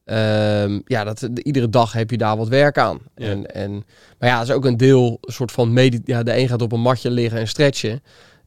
Ehm, 0.05 0.79
ja, 0.85 1.03
dat, 1.03 1.19
de- 1.31 1.43
iedere 1.43 1.69
dag 1.69 1.91
heb 1.93 2.11
je 2.11 2.17
daar 2.17 2.37
wat 2.37 2.47
werk 2.47 2.77
aan. 2.77 2.99
Ja. 3.15 3.27
En, 3.27 3.53
en, 3.53 3.71
maar 4.19 4.29
ja, 4.29 4.39
het 4.39 4.47
is 4.47 4.53
ook 4.53 4.65
een 4.65 4.77
deel, 4.77 5.17
een 5.21 5.33
soort 5.33 5.51
van 5.51 5.91
Ja, 6.05 6.23
de 6.23 6.37
een 6.37 6.47
gaat 6.47 6.61
op 6.61 6.71
een 6.71 6.79
matje 6.81 7.09
liggen 7.11 7.39
en 7.39 7.47
stretchen. 7.47 8.01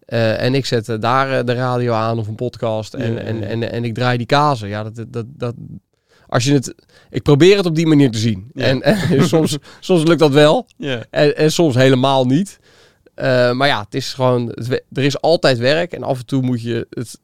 Eh, 0.06 0.42
en 0.42 0.54
ik 0.54 0.66
zet 0.66 0.88
eh, 0.88 0.98
daar 1.00 1.44
de 1.44 1.52
radio 1.52 1.92
aan 1.92 2.18
of 2.18 2.26
een 2.26 2.34
podcast 2.34 2.94
en, 2.94 3.12
Ja, 3.12 3.20
ja, 3.20 3.26
en, 3.26 3.42
en, 3.42 3.70
en 3.70 3.84
ik 3.84 3.94
draai 3.94 4.16
die 4.16 4.26
kazen. 4.26 4.68
Ja, 4.68 4.82
dat, 4.82 5.04
dat, 5.08 5.26
dat, 5.28 5.54
als 6.26 6.44
je 6.44 6.52
het, 6.52 6.74
ik 7.10 7.22
probeer 7.22 7.56
het 7.56 7.66
op 7.66 7.74
die 7.74 7.86
manier 7.86 8.10
te 8.10 8.18
zien. 8.18 8.50
En, 8.54 8.82
en 8.82 9.28
soms, 9.28 9.58
soms 9.80 10.02
lukt 10.02 10.18
dat 10.20 10.32
wel 10.32 10.66
ja. 10.76 11.04
en, 11.10 11.36
en 11.36 11.52
soms 11.52 11.74
helemaal 11.74 12.26
niet. 12.26 12.58
Eh, 13.14 13.52
maar 13.52 13.68
ja, 13.68 13.80
het 13.84 13.94
is 13.94 14.14
gewoon, 14.14 14.46
het, 14.48 14.70
er 14.92 15.02
is 15.04 15.20
altijd 15.20 15.58
werk 15.58 15.92
en 15.92 16.02
af 16.02 16.18
en 16.18 16.26
toe 16.26 16.42
moet 16.42 16.62
je 16.62 16.86
het 16.90 17.18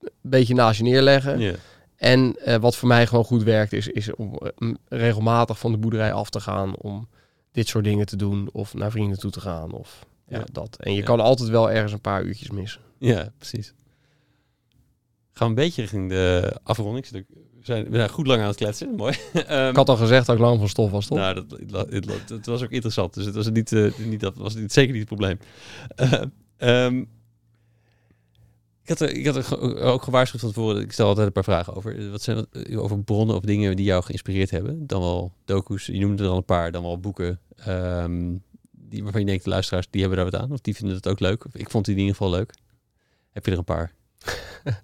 een 0.00 0.10
beetje 0.20 0.54
naast 0.54 0.78
je 0.78 0.84
neerleggen. 0.84 1.38
ja. 1.38 1.54
En 1.96 2.36
eh, 2.44 2.56
wat 2.56 2.76
voor 2.76 2.88
mij 2.88 3.06
gewoon 3.06 3.24
goed 3.24 3.42
werkt, 3.42 3.72
is, 3.72 3.88
is 3.88 4.14
om 4.14 4.38
eh, 4.38 4.70
regelmatig 4.88 5.58
van 5.58 5.72
de 5.72 5.78
boerderij 5.78 6.12
af 6.12 6.30
te 6.30 6.40
gaan 6.40 6.76
om 6.76 7.08
dit 7.52 7.68
soort 7.68 7.84
dingen 7.84 8.06
te 8.06 8.16
doen 8.16 8.48
of 8.52 8.74
naar 8.74 8.90
vrienden 8.90 9.18
toe 9.18 9.30
te 9.30 9.40
gaan 9.40 9.72
of 9.72 10.06
ja, 10.28 10.38
Ja. 10.38 10.44
dat. 10.52 10.76
En 10.80 10.92
je 10.92 10.98
Ja. 10.98 11.04
kan 11.04 11.20
altijd 11.20 11.48
wel 11.48 11.70
ergens 11.70 11.92
een 11.92 12.00
paar 12.00 12.22
uurtjes 12.22 12.50
missen. 12.50 12.80
Ja, 12.98 13.32
precies. 13.38 13.72
Gaan 15.32 15.54
we 15.54 15.60
een 15.60 15.66
beetje 15.66 15.80
richting 15.82 16.08
de 16.08 16.52
afronding. 16.62 17.08
We 17.08 17.24
zijn, 17.66 17.90
we 17.90 17.96
zijn 17.96 18.08
goed 18.08 18.26
lang 18.26 18.40
aan 18.40 18.46
het 18.46 18.56
kletsen. 18.56 18.94
Mooi. 18.94 19.14
Ehm, 19.32 19.68
Ik 19.68 19.76
had 19.76 19.88
al 19.88 19.96
gezegd 19.96 20.26
dat 20.26 20.34
ik 20.34 20.40
lang 20.42 20.58
van 20.58 20.68
stof 20.68 20.90
was, 20.90 21.06
toch? 21.06 21.18
Nou, 21.18 21.34
dat, 21.34 21.58
het, 21.90 22.06
het, 22.06 22.28
het 22.28 22.46
was 22.46 22.62
ook 22.62 22.70
interessant. 22.70 23.14
Dus 23.14 23.24
het 23.24 23.34
was 23.34 23.50
niet, 23.50 23.72
eh, 23.72 23.92
niet 23.98 24.20
dat 24.20 24.36
was 24.36 24.54
niet, 24.54 24.72
zeker 24.72 24.90
niet 24.90 25.08
het 25.08 25.18
probleem. 25.18 25.38
Eh, 25.96 26.22
ehm, 26.84 26.98
ik 28.82 28.88
had, 28.88 29.00
er, 29.00 29.10
ik 29.10 29.26
had 29.26 29.36
er 29.36 29.80
ook 29.80 30.02
gewaarschuwd 30.02 30.40
van 30.40 30.52
tevoren. 30.52 30.82
Ik 30.82 30.92
stel 30.92 31.06
altijd 31.06 31.26
een 31.26 31.32
paar 31.32 31.44
vragen 31.44 31.74
over. 31.74 32.10
Wat 32.10 32.22
zijn 32.22 32.46
eh, 32.52 32.82
over 32.82 33.02
bronnen 33.04 33.36
of 33.36 33.42
dingen 33.42 33.76
die 33.76 33.84
jou 33.84 34.02
geïnspireerd 34.02 34.50
hebben? 34.50 34.86
Dan 34.86 35.00
wel 35.00 35.32
docu's. 35.44 35.86
Je 35.86 35.98
noemde 35.98 36.22
er 36.22 36.28
al 36.28 36.36
een 36.36 36.44
paar. 36.44 36.72
Dan 36.72 36.82
wel 36.82 37.00
boeken. 37.00 37.40
ehm, 37.56 38.32
die, 38.70 39.02
waarvan 39.02 39.20
je 39.20 39.26
denkt, 39.26 39.44
de 39.44 39.50
luisteraars, 39.50 39.86
die 39.90 40.00
hebben 40.00 40.18
daar 40.18 40.30
wat 40.30 40.40
aan. 40.40 40.52
Of 40.52 40.60
die 40.60 40.74
vinden 40.76 40.96
het 40.96 41.08
ook 41.08 41.20
leuk. 41.20 41.44
Of 41.46 41.54
ik 41.54 41.70
vond 41.70 41.84
die 41.84 41.94
in 41.94 42.00
ieder 42.00 42.16
geval 42.16 42.32
leuk. 42.32 42.54
Heb 43.30 43.44
je 43.46 43.52
er 43.52 43.58
een 43.58 43.64
paar? 43.64 43.92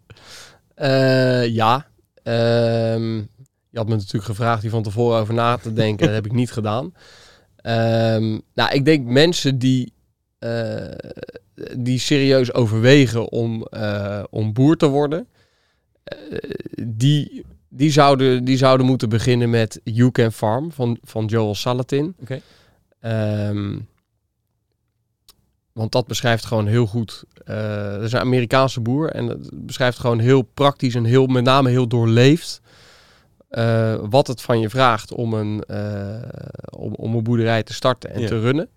Eh, 0.75 1.47
ja. 1.47 1.87
Ehm, 2.29 3.17
je 3.71 3.79
had 3.79 3.89
me 3.89 3.95
natuurlijk 3.95 4.25
gevraagd 4.25 4.63
hier 4.63 4.71
van 4.71 4.83
tevoren 4.83 5.21
over 5.21 5.35
na 5.35 5.57
te 5.57 5.73
denken. 5.73 6.07
dat 6.07 6.15
heb 6.15 6.27
ik 6.27 6.33
niet 6.33 6.53
gedaan. 6.53 6.95
Ehm, 7.57 8.39
nou, 8.55 8.73
ik 8.73 8.85
denk 8.85 9.07
mensen 9.07 9.59
die, 9.59 9.93
eh, 10.39 10.93
die 11.77 11.99
serieus 11.99 12.53
overwegen 12.53 13.33
om, 13.33 13.63
eh, 13.63 14.23
om 14.31 14.53
boer 14.53 14.77
te 14.77 14.87
worden, 14.87 15.29
eh, 16.05 16.39
die, 16.87 17.45
die, 17.69 17.91
zouden, 17.91 18.45
die 18.45 18.57
zouden 18.57 18.87
moeten 18.87 19.09
beginnen 19.09 19.51
met 19.51 19.81
You 19.85 20.11
Can 20.11 20.33
Farm 20.33 20.73
van, 20.73 20.99
van 21.03 21.25
Joel 21.25 21.55
Salatin. 21.55 22.15
Oké. 22.21 22.41
Ehm, 23.01 23.79
want 25.79 25.93
dat 25.93 26.07
beschrijft 26.07 26.45
gewoon 26.45 26.67
heel 26.67 26.87
goed. 26.87 27.25
eh 27.45 27.93
dat 27.93 28.03
is 28.03 28.13
een 28.13 28.21
Amerikaanse 28.21 28.81
boer 28.81 29.11
en 29.11 29.27
dat 29.27 29.39
beschrijft 29.53 29.99
gewoon 29.99 30.19
heel 30.19 30.43
praktisch 30.43 30.95
en 30.95 31.05
heel, 31.05 31.27
met 31.27 31.45
name 31.45 31.71
heel 31.71 31.87
doorleefd. 31.89 32.61
eh, 33.49 33.95
wat 34.11 34.27
het 34.27 34.43
van 34.43 34.61
je 34.61 34.71
vraagt 34.71 35.13
om 35.13 35.35
een, 35.35 35.63
eh, 35.65 36.23
om, 36.71 36.95
om 36.95 37.15
een 37.15 37.23
boerderij 37.23 37.63
te 37.63 37.73
starten 37.75 38.11
en 38.11 38.21
Ja. 38.21 38.27
te 38.29 38.41
runnen. 38.41 38.69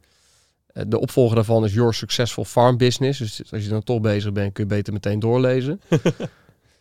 De 0.88 1.00
opvolger 1.00 1.36
daarvan 1.36 1.66
is 1.66 1.74
Your 1.74 1.94
Successful 1.94 2.46
Farm 2.46 2.78
Business. 2.78 3.20
Dus 3.20 3.52
als 3.52 3.64
je 3.64 3.70
dan 3.70 3.84
toch 3.84 4.02
bezig 4.02 4.32
bent, 4.32 4.54
kun 4.54 4.64
je 4.64 4.70
beter 4.70 4.94
meteen 4.94 5.20
doorlezen. 5.20 5.82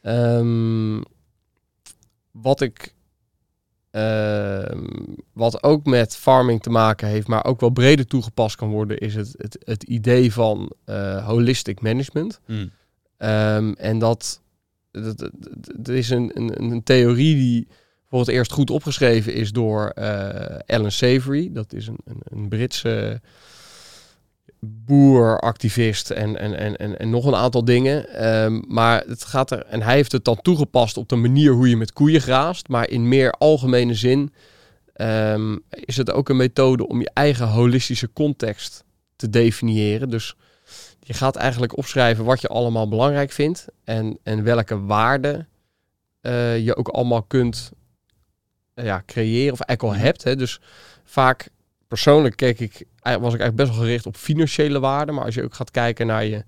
Ehm, 0.02 1.00
wat 2.30 2.60
ik. 2.60 2.94
Ehm, 3.90 4.84
wat 5.32 5.62
ook 5.62 5.84
met 5.84 6.16
farming 6.16 6.62
te 6.62 6.70
maken 6.70 7.08
heeft, 7.08 7.26
maar 7.26 7.44
ook 7.44 7.60
wel 7.60 7.70
breder 7.70 8.06
toegepast 8.06 8.56
kan 8.56 8.68
worden, 8.68 8.98
is 8.98 9.14
het, 9.14 9.34
het, 9.36 9.58
het 9.64 9.82
idee 9.82 10.32
van 10.32 10.72
eh, 10.84 11.26
holistic 11.26 11.80
management. 11.80 12.40
Mm. 12.46 12.70
Ehm, 13.16 13.72
en 13.72 13.98
dat, 13.98 14.42
dat, 14.90 15.18
dat, 15.18 15.30
dat 15.76 15.88
is 15.88 16.10
een, 16.10 16.30
een, 16.34 16.62
een 16.62 16.82
theorie 16.82 17.34
die 17.34 17.68
voor 18.08 18.18
het 18.18 18.28
eerst 18.28 18.52
goed 18.52 18.70
opgeschreven 18.70 19.34
is 19.34 19.52
door 19.52 19.88
eh 19.88 20.58
Alan 20.66 20.90
Savory. 20.90 21.50
Dat 21.52 21.72
is 21.72 21.86
een, 21.86 21.98
een, 22.04 22.20
een 22.24 22.48
Britse 22.48 23.20
boer, 24.60 25.38
activist 25.38 26.10
en, 26.10 26.38
en, 26.38 26.58
en, 26.58 26.76
en, 26.76 26.98
en 26.98 27.10
nog 27.10 27.24
een 27.24 27.34
aantal 27.34 27.64
dingen. 27.64 28.08
Ehm, 28.08 28.60
maar 28.66 29.04
het 29.06 29.24
gaat 29.24 29.50
er, 29.50 29.66
en 29.66 29.82
hij 29.82 29.94
heeft 29.94 30.12
het 30.12 30.24
dan 30.24 30.42
toegepast 30.42 30.96
op 30.96 31.08
de 31.08 31.16
manier 31.16 31.52
hoe 31.52 31.68
je 31.68 31.76
met 31.76 31.92
koeien 31.92 32.20
graast. 32.20 32.68
Maar 32.68 32.88
in 32.88 33.08
meer 33.08 33.30
algemene 33.30 33.94
zin 33.94 34.32
ehm, 34.92 35.56
is 35.70 35.96
het 35.96 36.10
ook 36.10 36.28
een 36.28 36.36
methode 36.36 36.88
om 36.88 37.00
je 37.00 37.10
eigen 37.14 37.48
holistische 37.48 38.12
context 38.12 38.84
te 39.16 39.30
definiëren. 39.30 40.10
Dus 40.10 40.36
je 41.00 41.14
gaat 41.14 41.36
eigenlijk 41.36 41.76
opschrijven 41.76 42.24
wat 42.24 42.40
je 42.40 42.48
allemaal 42.48 42.88
belangrijk 42.88 43.30
vindt 43.30 43.66
en, 43.84 44.18
en 44.22 44.42
welke 44.42 44.80
waarden 44.80 45.48
eh, 46.20 46.58
je 46.64 46.76
ook 46.76 46.88
allemaal 46.88 47.22
kunt 47.22 47.72
eh, 48.74 48.84
ja, 48.84 49.02
creëren 49.06 49.52
of 49.52 49.60
eigenlijk 49.60 49.98
al 49.98 50.04
hebt. 50.04 50.24
Hè. 50.24 50.36
Dus 50.36 50.60
vaak 51.04 51.48
persoonlijk 51.90 52.36
keek 52.36 52.60
ik, 52.60 52.72
was 53.02 53.14
ik 53.14 53.40
eigenlijk 53.40 53.56
best 53.56 53.70
wel 53.70 53.78
gericht 53.78 54.06
op 54.06 54.16
financiële 54.16 54.80
waarden. 54.80 55.14
Maar 55.14 55.24
als 55.24 55.34
je 55.34 55.44
ook 55.44 55.54
gaat 55.54 55.70
kijken 55.70 56.06
naar 56.06 56.24
je 56.24 56.44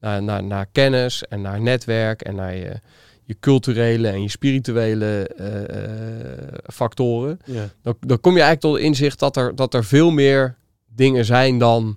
naar, 0.00 0.22
naar, 0.22 0.44
naar 0.44 0.66
kennis 0.72 1.24
en 1.28 1.40
naar 1.40 1.60
netwerk 1.60 2.22
en 2.22 2.34
naar 2.34 2.56
je, 2.56 2.80
je 3.24 3.36
culturele 3.40 4.08
en 4.08 4.22
je 4.22 4.28
spirituele 4.28 5.30
uh, 5.40 6.72
factoren. 6.72 7.38
Ja. 7.44 7.68
Dan, 7.82 7.96
dan 8.00 8.20
kom 8.20 8.36
je 8.36 8.42
eigenlijk 8.42 8.74
tot 8.74 8.84
inzicht 8.84 9.18
dat 9.18 9.36
er, 9.36 9.54
dat 9.54 9.74
er 9.74 9.84
veel 9.84 10.10
meer 10.10 10.56
dingen 10.94 11.24
zijn 11.24 11.58
dan 11.58 11.96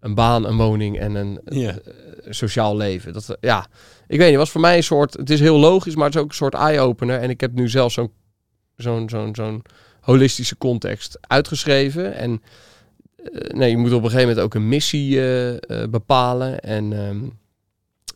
een 0.00 0.14
baan, 0.14 0.46
een 0.46 0.56
woning 0.56 0.98
en 0.98 1.14
een 1.14 1.40
ja. 1.44 1.78
sociaal 2.28 2.76
leven. 2.76 3.12
Dat, 3.12 3.36
ja, 3.40 3.66
ik 4.06 4.18
weet 4.18 4.28
niet, 4.28 4.38
was 4.38 4.50
voor 4.50 4.60
mij 4.60 4.76
een 4.76 4.82
soort, 4.82 5.12
het 5.12 5.30
is 5.30 5.40
heel 5.40 5.58
logisch, 5.58 5.94
maar 5.94 6.06
het 6.06 6.14
is 6.14 6.20
ook 6.20 6.28
een 6.28 6.34
soort 6.34 6.54
eye-opener. 6.54 7.20
En 7.20 7.30
ik 7.30 7.40
heb 7.40 7.52
nu 7.52 7.68
zelf 7.68 7.92
zo'n 7.92 8.12
zo'n 8.76 9.08
zo'n 9.08 9.34
zo'n 9.34 9.62
holistische 10.00 10.56
context 10.58 11.18
uitgeschreven. 11.20 12.14
En 12.14 12.30
uh, 12.30 13.40
nee, 13.48 13.70
je 13.70 13.76
moet 13.76 13.92
op 13.92 14.02
een 14.02 14.10
gegeven 14.10 14.28
moment 14.28 14.44
ook 14.44 14.54
een 14.54 14.68
missie 14.68 15.16
uh, 15.16 15.56
bepalen. 15.90 16.60
En 16.60 16.92
um, 16.92 17.38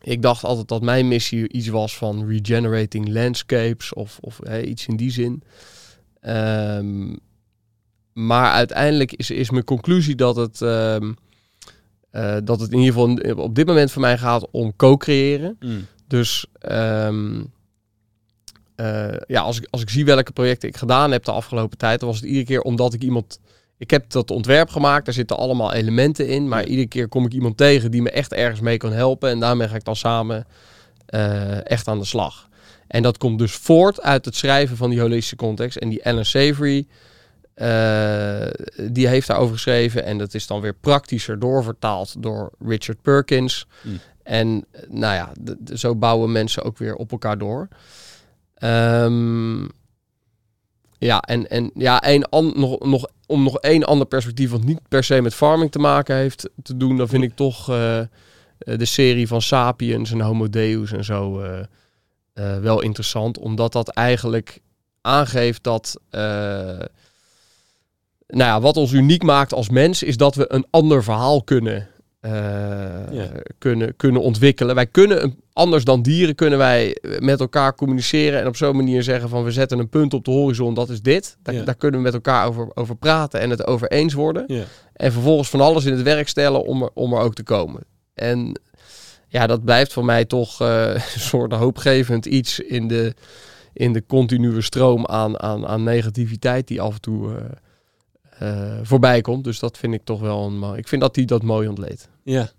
ik 0.03 0.23
dacht 0.23 0.45
altijd 0.45 0.69
dat 0.69 0.83
mijn 0.83 1.09
missie 1.09 1.53
iets 1.53 1.69
was 1.69 1.97
van 1.97 2.27
regenerating 2.27 3.09
landscapes 3.09 3.93
of, 3.93 4.19
of 4.21 4.41
hey, 4.43 4.65
iets 4.65 4.87
in 4.87 4.97
die 4.97 5.11
zin. 5.11 5.43
Um, 6.21 7.19
maar 8.13 8.53
uiteindelijk 8.53 9.13
is, 9.13 9.31
is 9.31 9.51
mijn 9.51 9.65
conclusie 9.65 10.15
dat 10.15 10.37
het, 10.37 10.61
um, 10.61 11.17
uh, 12.13 12.37
dat 12.45 12.61
het 12.61 12.73
in 12.73 12.79
ieder 12.79 12.93
geval 12.93 13.43
op 13.45 13.55
dit 13.55 13.67
moment 13.67 13.91
voor 13.91 14.01
mij 14.01 14.19
gaat 14.19 14.51
om 14.51 14.77
co-creëren. 14.77 15.57
Mm. 15.61 15.87
Dus 16.07 16.47
um, 16.73 17.53
uh, 18.77 19.17
ja, 19.27 19.41
als 19.41 19.59
ik, 19.59 19.67
als 19.71 19.83
ik 19.83 19.91
zie 19.91 20.05
welke 20.05 20.33
projecten 20.33 20.69
ik 20.69 20.77
gedaan 20.77 21.11
heb 21.11 21.25
de 21.25 21.33
afgelopen 21.33 21.79
tijd, 21.79 22.01
dan 22.01 22.09
was 22.09 22.19
het 22.19 22.27
iedere 22.27 22.45
keer 22.45 22.61
omdat 22.61 22.95
ik 22.95 23.03
iemand 23.03 23.39
ik 23.79 23.91
heb 23.91 24.11
dat 24.11 24.31
ontwerp 24.31 24.69
gemaakt, 24.69 25.05
daar 25.05 25.15
zitten 25.15 25.37
allemaal 25.37 25.73
elementen 25.73 26.29
in. 26.29 26.49
Maar 26.49 26.65
iedere 26.65 26.89
keer 26.89 27.09
kom 27.09 27.27
ik 27.27 27.33
iemand 27.33 27.57
tegen 27.57 27.91
die 27.91 28.03
me 28.03 28.11
echt 28.11 28.33
ergens 28.33 28.61
mee 28.61 28.77
kan 28.77 28.93
helpen. 28.93 29.31
En 29.31 29.41
daarmee 29.41 29.69
ga 29.69 29.75
ik 29.75 29.85
dan 29.85 29.97
samen 29.97 30.47
uh, 31.15 31.71
echt 31.71 31.89
aan 31.89 31.99
de 31.99 32.05
slag. 32.05 32.49
En 32.87 33.03
dat 33.03 33.19
komt 33.19 33.39
dus 33.39 33.53
voort 33.53 34.03
uit 34.03 34.25
het 34.25 34.37
schrijven 34.37 34.77
van 34.77 34.91
die 34.91 35.01
holistische 35.01 35.37
context. 35.37 35.77
En 35.77 35.89
die 35.89 36.05
Alan 36.05 36.25
Savory, 36.25 36.87
uh, 37.57 38.47
die 38.91 39.07
heeft 39.07 39.27
daarover 39.27 39.55
geschreven. 39.55 40.05
En 40.05 40.19
dat 40.19 40.35
is 40.35 40.47
dan 40.47 40.61
weer 40.61 40.75
praktischer 40.75 41.39
doorvertaald 41.39 42.23
door 42.23 42.53
Richard 42.59 43.03
Perkins. 43.03 43.67
Mm. 43.83 44.01
En 44.23 44.65
nou 44.89 45.15
ja, 45.15 45.33
zo 45.75 45.95
bouwen 45.95 46.33
mensen 46.33 46.63
ook 46.63 46.79
weer 46.79 46.95
op 46.95 47.13
elkaar 47.13 47.39
door. 47.39 47.69
Um, 48.59 49.69
ja, 50.99 51.21
en, 51.21 51.51
en 51.51 51.71
ja, 51.75 52.07
een 52.07 52.29
an, 52.29 52.53
nog, 52.57 52.79
nog, 52.79 53.07
om 53.27 53.43
nog 53.43 53.59
één 53.59 53.85
ander 53.85 54.07
perspectief, 54.07 54.51
wat 54.51 54.65
niet 54.65 54.81
per 54.89 55.05
se 55.05 55.21
met 55.21 55.35
farming 55.35 55.71
te 55.71 55.79
maken 55.79 56.17
heeft, 56.17 56.51
te 56.63 56.77
doen, 56.77 56.97
dan 56.97 57.09
vind 57.09 57.23
ik 57.23 57.37
toch 57.37 57.71
uh, 57.71 58.01
de 58.59 58.85
serie 58.85 59.27
van 59.27 59.43
Sapiens 59.43 60.11
en 60.13 60.21
Homo 60.21 60.51
Deus 60.51 60.93
en 60.93 61.05
zo 61.05 61.43
uh, 61.43 62.59
wel 62.59 62.83
interessant. 62.83 63.39
Omdat 63.39 63.73
dat 63.73 63.89
eigenlijk 63.89 64.61
aangeeft 65.01 65.63
dat. 65.63 66.01
nou 66.11 66.89
ja, 68.27 68.61
wat 68.61 68.77
ons 68.77 68.93
uniek 68.93 69.23
maakt 69.23 69.53
als 69.53 69.69
mens, 69.69 70.03
is 70.03 70.17
dat 70.17 70.35
we 70.35 70.53
een 70.53 70.67
ander 70.71 71.05
verhaal 71.05 71.43
kunnen 71.43 71.89
uh, 72.27 73.25
kunnen, 73.59 73.97
kunnen 73.97 74.23
ontwikkelen. 74.23 74.75
Wij 74.75 74.87
kunnen, 74.87 75.39
anders 75.53 75.85
dan 75.85 76.03
dieren, 76.03 76.35
kunnen 76.35 76.59
wij 76.59 76.97
met 77.19 77.41
elkaar 77.41 77.75
communiceren 77.75 78.41
en 78.41 78.47
op 78.47 78.57
zo'n 78.57 78.77
manier 78.77 79.03
zeggen 79.03 79.29
van 79.29 79.45
we 79.45 79.51
zetten 79.51 79.79
een 79.79 79.89
punt 79.89 80.15
op 80.15 80.25
de 80.25 80.31
horizon, 80.31 80.75
dat 80.75 80.89
is 80.89 81.03
dit. 81.03 81.37
Daar, 81.43 81.65
daar 81.65 81.75
kunnen 81.75 81.99
we 82.01 82.05
met 82.05 82.15
elkaar 82.15 82.47
over, 82.47 82.71
over 82.75 82.97
praten 82.97 83.41
en 83.41 83.51
het 83.51 83.67
over 83.67 83.91
eens 83.91 84.13
worden. 84.13 84.45
Ja. 84.47 84.65
En 84.93 85.13
vervolgens 85.13 85.51
van 85.51 85.61
alles 85.61 85.85
in 85.85 85.93
het 85.93 86.03
werk 86.03 86.29
stellen 86.29 86.65
om 86.65 86.83
er, 86.83 86.91
om 86.95 87.13
er 87.13 87.21
ook 87.21 87.35
te 87.35 87.43
komen. 87.43 87.85
En 88.15 88.61
ja, 89.29 89.47
dat 89.47 89.65
blijft 89.65 89.93
voor 89.93 90.05
mij 90.05 90.25
toch 90.25 90.63
uh, 90.63 90.95
een 91.15 91.21
soort 91.21 91.53
hoopgevend 91.53 92.27
iets 92.27 92.61
in 92.61 92.89
de, 92.89 93.15
in 93.73 93.93
de 93.93 94.07
continue 94.07 94.61
stroom 94.61 95.07
aan, 95.07 95.41
aan, 95.41 95.67
aan 95.67 95.83
negativiteit 95.83 96.69
die 96.69 96.81
af 96.81 96.95
en 96.95 97.01
toe... 97.01 97.33
Uh, 98.43 98.79
voorbij 98.83 99.21
komt. 99.21 99.45
Dus 99.45 99.59
dat 99.59 99.79
vind 99.79 99.95
ik 99.95 100.05
toch 100.05 100.21
wel 100.21 100.47
een. 100.47 100.77
Ik 100.77 100.89
vind 100.89 101.01
dat 101.01 101.17
hij 101.17 101.25
dat 101.25 101.43
mooi 101.43 101.69
ontleed. 101.69 102.09
Ja, 102.25 102.51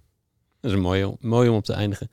dat 0.60 0.72
is 0.72 0.72
een 0.72 0.84
mooie, 0.84 1.16
mooi 1.20 1.50
om 1.50 1.56
op 1.56 1.66
te 1.66 1.74
eindigen. 1.74 2.10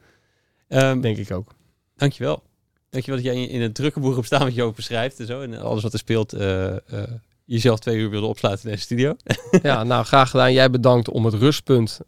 Um, 0.68 1.00
Denk 1.00 1.16
ik 1.16 1.30
ook. 1.30 1.54
Dankjewel. 1.96 2.42
Dankjewel 2.90 3.22
dat 3.22 3.32
jij 3.32 3.44
in 3.44 3.60
het 3.60 3.74
drukke 3.74 4.00
boek 4.00 4.24
staan 4.24 4.42
wat 4.42 4.54
je 4.54 4.62
ook 4.62 4.76
beschrijft 4.76 5.20
en 5.20 5.26
zo. 5.26 5.40
En 5.40 5.58
alles 5.58 5.82
wat 5.82 5.92
er 5.92 5.98
speelt, 5.98 6.34
uh, 6.34 6.66
uh, 6.66 7.02
jezelf 7.44 7.78
twee 7.78 7.96
uur 7.96 8.10
wilde 8.10 8.26
opsluiten 8.26 8.64
in 8.64 8.70
deze 8.70 8.84
studio. 8.84 9.16
ja, 9.62 9.84
nou 9.84 10.04
graag 10.04 10.30
gedaan. 10.30 10.52
Jij 10.52 10.70
bedankt 10.70 11.08
om 11.08 11.24
het 11.24 11.34
rustpunt 11.34 12.00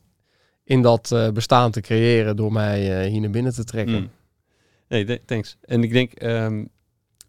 in 0.64 0.82
dat 0.82 1.10
uh, 1.12 1.30
bestaan 1.30 1.70
te 1.70 1.80
creëren 1.80 2.36
door 2.36 2.52
mij 2.52 3.08
hier 3.08 3.20
naar 3.20 3.30
binnen 3.30 3.52
te 3.52 3.64
trekken. 3.64 4.00
Mm. 4.00 4.10
Nee, 4.88 5.24
thanks. 5.24 5.56
En 5.60 5.82
ik 5.82 5.92
denk, 5.92 6.22
um, 6.22 6.70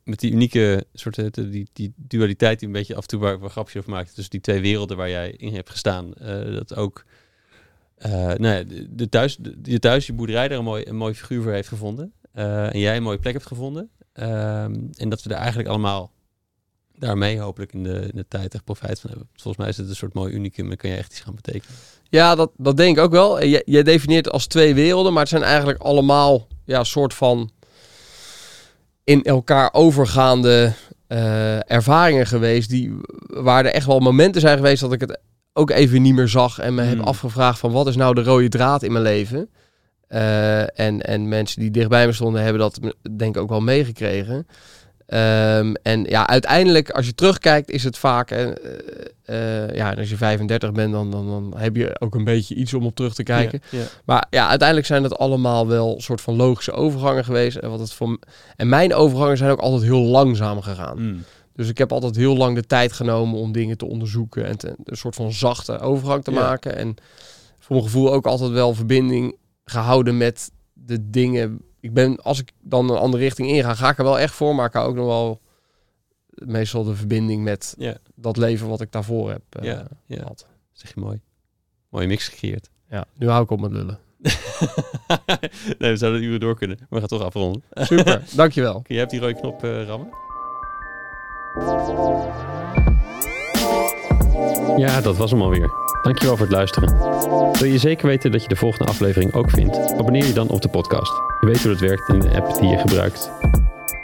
met 0.04 0.20
die 0.20 0.32
unieke 0.32 0.86
soort 0.94 1.18
eh, 1.18 1.26
die, 1.32 1.68
die 1.74 1.94
dualiteit 1.96 2.60
die 2.60 2.68
een 2.68 2.74
beetje 2.74 2.96
af 2.96 3.02
en 3.02 3.08
toe 3.08 3.20
waar 3.20 3.42
we 3.42 3.50
grapjes 3.50 3.78
over 3.78 3.92
maakten. 3.92 4.16
Dus 4.16 4.30
die 4.30 4.42
twee 4.42 4.62
werelden 4.62 4.98
waar 4.98 5.10
jij 5.10 5.32
in 5.32 5.54
hebt 5.54 5.70
gestaan. 5.70 6.14
Dat 6.54 6.76
ook 6.76 7.06
uh, 7.98 8.34
nou 8.34 8.66
de, 8.90 9.10
thuis, 9.10 9.38
je 9.64 9.80
thuis, 9.80 10.06
je 10.06 10.14
boerderij 10.14 10.48
daar 10.48 10.58
een 10.58 10.64
mooi, 10.64 10.84
een 10.88 10.96
mooi 10.96 11.14
figuur 11.14 11.42
voor 11.42 11.52
heeft 11.52 11.68
gevonden. 11.68 12.14
Uh, 12.36 12.74
en 12.74 12.80
jij 12.80 12.96
een 12.96 13.04
mooie 13.04 13.20
plek 13.20 13.34
hebt 13.34 13.46
gevonden. 13.46 13.90
Ehm, 14.14 14.76
en 14.98 15.10
dat 15.10 15.24
we 15.24 15.30
er 15.30 15.36
eigenlijk 15.36 15.70
allemaal 15.70 16.12
daarmee 16.98 17.40
hopelijk 17.40 17.74
in 17.74 17.84
de, 17.84 18.00
in 18.00 18.16
de 18.16 18.26
tijd 18.28 18.54
echt 18.54 18.64
profijt 18.64 19.00
van 19.00 19.10
hebben. 19.10 19.30
Volgens 19.34 19.58
mij 19.58 19.68
is 19.68 19.78
het 19.78 19.90
een 19.90 19.96
soort 19.96 20.14
mooi 20.14 20.34
unicum 20.34 20.72
en 20.72 20.78
kan 20.78 20.90
je 20.90 20.96
echt 20.96 21.12
iets 21.12 21.22
gaan 21.22 21.36
betekenen. 21.36 21.76
Ja, 22.10 22.36
dat, 22.36 22.52
dat 22.58 22.78
denk 22.78 22.98
ik 22.98 23.04
ook 23.04 23.12
wel. 23.12 23.46
Jij, 23.46 23.62
jij 23.66 23.84
definieert 23.84 24.26
het 24.26 24.34
als 24.34 24.48
twee 24.48 24.74
werelden, 24.74 25.12
maar 25.12 25.22
het 25.22 25.32
zijn 25.32 25.44
eigenlijk 25.44 25.80
allemaal 25.82 26.48
ja, 26.66 26.84
soort 26.84 27.14
van 27.14 27.52
in 29.04 29.24
elkaar 29.24 29.74
overgaande 29.74 30.74
uh, 31.08 31.72
ervaringen 31.72 32.28
geweest. 32.28 32.70
Die, 32.70 32.94
waar 33.28 33.66
er 33.66 33.72
echt 33.72 33.86
wel 33.86 34.00
momenten 34.00 34.42
zijn 34.42 34.58
geweest 34.58 34.82
dat 34.82 34.94
ik 34.94 35.00
het 35.00 35.20
ook 35.58 35.70
even 35.70 36.02
niet 36.02 36.14
meer 36.14 36.28
zag. 36.28 36.60
En 36.60 36.76
me 36.76 36.82
heb 36.82 36.98
hmm. 36.98 37.08
afgevraagd 37.08 37.60
van 37.60 37.72
wat 37.72 37.88
is 37.88 37.96
nou 37.96 38.16
de 38.16 38.24
rode 38.24 38.50
draad 38.50 38.84
in 38.84 38.92
mijn 38.92 39.04
leven. 39.04 39.50
Uh, 40.10 40.80
en, 40.80 41.02
en 41.02 41.28
mensen 41.28 41.60
die 41.60 41.72
dichtbij 41.72 42.06
me 42.06 42.14
stonden 42.14 42.42
hebben 42.42 42.62
dat 42.62 42.80
denk 43.18 43.36
ik 43.36 43.42
ook 43.42 43.50
wel 43.50 43.62
meegekregen. 43.62 44.48
Um, 45.08 45.76
en 45.76 46.04
ja, 46.04 46.28
uiteindelijk, 46.28 46.90
als 46.90 47.06
je 47.06 47.16
terugkijkt, 47.16 47.70
is 47.70 47.84
het 47.84 47.98
vaak. 47.98 48.32
Uh, 48.32 48.48
uh, 49.26 49.76
ja, 49.76 49.94
als 49.94 50.10
je 50.10 50.18
35 50.18 50.72
bent, 50.72 50.92
dan, 50.92 51.12
dan, 51.12 51.28
dan 51.28 51.54
heb 51.58 51.76
je 51.76 52.00
ook 52.00 52.16
een 52.16 52.24
beetje 52.24 52.56
iets 52.56 52.74
om 52.74 52.86
op 52.86 52.96
terug 52.96 53.14
te 53.14 53.24
kijken. 53.24 53.62
Ja, 53.70 53.80
ja. 53.80 53.86
Maar 54.06 54.26
ja, 54.30 54.48
uiteindelijk 54.48 54.88
zijn 54.88 55.04
het 55.04 55.18
allemaal 55.18 55.68
wel 55.68 56.02
soort 56.02 56.22
van 56.22 56.36
logische 56.36 56.72
overgangen 56.72 57.26
geweest. 57.26 57.58
En, 57.58 57.70
wat 57.70 57.80
het 57.80 57.94
voor, 57.94 58.20
en 58.56 58.70
mijn 58.70 58.94
overgangen 58.94 59.38
zijn 59.38 59.52
ook 59.52 59.60
altijd 59.60 59.84
heel 59.84 60.04
langzaam 60.04 60.62
gegaan. 60.62 61.02
Mm. 61.02 61.24
Dus 61.56 61.70
ik 61.70 61.78
heb 61.78 61.92
altijd 61.92 62.16
heel 62.16 62.38
lang 62.38 62.56
de 62.56 62.66
tijd 62.66 62.94
genomen 62.94 63.40
om 63.40 63.52
dingen 63.52 63.78
te 63.78 63.86
onderzoeken 63.86 64.46
en 64.46 64.58
te, 64.58 64.76
een 64.84 64.98
soort 64.98 65.16
van 65.16 65.32
zachte 65.32 65.80
overgang 65.80 66.24
te 66.24 66.32
maken. 66.32 66.76
En 66.76 66.96
voor 67.60 67.76
mijn 67.76 67.88
gevoel 67.88 68.14
ook 68.14 68.26
altijd 68.26 68.52
wel 68.52 68.74
verbinding 68.74 69.36
gehouden 69.66 70.18
met 70.18 70.52
de 70.74 71.10
dingen 71.10 71.62
ik 71.86 71.94
ben, 71.94 72.22
als 72.22 72.40
ik 72.40 72.52
dan 72.62 72.90
een 72.90 72.98
andere 72.98 73.24
richting 73.24 73.50
inga, 73.50 73.74
ga 73.74 73.90
ik 73.90 73.98
er 73.98 74.04
wel 74.04 74.20
echt 74.20 74.34
voor, 74.34 74.56
maar 74.56 74.66
ik 74.66 74.74
hou 74.74 74.88
ook 74.88 74.96
nog 74.96 75.06
wel 75.06 75.42
meestal 76.30 76.84
de 76.84 76.96
verbinding 76.96 77.44
met 77.44 77.76
dat 78.16 78.38
leven 78.38 78.68
wat 78.68 78.82
ik 78.82 78.92
daarvoor 78.92 79.30
heb 79.30 79.42
uh, 79.60 79.64
ja, 79.64 79.88
ja. 80.06 80.24
Had. 80.24 80.48
Zeg 80.72 80.94
je 80.94 81.00
mooi. 81.00 81.22
Mooie 81.90 82.08
mix 82.08 82.28
gecreëerd. 82.28 82.70
Ja, 82.90 83.06
nu 83.14 83.30
hou 83.30 83.44
ik 83.44 83.50
op 83.50 83.60
met 83.60 83.72
lullen. 83.72 84.00
nee, 85.80 85.92
we 85.92 85.98
zouden 85.98 86.24
uren 86.24 86.40
door 86.40 86.56
kunnen, 86.56 86.78
maar 86.80 86.88
we 86.90 87.00
gaan 87.00 87.08
toch 87.08 87.22
afronden. 87.22 87.64
Super, 87.74 88.24
dankjewel. 88.36 88.84
Je 88.88 88.98
hebt 88.98 89.12
die 89.12 89.20
rode 89.20 89.40
knop 89.40 89.64
uh, 89.64 89.86
rammen? 89.86 90.25
Ja, 94.78 95.02
dat 95.02 95.18
was 95.18 95.32
hem 95.32 95.42
alweer. 95.42 95.70
Dankjewel 96.02 96.38
voor 96.38 96.46
het 96.46 96.56
luisteren. 96.56 96.98
Wil 97.52 97.70
je 97.70 97.78
zeker 97.78 98.08
weten 98.08 98.32
dat 98.32 98.42
je 98.42 98.48
de 98.48 98.56
volgende 98.56 98.92
aflevering 98.92 99.34
ook 99.34 99.50
vindt? 99.50 99.94
Abonneer 99.98 100.26
je 100.26 100.34
dan 100.34 100.48
op 100.48 100.62
de 100.62 100.70
podcast. 100.70 101.12
Je 101.40 101.48
weet 101.48 101.62
hoe 101.62 101.72
het 101.72 101.80
werkt 101.80 102.10
in 102.10 102.20
de 102.20 102.36
app 102.36 102.60
die 102.60 102.70
je 102.70 102.78
gebruikt. 102.78 103.32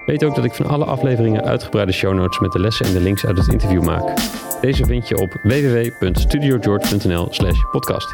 Weet 0.05 0.23
ook 0.23 0.35
dat 0.35 0.45
ik 0.45 0.53
van 0.53 0.65
alle 0.65 0.85
afleveringen 0.85 1.43
uitgebreide 1.43 1.91
show 1.91 2.13
notes 2.13 2.39
met 2.39 2.51
de 2.51 2.59
lessen 2.59 2.85
en 2.85 2.93
de 2.93 2.99
links 2.99 3.25
uit 3.25 3.37
het 3.37 3.51
interview 3.51 3.83
maak. 3.83 4.13
Deze 4.61 4.85
vind 4.85 5.07
je 5.07 5.17
op 5.17 5.39
www.studiogeorge.nl 5.43 7.27
slash 7.29 7.59
podcast. 7.71 8.13